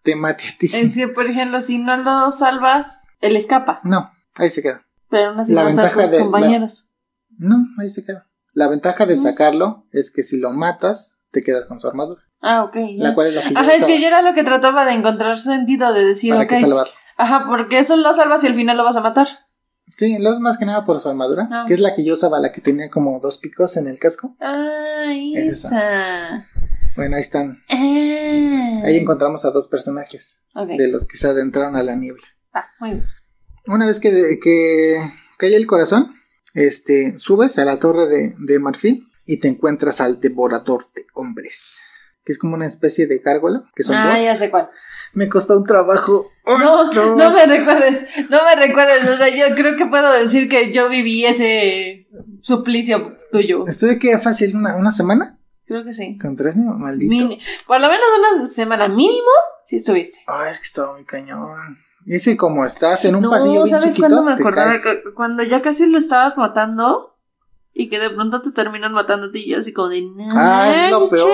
te 0.03 0.15
mate 0.15 0.43
a 0.47 0.57
ti. 0.57 0.69
es 0.73 0.95
que, 0.95 1.07
por 1.07 1.25
ejemplo, 1.27 1.61
si 1.61 1.77
no 1.77 1.97
lo 1.97 2.31
salvas, 2.31 3.07
él 3.21 3.35
escapa. 3.35 3.81
No, 3.83 4.11
ahí 4.35 4.49
se 4.49 4.61
queda. 4.61 4.85
Pero 5.09 5.29
aún 5.29 5.39
así 5.39 5.53
La 5.53 5.61
a 5.61 5.65
ventaja 5.65 6.01
tus 6.01 6.11
de 6.11 6.17
la- 6.17 6.23
compañeros. 6.23 6.91
No, 7.37 7.57
ahí 7.79 7.89
se 7.89 8.03
queda. 8.05 8.27
La 8.53 8.67
ventaja 8.67 9.05
de 9.05 9.15
No. 9.15 9.21
sacarlo 9.23 9.85
es 9.91 10.11
que 10.11 10.23
si 10.23 10.39
lo 10.39 10.51
matas, 10.53 11.19
te 11.31 11.41
quedas 11.41 11.65
con 11.65 11.79
su 11.79 11.87
armadura. 11.87 12.21
Ah, 12.41 12.63
ok. 12.63 12.75
ya. 12.97 13.03
La 13.09 13.15
cual 13.15 13.27
es 13.27 13.35
la 13.35 13.41
que 13.43 13.49
yo 13.53 13.59
Ajá, 13.59 13.73
es 13.75 13.85
que 13.85 14.01
yo 14.01 14.07
era 14.07 14.21
lo 14.21 14.33
que 14.33 14.43
trataba 14.43 14.85
de 14.85 14.93
encontrar 14.93 15.37
sentido 15.39 15.93
de 15.93 16.05
decir, 16.05 16.33
para 16.33 16.49
salvarlo. 16.59 16.93
Ajá, 17.17 17.45
porque 17.47 17.77
eso 17.79 17.95
lo 17.97 18.11
salvas 18.13 18.43
y 18.43 18.47
al 18.47 18.55
final 18.55 18.77
lo 18.77 18.83
vas 18.83 18.95
a 18.97 19.01
matar. 19.01 19.27
Sí, 19.97 20.17
lo 20.19 20.31
es 20.33 20.39
más 20.39 20.57
que 20.57 20.65
nada 20.65 20.85
por 20.85 20.99
su 20.99 21.09
armadura, 21.09 21.47
Ah. 21.51 21.65
que 21.67 21.73
es 21.75 21.79
la 21.79 21.93
que 21.95 22.03
yo 22.03 22.13
usaba, 22.15 22.39
la 22.39 22.51
que 22.51 22.61
tenía 22.61 22.89
como 22.89 23.19
dos 23.19 23.37
picos 23.37 23.77
en 23.77 23.87
el 23.87 23.99
casco. 23.99 24.35
Ah, 24.39 25.13
Es 25.35 25.65
esa. 25.65 26.47
Bueno, 26.95 27.15
ahí 27.15 27.21
están. 27.21 27.63
Ah. 27.69 28.81
Ahí 28.85 28.97
encontramos 28.97 29.45
a 29.45 29.51
dos 29.51 29.67
personajes 29.67 30.41
de 30.77 30.87
los 30.89 31.07
que 31.07 31.17
se 31.17 31.27
adentraron 31.27 31.75
a 31.75 31.83
la 31.83 31.95
niebla. 31.95 32.23
Ah, 32.53 32.65
muy 32.79 32.91
bien. 32.91 33.05
Una 33.67 33.85
vez 33.85 33.99
que, 33.99 34.11
de- 34.11 34.39
que 34.39 34.97
cae 35.37 35.55
el 35.55 35.67
corazón, 35.67 36.07
este, 36.53 37.17
subes 37.17 37.57
a 37.59 37.65
la 37.65 37.77
torre 37.79 38.07
de, 38.07 38.33
de 38.39 38.59
marfil 38.59 39.07
y 39.25 39.37
te 39.37 39.47
encuentras 39.47 40.01
al 40.01 40.19
devorador 40.19 40.87
de 40.95 41.05
hombres. 41.13 41.81
Que 42.25 42.33
es 42.33 42.37
como 42.39 42.55
una 42.55 42.67
especie 42.67 43.07
de 43.07 43.17
gárgola, 43.19 43.63
que 43.75 43.83
son 43.83 43.95
Ah, 43.95 44.13
dos. 44.15 44.23
ya 44.23 44.35
sé 44.35 44.51
cuál. 44.51 44.69
Me 45.13 45.27
costó 45.29 45.57
un 45.57 45.65
trabajo. 45.65 46.29
No, 46.45 46.91
no 46.91 47.31
me 47.33 47.45
recuerdes, 47.45 48.05
no 48.29 48.39
me 48.43 48.55
recuerdes. 48.67 49.07
O 49.07 49.17
sea, 49.17 49.29
yo 49.29 49.55
creo 49.55 49.75
que 49.75 49.85
puedo 49.87 50.11
decir 50.13 50.47
que 50.49 50.71
yo 50.71 50.87
viví 50.89 51.25
ese 51.25 51.99
suplicio 52.41 53.03
tuyo. 53.31 53.65
Estuve 53.67 53.97
que 53.97 54.17
fácil 54.19 54.55
una, 54.55 54.75
una 54.75 54.91
semana 54.91 55.39
Creo 55.71 55.85
que 55.85 55.93
sí. 55.93 56.17
con 56.17 56.35
tres, 56.35 56.57
¿no? 56.57 56.73
maldito. 56.73 57.09
Mini- 57.09 57.39
por 57.65 57.79
lo 57.79 57.87
menos 57.87 58.05
una 58.35 58.47
semana 58.49 58.89
mínimo, 58.89 59.29
si 59.63 59.77
estuviste. 59.77 60.19
Ay, 60.27 60.51
es 60.51 60.57
que 60.59 60.65
estaba 60.65 60.91
muy 60.93 61.05
cañón. 61.05 61.77
Y 62.05 62.19
que 62.19 62.35
como 62.35 62.65
estás 62.65 63.05
en 63.05 63.15
un 63.15 63.21
no, 63.21 63.29
pasillo 63.29 63.63
bien 63.63 63.67
¿sabes 63.67 63.85
chiquito, 63.85 64.01
cuándo 64.09 64.23
me 64.23 64.33
acordaba? 64.33 64.73
Cuando 65.15 65.43
ya 65.43 65.61
casi 65.61 65.85
lo 65.85 65.97
estabas 65.97 66.35
matando 66.37 67.15
y 67.73 67.87
que 67.87 67.99
de 67.99 68.09
pronto 68.09 68.41
te 68.41 68.51
terminan 68.51 68.91
matando 68.91 69.27
a 69.27 69.31
ti 69.31 69.43
y 69.45 69.51
yo 69.51 69.59
así 69.59 69.71
como 69.71 69.87
de... 69.87 70.03
Ah, 70.35 70.87
es 70.87 70.91
lo 70.91 71.09
peor. 71.09 71.29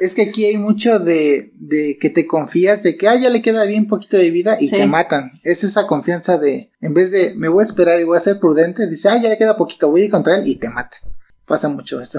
Es 0.00 0.16
que 0.16 0.22
aquí 0.22 0.46
hay 0.46 0.56
mucho 0.56 0.98
de, 0.98 1.52
de 1.54 1.96
que 2.00 2.10
te 2.10 2.26
confías 2.26 2.82
de 2.82 2.96
que 2.96 3.06
ah, 3.06 3.14
ya 3.14 3.30
le 3.30 3.40
queda 3.40 3.64
bien 3.66 3.86
poquito 3.86 4.16
de 4.16 4.30
vida 4.30 4.56
y 4.60 4.66
Sí. 4.68 4.74
te 4.74 4.86
matan. 4.88 5.30
Es 5.44 5.62
esa 5.62 5.86
confianza 5.86 6.38
de, 6.38 6.72
en 6.80 6.92
vez 6.92 7.12
de 7.12 7.34
me 7.36 7.46
voy 7.46 7.60
a 7.62 7.66
esperar 7.68 8.00
y 8.00 8.04
voy 8.04 8.16
a 8.16 8.20
ser 8.20 8.40
prudente, 8.40 8.88
dice, 8.88 9.08
ah, 9.10 9.16
ya 9.22 9.28
le 9.28 9.38
queda 9.38 9.56
poquito, 9.56 9.90
voy 9.92 10.00
a 10.02 10.04
ir 10.06 10.10
contra 10.10 10.34
él 10.34 10.42
y 10.44 10.56
te 10.56 10.68
mata. 10.70 10.96
Pasa 11.46 11.68
mucho 11.68 12.00
esto. 12.00 12.18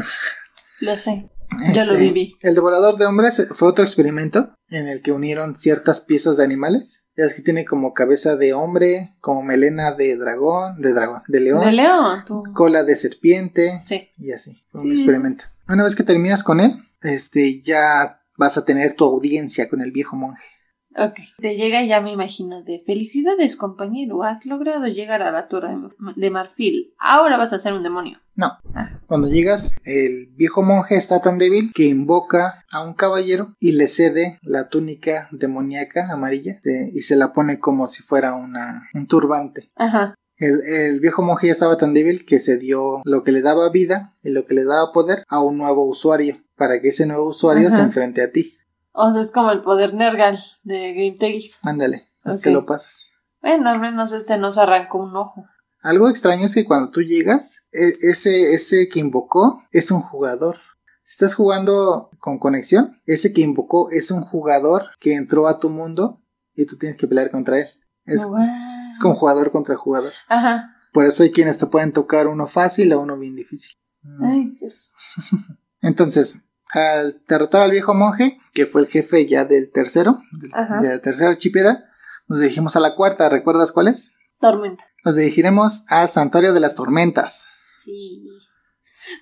Lo 0.80 0.96
sé. 0.96 1.30
Yo 1.74 1.86
lo 1.86 1.94
Este, 1.94 2.06
viví. 2.06 2.36
El 2.42 2.56
devorador 2.56 2.98
de 2.98 3.06
hombres 3.06 3.48
fue 3.56 3.68
otro 3.68 3.84
experimento 3.86 4.56
en 4.70 4.88
el 4.88 5.02
que 5.02 5.12
unieron 5.12 5.56
ciertas 5.56 6.02
piezas 6.02 6.38
de 6.38 6.44
animales. 6.44 7.06
Ya 7.16 7.26
es 7.26 7.34
que 7.36 7.44
tiene 7.44 7.64
como 7.66 7.94
cabeza 7.94 8.36
de 8.36 8.54
hombre, 8.54 9.16
como 9.22 9.42
melena 9.44 9.92
de 9.94 10.18
dragón, 10.18 10.82
de 10.82 10.92
dragón, 10.94 11.22
de 11.28 11.40
león, 11.40 11.64
De 11.64 11.72
León, 11.72 12.24
tú. 12.26 12.44
cola 12.54 12.84
de 12.84 12.96
serpiente 12.96 13.84
Sí. 13.86 14.10
y 14.18 14.32
así. 14.32 14.58
Fue 14.72 14.82
un 14.82 14.88
Sí. 14.88 14.94
experimento. 15.02 15.46
Una 15.70 15.84
vez 15.84 15.96
que 15.96 16.04
terminas 16.04 16.44
con 16.44 16.60
él, 16.60 16.74
este, 17.02 17.62
ya 17.62 18.22
vas 18.38 18.58
a 18.58 18.66
tener 18.66 18.94
tu 18.96 19.06
audiencia 19.06 19.70
con 19.70 19.82
el 19.82 19.92
viejo 19.92 20.18
monje. 20.18 20.44
Ok. 20.98 21.20
Te 21.40 21.56
llega 21.56 21.84
ya 21.84 22.00
me 22.02 22.12
imagino 22.14 22.64
de 22.64 22.82
felicidades 22.86 23.58
compañero, 23.58 24.24
has 24.24 24.46
logrado 24.46 24.88
llegar 24.88 25.22
a 25.22 25.32
la 25.32 25.48
torre 25.48 25.76
de 26.16 26.30
marfil. 26.30 26.94
Ahora 26.98 27.38
vas 27.38 27.52
a 27.54 27.60
ser 27.60 27.74
un 27.74 27.84
demonio. 27.84 28.20
No. 28.36 28.54
Ah. 28.74 29.00
Cuando 29.08 29.28
llegas, 29.28 29.78
el 29.84 30.28
viejo 30.36 30.62
monje 30.64 30.96
está 30.96 31.22
tan 31.22 31.38
débil 31.38 31.72
que 31.74 31.86
invoca 31.86 32.66
a 32.72 32.82
un 32.84 32.94
caballero 32.94 33.56
y 33.60 33.74
le 33.74 33.88
cede 33.88 34.40
la 34.42 34.70
túnica 34.70 35.30
demoníaca 35.32 36.12
amarilla 36.12 36.60
de- 36.64 36.90
y 36.94 37.02
se 37.02 37.16
la 37.16 37.32
pone 37.34 37.60
como 37.60 37.88
si 37.88 38.02
fuera 38.04 38.34
una, 38.36 38.90
un 38.94 39.08
turbante. 39.08 39.70
Ajá. 39.76 40.16
El, 40.38 40.60
el 40.68 41.00
viejo 41.00 41.22
monje 41.22 41.48
ya 41.48 41.54
estaba 41.54 41.78
tan 41.78 41.94
débil 41.94 42.26
que 42.26 42.40
se 42.40 42.58
dio 42.58 43.02
lo 43.06 43.24
que 43.24 43.32
le 43.32 43.42
daba 43.42 43.70
vida 43.70 44.14
y 44.22 44.30
lo 44.32 44.46
que 44.46 44.54
le 44.54 44.66
daba 44.66 44.92
poder 44.92 45.24
a 45.30 45.40
un 45.40 45.58
nuevo 45.58 45.86
usuario, 45.86 46.42
para 46.58 46.82
que 46.82 46.90
ese 46.90 47.06
nuevo 47.06 47.30
usuario 47.30 47.70
Ajá. 47.70 47.78
se 47.78 47.84
enfrente 47.84 48.22
a 48.22 48.32
ti. 48.34 48.55
O 48.98 49.12
sea, 49.12 49.22
es 49.22 49.32
como 49.32 49.52
el 49.52 49.62
poder 49.62 49.94
Nergal 49.94 50.40
de 50.64 50.94
Green 50.94 51.18
Tales. 51.18 51.60
Ándale, 51.64 52.10
así 52.24 52.38
Ok. 52.38 52.44
te 52.44 52.52
lo 52.52 52.66
pasas. 52.66 53.12
Bueno, 53.42 53.70
al 53.70 53.80
menos 53.80 54.12
este 54.12 54.38
nos 54.38 54.58
arrancó 54.58 55.00
un 55.00 55.16
ojo. 55.16 55.46
Algo 55.82 56.10
extraño 56.10 56.46
es 56.46 56.56
que 56.56 56.66
cuando 56.66 56.90
tú 56.90 57.02
llegas, 57.02 57.62
e- 57.72 57.94
ese, 58.10 58.54
ese 58.56 58.88
que 58.90 59.00
invocó 59.00 59.62
es 59.72 59.92
un 59.92 60.02
jugador. 60.02 60.58
Si 61.04 61.12
estás 61.14 61.36
jugando 61.36 62.10
con 62.20 62.40
conexión, 62.40 63.00
ese 63.06 63.34
que 63.34 63.42
invocó 63.42 63.92
es 63.92 64.10
un 64.10 64.22
jugador 64.22 64.86
que 65.00 65.14
entró 65.14 65.48
a 65.48 65.60
tu 65.60 65.70
mundo 65.70 66.24
y 66.56 66.66
tú 66.66 66.78
tienes 66.78 66.98
que 66.98 67.06
pelear 67.08 67.30
contra 67.30 67.60
él. 67.60 67.68
Es, 68.06 68.24
es 68.92 69.00
como 69.00 69.14
jugador 69.14 69.52
contra 69.52 69.76
jugador. 69.76 70.14
Ajá. 70.28 70.72
Por 70.94 71.06
eso 71.06 71.22
hay 71.22 71.32
quienes 71.32 71.58
te 71.60 71.68
pueden 71.68 71.92
tocar 71.92 72.28
uno 72.28 72.48
fácil 72.48 72.92
o 72.94 73.02
uno 73.02 73.20
bien 73.20 73.36
difícil. 73.36 73.74
Mm. 74.02 74.24
Ay, 74.26 74.58
Dios. 74.60 74.96
Entonces, 75.82 76.45
al 76.74 77.22
derrotar 77.28 77.62
al 77.62 77.72
viejo 77.72 77.94
monje, 77.94 78.40
que 78.54 78.66
fue 78.66 78.82
el 78.82 78.88
jefe 78.88 79.28
ya 79.28 79.46
del 79.46 79.72
tercero, 79.72 80.18
Ajá. 80.54 80.80
de 80.82 80.90
la 80.90 81.00
tercera 81.02 81.30
archipiedra, 81.30 81.86
nos 82.28 82.40
dirigimos 82.40 82.76
a 82.76 82.80
la 82.80 82.96
cuarta. 82.96 83.30
¿Recuerdas 83.30 83.72
cuál 83.72 83.88
es? 83.88 84.14
Tormenta. 84.40 84.84
Nos 85.04 85.16
dirigiremos 85.16 85.84
al 85.90 86.10
Santuario 86.10 86.54
de 86.54 86.60
las 86.60 86.76
Tormentas. 86.76 87.48
Sí. 87.84 88.26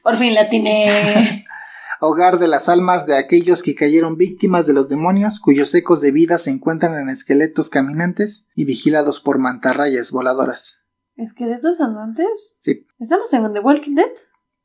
Por 0.03 0.15
fin 0.15 0.33
la 0.33 0.49
tiene. 0.49 1.45
hogar 1.99 2.37
de 2.37 2.47
las 2.49 2.67
almas 2.67 3.05
de 3.05 3.15
aquellos 3.17 3.63
que 3.63 3.75
cayeron 3.75 4.17
víctimas 4.17 4.67
de 4.67 4.73
los 4.73 4.89
demonios, 4.89 5.39
cuyos 5.39 5.73
ecos 5.73 6.01
de 6.01 6.11
vida 6.11 6.37
se 6.37 6.49
encuentran 6.49 6.95
en 6.95 7.09
esqueletos 7.09 7.69
caminantes 7.69 8.49
y 8.55 8.65
vigilados 8.65 9.21
por 9.21 9.37
mantarrayas 9.39 10.11
voladoras. 10.11 10.81
¿Esqueletos 11.15 11.79
andantes? 11.79 12.57
Sí, 12.59 12.85
¿Estamos 12.99 13.31
en 13.33 13.53
The 13.53 13.59
Walking 13.59 13.95
Dead? 13.95 14.11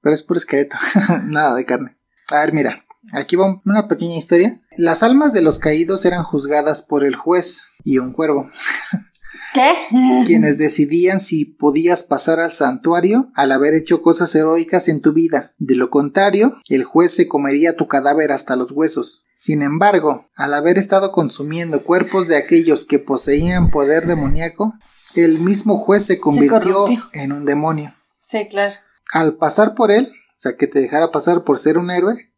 pero 0.01 0.14
es 0.14 0.22
puro 0.22 0.39
esqueleto, 0.39 0.76
nada 1.26 1.55
de 1.55 1.64
carne. 1.64 1.97
A 2.31 2.41
ver, 2.41 2.53
mira, 2.53 2.85
aquí 3.12 3.37
va 3.37 3.47
un- 3.47 3.62
una 3.64 3.89
pequeña 3.89 4.16
historia. 4.16 4.61
Las 4.76 5.03
almas 5.03 5.33
de 5.33 5.41
los 5.43 5.59
caídos 5.59 6.05
eran 6.05 6.22
juzgadas 6.24 6.83
por 6.83 7.05
el 7.05 7.16
juez 7.16 7.62
y 7.85 7.99
un 7.99 8.12
cuervo, 8.12 8.51
¿Qué? 9.55 9.72
quienes 10.26 10.59
decidían 10.59 11.20
si 11.20 11.45
podías 11.45 12.03
pasar 12.03 12.41
al 12.41 12.53
santuario 12.53 13.31
al 13.35 13.53
haber 13.53 13.74
hecho 13.74 14.03
cosas 14.03 14.35
heroicas 14.35 14.89
en 14.89 15.01
tu 15.01 15.12
vida. 15.12 15.55
De 15.59 15.74
lo 15.74 15.91
contrario, 15.91 16.57
el 16.68 16.85
juez 16.85 17.12
se 17.12 17.29
comería 17.29 17.76
tu 17.76 17.89
cadáver 17.89 18.33
hasta 18.33 18.57
los 18.57 18.72
huesos. 18.72 19.26
Sin 19.35 19.62
embargo, 19.62 20.29
al 20.35 20.53
haber 20.55 20.79
estado 20.79 21.12
consumiendo 21.12 21.83
cuerpos 21.83 22.26
de 22.29 22.37
aquellos 22.37 22.85
que 22.85 22.99
poseían 22.99 23.70
poder 23.70 24.07
demoníaco, 24.07 24.74
el 25.14 25.39
mismo 25.39 25.79
juez 25.79 26.05
se 26.05 26.18
convirtió 26.20 26.87
en 27.12 27.33
un 27.33 27.45
demonio. 27.45 27.95
Sí, 28.26 28.47
claro. 28.51 28.74
Al 29.14 29.37
pasar 29.37 29.74
por 29.74 29.91
él, 29.91 30.12
sea, 30.41 30.57
que 30.57 30.66
te 30.66 30.80
dejara 30.80 31.11
pasar 31.11 31.45
por 31.45 31.59
ser 31.59 31.78
un 31.78 31.91
héroe, 31.91 32.32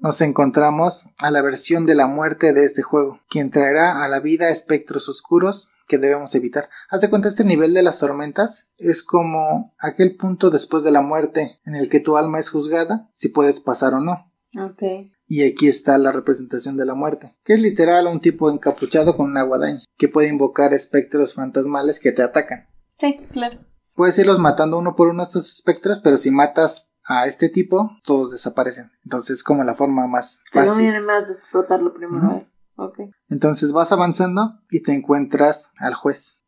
nos 0.00 0.20
encontramos 0.20 1.04
a 1.22 1.30
la 1.30 1.40
versión 1.40 1.86
de 1.86 1.94
la 1.94 2.06
muerte 2.06 2.52
de 2.52 2.64
este 2.64 2.82
juego, 2.82 3.20
quien 3.30 3.50
traerá 3.50 4.04
a 4.04 4.08
la 4.08 4.20
vida 4.20 4.50
espectros 4.50 5.08
oscuros 5.08 5.70
que 5.88 5.98
debemos 5.98 6.34
evitar. 6.34 6.68
Haz 6.90 7.00
de 7.00 7.10
cuenta, 7.10 7.28
este 7.28 7.44
nivel 7.44 7.72
de 7.72 7.82
las 7.82 7.98
tormentas 7.98 8.70
es 8.76 9.02
como 9.02 9.74
aquel 9.78 10.16
punto 10.16 10.50
después 10.50 10.82
de 10.82 10.90
la 10.90 11.00
muerte 11.00 11.60
en 11.64 11.74
el 11.74 11.88
que 11.88 12.00
tu 12.00 12.16
alma 12.16 12.38
es 12.38 12.50
juzgada, 12.50 13.08
si 13.14 13.28
puedes 13.28 13.60
pasar 13.60 13.94
o 13.94 14.00
no. 14.00 14.30
Ok. 14.58 14.82
Y 15.26 15.42
aquí 15.42 15.68
está 15.68 15.96
la 15.98 16.12
representación 16.12 16.76
de 16.76 16.84
la 16.84 16.94
muerte, 16.94 17.36
que 17.44 17.54
es 17.54 17.60
literal 17.60 18.06
un 18.06 18.20
tipo 18.20 18.50
encapuchado 18.50 19.16
con 19.16 19.30
una 19.30 19.42
guadaña, 19.42 19.82
que 19.96 20.08
puede 20.08 20.28
invocar 20.28 20.74
espectros 20.74 21.34
fantasmales 21.34 22.00
que 22.00 22.12
te 22.12 22.22
atacan. 22.22 22.68
Sí, 22.98 23.26
claro. 23.32 23.58
Puedes 23.96 24.18
irlos 24.18 24.38
matando 24.38 24.78
uno 24.78 24.94
por 24.96 25.08
uno 25.08 25.22
a 25.22 25.26
estos 25.26 25.48
espectros, 25.48 26.00
pero 26.00 26.16
si 26.16 26.30
matas 26.30 26.93
a 27.06 27.26
este 27.26 27.48
tipo, 27.48 27.90
todos 28.04 28.30
desaparecen. 28.32 28.90
Entonces 29.04 29.38
es 29.38 29.44
como 29.44 29.62
la 29.64 29.74
forma 29.74 30.06
más 30.06 30.42
fácil. 30.52 30.70
conviene 30.72 31.00
más 31.00 31.28
de 31.28 31.34
explotarlo 31.34 31.92
primero. 31.94 32.26
Ujú. 32.26 32.36
eh. 32.36 32.48
Ok. 32.76 32.98
Entonces 33.28 33.72
vas 33.72 33.92
avanzando 33.92 34.60
y 34.68 34.82
te 34.82 34.92
encuentras 34.92 35.70
al 35.78 35.94
juez, 35.94 36.42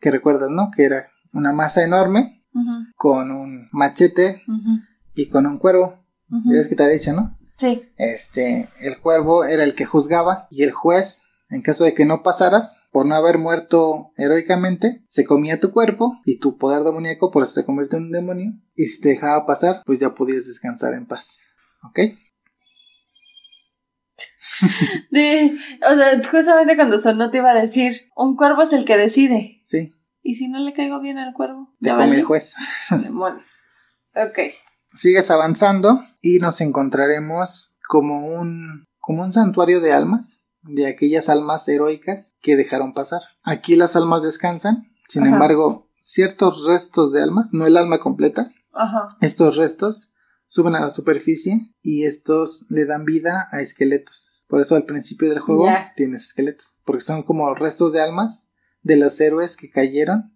que 0.00 0.10
recuerdas, 0.10 0.50
¿no? 0.50 0.70
Que 0.70 0.84
era 0.84 1.08
una 1.32 1.52
masa 1.52 1.82
enorme 1.82 2.44
con 2.96 3.30
un 3.30 3.68
machete 3.72 4.42
y 5.14 5.28
con 5.28 5.46
un 5.46 5.58
cuervo. 5.58 6.04
Ya 6.28 6.52
ves 6.58 6.68
que 6.68 6.74
te 6.76 6.82
había 6.82 6.98
dicho, 6.98 7.12
¿no? 7.14 7.38
Sí. 7.56 7.82
Este, 7.96 8.68
el 8.80 8.98
cuervo 9.00 9.44
era 9.44 9.64
el 9.64 9.74
que 9.74 9.84
juzgaba 9.86 10.46
y 10.50 10.64
el 10.64 10.72
juez 10.72 11.29
En 11.50 11.62
caso 11.62 11.84
de 11.84 11.94
que 11.94 12.04
no 12.04 12.22
pasaras, 12.22 12.80
por 12.92 13.06
no 13.06 13.16
haber 13.16 13.38
muerto 13.38 14.12
heroicamente, 14.16 15.04
se 15.08 15.24
comía 15.24 15.58
tu 15.58 15.72
cuerpo 15.72 16.20
y 16.24 16.38
tu 16.38 16.56
poder 16.56 16.84
demoníaco 16.84 17.32
por 17.32 17.42
eso 17.42 17.52
se 17.52 17.64
convierte 17.64 17.96
en 17.96 18.04
un 18.04 18.12
demonio. 18.12 18.52
Y 18.76 18.86
si 18.86 19.00
te 19.00 19.10
dejaba 19.10 19.46
pasar, 19.46 19.82
pues 19.84 19.98
ya 19.98 20.14
podías 20.14 20.46
descansar 20.46 20.94
en 20.94 21.06
paz. 21.06 21.40
¿Ok? 21.82 21.98
De, 25.10 25.58
o 25.90 25.94
sea, 25.96 26.22
justamente 26.30 26.76
cuando 26.76 26.98
sonó 26.98 27.30
te 27.30 27.38
iba 27.38 27.50
a 27.50 27.60
decir, 27.60 28.10
un 28.14 28.36
cuervo 28.36 28.62
es 28.62 28.72
el 28.72 28.84
que 28.84 28.96
decide. 28.96 29.60
Sí. 29.64 29.92
¿Y 30.22 30.34
si 30.34 30.48
no 30.48 30.60
le 30.60 30.72
caigo 30.72 31.00
bien 31.00 31.18
al 31.18 31.32
cuervo? 31.32 31.74
Te 31.80 31.86
¿Ya 31.86 31.96
come 31.96 32.16
el 32.16 32.24
juez. 32.24 32.54
Demonios. 32.90 33.50
Ok. 34.14 34.38
Sigues 34.92 35.30
avanzando 35.30 36.00
y 36.20 36.38
nos 36.38 36.60
encontraremos 36.60 37.74
como 37.88 38.26
un, 38.26 38.86
como 38.98 39.22
un 39.22 39.32
santuario 39.32 39.80
de 39.80 39.92
almas, 39.92 40.49
de 40.62 40.86
aquellas 40.86 41.28
almas 41.28 41.66
heroicas 41.68 42.36
que 42.40 42.56
dejaron 42.56 42.92
pasar. 42.92 43.22
Aquí 43.42 43.76
las 43.76 43.96
almas 43.96 44.22
descansan, 44.22 44.92
sin 45.08 45.22
Ajá. 45.24 45.32
embargo, 45.32 45.88
ciertos 46.00 46.66
restos 46.66 47.12
de 47.12 47.22
almas, 47.22 47.52
no 47.52 47.66
el 47.66 47.76
alma 47.76 47.98
completa, 47.98 48.52
Ajá. 48.72 49.08
estos 49.20 49.56
restos 49.56 50.14
suben 50.46 50.74
a 50.74 50.80
la 50.80 50.90
superficie 50.90 51.74
y 51.82 52.04
estos 52.04 52.66
le 52.70 52.84
dan 52.84 53.04
vida 53.04 53.48
a 53.52 53.60
esqueletos. 53.60 54.42
Por 54.48 54.60
eso 54.60 54.74
al 54.74 54.84
principio 54.84 55.28
del 55.28 55.38
juego 55.38 55.68
tienes 55.96 56.26
esqueletos, 56.26 56.76
porque 56.84 57.02
son 57.04 57.22
como 57.22 57.54
restos 57.54 57.92
de 57.92 58.00
almas 58.00 58.48
de 58.82 58.96
los 58.96 59.20
héroes 59.20 59.56
que 59.56 59.70
cayeron 59.70 60.34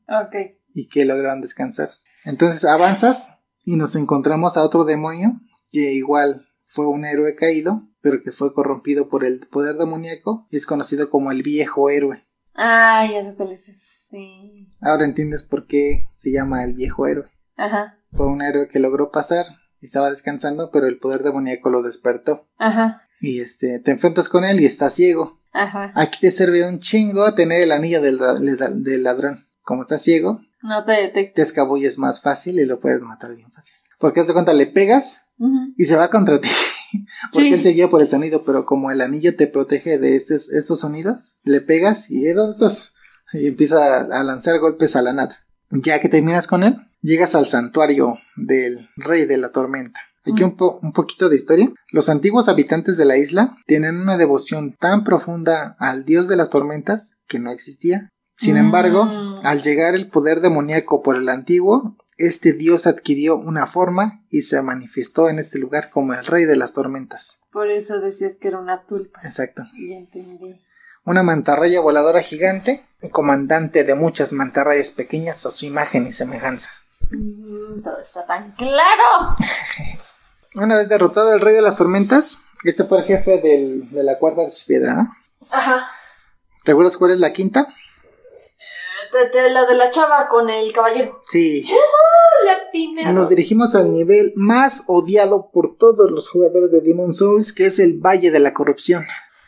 y 0.72 0.88
que 0.88 1.04
lograron 1.04 1.40
descansar. 1.40 1.90
Entonces 2.24 2.64
avanzas 2.64 3.40
y 3.64 3.76
nos 3.76 3.96
encontramos 3.96 4.56
a 4.56 4.62
otro 4.62 4.84
demonio 4.84 5.32
que 5.72 5.92
igual 5.94 6.46
fue 6.66 6.86
un 6.86 7.04
héroe 7.04 7.34
caído, 7.34 7.88
pero 8.04 8.22
que 8.22 8.30
fue 8.32 8.52
corrompido 8.52 9.08
por 9.08 9.24
el 9.24 9.40
poder 9.50 9.76
demoníaco 9.76 10.46
y 10.50 10.56
es 10.58 10.66
conocido 10.66 11.08
como 11.08 11.32
el 11.32 11.42
viejo 11.42 11.88
héroe. 11.88 12.22
Ah, 12.54 13.08
ya 13.10 13.24
sé 13.24 13.34
cuál. 13.34 13.56
Sí. 13.56 14.68
Ahora 14.82 15.06
entiendes 15.06 15.42
por 15.42 15.66
qué 15.66 16.08
se 16.12 16.30
llama 16.30 16.62
el 16.64 16.74
viejo 16.74 17.06
héroe. 17.06 17.30
Ajá. 17.56 17.98
Fue 18.12 18.26
un 18.26 18.42
héroe 18.42 18.68
que 18.68 18.78
logró 18.78 19.10
pasar 19.10 19.46
y 19.80 19.86
estaba 19.86 20.10
descansando, 20.10 20.70
pero 20.70 20.86
el 20.86 20.98
poder 20.98 21.22
demoníaco 21.22 21.70
lo 21.70 21.82
despertó. 21.82 22.46
Ajá. 22.58 23.02
Y 23.20 23.40
este, 23.40 23.78
te 23.78 23.90
enfrentas 23.92 24.28
con 24.28 24.44
él 24.44 24.60
y 24.60 24.66
está 24.66 24.90
ciego. 24.90 25.40
Ajá. 25.52 25.90
Aquí 25.94 26.18
te 26.20 26.30
sirve 26.30 26.68
un 26.68 26.80
chingo 26.80 27.32
tener 27.34 27.62
el 27.62 27.72
anillo 27.72 28.02
del, 28.02 28.18
del- 28.82 29.02
ladrón. 29.02 29.46
Como 29.62 29.80
está 29.82 29.96
ciego, 29.98 30.42
No 30.62 30.84
te 30.84 30.92
detecto. 30.92 31.36
te 31.36 31.42
escabulles 31.42 31.96
más 31.96 32.20
fácil 32.20 32.60
y 32.60 32.66
lo 32.66 32.78
puedes 32.80 33.02
matar 33.02 33.34
bien 33.34 33.50
fácil. 33.50 33.74
Porque 33.98 34.22
de 34.22 34.32
cuenta, 34.34 34.52
le 34.52 34.66
pegas 34.66 35.22
y 35.78 35.86
se 35.86 35.96
va 35.96 36.10
contra 36.10 36.38
ti. 36.40 36.48
Porque 37.32 37.48
Sí. 37.48 37.54
él 37.54 37.60
seguía 37.60 37.88
por 37.90 38.00
el 38.00 38.08
sonido, 38.08 38.44
pero 38.44 38.64
como 38.66 38.90
el 38.90 39.00
anillo 39.00 39.34
te 39.36 39.46
protege 39.46 39.98
de 39.98 40.16
estos, 40.16 40.50
estos 40.50 40.80
sonidos, 40.80 41.36
le 41.44 41.60
pegas 41.60 42.10
y 42.10 42.26
¿eh. 42.28 42.34
Y 43.32 43.48
empieza 43.48 44.00
a 44.00 44.22
lanzar 44.22 44.58
golpes 44.60 44.94
a 44.96 45.02
la 45.02 45.12
nada. 45.12 45.38
Ya 45.70 46.00
que 46.00 46.08
terminas 46.08 46.46
con 46.46 46.62
él, 46.62 46.76
llegas 47.00 47.34
al 47.34 47.46
santuario 47.46 48.18
del 48.36 48.88
rey 48.96 49.24
de 49.24 49.38
la 49.38 49.50
tormenta. 49.50 50.00
Aquí 50.26 50.42
Mm. 50.42 50.46
un, 50.46 50.56
po- 50.56 50.78
un 50.82 50.92
poquito 50.92 51.28
de 51.28 51.36
historia. 51.36 51.70
Los 51.90 52.08
antiguos 52.08 52.48
habitantes 52.48 52.96
de 52.96 53.04
la 53.04 53.16
isla 53.16 53.56
tienen 53.66 53.96
una 53.96 54.16
devoción 54.16 54.74
tan 54.78 55.04
profunda 55.04 55.76
al 55.78 56.04
dios 56.04 56.28
de 56.28 56.36
las 56.36 56.48
tormentas 56.48 57.16
que 57.28 57.38
no 57.40 57.50
existía. 57.50 58.08
Sin 58.38 58.54
Mm. 58.54 58.58
embargo, 58.58 59.02
al 59.42 59.62
llegar 59.62 59.94
el 59.94 60.08
poder 60.08 60.40
demoníaco 60.40 61.02
por 61.02 61.16
el 61.16 61.28
antiguo, 61.28 61.96
este 62.18 62.52
dios 62.52 62.86
adquirió 62.86 63.36
una 63.36 63.66
forma 63.66 64.22
y 64.30 64.42
se 64.42 64.60
manifestó 64.62 65.28
en 65.28 65.38
este 65.38 65.58
lugar 65.58 65.90
como 65.90 66.14
el 66.14 66.24
rey 66.26 66.44
de 66.44 66.56
las 66.56 66.72
tormentas. 66.72 67.40
Por 67.52 67.70
eso 67.70 68.00
decías 68.00 68.36
que 68.40 68.48
era 68.48 68.58
una 68.58 68.84
tulpa. 68.86 69.20
Exacto. 69.22 69.62
Ya 69.88 69.96
entendí. 69.96 70.60
Una 71.04 71.22
mantarraya 71.22 71.80
voladora 71.80 72.20
gigante, 72.22 72.82
comandante 73.12 73.84
de 73.84 73.94
muchas 73.94 74.32
mantarrayas 74.32 74.90
pequeñas 74.90 75.44
a 75.44 75.50
su 75.50 75.66
imagen 75.66 76.06
y 76.06 76.12
semejanza. 76.12 76.70
Mm, 77.10 77.82
todo 77.82 77.98
está 78.00 78.24
tan 78.26 78.52
claro. 78.52 79.36
Una 80.54 80.76
vez 80.76 80.88
derrotado 80.88 81.34
el 81.34 81.40
rey 81.40 81.54
de 81.54 81.62
las 81.62 81.76
tormentas, 81.76 82.38
este 82.64 82.84
fue 82.84 82.98
el 83.00 83.04
jefe 83.04 83.40
del- 83.40 83.90
de 83.90 84.02
la 84.04 84.18
cuarta 84.18 84.42
archipiedra. 84.42 84.94
¿no? 84.94 85.08
Ajá. 85.50 85.86
¿Recuerdas 86.64 86.96
cuál 86.96 87.10
es 87.10 87.18
la 87.18 87.32
quinta? 87.32 87.66
Te- 89.32 89.50
La 89.50 89.64
de 89.66 89.74
la 89.74 89.90
chava 89.90 90.28
con 90.28 90.50
el 90.50 90.72
caballero. 90.72 91.22
Sí. 91.30 91.66
Latina. 92.44 93.12
Nos 93.12 93.28
dirigimos 93.28 93.74
al 93.74 93.92
nivel 93.92 94.32
más 94.36 94.82
odiado 94.86 95.50
por 95.52 95.76
todos 95.76 96.10
los 96.10 96.28
jugadores 96.28 96.70
de 96.72 96.80
Demon 96.80 97.14
Souls, 97.14 97.52
que 97.52 97.66
es 97.66 97.78
el 97.78 97.98
Valle 97.98 98.30
de 98.30 98.40
la 98.40 98.52
Corrupción. 98.52 99.04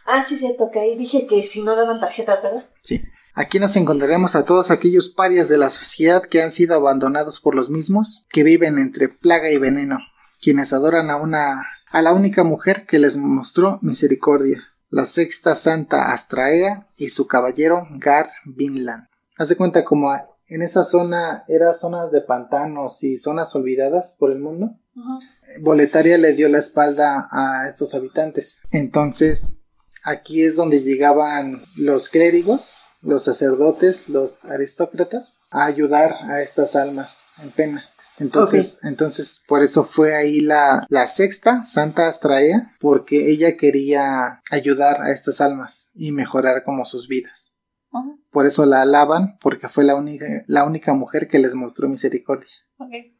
Ah, 0.07 0.23
sí, 0.23 0.39
cierto, 0.39 0.71
que 0.73 0.81
ahí 0.81 0.97
dije 0.97 1.27
que 1.27 1.43
si 1.47 1.62
no 1.62 1.75
daban 1.77 2.01
tarjetas, 2.01 2.43
¿verdad? 2.43 2.64
Sí. 2.83 3.03
Aquí 3.35 3.59
nos 3.59 3.77
encontraremos 3.77 4.35
a 4.35 4.45
todos 4.47 4.71
aquellos 4.71 5.09
parias 5.09 5.49
de 5.49 5.59
la 5.59 5.69
sociedad 5.69 6.23
que 6.23 6.41
han 6.43 6.51
sido 6.53 6.75
abandonados 6.75 7.39
por 7.41 7.55
los 7.55 7.69
mismos, 7.69 8.27
que 8.31 8.43
viven 8.45 8.79
entre 8.79 9.09
plaga 9.11 9.51
y 9.51 9.59
veneno, 9.59 9.99
quienes 10.41 10.73
adoran 10.73 11.11
a 11.11 11.17
una 11.17 11.61
a 11.91 12.03
la 12.03 12.12
única 12.12 12.45
mujer 12.45 12.87
que 12.87 12.99
les 12.99 13.17
mostró 13.17 13.79
misericordia, 13.83 14.62
la 14.89 15.05
sexta 15.05 15.55
santa 15.55 16.12
Astraea 16.12 16.89
y 16.97 17.11
su 17.11 17.27
caballero 17.27 17.87
Gar 17.99 18.29
Vinland. 18.45 19.07
Haz 19.37 19.51
de 19.51 19.57
cuenta 19.57 19.84
como 19.84 20.12
en 20.49 20.62
esa 20.62 20.84
zona 20.84 21.45
era 21.49 21.74
zonas 21.74 22.11
de 22.11 22.20
pantanos 22.20 23.03
y 23.03 23.18
zonas 23.18 23.55
olvidadas 23.55 24.16
por 24.18 24.30
el 24.30 24.39
mundo. 24.39 24.78
Boletaria 25.61 26.16
le 26.16 26.32
dio 26.32 26.49
la 26.49 26.59
espalda 26.59 27.28
a 27.30 27.68
estos 27.68 27.95
habitantes. 27.95 28.61
Entonces, 28.70 29.61
aquí 30.05 30.43
es 30.43 30.57
donde 30.57 30.80
llegaban 30.82 31.62
los 31.76 32.09
clérigos, 32.09 32.76
los 33.03 33.24
sacerdotes, 33.24 34.09
los 34.09 34.45
aristócratas, 34.47 35.41
a 35.51 35.66
ayudar 35.66 36.14
a 36.30 36.41
estas 36.41 36.76
almas 36.76 37.24
en 37.43 37.51
pena. 37.51 37.84
Entonces, 38.18 38.78
entonces 38.82 39.43
por 39.47 39.62
eso 39.62 39.84
fue 39.84 40.14
ahí 40.14 40.41
la, 40.41 40.87
la 40.89 41.07
sexta 41.07 41.62
Santa 41.64 42.09
Astraea, 42.09 42.74
porque 42.80 43.30
ella 43.30 43.59
quería 43.59 44.41
ayudar 44.51 45.03
a 45.03 45.12
estas 45.12 45.43
almas 45.43 45.91
y 45.95 46.12
mejorar 46.12 46.64
como 46.64 46.87
sus 46.87 47.09
vidas. 47.09 47.53
Por 48.37 48.45
eso 48.45 48.66
la 48.66 48.82
alaban, 48.82 49.39
porque 49.41 49.66
fue 49.66 49.82
la 49.82 49.95
única, 49.95 50.26
la 50.47 50.64
única 50.64 50.93
mujer 50.93 51.26
que 51.26 51.39
les 51.39 51.55
mostró 51.55 51.89
misericordia. 51.89 52.51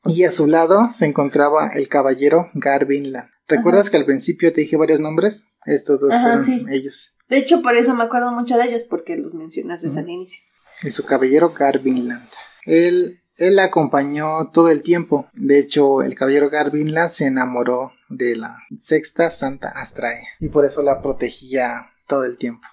Y 0.04 0.24
a 0.24 0.30
su 0.30 0.46
lado 0.46 0.90
se 0.92 1.06
encontraba 1.06 1.68
el 1.68 1.88
caballero 1.88 2.50
Gar 2.52 2.84
Vinland. 2.84 3.26
¿Recuerdas 3.48 3.88
que 3.88 3.96
al 3.96 4.04
principio 4.04 4.52
te 4.52 4.60
dije 4.60 4.76
varios 4.76 5.00
nombres? 5.00 5.44
Estos 5.64 6.00
dos 6.00 6.12
Ajá, 6.12 6.22
fueron 6.22 6.44
sí. 6.44 6.66
ellos. 6.68 7.16
De 7.30 7.38
hecho, 7.38 7.62
por 7.62 7.76
eso 7.76 7.94
me 7.94 8.04
acuerdo 8.04 8.30
mucho 8.30 8.58
de 8.58 8.64
ellos, 8.64 8.82
porque 8.82 9.16
los 9.16 9.32
mencionas 9.32 9.80
desde 9.80 10.02
el 10.02 10.10
inicio. 10.10 10.42
Y 10.82 10.90
su 10.90 11.06
caballero 11.06 11.48
Gar 11.48 11.78
Vinland. 11.78 12.28
Él, 12.66 13.22
él 13.36 13.56
la 13.56 13.64
acompañó 13.64 14.50
todo 14.50 14.68
el 14.68 14.82
tiempo. 14.82 15.30
De 15.32 15.58
hecho, 15.58 16.02
el 16.02 16.14
caballero 16.14 16.50
Gar 16.50 16.70
Vinland 16.70 17.08
se 17.08 17.24
enamoró 17.24 17.94
de 18.10 18.36
la 18.36 18.58
sexta 18.76 19.30
Santa 19.30 19.70
Astraea. 19.70 20.28
Y 20.40 20.48
por 20.50 20.66
eso 20.66 20.82
la 20.82 21.00
protegía 21.00 21.86
todo 22.06 22.24
el 22.26 22.36
tiempo. 22.36 22.68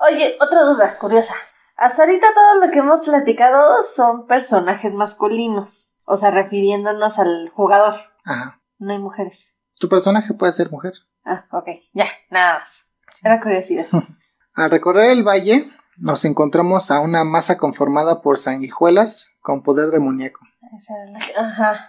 Oye, 0.00 0.36
otra 0.40 0.60
duda 0.62 0.98
curiosa. 0.98 1.34
Hasta 1.80 2.02
ahorita 2.02 2.26
todo 2.34 2.60
lo 2.66 2.70
que 2.70 2.80
hemos 2.80 3.02
platicado 3.02 3.82
son 3.82 4.26
personajes 4.26 4.92
masculinos. 4.92 6.02
O 6.04 6.16
sea, 6.18 6.30
refiriéndonos 6.30 7.18
al 7.18 7.48
jugador. 7.48 7.94
Ajá. 8.24 8.60
No 8.78 8.92
hay 8.92 8.98
mujeres. 8.98 9.56
Tu 9.78 9.88
personaje 9.88 10.34
puede 10.34 10.52
ser 10.52 10.70
mujer. 10.70 10.92
Ah, 11.24 11.46
ok. 11.52 11.68
Ya, 11.94 12.04
nada 12.30 12.58
más. 12.58 12.86
Era 13.24 13.40
curiosidad. 13.40 13.86
Al 14.54 14.70
recorrer 14.70 15.10
el 15.10 15.24
valle, 15.26 15.64
nos 15.96 16.24
encontramos 16.26 16.90
a 16.90 17.00
una 17.00 17.24
masa 17.24 17.56
conformada 17.56 18.20
por 18.20 18.36
sanguijuelas 18.36 19.38
con 19.40 19.62
poder 19.62 19.88
demoníaco. 19.90 20.40
Esa 20.76 20.94
era 21.02 21.10
la- 21.12 21.48
Ajá. 21.48 21.80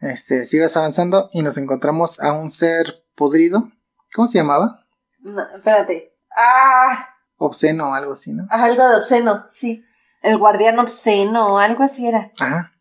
Este, 0.00 0.44
sigues 0.44 0.76
avanzando 0.76 1.28
y 1.32 1.42
nos 1.42 1.56
encontramos 1.56 2.18
a 2.20 2.32
un 2.32 2.50
ser 2.50 3.04
podrido. 3.14 3.70
¿Cómo 4.14 4.26
se 4.26 4.38
llamaba? 4.38 4.86
No, 5.20 5.42
espérate. 5.56 6.16
Ah, 6.36 7.10
Obsceno 7.38 7.90
o 7.90 7.94
algo 7.94 8.12
así, 8.12 8.32
¿no? 8.32 8.46
algo 8.50 8.88
de 8.88 8.96
obsceno, 8.96 9.46
sí. 9.50 9.84
El 10.22 10.38
guardián 10.38 10.78
obsceno 10.78 11.54
o 11.54 11.58
algo 11.58 11.82
así 11.84 12.06
era. 12.06 12.32
Ajá. 12.38 12.72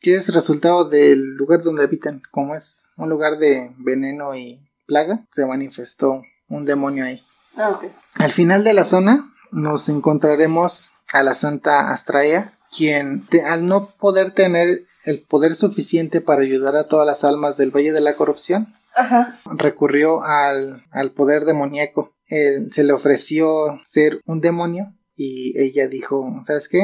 Que 0.00 0.14
es 0.14 0.32
resultado 0.32 0.84
del 0.84 1.34
lugar 1.36 1.62
donde 1.62 1.84
habitan. 1.84 2.22
Como 2.30 2.54
es 2.54 2.86
un 2.96 3.08
lugar 3.08 3.38
de 3.38 3.74
veneno 3.78 4.34
y 4.34 4.60
plaga, 4.86 5.26
se 5.32 5.44
manifestó 5.44 6.22
un 6.48 6.64
demonio 6.64 7.04
ahí. 7.04 7.22
Ah, 7.56 7.70
ok. 7.70 7.84
Al 8.18 8.30
final 8.32 8.64
de 8.64 8.72
la 8.72 8.84
zona 8.84 9.32
nos 9.50 9.88
encontraremos 9.88 10.90
a 11.12 11.22
la 11.22 11.34
Santa 11.34 11.90
Astraea, 11.92 12.52
quien 12.76 13.24
te- 13.26 13.44
al 13.44 13.66
no 13.66 13.90
poder 13.98 14.30
tener 14.32 14.84
el 15.04 15.22
poder 15.22 15.54
suficiente 15.54 16.20
para 16.20 16.42
ayudar 16.42 16.76
a 16.76 16.86
todas 16.88 17.06
las 17.06 17.24
almas 17.24 17.56
del 17.56 17.70
Valle 17.74 17.92
de 17.92 18.00
la 18.00 18.14
Corrupción, 18.16 18.74
Ajá. 18.98 19.40
recurrió 19.56 20.22
al, 20.22 20.82
al 20.90 21.12
poder 21.12 21.44
demoníaco. 21.44 22.14
Él, 22.26 22.70
se 22.72 22.84
le 22.84 22.92
ofreció 22.92 23.80
ser 23.84 24.20
un 24.26 24.40
demonio 24.40 24.94
y 25.16 25.58
ella 25.58 25.88
dijo, 25.88 26.40
¿sabes 26.44 26.68
qué? 26.68 26.82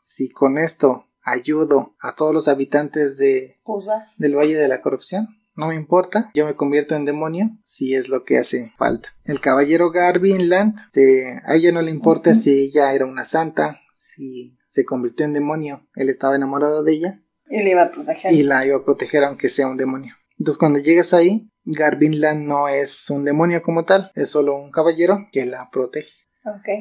Si 0.00 0.30
con 0.30 0.58
esto 0.58 1.06
ayudo 1.22 1.96
a 2.00 2.14
todos 2.14 2.32
los 2.32 2.48
habitantes 2.48 3.18
de, 3.18 3.58
Pues 3.64 3.84
del 4.18 4.36
Valle 4.36 4.56
de 4.56 4.68
la 4.68 4.80
Corrupción, 4.80 5.28
no 5.56 5.68
me 5.68 5.74
importa, 5.74 6.30
yo 6.34 6.44
me 6.44 6.54
convierto 6.54 6.94
en 6.94 7.04
demonio 7.04 7.50
si 7.64 7.94
es 7.94 8.08
lo 8.08 8.24
que 8.24 8.38
hace 8.38 8.72
falta. 8.76 9.08
El 9.24 9.40
caballero 9.40 9.90
Garvinland, 9.90 10.78
a 11.46 11.54
ella 11.54 11.72
no 11.72 11.80
le 11.82 11.90
importa 11.90 12.34
si 12.34 12.50
ella 12.50 12.92
era 12.92 13.06
una 13.06 13.24
santa, 13.24 13.80
si 13.94 14.58
se 14.68 14.84
convirtió 14.84 15.24
en 15.24 15.32
demonio, 15.32 15.88
él 15.94 16.10
estaba 16.10 16.36
enamorado 16.36 16.84
de 16.84 16.92
ella. 16.92 17.22
Y 17.48 17.62
le 17.62 17.70
iba 17.70 17.84
a 17.84 17.90
proteger. 17.90 18.32
Y 18.32 18.42
la 18.42 18.66
iba 18.66 18.76
a 18.76 18.84
proteger 18.84 19.24
aunque 19.24 19.48
sea 19.48 19.66
un 19.66 19.78
demonio. 19.78 20.14
Entonces 20.38 20.58
cuando 20.58 20.78
llegas 20.78 21.14
ahí, 21.14 21.50
Garvinland 21.66 22.46
no 22.46 22.68
es 22.68 23.10
un 23.10 23.24
demonio 23.24 23.60
como 23.62 23.84
tal, 23.84 24.12
es 24.14 24.30
solo 24.30 24.56
un 24.56 24.70
caballero 24.70 25.28
que 25.32 25.44
la 25.44 25.68
protege. 25.70 26.26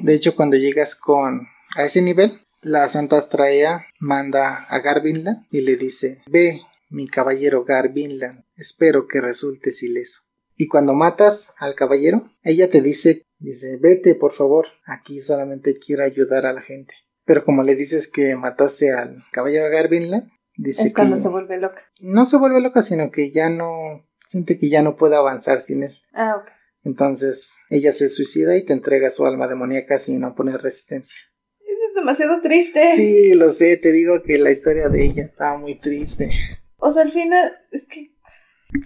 De 0.04 0.14
hecho, 0.14 0.36
cuando 0.36 0.58
llegas 0.58 0.96
con 0.96 1.48
a 1.76 1.84
ese 1.84 2.02
nivel, 2.02 2.32
la 2.62 2.88
Santa 2.88 3.18
Astraea 3.18 3.88
manda 4.00 4.66
a 4.70 4.80
Garvinland 4.80 5.46
y 5.50 5.62
le 5.62 5.76
dice, 5.76 6.24
ve, 6.28 6.62
mi 6.90 7.08
caballero 7.08 7.66
Garvinland, 7.66 8.46
espero 8.56 9.08
que 9.08 9.22
resultes 9.22 9.82
ileso. 9.82 10.22
Y 10.56 10.68
cuando 10.68 10.94
matas 10.94 11.54
al 11.60 11.76
caballero, 11.76 12.30
ella 12.44 12.70
te 12.70 12.82
dice, 12.82 13.24
dice, 13.40 13.78
vete 13.78 14.16
por 14.16 14.32
favor, 14.32 14.68
aquí 14.86 15.20
solamente 15.20 15.74
quiero 15.74 16.04
ayudar 16.04 16.46
a 16.46 16.54
la 16.54 16.62
gente. 16.62 16.94
Pero 17.26 17.44
como 17.44 17.64
le 17.64 17.76
dices 17.76 18.08
que 18.08 18.36
mataste 18.36 18.94
al 18.94 19.16
caballero 19.32 19.70
Garvinland, 19.70 20.32
dice 20.56 20.88
es 20.88 20.94
cuando 20.94 21.18
se 21.18 21.28
vuelve 21.28 21.58
loca. 21.58 21.82
No 22.02 22.26
se 22.26 22.38
vuelve 22.38 22.62
loca, 22.62 22.84
sino 22.84 23.12
que 23.12 23.32
ya 23.32 23.50
no 23.50 24.06
siente 24.36 24.60
que 24.60 24.68
ya 24.68 24.82
no 24.82 24.98
puede 24.98 25.16
avanzar 25.16 25.62
sin 25.62 25.84
él. 25.84 25.98
Ah, 26.14 26.36
ok. 26.36 26.50
Entonces 26.84 27.62
ella 27.70 27.94
se 27.94 28.10
suicida 28.10 28.58
y 28.58 28.66
te 28.66 28.74
entrega 28.74 29.10
su 29.10 29.26
alma 29.26 29.48
demoníaca 29.48 29.98
sin 29.98 30.22
oponer 30.26 30.62
resistencia. 30.62 31.18
Eso 31.62 31.82
es 31.88 31.96
demasiado 31.96 32.42
triste. 32.42 32.96
Sí, 32.98 33.34
lo 33.34 33.50
sé, 33.50 33.78
te 33.78 33.94
digo 33.94 34.22
que 34.24 34.38
la 34.38 34.52
historia 34.52 34.90
de 34.90 35.06
ella 35.06 35.24
estaba 35.24 35.58
muy 35.58 35.80
triste. 35.80 36.32
O 36.76 36.92
sea, 36.92 37.04
al 37.04 37.12
final, 37.12 37.54
es 37.72 37.88
que 37.88 38.14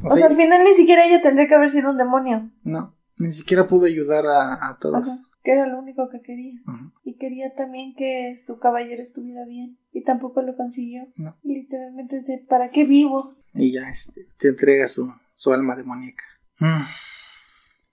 o, 0.04 0.16
sea, 0.16 0.28
al 0.28 0.36
final 0.36 0.64
ni 0.64 0.76
siquiera 0.76 1.04
ella 1.04 1.20
tendría 1.20 1.48
que 1.48 1.56
haber 1.56 1.70
sido 1.70 1.90
un 1.90 1.98
demonio. 1.98 2.52
No, 2.64 2.96
ni 3.18 3.32
siquiera 3.32 3.66
pudo 3.66 3.88
ayudar 3.88 4.26
a, 4.28 4.78
todos. 4.80 5.08
que 5.44 5.52
era 5.52 5.66
lo 5.66 5.80
único 5.80 6.10
que 6.10 6.22
quería. 6.22 6.60
Y 7.04 7.18
quería 7.18 7.56
también 7.56 7.96
que 7.96 8.36
su 8.38 8.60
caballero 8.60 9.02
estuviera 9.02 9.46
bien. 9.46 9.80
Y 9.92 10.04
tampoco 10.04 10.44
lo 10.44 10.56
consiguió. 10.56 11.08
No. 11.16 11.36
literalmente 11.42 12.20
dice, 12.20 12.46
¿para 12.48 12.70
qué 12.70 12.86
vivo? 12.86 13.36
Y 13.56 13.74
ya 13.74 13.90
este, 13.90 14.28
te 14.38 14.50
entrega 14.50 14.88
su, 14.88 15.10
su 15.40 15.54
alma 15.54 15.78
demoníaca. 15.78 16.26
Mm. 16.58 16.84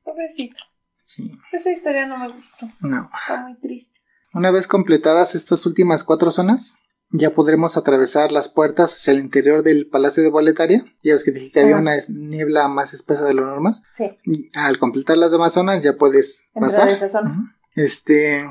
Pobrecito. 0.02 0.60
Sí. 1.04 1.30
Esa 1.52 1.70
historia 1.70 2.04
no 2.04 2.18
me 2.18 2.32
gustó. 2.32 2.68
No. 2.80 3.08
Está 3.20 3.42
muy 3.42 3.56
triste. 3.60 4.00
Una 4.34 4.50
vez 4.50 4.66
completadas 4.66 5.36
estas 5.36 5.64
últimas 5.64 6.02
cuatro 6.02 6.32
zonas, 6.32 6.78
ya 7.10 7.30
podremos 7.30 7.76
atravesar 7.76 8.32
las 8.32 8.48
puertas 8.48 8.94
hacia 8.94 9.12
el 9.12 9.20
interior 9.20 9.62
del 9.62 9.88
Palacio 9.88 10.24
de 10.24 10.30
Boletaria. 10.30 10.84
Ya 11.04 11.12
ves 11.12 11.22
que 11.22 11.30
dije 11.30 11.52
que 11.52 11.60
había 11.60 11.76
una 11.76 11.94
niebla 12.08 12.66
más 12.66 12.92
espesa 12.92 13.24
de 13.24 13.34
lo 13.34 13.46
normal. 13.46 13.80
Sí. 13.94 14.18
al 14.56 14.78
completar 14.78 15.16
las 15.16 15.30
demás 15.30 15.52
zonas 15.52 15.84
ya 15.84 15.96
puedes 15.96 16.48
pasar. 16.52 16.88
esa 16.88 17.08
zona. 17.08 17.56
Este, 17.76 18.44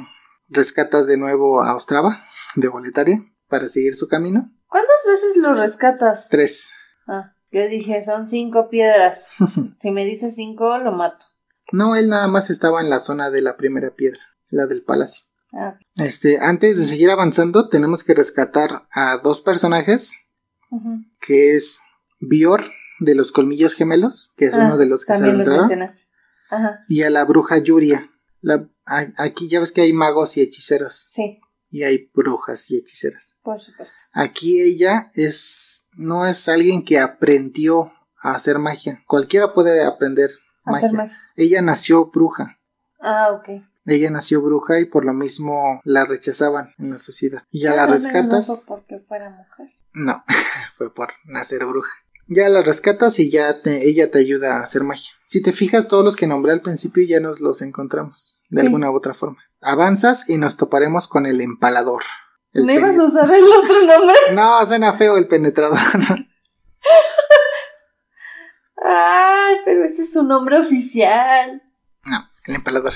rescatas 0.47 1.05
de 1.05 1.17
nuevo 1.17 1.61
a 1.61 1.75
Ostrava 1.75 2.23
de 2.55 2.69
Boletaria 2.69 3.19
para 3.49 3.67
seguir 3.67 3.97
su 3.97 4.07
camino. 4.07 4.53
¿Cuántas 4.67 5.03
veces 5.05 5.35
lo 5.35 5.53
rescatas? 5.53 6.29
Tres. 6.29 6.71
Ah, 7.07 7.34
yo 7.55 7.69
dije, 7.69 8.03
son 8.03 8.27
cinco 8.27 8.69
piedras. 8.69 9.29
si 9.79 9.91
me 9.91 10.03
dices 10.03 10.35
cinco, 10.35 10.77
lo 10.79 10.91
mato. 10.91 11.25
No, 11.71 11.95
él 11.95 12.09
nada 12.09 12.27
más 12.27 12.49
estaba 12.49 12.81
en 12.81 12.89
la 12.89 12.99
zona 12.99 13.31
de 13.31 13.41
la 13.41 13.55
primera 13.55 13.95
piedra, 13.95 14.19
la 14.49 14.65
del 14.65 14.83
palacio. 14.83 15.23
Ah. 15.53 15.79
Este, 15.95 16.37
antes 16.39 16.77
de 16.77 16.83
seguir 16.83 17.09
avanzando, 17.09 17.69
tenemos 17.69 18.03
que 18.03 18.13
rescatar 18.13 18.85
a 18.91 19.17
dos 19.23 19.41
personajes, 19.41 20.13
que 21.21 21.55
es 21.55 21.79
Bior 22.19 22.65
de 22.99 23.15
los 23.15 23.31
colmillos 23.31 23.75
gemelos, 23.75 24.33
que 24.35 24.45
es 24.47 24.53
uno 24.53 24.73
ah, 24.73 24.77
de 24.77 24.87
los 24.87 25.05
que 25.05 25.13
se 25.15 26.09
Ajá. 26.49 26.81
y 26.89 27.03
a 27.03 27.09
la 27.09 27.23
bruja 27.23 27.57
Yuria. 27.59 28.11
La, 28.41 28.67
aquí 29.17 29.47
ya 29.47 29.61
ves 29.61 29.71
que 29.71 29.81
hay 29.81 29.93
magos 29.93 30.35
y 30.35 30.41
hechiceros. 30.41 31.07
Sí. 31.09 31.39
Y 31.75 31.83
hay 31.83 32.09
brujas 32.13 32.71
y 32.71 32.77
hechiceras. 32.77 33.35
Por 33.43 33.59
supuesto. 33.59 34.03
Aquí 34.13 34.61
ella 34.61 35.09
es 35.13 35.89
no 35.97 36.25
es 36.25 36.47
alguien 36.47 36.85
que 36.85 36.99
aprendió 36.99 37.91
a 38.21 38.31
hacer 38.31 38.59
magia. 38.59 39.03
Cualquiera 39.07 39.51
puede 39.51 39.83
aprender 39.83 40.29
magia. 40.63 41.11
Ella 41.35 41.61
nació 41.61 42.11
bruja. 42.11 42.61
Ah, 43.01 43.27
ok. 43.33 43.61
Ella 43.87 44.09
nació 44.09 44.41
bruja 44.41 44.79
y 44.79 44.85
por 44.85 45.03
lo 45.03 45.13
mismo 45.13 45.81
la 45.83 46.05
rechazaban 46.05 46.73
en 46.77 46.91
la 46.91 46.97
sociedad. 46.97 47.43
Y 47.51 47.63
ya 47.63 47.75
la 47.75 47.87
rescatas. 47.87 48.47
No 48.47 48.55
fue 48.55 48.65
porque 48.65 48.99
fuera 48.99 49.29
mujer. 49.31 49.73
No, 49.95 50.23
fue 50.77 50.93
por 50.93 51.09
nacer 51.25 51.65
bruja. 51.65 51.91
Ya 52.27 52.47
la 52.47 52.61
rescatas 52.61 53.19
y 53.19 53.29
ya 53.29 53.59
ella 53.65 54.11
te 54.11 54.19
ayuda 54.19 54.55
a 54.55 54.63
hacer 54.63 54.83
magia. 54.83 55.11
Si 55.25 55.41
te 55.41 55.51
fijas, 55.51 55.89
todos 55.89 56.05
los 56.05 56.15
que 56.15 56.25
nombré 56.25 56.53
al 56.53 56.61
principio 56.61 57.03
ya 57.03 57.19
nos 57.19 57.41
los 57.41 57.61
encontramos, 57.61 58.39
de 58.49 58.61
alguna 58.61 58.89
u 58.91 58.95
otra 58.95 59.13
forma. 59.13 59.43
Avanzas 59.65 60.29
y 60.29 60.37
nos 60.37 60.57
toparemos 60.57 61.07
con 61.07 61.25
el 61.25 61.41
empalador. 61.41 62.03
¿No 62.53 62.71
ibas 62.71 62.97
a 62.97 63.03
usar 63.03 63.29
el 63.33 63.43
otro 63.43 63.81
nombre? 63.83 64.15
No, 64.33 64.65
suena 64.65 64.93
feo 64.93 65.17
el 65.17 65.27
penetrador. 65.27 65.77
Ay, 68.77 69.55
pero 69.65 69.83
ese 69.83 70.03
es 70.03 70.13
su 70.13 70.23
nombre 70.23 70.59
oficial. 70.59 71.61
No, 72.05 72.29
el 72.45 72.55
empalador. 72.55 72.93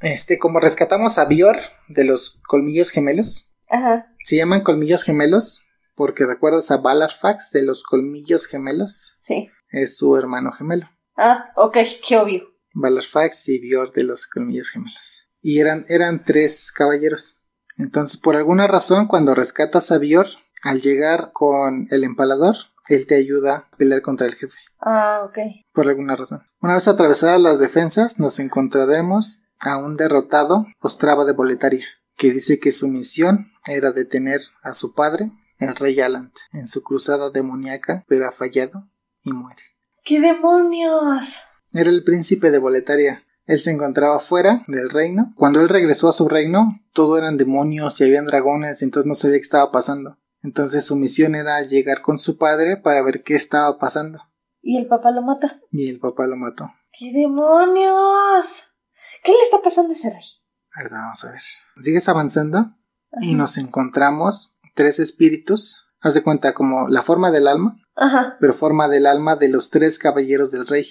Este, 0.00 0.38
como 0.38 0.60
rescatamos 0.60 1.18
a 1.18 1.24
Bior 1.26 1.58
de 1.88 2.04
los 2.04 2.40
colmillos 2.46 2.90
gemelos. 2.90 3.52
Ajá. 3.68 4.12
Se 4.24 4.36
llaman 4.36 4.62
colmillos 4.62 5.04
gemelos 5.04 5.62
porque 5.94 6.26
recuerdas 6.26 6.70
a 6.70 6.76
Balarfax 6.76 7.50
de 7.52 7.64
los 7.64 7.82
colmillos 7.82 8.46
gemelos. 8.46 9.16
Sí. 9.20 9.48
Es 9.70 9.96
su 9.96 10.16
hermano 10.16 10.52
gemelo. 10.52 10.88
Ah, 11.16 11.50
ok, 11.56 11.78
qué 12.06 12.18
obvio. 12.18 12.48
Balarfax 12.74 13.48
y 13.48 13.58
Bior 13.58 13.92
de 13.92 14.04
los 14.04 14.26
colmillos 14.26 14.70
gemelos. 14.70 15.25
Y 15.48 15.60
eran, 15.60 15.84
eran 15.88 16.24
tres 16.24 16.72
caballeros. 16.72 17.40
Entonces, 17.76 18.16
por 18.16 18.34
alguna 18.34 18.66
razón, 18.66 19.06
cuando 19.06 19.32
rescatas 19.32 19.92
a 19.92 19.98
Bior, 19.98 20.26
al 20.64 20.80
llegar 20.80 21.30
con 21.32 21.86
el 21.92 22.02
empalador, 22.02 22.56
él 22.88 23.06
te 23.06 23.14
ayuda 23.14 23.54
a 23.70 23.76
pelear 23.76 24.02
contra 24.02 24.26
el 24.26 24.34
jefe. 24.34 24.58
Ah, 24.80 25.22
ok. 25.24 25.38
Por 25.72 25.86
alguna 25.86 26.16
razón. 26.16 26.42
Una 26.60 26.74
vez 26.74 26.88
atravesadas 26.88 27.40
las 27.40 27.60
defensas, 27.60 28.18
nos 28.18 28.40
encontraremos 28.40 29.44
a 29.60 29.76
un 29.76 29.96
derrotado 29.96 30.66
Ostrava 30.80 31.24
de 31.24 31.34
Boletaria, 31.34 31.86
que 32.16 32.32
dice 32.32 32.58
que 32.58 32.72
su 32.72 32.88
misión 32.88 33.52
era 33.66 33.92
detener 33.92 34.40
a 34.64 34.74
su 34.74 34.94
padre, 34.94 35.30
el 35.60 35.76
rey 35.76 36.00
Alant, 36.00 36.34
en 36.54 36.66
su 36.66 36.82
cruzada 36.82 37.30
demoníaca, 37.30 38.04
pero 38.08 38.26
ha 38.26 38.32
fallado 38.32 38.90
y 39.22 39.30
muere. 39.32 39.62
¡Qué 40.02 40.20
demonios! 40.20 41.36
Era 41.72 41.90
el 41.90 42.02
príncipe 42.02 42.50
de 42.50 42.58
Boletaria. 42.58 43.25
Él 43.46 43.60
se 43.60 43.70
encontraba 43.70 44.18
fuera 44.18 44.64
del 44.66 44.90
reino. 44.90 45.32
Cuando 45.36 45.60
él 45.60 45.68
regresó 45.68 46.08
a 46.08 46.12
su 46.12 46.28
reino, 46.28 46.66
todo 46.92 47.16
eran 47.16 47.36
demonios 47.36 48.00
y 48.00 48.04
habían 48.04 48.26
dragones, 48.26 48.82
entonces 48.82 49.08
no 49.08 49.14
sabía 49.14 49.36
qué 49.36 49.42
estaba 49.42 49.70
pasando. 49.70 50.18
Entonces 50.42 50.84
su 50.84 50.96
misión 50.96 51.34
era 51.34 51.62
llegar 51.62 52.02
con 52.02 52.18
su 52.18 52.38
padre 52.38 52.76
para 52.76 53.02
ver 53.02 53.22
qué 53.22 53.34
estaba 53.34 53.78
pasando. 53.78 54.20
¿Y 54.62 54.76
el 54.78 54.86
papá 54.86 55.12
lo 55.12 55.22
mata? 55.22 55.60
Y 55.70 55.88
el 55.88 56.00
papá 56.00 56.26
lo 56.26 56.36
mató. 56.36 56.68
¡Qué 56.92 57.12
demonios! 57.12 58.76
¿Qué 59.22 59.32
le 59.32 59.38
está 59.42 59.58
pasando 59.62 59.90
a 59.90 59.92
ese 59.92 60.10
rey? 60.10 60.88
vamos 60.90 61.24
a 61.24 61.30
ver. 61.32 61.40
Sigues 61.82 62.08
avanzando 62.08 62.74
y 63.20 63.34
nos 63.34 63.58
encontramos 63.58 64.56
tres 64.74 64.98
espíritus. 64.98 65.86
Haz 66.00 66.14
de 66.14 66.22
cuenta 66.22 66.52
como 66.52 66.88
la 66.88 67.02
forma 67.02 67.30
del 67.30 67.48
alma, 67.48 67.76
Ajá. 67.96 68.36
pero 68.40 68.52
forma 68.52 68.88
del 68.88 69.06
alma 69.06 69.36
de 69.36 69.48
los 69.48 69.70
tres 69.70 69.98
caballeros 69.98 70.50
del 70.50 70.66
rey. 70.66 70.86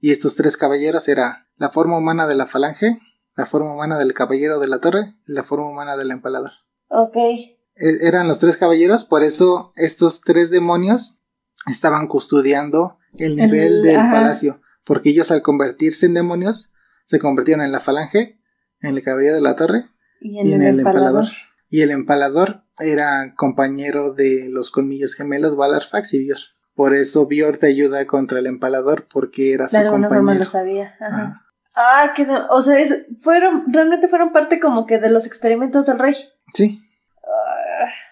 Y 0.00 0.12
estos 0.12 0.34
tres 0.34 0.56
caballeros 0.56 1.08
era 1.08 1.48
la 1.56 1.68
forma 1.68 1.96
humana 1.96 2.26
de 2.26 2.34
la 2.34 2.46
falange, 2.46 2.98
la 3.36 3.46
forma 3.46 3.72
humana 3.72 3.98
del 3.98 4.14
caballero 4.14 4.58
de 4.58 4.68
la 4.68 4.80
torre 4.80 5.14
y 5.26 5.32
la 5.32 5.44
forma 5.44 5.68
humana 5.68 5.96
del 5.96 6.10
empalador. 6.10 6.52
Ok. 6.88 7.16
E, 7.16 7.56
eran 8.02 8.26
los 8.28 8.38
tres 8.38 8.56
caballeros, 8.56 9.04
por 9.04 9.22
eso 9.22 9.72
estos 9.76 10.20
tres 10.22 10.50
demonios 10.50 11.18
estaban 11.66 12.06
custodiando 12.08 12.98
el 13.16 13.36
nivel 13.36 13.82
del 13.82 13.96
palacio, 13.96 14.60
porque 14.84 15.10
ellos 15.10 15.30
al 15.30 15.42
convertirse 15.42 16.06
en 16.06 16.14
demonios 16.14 16.74
se 17.04 17.18
convirtieron 17.18 17.64
en 17.64 17.72
la 17.72 17.80
falange, 17.80 18.40
en 18.80 18.96
el 18.96 19.02
caballero 19.02 19.34
de 19.34 19.40
la 19.40 19.56
torre 19.56 19.84
y 20.20 20.38
en, 20.40 20.62
el, 20.62 20.80
empalador. 20.80 21.26
Y 21.68 21.82
el 21.82 21.90
empalador 21.90 22.64
era 22.80 23.34
compañero 23.36 24.14
de 24.14 24.48
los 24.50 24.70
colmillos 24.70 25.14
gemelos 25.14 25.56
Valarfax 25.56 26.14
y 26.14 26.18
Bior. 26.18 26.38
Por 26.78 26.94
eso 26.94 27.26
Bior 27.26 27.56
te 27.56 27.66
ayuda 27.66 28.06
contra 28.06 28.38
el 28.38 28.46
empalador 28.46 29.08
porque 29.12 29.52
era 29.52 29.68
su 29.68 29.76
compañero. 29.76 30.10
Forma 30.10 30.34
lo 30.34 30.46
sabía. 30.46 30.94
Ajá. 31.00 31.44
Ah, 31.74 32.12
que 32.14 32.24
o 32.50 32.62
sea, 32.62 32.76
fueron 33.20 33.64
realmente 33.72 34.06
fueron 34.06 34.32
parte 34.32 34.60
como 34.60 34.86
que 34.86 35.00
de 35.00 35.10
los 35.10 35.26
experimentos 35.26 35.86
del 35.86 35.98
rey. 35.98 36.14
Sí. 36.54 36.80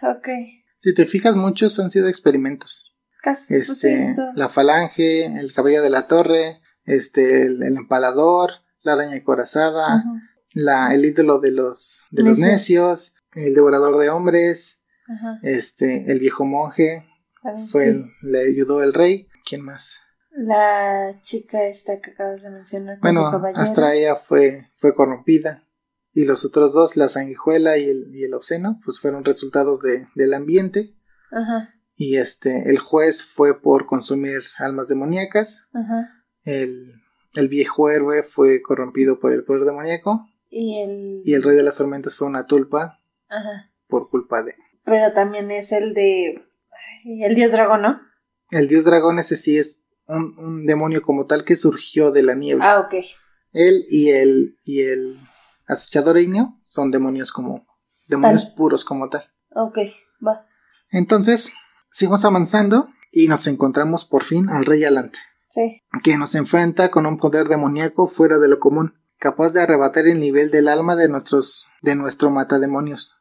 Ah, 0.02 0.16
ok. 0.16 0.28
Si 0.80 0.93
te 0.93 1.05
fijas, 1.05 1.36
muchos 1.36 1.78
han 1.78 1.93
sido 1.93 2.09
experimentos. 2.09 2.93
Casi. 3.22 3.55
Este, 3.55 4.16
la 4.34 4.48
falange, 4.48 5.26
el 5.26 5.52
cabello 5.52 5.80
de 5.80 5.90
la 5.90 6.09
torre, 6.09 6.60
este, 6.86 7.43
el 7.43 7.76
empalador, 7.76 8.51
la 8.82 8.94
araña 8.94 9.22
corazada, 9.22 10.02
la, 10.55 10.93
el 10.93 11.05
ídolo 11.05 11.38
de 11.38 11.52
los, 11.52 12.06
de 12.10 12.24
los 12.24 12.38
necios, 12.40 13.14
el 13.36 13.55
devorador 13.55 13.97
de 13.98 14.10
hombres, 14.10 14.80
este, 15.43 16.10
el 16.10 16.18
viejo 16.18 16.44
monje, 16.44 17.06
fue 17.70 18.05
le 18.23 18.40
ayudó 18.48 18.82
el 18.82 18.93
rey. 18.93 19.28
¿Quién 19.44 19.62
más? 19.62 19.98
La 20.31 21.18
chica 21.23 21.66
esta 21.66 22.01
que 22.01 22.10
acabas 22.10 22.43
de 22.43 22.51
mencionar. 22.51 22.98
Bueno, 23.01 23.27
hasta 23.55 23.94
ella 23.94 24.16
fue, 24.16 24.70
fue 24.74 24.94
corrompida. 24.94 25.62
Y 26.12 26.24
los 26.24 26.44
otros 26.44 26.73
dos, 26.73 26.97
la 26.97 27.09
sanguijuela 27.09 27.78
y 27.78 27.89
el, 27.89 28.06
y 28.14 28.24
el 28.24 28.35
obsceno, 28.35 28.81
pues 28.85 29.01
fueron 29.01 29.24
resultados 29.24 29.82
de, 29.82 30.06
del 30.14 30.35
ambiente. 30.35 30.94
Ajá. 31.31 31.74
Y 31.94 32.16
este, 32.16 32.70
el 32.70 32.78
juez 32.78 33.24
fue 33.24 33.60
por 33.60 33.86
consumir 33.86 34.43
almas 34.59 34.89
demoníacas. 34.89 35.68
Ajá. 35.73 36.24
El, 36.44 36.94
el 37.35 37.48
viejo 37.48 37.90
héroe 37.90 38.23
fue 38.23 38.62
corrompido 38.62 39.18
por 39.18 39.32
el 39.32 39.44
poder 39.44 39.64
demoníaco. 39.64 40.27
Y 40.51 40.81
el... 40.81 41.23
Y 41.24 41.35
el 41.35 41.43
rey 41.43 41.56
de 41.56 41.62
las 41.62 41.77
tormentas 41.77 42.16
fue 42.16 42.28
una 42.28 42.47
tulpa. 42.47 43.01
Ajá. 43.28 43.70
Por 43.86 44.10
culpa 44.10 44.43
de... 44.43 44.55
Pero 44.85 45.12
también 45.12 45.51
es 45.51 45.73
el 45.73 45.94
de... 45.94 46.47
El 47.05 47.35
dios 47.35 47.53
dragón, 47.53 47.82
¿no? 47.82 48.01
El 48.51 48.69
dios 48.69 48.85
dragón 48.85 49.19
ese 49.19 49.36
sí 49.36 49.59
es 49.59 49.85
un, 50.07 50.35
un 50.39 50.66
demonio 50.66 51.03
como 51.03 51.27
tal 51.27 51.44
que 51.44 51.57
surgió 51.57 52.11
de 52.11 52.23
la 52.23 52.35
niebla. 52.35 52.73
Ah, 52.73 52.81
ok. 52.81 52.94
Él 53.53 53.85
y 53.89 54.11
el, 54.11 54.57
y 54.65 54.82
el 54.82 55.16
acechador 55.66 56.19
ignio 56.19 56.61
son 56.62 56.90
demonios 56.90 57.32
como... 57.32 57.66
Demonios 58.09 58.47
puros 58.47 58.85
como 58.85 59.09
tal. 59.09 59.24
Ok, 59.51 59.78
va. 60.24 60.47
Entonces, 60.90 61.51
seguimos 61.90 62.24
avanzando 62.24 62.86
y 63.11 63.27
nos 63.27 63.48
encontramos 63.48 64.05
por 64.05 64.23
fin 64.23 64.48
al 64.48 64.65
rey 64.65 64.85
Alante. 64.85 65.19
Sí. 65.48 65.82
Que 66.05 66.16
nos 66.16 66.36
enfrenta 66.36 66.90
con 66.93 67.07
un 67.07 67.16
poder 67.16 67.48
demoníaco 67.48 68.07
fuera 68.07 68.39
de 68.39 68.47
lo 68.47 68.61
común, 68.61 68.94
capaz 69.19 69.53
de 69.53 69.62
arrebatar 69.62 70.07
el 70.07 70.20
nivel 70.20 70.51
del 70.53 70.69
alma 70.69 70.94
de 70.94 71.09
nuestros, 71.09 71.66
de 71.82 71.97
nuestro 71.97 72.31
matademonios. 72.31 73.16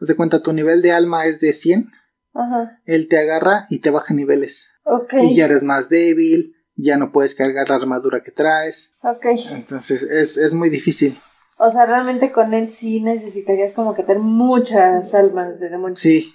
Haz 0.00 0.08
de 0.08 0.16
cuenta, 0.16 0.42
tu 0.42 0.52
nivel 0.52 0.82
de 0.82 0.92
alma 0.92 1.24
es 1.24 1.40
de 1.40 1.54
100. 1.54 1.90
Ajá. 2.36 2.80
Él 2.84 3.08
te 3.08 3.18
agarra 3.18 3.66
y 3.70 3.78
te 3.78 3.90
baja 3.90 4.14
niveles. 4.14 4.66
Ok. 4.84 5.14
Y 5.22 5.34
ya 5.34 5.46
eres 5.46 5.62
más 5.62 5.88
débil, 5.88 6.54
ya 6.76 6.96
no 6.96 7.10
puedes 7.10 7.34
cargar 7.34 7.68
la 7.68 7.76
armadura 7.76 8.22
que 8.22 8.30
traes. 8.30 8.92
Ok. 9.02 9.26
Entonces 9.50 10.02
es, 10.02 10.36
es 10.36 10.54
muy 10.54 10.68
difícil. 10.68 11.16
O 11.58 11.70
sea, 11.70 11.86
realmente 11.86 12.32
con 12.32 12.52
él 12.52 12.68
sí 12.68 13.00
necesitarías 13.00 13.72
como 13.72 13.94
que 13.94 14.02
tener 14.02 14.20
muchas 14.20 15.14
almas 15.14 15.58
de 15.58 15.70
demonios. 15.70 15.98
Sí, 15.98 16.34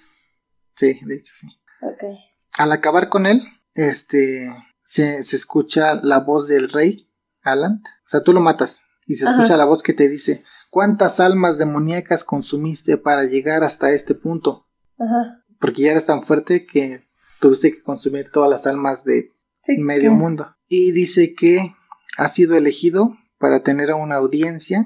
sí, 0.76 1.00
de 1.06 1.16
hecho 1.16 1.34
sí. 1.36 1.48
Ok. 1.82 2.18
Al 2.58 2.72
acabar 2.72 3.10
con 3.10 3.28
él, 3.28 3.40
este, 3.76 4.52
se, 4.84 5.22
se 5.24 5.36
escucha 5.36 6.00
la 6.04 6.20
voz 6.20 6.48
del 6.48 6.70
rey, 6.70 6.98
Alan. 7.44 7.84
O 8.06 8.10
sea, 8.10 8.24
tú 8.24 8.34
lo 8.34 8.42
matas 8.42 8.82
y 9.06 9.16
se 9.16 9.26
escucha 9.26 9.58
la 9.58 9.66
voz 9.66 9.84
que 9.84 9.94
te 9.94 10.10
dice, 10.10 10.44
¿cuántas 10.70 11.20
almas 11.20 11.58
demoníacas 11.58 12.24
consumiste 12.24 12.98
para 12.98 13.24
llegar 13.26 13.64
hasta 13.64 13.92
este 13.92 14.16
punto? 14.16 14.68
Ajá. 14.98 15.41
Porque 15.62 15.84
ya 15.84 15.92
eres 15.92 16.08
tan 16.08 16.24
fuerte 16.24 16.66
que 16.66 17.08
tuviste 17.40 17.72
que 17.72 17.84
consumir 17.84 18.30
todas 18.32 18.50
las 18.50 18.68
almas 18.68 19.06
de 19.06 19.32
medio 19.78 20.12
mundo. 20.12 20.56
Y 20.68 20.92
dice 20.92 21.34
que 21.34 21.76
ha 22.18 22.28
sido 22.28 22.58
elegido 22.58 23.16
para 23.38 23.64
tener 23.64 23.94
una 23.94 24.16
audiencia 24.16 24.84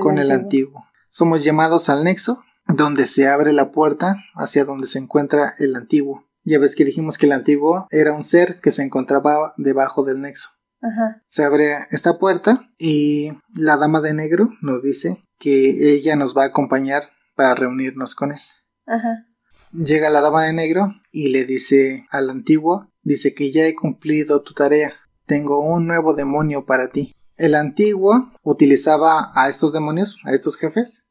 con 0.00 0.18
el, 0.18 0.30
antiguo. 0.30 0.84
Somos 1.08 1.42
llamados 1.42 1.88
al 1.88 2.04
nexo, 2.04 2.42
donde 2.66 3.06
se 3.06 3.28
abre 3.28 3.52
la 3.52 3.70
puerta 3.70 4.16
hacia 4.34 4.64
donde 4.64 4.86
se 4.86 4.98
encuentra 4.98 5.54
el 5.58 5.74
antiguo. 5.74 6.26
Ya 6.44 6.58
ves 6.58 6.74
que 6.74 6.84
dijimos 6.84 7.18
que 7.18 7.26
el 7.26 7.32
antiguo 7.32 7.86
era 7.90 8.12
un 8.12 8.24
ser 8.24 8.60
que 8.60 8.70
se 8.70 8.82
encontraba 8.82 9.54
debajo 9.56 10.04
del 10.04 10.20
nexo. 10.20 10.50
Ajá. 10.82 11.22
Se 11.28 11.44
abre 11.44 11.76
esta 11.90 12.18
puerta 12.18 12.70
y 12.78 13.32
la 13.54 13.76
dama 13.76 14.00
de 14.00 14.14
negro 14.14 14.50
nos 14.62 14.82
dice 14.82 15.22
que 15.38 15.94
ella 15.94 16.16
nos 16.16 16.36
va 16.36 16.44
a 16.44 16.46
acompañar 16.46 17.04
para 17.34 17.54
reunirnos 17.54 18.14
con 18.14 18.32
él. 18.32 18.40
Ajá. 18.86 19.26
Llega 19.72 20.10
la 20.10 20.20
dama 20.20 20.44
de 20.44 20.52
negro 20.52 20.94
y 21.12 21.28
le 21.28 21.44
dice 21.44 22.06
al 22.10 22.28
antiguo, 22.28 22.90
dice 23.02 23.34
que 23.34 23.52
ya 23.52 23.66
he 23.66 23.74
cumplido 23.76 24.42
tu 24.42 24.52
tarea, 24.52 24.94
tengo 25.26 25.60
un 25.60 25.86
nuevo 25.86 26.14
demonio 26.14 26.66
para 26.66 26.90
ti. 26.90 27.14
El 27.36 27.54
antiguo 27.54 28.32
utilizaba 28.42 29.30
a 29.34 29.48
estos 29.48 29.72
demonios, 29.72 30.18
a 30.24 30.34
estos 30.34 30.56
jefes, 30.56 31.08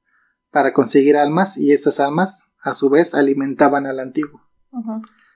para 0.51 0.73
conseguir 0.73 1.15
almas 1.15 1.57
y 1.57 1.71
estas 1.71 2.01
almas 2.01 2.51
a 2.61 2.73
su 2.73 2.89
vez 2.89 3.15
alimentaban 3.15 3.85
al 3.85 3.99
antiguo. 3.99 4.41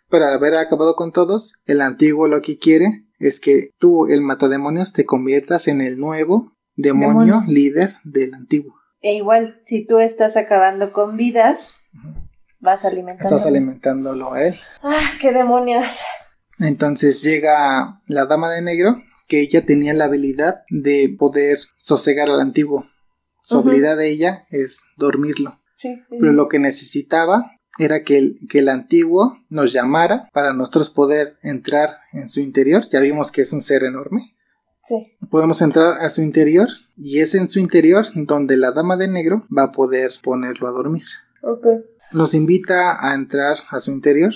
Pero 0.09 0.25
al 0.25 0.33
haber 0.33 0.55
acabado 0.55 0.95
con 0.95 1.13
todos, 1.13 1.55
el 1.63 1.81
antiguo 1.81 2.27
lo 2.27 2.41
que 2.41 2.57
quiere 2.57 3.07
es 3.19 3.39
que 3.39 3.69
tú, 3.77 4.07
el 4.07 4.21
matademonios, 4.21 4.91
te 4.91 5.05
conviertas 5.05 5.69
en 5.69 5.79
el 5.79 5.97
nuevo 5.97 6.57
demonio, 6.75 7.43
líder 7.47 7.91
del 8.03 8.33
antiguo. 8.33 8.75
E 8.99 9.15
igual, 9.15 9.59
si 9.63 9.85
tú 9.85 9.99
estás 9.99 10.35
acabando 10.35 10.91
con 10.91 11.15
vidas, 11.15 11.82
vas 12.63 12.85
alimentando. 12.85 13.35
Estás 13.35 13.45
alimentándolo 13.45 14.33
a 14.33 14.43
él. 14.43 14.55
¡Ah, 14.81 15.11
qué 15.19 15.31
demonios! 15.31 15.99
Entonces 16.59 17.21
llega 17.21 18.01
la 18.07 18.25
dama 18.25 18.49
de 18.49 18.61
negro 18.61 18.95
que 19.27 19.41
ella 19.41 19.65
tenía 19.65 19.93
la 19.93 20.05
habilidad 20.05 20.63
de 20.69 21.13
poder 21.19 21.59
sosegar 21.79 22.29
al 22.29 22.39
antiguo. 22.39 22.87
Su 23.43 23.59
habilidad 23.59 23.97
de 23.97 24.09
ella 24.09 24.45
es 24.49 24.81
dormirlo. 24.97 25.59
Pero 26.09 26.31
lo 26.31 26.47
que 26.47 26.59
necesitaba 26.59 27.51
era 27.77 28.03
que 28.03 28.17
el, 28.17 28.37
que 28.49 28.59
el 28.59 28.69
antiguo 28.69 29.37
nos 29.49 29.73
llamara 29.73 30.29
para 30.31 30.53
nosotros 30.53 30.89
poder 30.89 31.35
entrar 31.41 31.89
en 32.13 32.29
su 32.29 32.39
interior. 32.39 32.87
Ya 32.89 33.01
vimos 33.01 33.31
que 33.31 33.41
es 33.41 33.51
un 33.51 33.61
ser 33.61 33.83
enorme. 33.83 34.35
Sí. 34.83 35.17
Podemos 35.29 35.61
entrar 35.61 35.93
a 35.99 36.09
su 36.09 36.21
interior 36.21 36.69
y 36.95 37.19
es 37.19 37.35
en 37.35 37.49
su 37.49 37.59
interior 37.59 38.05
donde 38.15 38.55
la 38.55 38.71
dama 38.71 38.95
de 38.95 39.09
negro 39.09 39.45
va 39.55 39.63
a 39.63 39.71
poder 39.73 40.11
ponerlo 40.21 40.69
a 40.69 40.71
dormir. 40.71 41.03
Nos 42.13 42.35
invita 42.35 43.05
a 43.07 43.15
entrar 43.15 43.57
a 43.69 43.79
su 43.79 43.91
interior. 43.91 44.33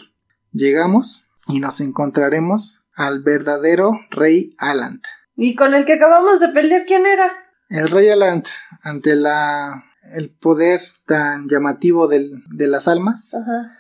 Llegamos 0.51 1.25
y 1.47 1.59
nos 1.59 1.79
encontraremos 1.79 2.87
al 2.95 3.21
verdadero 3.21 3.91
rey 4.09 4.55
Alant. 4.57 5.03
¿Y 5.35 5.55
con 5.55 5.75
el 5.75 5.85
que 5.85 5.93
acabamos 5.93 6.39
de 6.39 6.49
pelear 6.49 6.85
quién 6.87 7.05
era? 7.05 7.31
El 7.69 7.89
rey 7.89 8.09
Alant, 8.09 8.47
ante 8.81 9.15
la 9.15 9.83
el 10.15 10.31
poder 10.31 10.81
tan 11.05 11.47
llamativo 11.49 12.07
del, 12.07 12.31
de 12.49 12.67
las 12.67 12.87
almas, 12.87 13.31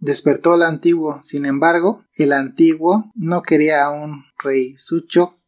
despertó 0.01 0.53
al 0.53 0.63
antiguo. 0.63 1.19
Sin 1.23 1.45
embargo, 1.45 2.03
el 2.15 2.33
antiguo 2.33 3.11
no 3.15 3.41
quería 3.41 3.85
a 3.85 3.89
un 3.89 4.25
rey 4.37 4.75
sucho 4.77 5.39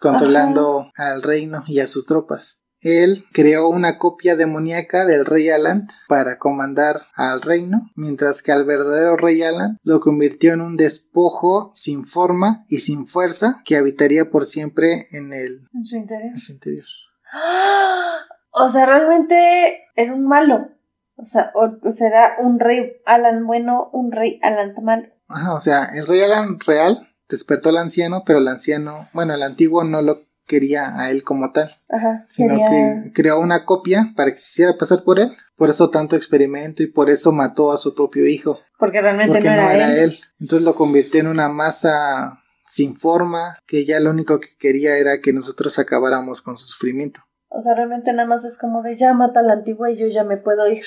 controlando 0.00 0.90
al 0.96 1.22
reino 1.22 1.64
y 1.66 1.80
a 1.80 1.86
sus 1.86 2.06
tropas. 2.06 2.63
Él 2.80 3.24
creó 3.32 3.68
una 3.68 3.98
copia 3.98 4.36
demoníaca 4.36 5.06
del 5.06 5.24
rey 5.24 5.48
Alan 5.48 5.88
para 6.08 6.38
comandar 6.38 6.96
al 7.14 7.40
reino, 7.40 7.90
mientras 7.94 8.42
que 8.42 8.52
al 8.52 8.64
verdadero 8.64 9.16
rey 9.16 9.42
Alan 9.42 9.78
lo 9.82 10.00
convirtió 10.00 10.52
en 10.52 10.60
un 10.60 10.76
despojo 10.76 11.70
sin 11.74 12.04
forma 12.04 12.64
y 12.68 12.78
sin 12.78 13.06
fuerza 13.06 13.62
que 13.64 13.76
habitaría 13.76 14.30
por 14.30 14.44
siempre 14.44 15.06
en 15.12 15.32
el 15.32 15.68
en 15.72 15.84
su 15.84 15.96
interior. 15.96 16.32
En 16.32 16.40
su 16.40 16.52
interior. 16.52 16.84
O 18.50 18.68
sea, 18.68 18.86
realmente 18.86 19.88
era 19.96 20.14
un 20.14 20.26
malo. 20.26 20.68
O 21.16 21.24
sea, 21.24 21.52
o, 21.54 21.90
será 21.90 22.36
un 22.40 22.58
rey 22.58 22.92
Alan 23.06 23.46
bueno, 23.46 23.90
un 23.92 24.12
rey 24.12 24.38
Alan 24.42 24.74
malo. 24.82 25.08
Ajá, 25.28 25.54
o 25.54 25.60
sea, 25.60 25.86
el 25.94 26.06
rey 26.06 26.20
Alan 26.20 26.58
real 26.60 27.08
despertó 27.28 27.70
al 27.70 27.78
anciano, 27.78 28.22
pero 28.26 28.38
el 28.40 28.48
anciano, 28.48 29.08
bueno, 29.12 29.34
el 29.34 29.42
antiguo 29.42 29.84
no 29.84 30.02
lo 30.02 30.22
quería 30.46 30.98
a 30.98 31.10
él 31.10 31.22
como 31.22 31.52
tal, 31.52 31.70
Ajá, 31.88 32.26
sino 32.28 32.56
que 32.56 33.12
creó 33.12 33.40
una 33.40 33.64
copia 33.64 34.12
para 34.16 34.30
que 34.30 34.36
se 34.36 34.62
hiciera 34.62 34.76
pasar 34.78 35.04
por 35.04 35.18
él. 35.18 35.30
Por 35.56 35.70
eso 35.70 35.90
tanto 35.90 36.16
experimento 36.16 36.82
y 36.82 36.88
por 36.88 37.10
eso 37.10 37.30
mató 37.30 37.72
a 37.72 37.76
su 37.76 37.94
propio 37.94 38.26
hijo. 38.26 38.58
Porque 38.78 39.00
realmente 39.00 39.40
no, 39.40 39.50
era, 39.50 39.96
él. 39.96 40.18
Entonces 40.40 40.64
lo 40.64 40.74
convirtió 40.74 41.20
en 41.20 41.28
una 41.28 41.48
masa 41.48 42.40
sin 42.66 42.96
forma, 42.96 43.58
que 43.66 43.84
ya 43.84 44.00
lo 44.00 44.10
único 44.10 44.40
que 44.40 44.48
quería 44.58 44.96
era 44.96 45.20
que 45.20 45.32
nosotros 45.32 45.78
acabáramos 45.78 46.42
con 46.42 46.56
su 46.56 46.66
sufrimiento. 46.66 47.20
O 47.48 47.62
sea, 47.62 47.74
realmente 47.74 48.12
nada 48.12 48.26
más 48.26 48.44
es 48.44 48.58
como 48.58 48.82
de 48.82 48.96
ya 48.96 49.14
mata 49.14 49.40
a 49.40 49.42
la 49.44 49.52
antigua 49.52 49.90
y 49.90 49.96
yo 49.96 50.08
ya 50.08 50.24
me 50.24 50.38
puedo 50.38 50.68
ir. 50.68 50.84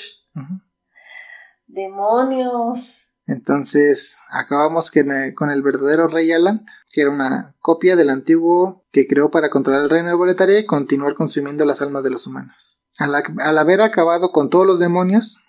Demonios. 1.66 3.07
Entonces, 3.28 4.20
acabamos 4.30 4.90
con 5.34 5.50
el 5.50 5.62
verdadero 5.62 6.08
rey 6.08 6.32
Alan, 6.32 6.64
que 6.90 7.02
era 7.02 7.10
una 7.10 7.54
copia 7.60 7.94
del 7.94 8.08
antiguo 8.08 8.86
que 8.90 9.06
creó 9.06 9.30
para 9.30 9.50
controlar 9.50 9.82
el 9.82 9.90
reino 9.90 10.08
de 10.08 10.14
Boletaria 10.14 10.58
y 10.58 10.64
continuar 10.64 11.14
consumiendo 11.14 11.66
las 11.66 11.82
almas 11.82 12.04
de 12.04 12.10
los 12.10 12.26
humanos. 12.26 12.80
Al, 12.96 13.58
haber 13.58 13.82
acabado 13.82 14.32
con 14.32 14.48
todos 14.48 14.66
los 14.66 14.78
demonios, 14.78 15.40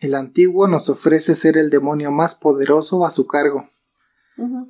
el 0.00 0.14
antiguo 0.14 0.66
nos 0.66 0.88
ofrece 0.88 1.34
ser 1.34 1.58
el 1.58 1.68
demonio 1.68 2.10
más 2.10 2.34
poderoso 2.34 3.04
a 3.04 3.10
su 3.10 3.26
cargo. 3.26 3.68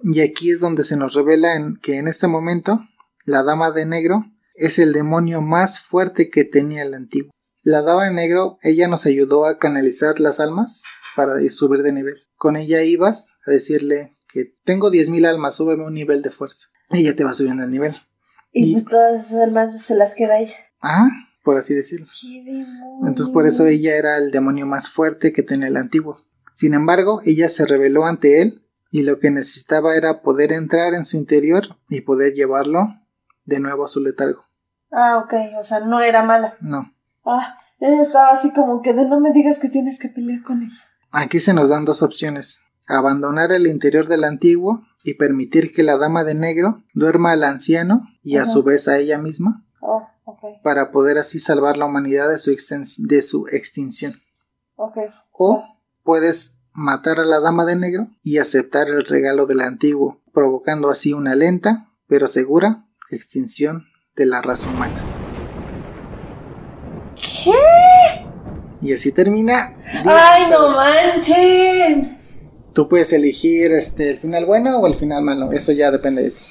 Y 0.03 0.21
aquí 0.21 0.51
es 0.51 0.59
donde 0.59 0.83
se 0.83 0.97
nos 0.97 1.15
revela 1.15 1.57
que 1.83 1.99
en 1.99 2.09
este 2.09 2.27
momento 2.27 2.81
la 3.25 3.45
dama 3.45 3.71
de 3.71 3.87
negro 3.87 4.25
es 4.55 4.81
el 4.81 4.93
demonio 4.93 5.41
más 5.41 5.79
fuerte 5.79 6.31
que 6.31 6.45
tenía 6.45 6.83
el 6.83 6.95
antiguo. 6.95 7.31
La 7.63 7.83
dama 7.83 8.07
de 8.07 8.13
negro, 8.13 8.59
ella 8.63 8.89
nos 8.89 9.07
ayudó 9.07 9.47
a 9.47 9.59
canalizar 9.59 10.19
las 10.19 10.41
almas 10.41 10.83
para 11.15 11.37
subir 11.49 11.83
de 11.83 11.93
nivel. 11.93 12.26
Con 12.37 12.57
ella 12.57 12.83
ibas 12.83 13.31
a 13.47 13.51
decirle 13.51 14.17
que 14.29 14.55
tengo 14.65 14.91
10.000 14.91 15.27
almas, 15.27 15.55
súbeme 15.55 15.85
un 15.85 15.95
nivel 15.95 16.23
de 16.23 16.31
fuerza. 16.31 16.69
Ella 16.91 17.17
te 17.17 17.25
va 17.25 17.33
subiendo 17.33 17.65
el 17.65 17.71
nivel. 17.71 17.97
Y, 18.53 18.73
pues 18.75 18.85
todas 18.87 19.27
esas 19.27 19.41
almas 19.41 19.83
se 19.83 19.97
las 19.97 20.15
queda 20.15 20.39
ella. 20.39 20.57
Ah, 20.81 21.09
por 21.43 21.57
así 21.57 21.75
decirlo. 21.75 22.07
¿Qué? 22.21 22.45
Entonces 23.03 23.29
por 23.29 23.47
eso 23.47 23.67
ella 23.67 23.97
era 23.97 24.19
el 24.19 24.31
demonio 24.31 24.67
más 24.67 24.89
fuerte 24.89 25.33
que 25.33 25.43
tenía 25.43 25.69
el 25.69 25.77
antiguo. 25.77 26.19
Sin 26.53 26.75
embargo, 26.75 27.21
ella 27.25 27.49
se 27.49 27.67
rebeló 27.67 28.07
ante 28.07 28.41
él 28.41 28.67
y 28.91 29.03
lo 29.03 29.19
que 29.19 29.31
necesitaba 29.31 29.95
era 29.95 30.23
poder 30.23 30.53
entrar 30.53 30.95
en 30.95 31.05
su 31.05 31.17
interior 31.17 31.77
y 31.89 32.01
poder 32.01 32.33
llevarlo 32.33 32.99
de 33.45 33.61
nuevo 33.61 33.85
a 33.85 33.89
su 33.89 34.03
letargo. 34.03 34.45
Ah, 34.91 35.19
ok, 35.19 35.35
o 35.59 35.65
sea, 35.65 35.81
no 35.81 36.01
era 36.01 36.23
mala. 36.23 36.57
No. 36.61 36.93
Ah, 37.25 37.59
ella 37.79 38.03
estaba 38.03 38.31
así 38.31 38.53
como 38.53 38.81
que 38.81 38.95
de 38.95 39.07
no 39.07 39.21
me 39.21 39.33
digas 39.33 39.59
que 39.59 39.69
tienes 39.69 39.99
que 39.99 40.09
pelear 40.09 40.43
con 40.43 40.63
ella. 40.63 40.83
Aquí 41.11 41.41
se 41.41 41.55
nos 41.55 41.69
dan 41.69 41.85
dos 41.85 42.03
opciones. 42.03 42.61
Abandonar 42.89 43.53
el 43.53 43.67
interior 43.67 44.07
del 44.09 44.25
antiguo 44.25 44.85
y 45.03 45.15
permitir 45.15 45.73
que 45.73 45.83
la 45.83 45.97
dama 45.97 46.25
de 46.25 46.35
negro 46.35 46.85
duerma 46.95 47.33
al 47.33 47.45
anciano 47.45 48.03
y 48.23 48.37
a 48.37 48.47
su 48.47 48.63
vez 48.63 48.89
a 48.89 48.99
ella 48.99 49.19
misma 49.19 49.67
Oh, 49.89 50.09
para 50.65 50.91
poder 50.91 51.19
así 51.19 51.39
salvar 51.39 51.77
la 51.77 51.85
humanidad 51.87 52.29
de 52.29 52.39
su, 52.39 52.51
de 52.99 53.23
su 53.23 53.47
extinción. 53.53 54.21
O 54.75 55.63
puedes 56.03 56.59
matar 56.73 57.21
a 57.21 57.25
la 57.25 57.41
dama 57.41 57.65
de 57.65 57.77
negro 57.77 58.09
y 58.23 58.39
aceptar 58.39 58.89
el 58.89 59.05
regalo 59.05 59.47
del 59.47 59.61
antiguo, 59.61 60.21
provocando 60.33 60.91
así 60.91 61.13
una 61.13 61.35
lenta 61.35 61.93
pero 62.09 62.27
segura 62.27 62.87
extinción 63.11 63.87
de 64.17 64.27
la 64.27 64.43
raza 64.43 64.69
humana. 64.69 65.01
¿Qué? 67.15 67.76
Y 68.83 68.93
así 68.93 69.13
termina. 69.13 69.75
¡Ay, 70.05 70.45
no 70.51 70.69
manchen! 70.69 72.19
Tú 72.73 72.89
puedes 72.89 73.13
elegir 73.13 73.73
este, 73.73 74.11
el 74.11 74.19
final 74.19 74.45
bueno 74.45 74.79
o 74.79 74.87
el 74.87 74.95
final 74.95 75.23
malo. 75.23 75.51
Eso 75.53 75.73
ya 75.73 75.91
depende 75.91 76.23
de 76.25 76.31
ti. 76.31 76.45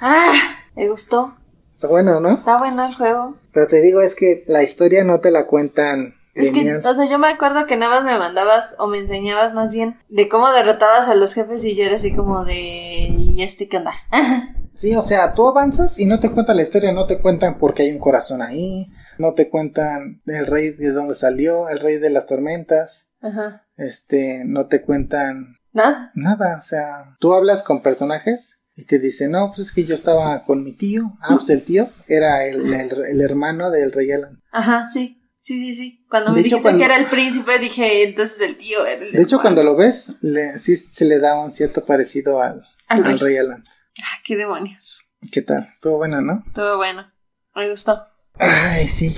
Ah, 0.00 0.32
me 0.76 0.88
gustó. 0.88 1.34
Está 1.74 1.88
bueno, 1.88 2.20
¿no? 2.20 2.34
Está 2.34 2.58
bueno 2.58 2.86
el 2.86 2.94
juego. 2.94 3.36
Pero 3.52 3.66
te 3.66 3.80
digo, 3.80 4.00
es 4.00 4.14
que 4.14 4.44
la 4.46 4.62
historia 4.62 5.02
no 5.02 5.20
te 5.20 5.30
la 5.30 5.46
cuentan 5.46 6.14
Es 6.34 6.50
que, 6.50 6.60
lineal. 6.60 6.86
o 6.86 6.94
sea, 6.94 7.06
yo 7.06 7.18
me 7.18 7.28
acuerdo 7.28 7.66
que 7.66 7.76
nada 7.76 7.96
más 7.96 8.04
me 8.04 8.18
mandabas 8.18 8.76
o 8.78 8.86
me 8.86 8.98
enseñabas 8.98 9.54
más 9.54 9.72
bien 9.72 9.98
de 10.08 10.28
cómo 10.28 10.50
derrotabas 10.52 11.08
a 11.08 11.14
los 11.14 11.34
jefes 11.34 11.64
y 11.64 11.74
yo 11.74 11.84
era 11.84 11.96
así 11.96 12.14
como 12.14 12.44
de... 12.44 13.08
¿Y 13.18 13.42
este 13.42 13.68
qué 13.68 13.78
onda? 13.78 13.92
Sí, 14.72 14.94
o 14.94 15.02
sea, 15.02 15.34
tú 15.34 15.46
avanzas 15.46 15.98
y 15.98 16.06
no 16.06 16.20
te 16.20 16.30
cuentan 16.30 16.56
la 16.56 16.62
historia, 16.62 16.92
no 16.92 17.04
te 17.04 17.18
cuentan 17.18 17.58
por 17.58 17.74
qué 17.74 17.82
hay 17.82 17.90
un 17.90 17.98
corazón 17.98 18.40
ahí, 18.40 18.90
no 19.20 19.34
te 19.34 19.48
cuentan 19.48 20.22
el 20.26 20.46
rey 20.46 20.70
de 20.70 20.90
dónde 20.92 21.14
salió, 21.14 21.68
el 21.68 21.78
rey 21.80 21.98
de 21.98 22.10
las 22.10 22.26
tormentas, 22.26 23.10
Ajá. 23.20 23.66
este, 23.76 24.42
no 24.44 24.66
te 24.66 24.82
cuentan 24.82 25.56
¿Nada? 25.72 26.10
nada, 26.14 26.56
o 26.58 26.62
sea, 26.62 27.16
tú 27.20 27.32
hablas 27.34 27.62
con 27.62 27.82
personajes 27.82 28.62
y 28.74 28.84
te 28.86 28.98
dicen, 28.98 29.32
no, 29.32 29.48
pues 29.54 29.68
es 29.68 29.72
que 29.72 29.84
yo 29.84 29.94
estaba 29.94 30.44
con 30.44 30.64
mi 30.64 30.74
tío, 30.74 31.04
ah, 31.22 31.34
pues 31.36 31.50
el 31.50 31.62
tío 31.62 31.88
era 32.08 32.44
el, 32.46 32.72
el- 32.72 33.04
el 33.10 33.20
hermano 33.20 33.70
del 33.70 33.92
rey 33.92 34.10
Alan. 34.12 34.42
Ajá, 34.50 34.86
sí. 34.86 35.16
Sí, 35.42 35.58
sí, 35.58 35.74
sí. 35.74 36.06
Cuando 36.10 36.32
me 36.32 36.40
hecho, 36.40 36.44
dijiste 36.56 36.62
cuando- 36.62 36.78
que 36.80 36.84
era 36.84 36.96
el 36.98 37.06
príncipe, 37.06 37.58
dije, 37.58 38.02
entonces 38.04 38.38
el 38.40 38.56
tío 38.58 38.84
era 38.84 39.02
el 39.02 39.12
De 39.12 39.22
hecho, 39.22 39.36
hermano. 39.36 39.42
cuando 39.42 39.62
lo 39.64 39.74
ves, 39.76 40.22
le, 40.22 40.58
sí 40.58 40.76
se 40.76 41.06
le 41.06 41.18
da 41.18 41.40
un 41.42 41.50
cierto 41.50 41.86
parecido 41.86 42.42
al, 42.42 42.62
Al 42.88 43.06
al 43.06 43.18
rey. 43.18 43.38
Alan. 43.38 43.64
Ah, 44.02 44.18
qué 44.24 44.36
demonios. 44.36 45.06
¿Qué 45.32 45.40
tal? 45.40 45.66
Estuvo 45.70 45.96
buena, 45.96 46.20
¿no? 46.20 46.44
Todo 46.54 46.76
bueno. 46.76 47.10
Me 47.54 47.70
gustó. 47.70 48.06
Ay, 48.34 48.88
sí. 48.88 49.14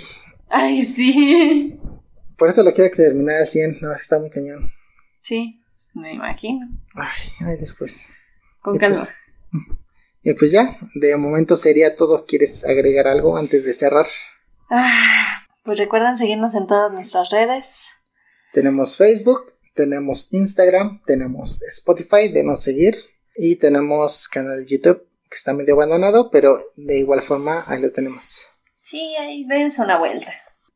Ay, 0.48 0.82
sí. 0.84 1.78
Por 2.38 2.48
eso 2.48 2.62
lo 2.62 2.72
quiero 2.72 2.90
que 2.90 2.96
terminar 2.96 3.36
al 3.36 3.48
100, 3.48 3.78
no, 3.80 3.92
está 3.94 4.18
muy 4.18 4.30
cañón. 4.30 4.72
Sí, 5.20 5.62
me 5.94 6.14
imagino. 6.14 6.66
Ay, 6.94 7.46
ay, 7.46 7.56
después. 7.58 8.22
Con 8.62 8.74
Y 8.74 8.78
pues- 8.78 8.90
calma. 8.92 9.08
Y 10.24 10.32
pues 10.34 10.52
ya, 10.52 10.76
de 10.94 11.16
momento 11.16 11.56
sería 11.56 11.96
todo. 11.96 12.24
¿Quieres 12.26 12.64
agregar 12.64 13.08
algo 13.08 13.36
antes 13.36 13.64
de 13.64 13.72
cerrar? 13.72 14.06
Ah, 14.70 15.42
pues 15.64 15.78
recuerden 15.78 16.16
seguirnos 16.16 16.54
en 16.54 16.66
todas 16.68 16.92
nuestras 16.92 17.30
redes. 17.30 17.88
Tenemos 18.52 18.96
Facebook, 18.96 19.46
tenemos 19.74 20.32
Instagram, 20.32 21.00
tenemos 21.06 21.62
Spotify, 21.62 22.28
de 22.32 22.44
no 22.44 22.56
seguir. 22.56 22.94
Y 23.34 23.56
tenemos 23.56 24.28
canal 24.28 24.64
de 24.64 24.70
YouTube, 24.70 25.02
que 25.28 25.36
está 25.36 25.52
medio 25.54 25.74
abandonado, 25.74 26.30
pero 26.30 26.56
de 26.76 26.98
igual 26.98 27.20
forma 27.22 27.64
ahí 27.66 27.80
lo 27.82 27.90
tenemos. 27.90 28.46
Sí, 28.92 29.16
ahí 29.16 29.44
dense 29.44 29.80
una 29.80 29.96
vuelta. 29.96 30.30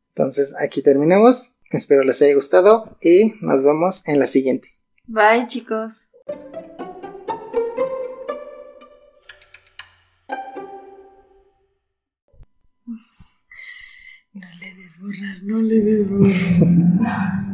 Entonces 0.09 0.55
aquí 0.59 0.81
terminamos. 0.81 1.53
Espero 1.69 2.01
les 2.01 2.19
haya 2.23 2.33
gustado 2.33 2.97
y 2.99 3.35
nos 3.41 3.61
vemos 3.63 4.01
en 4.07 4.17
la 4.17 4.25
siguiente. 4.25 4.75
Bye, 5.05 5.45
chicos. 5.45 6.09
No 14.33 14.47
le 14.61 14.73
des 14.73 14.99
borrar, 14.99 15.43
no 15.43 15.61
le 15.61 15.79
des 15.79 16.09
borrar. 16.09 17.45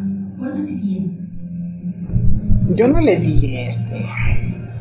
Yo 2.77 2.87
no 2.87 3.01
le 3.01 3.17
di 3.17 3.57
este. 3.67 4.62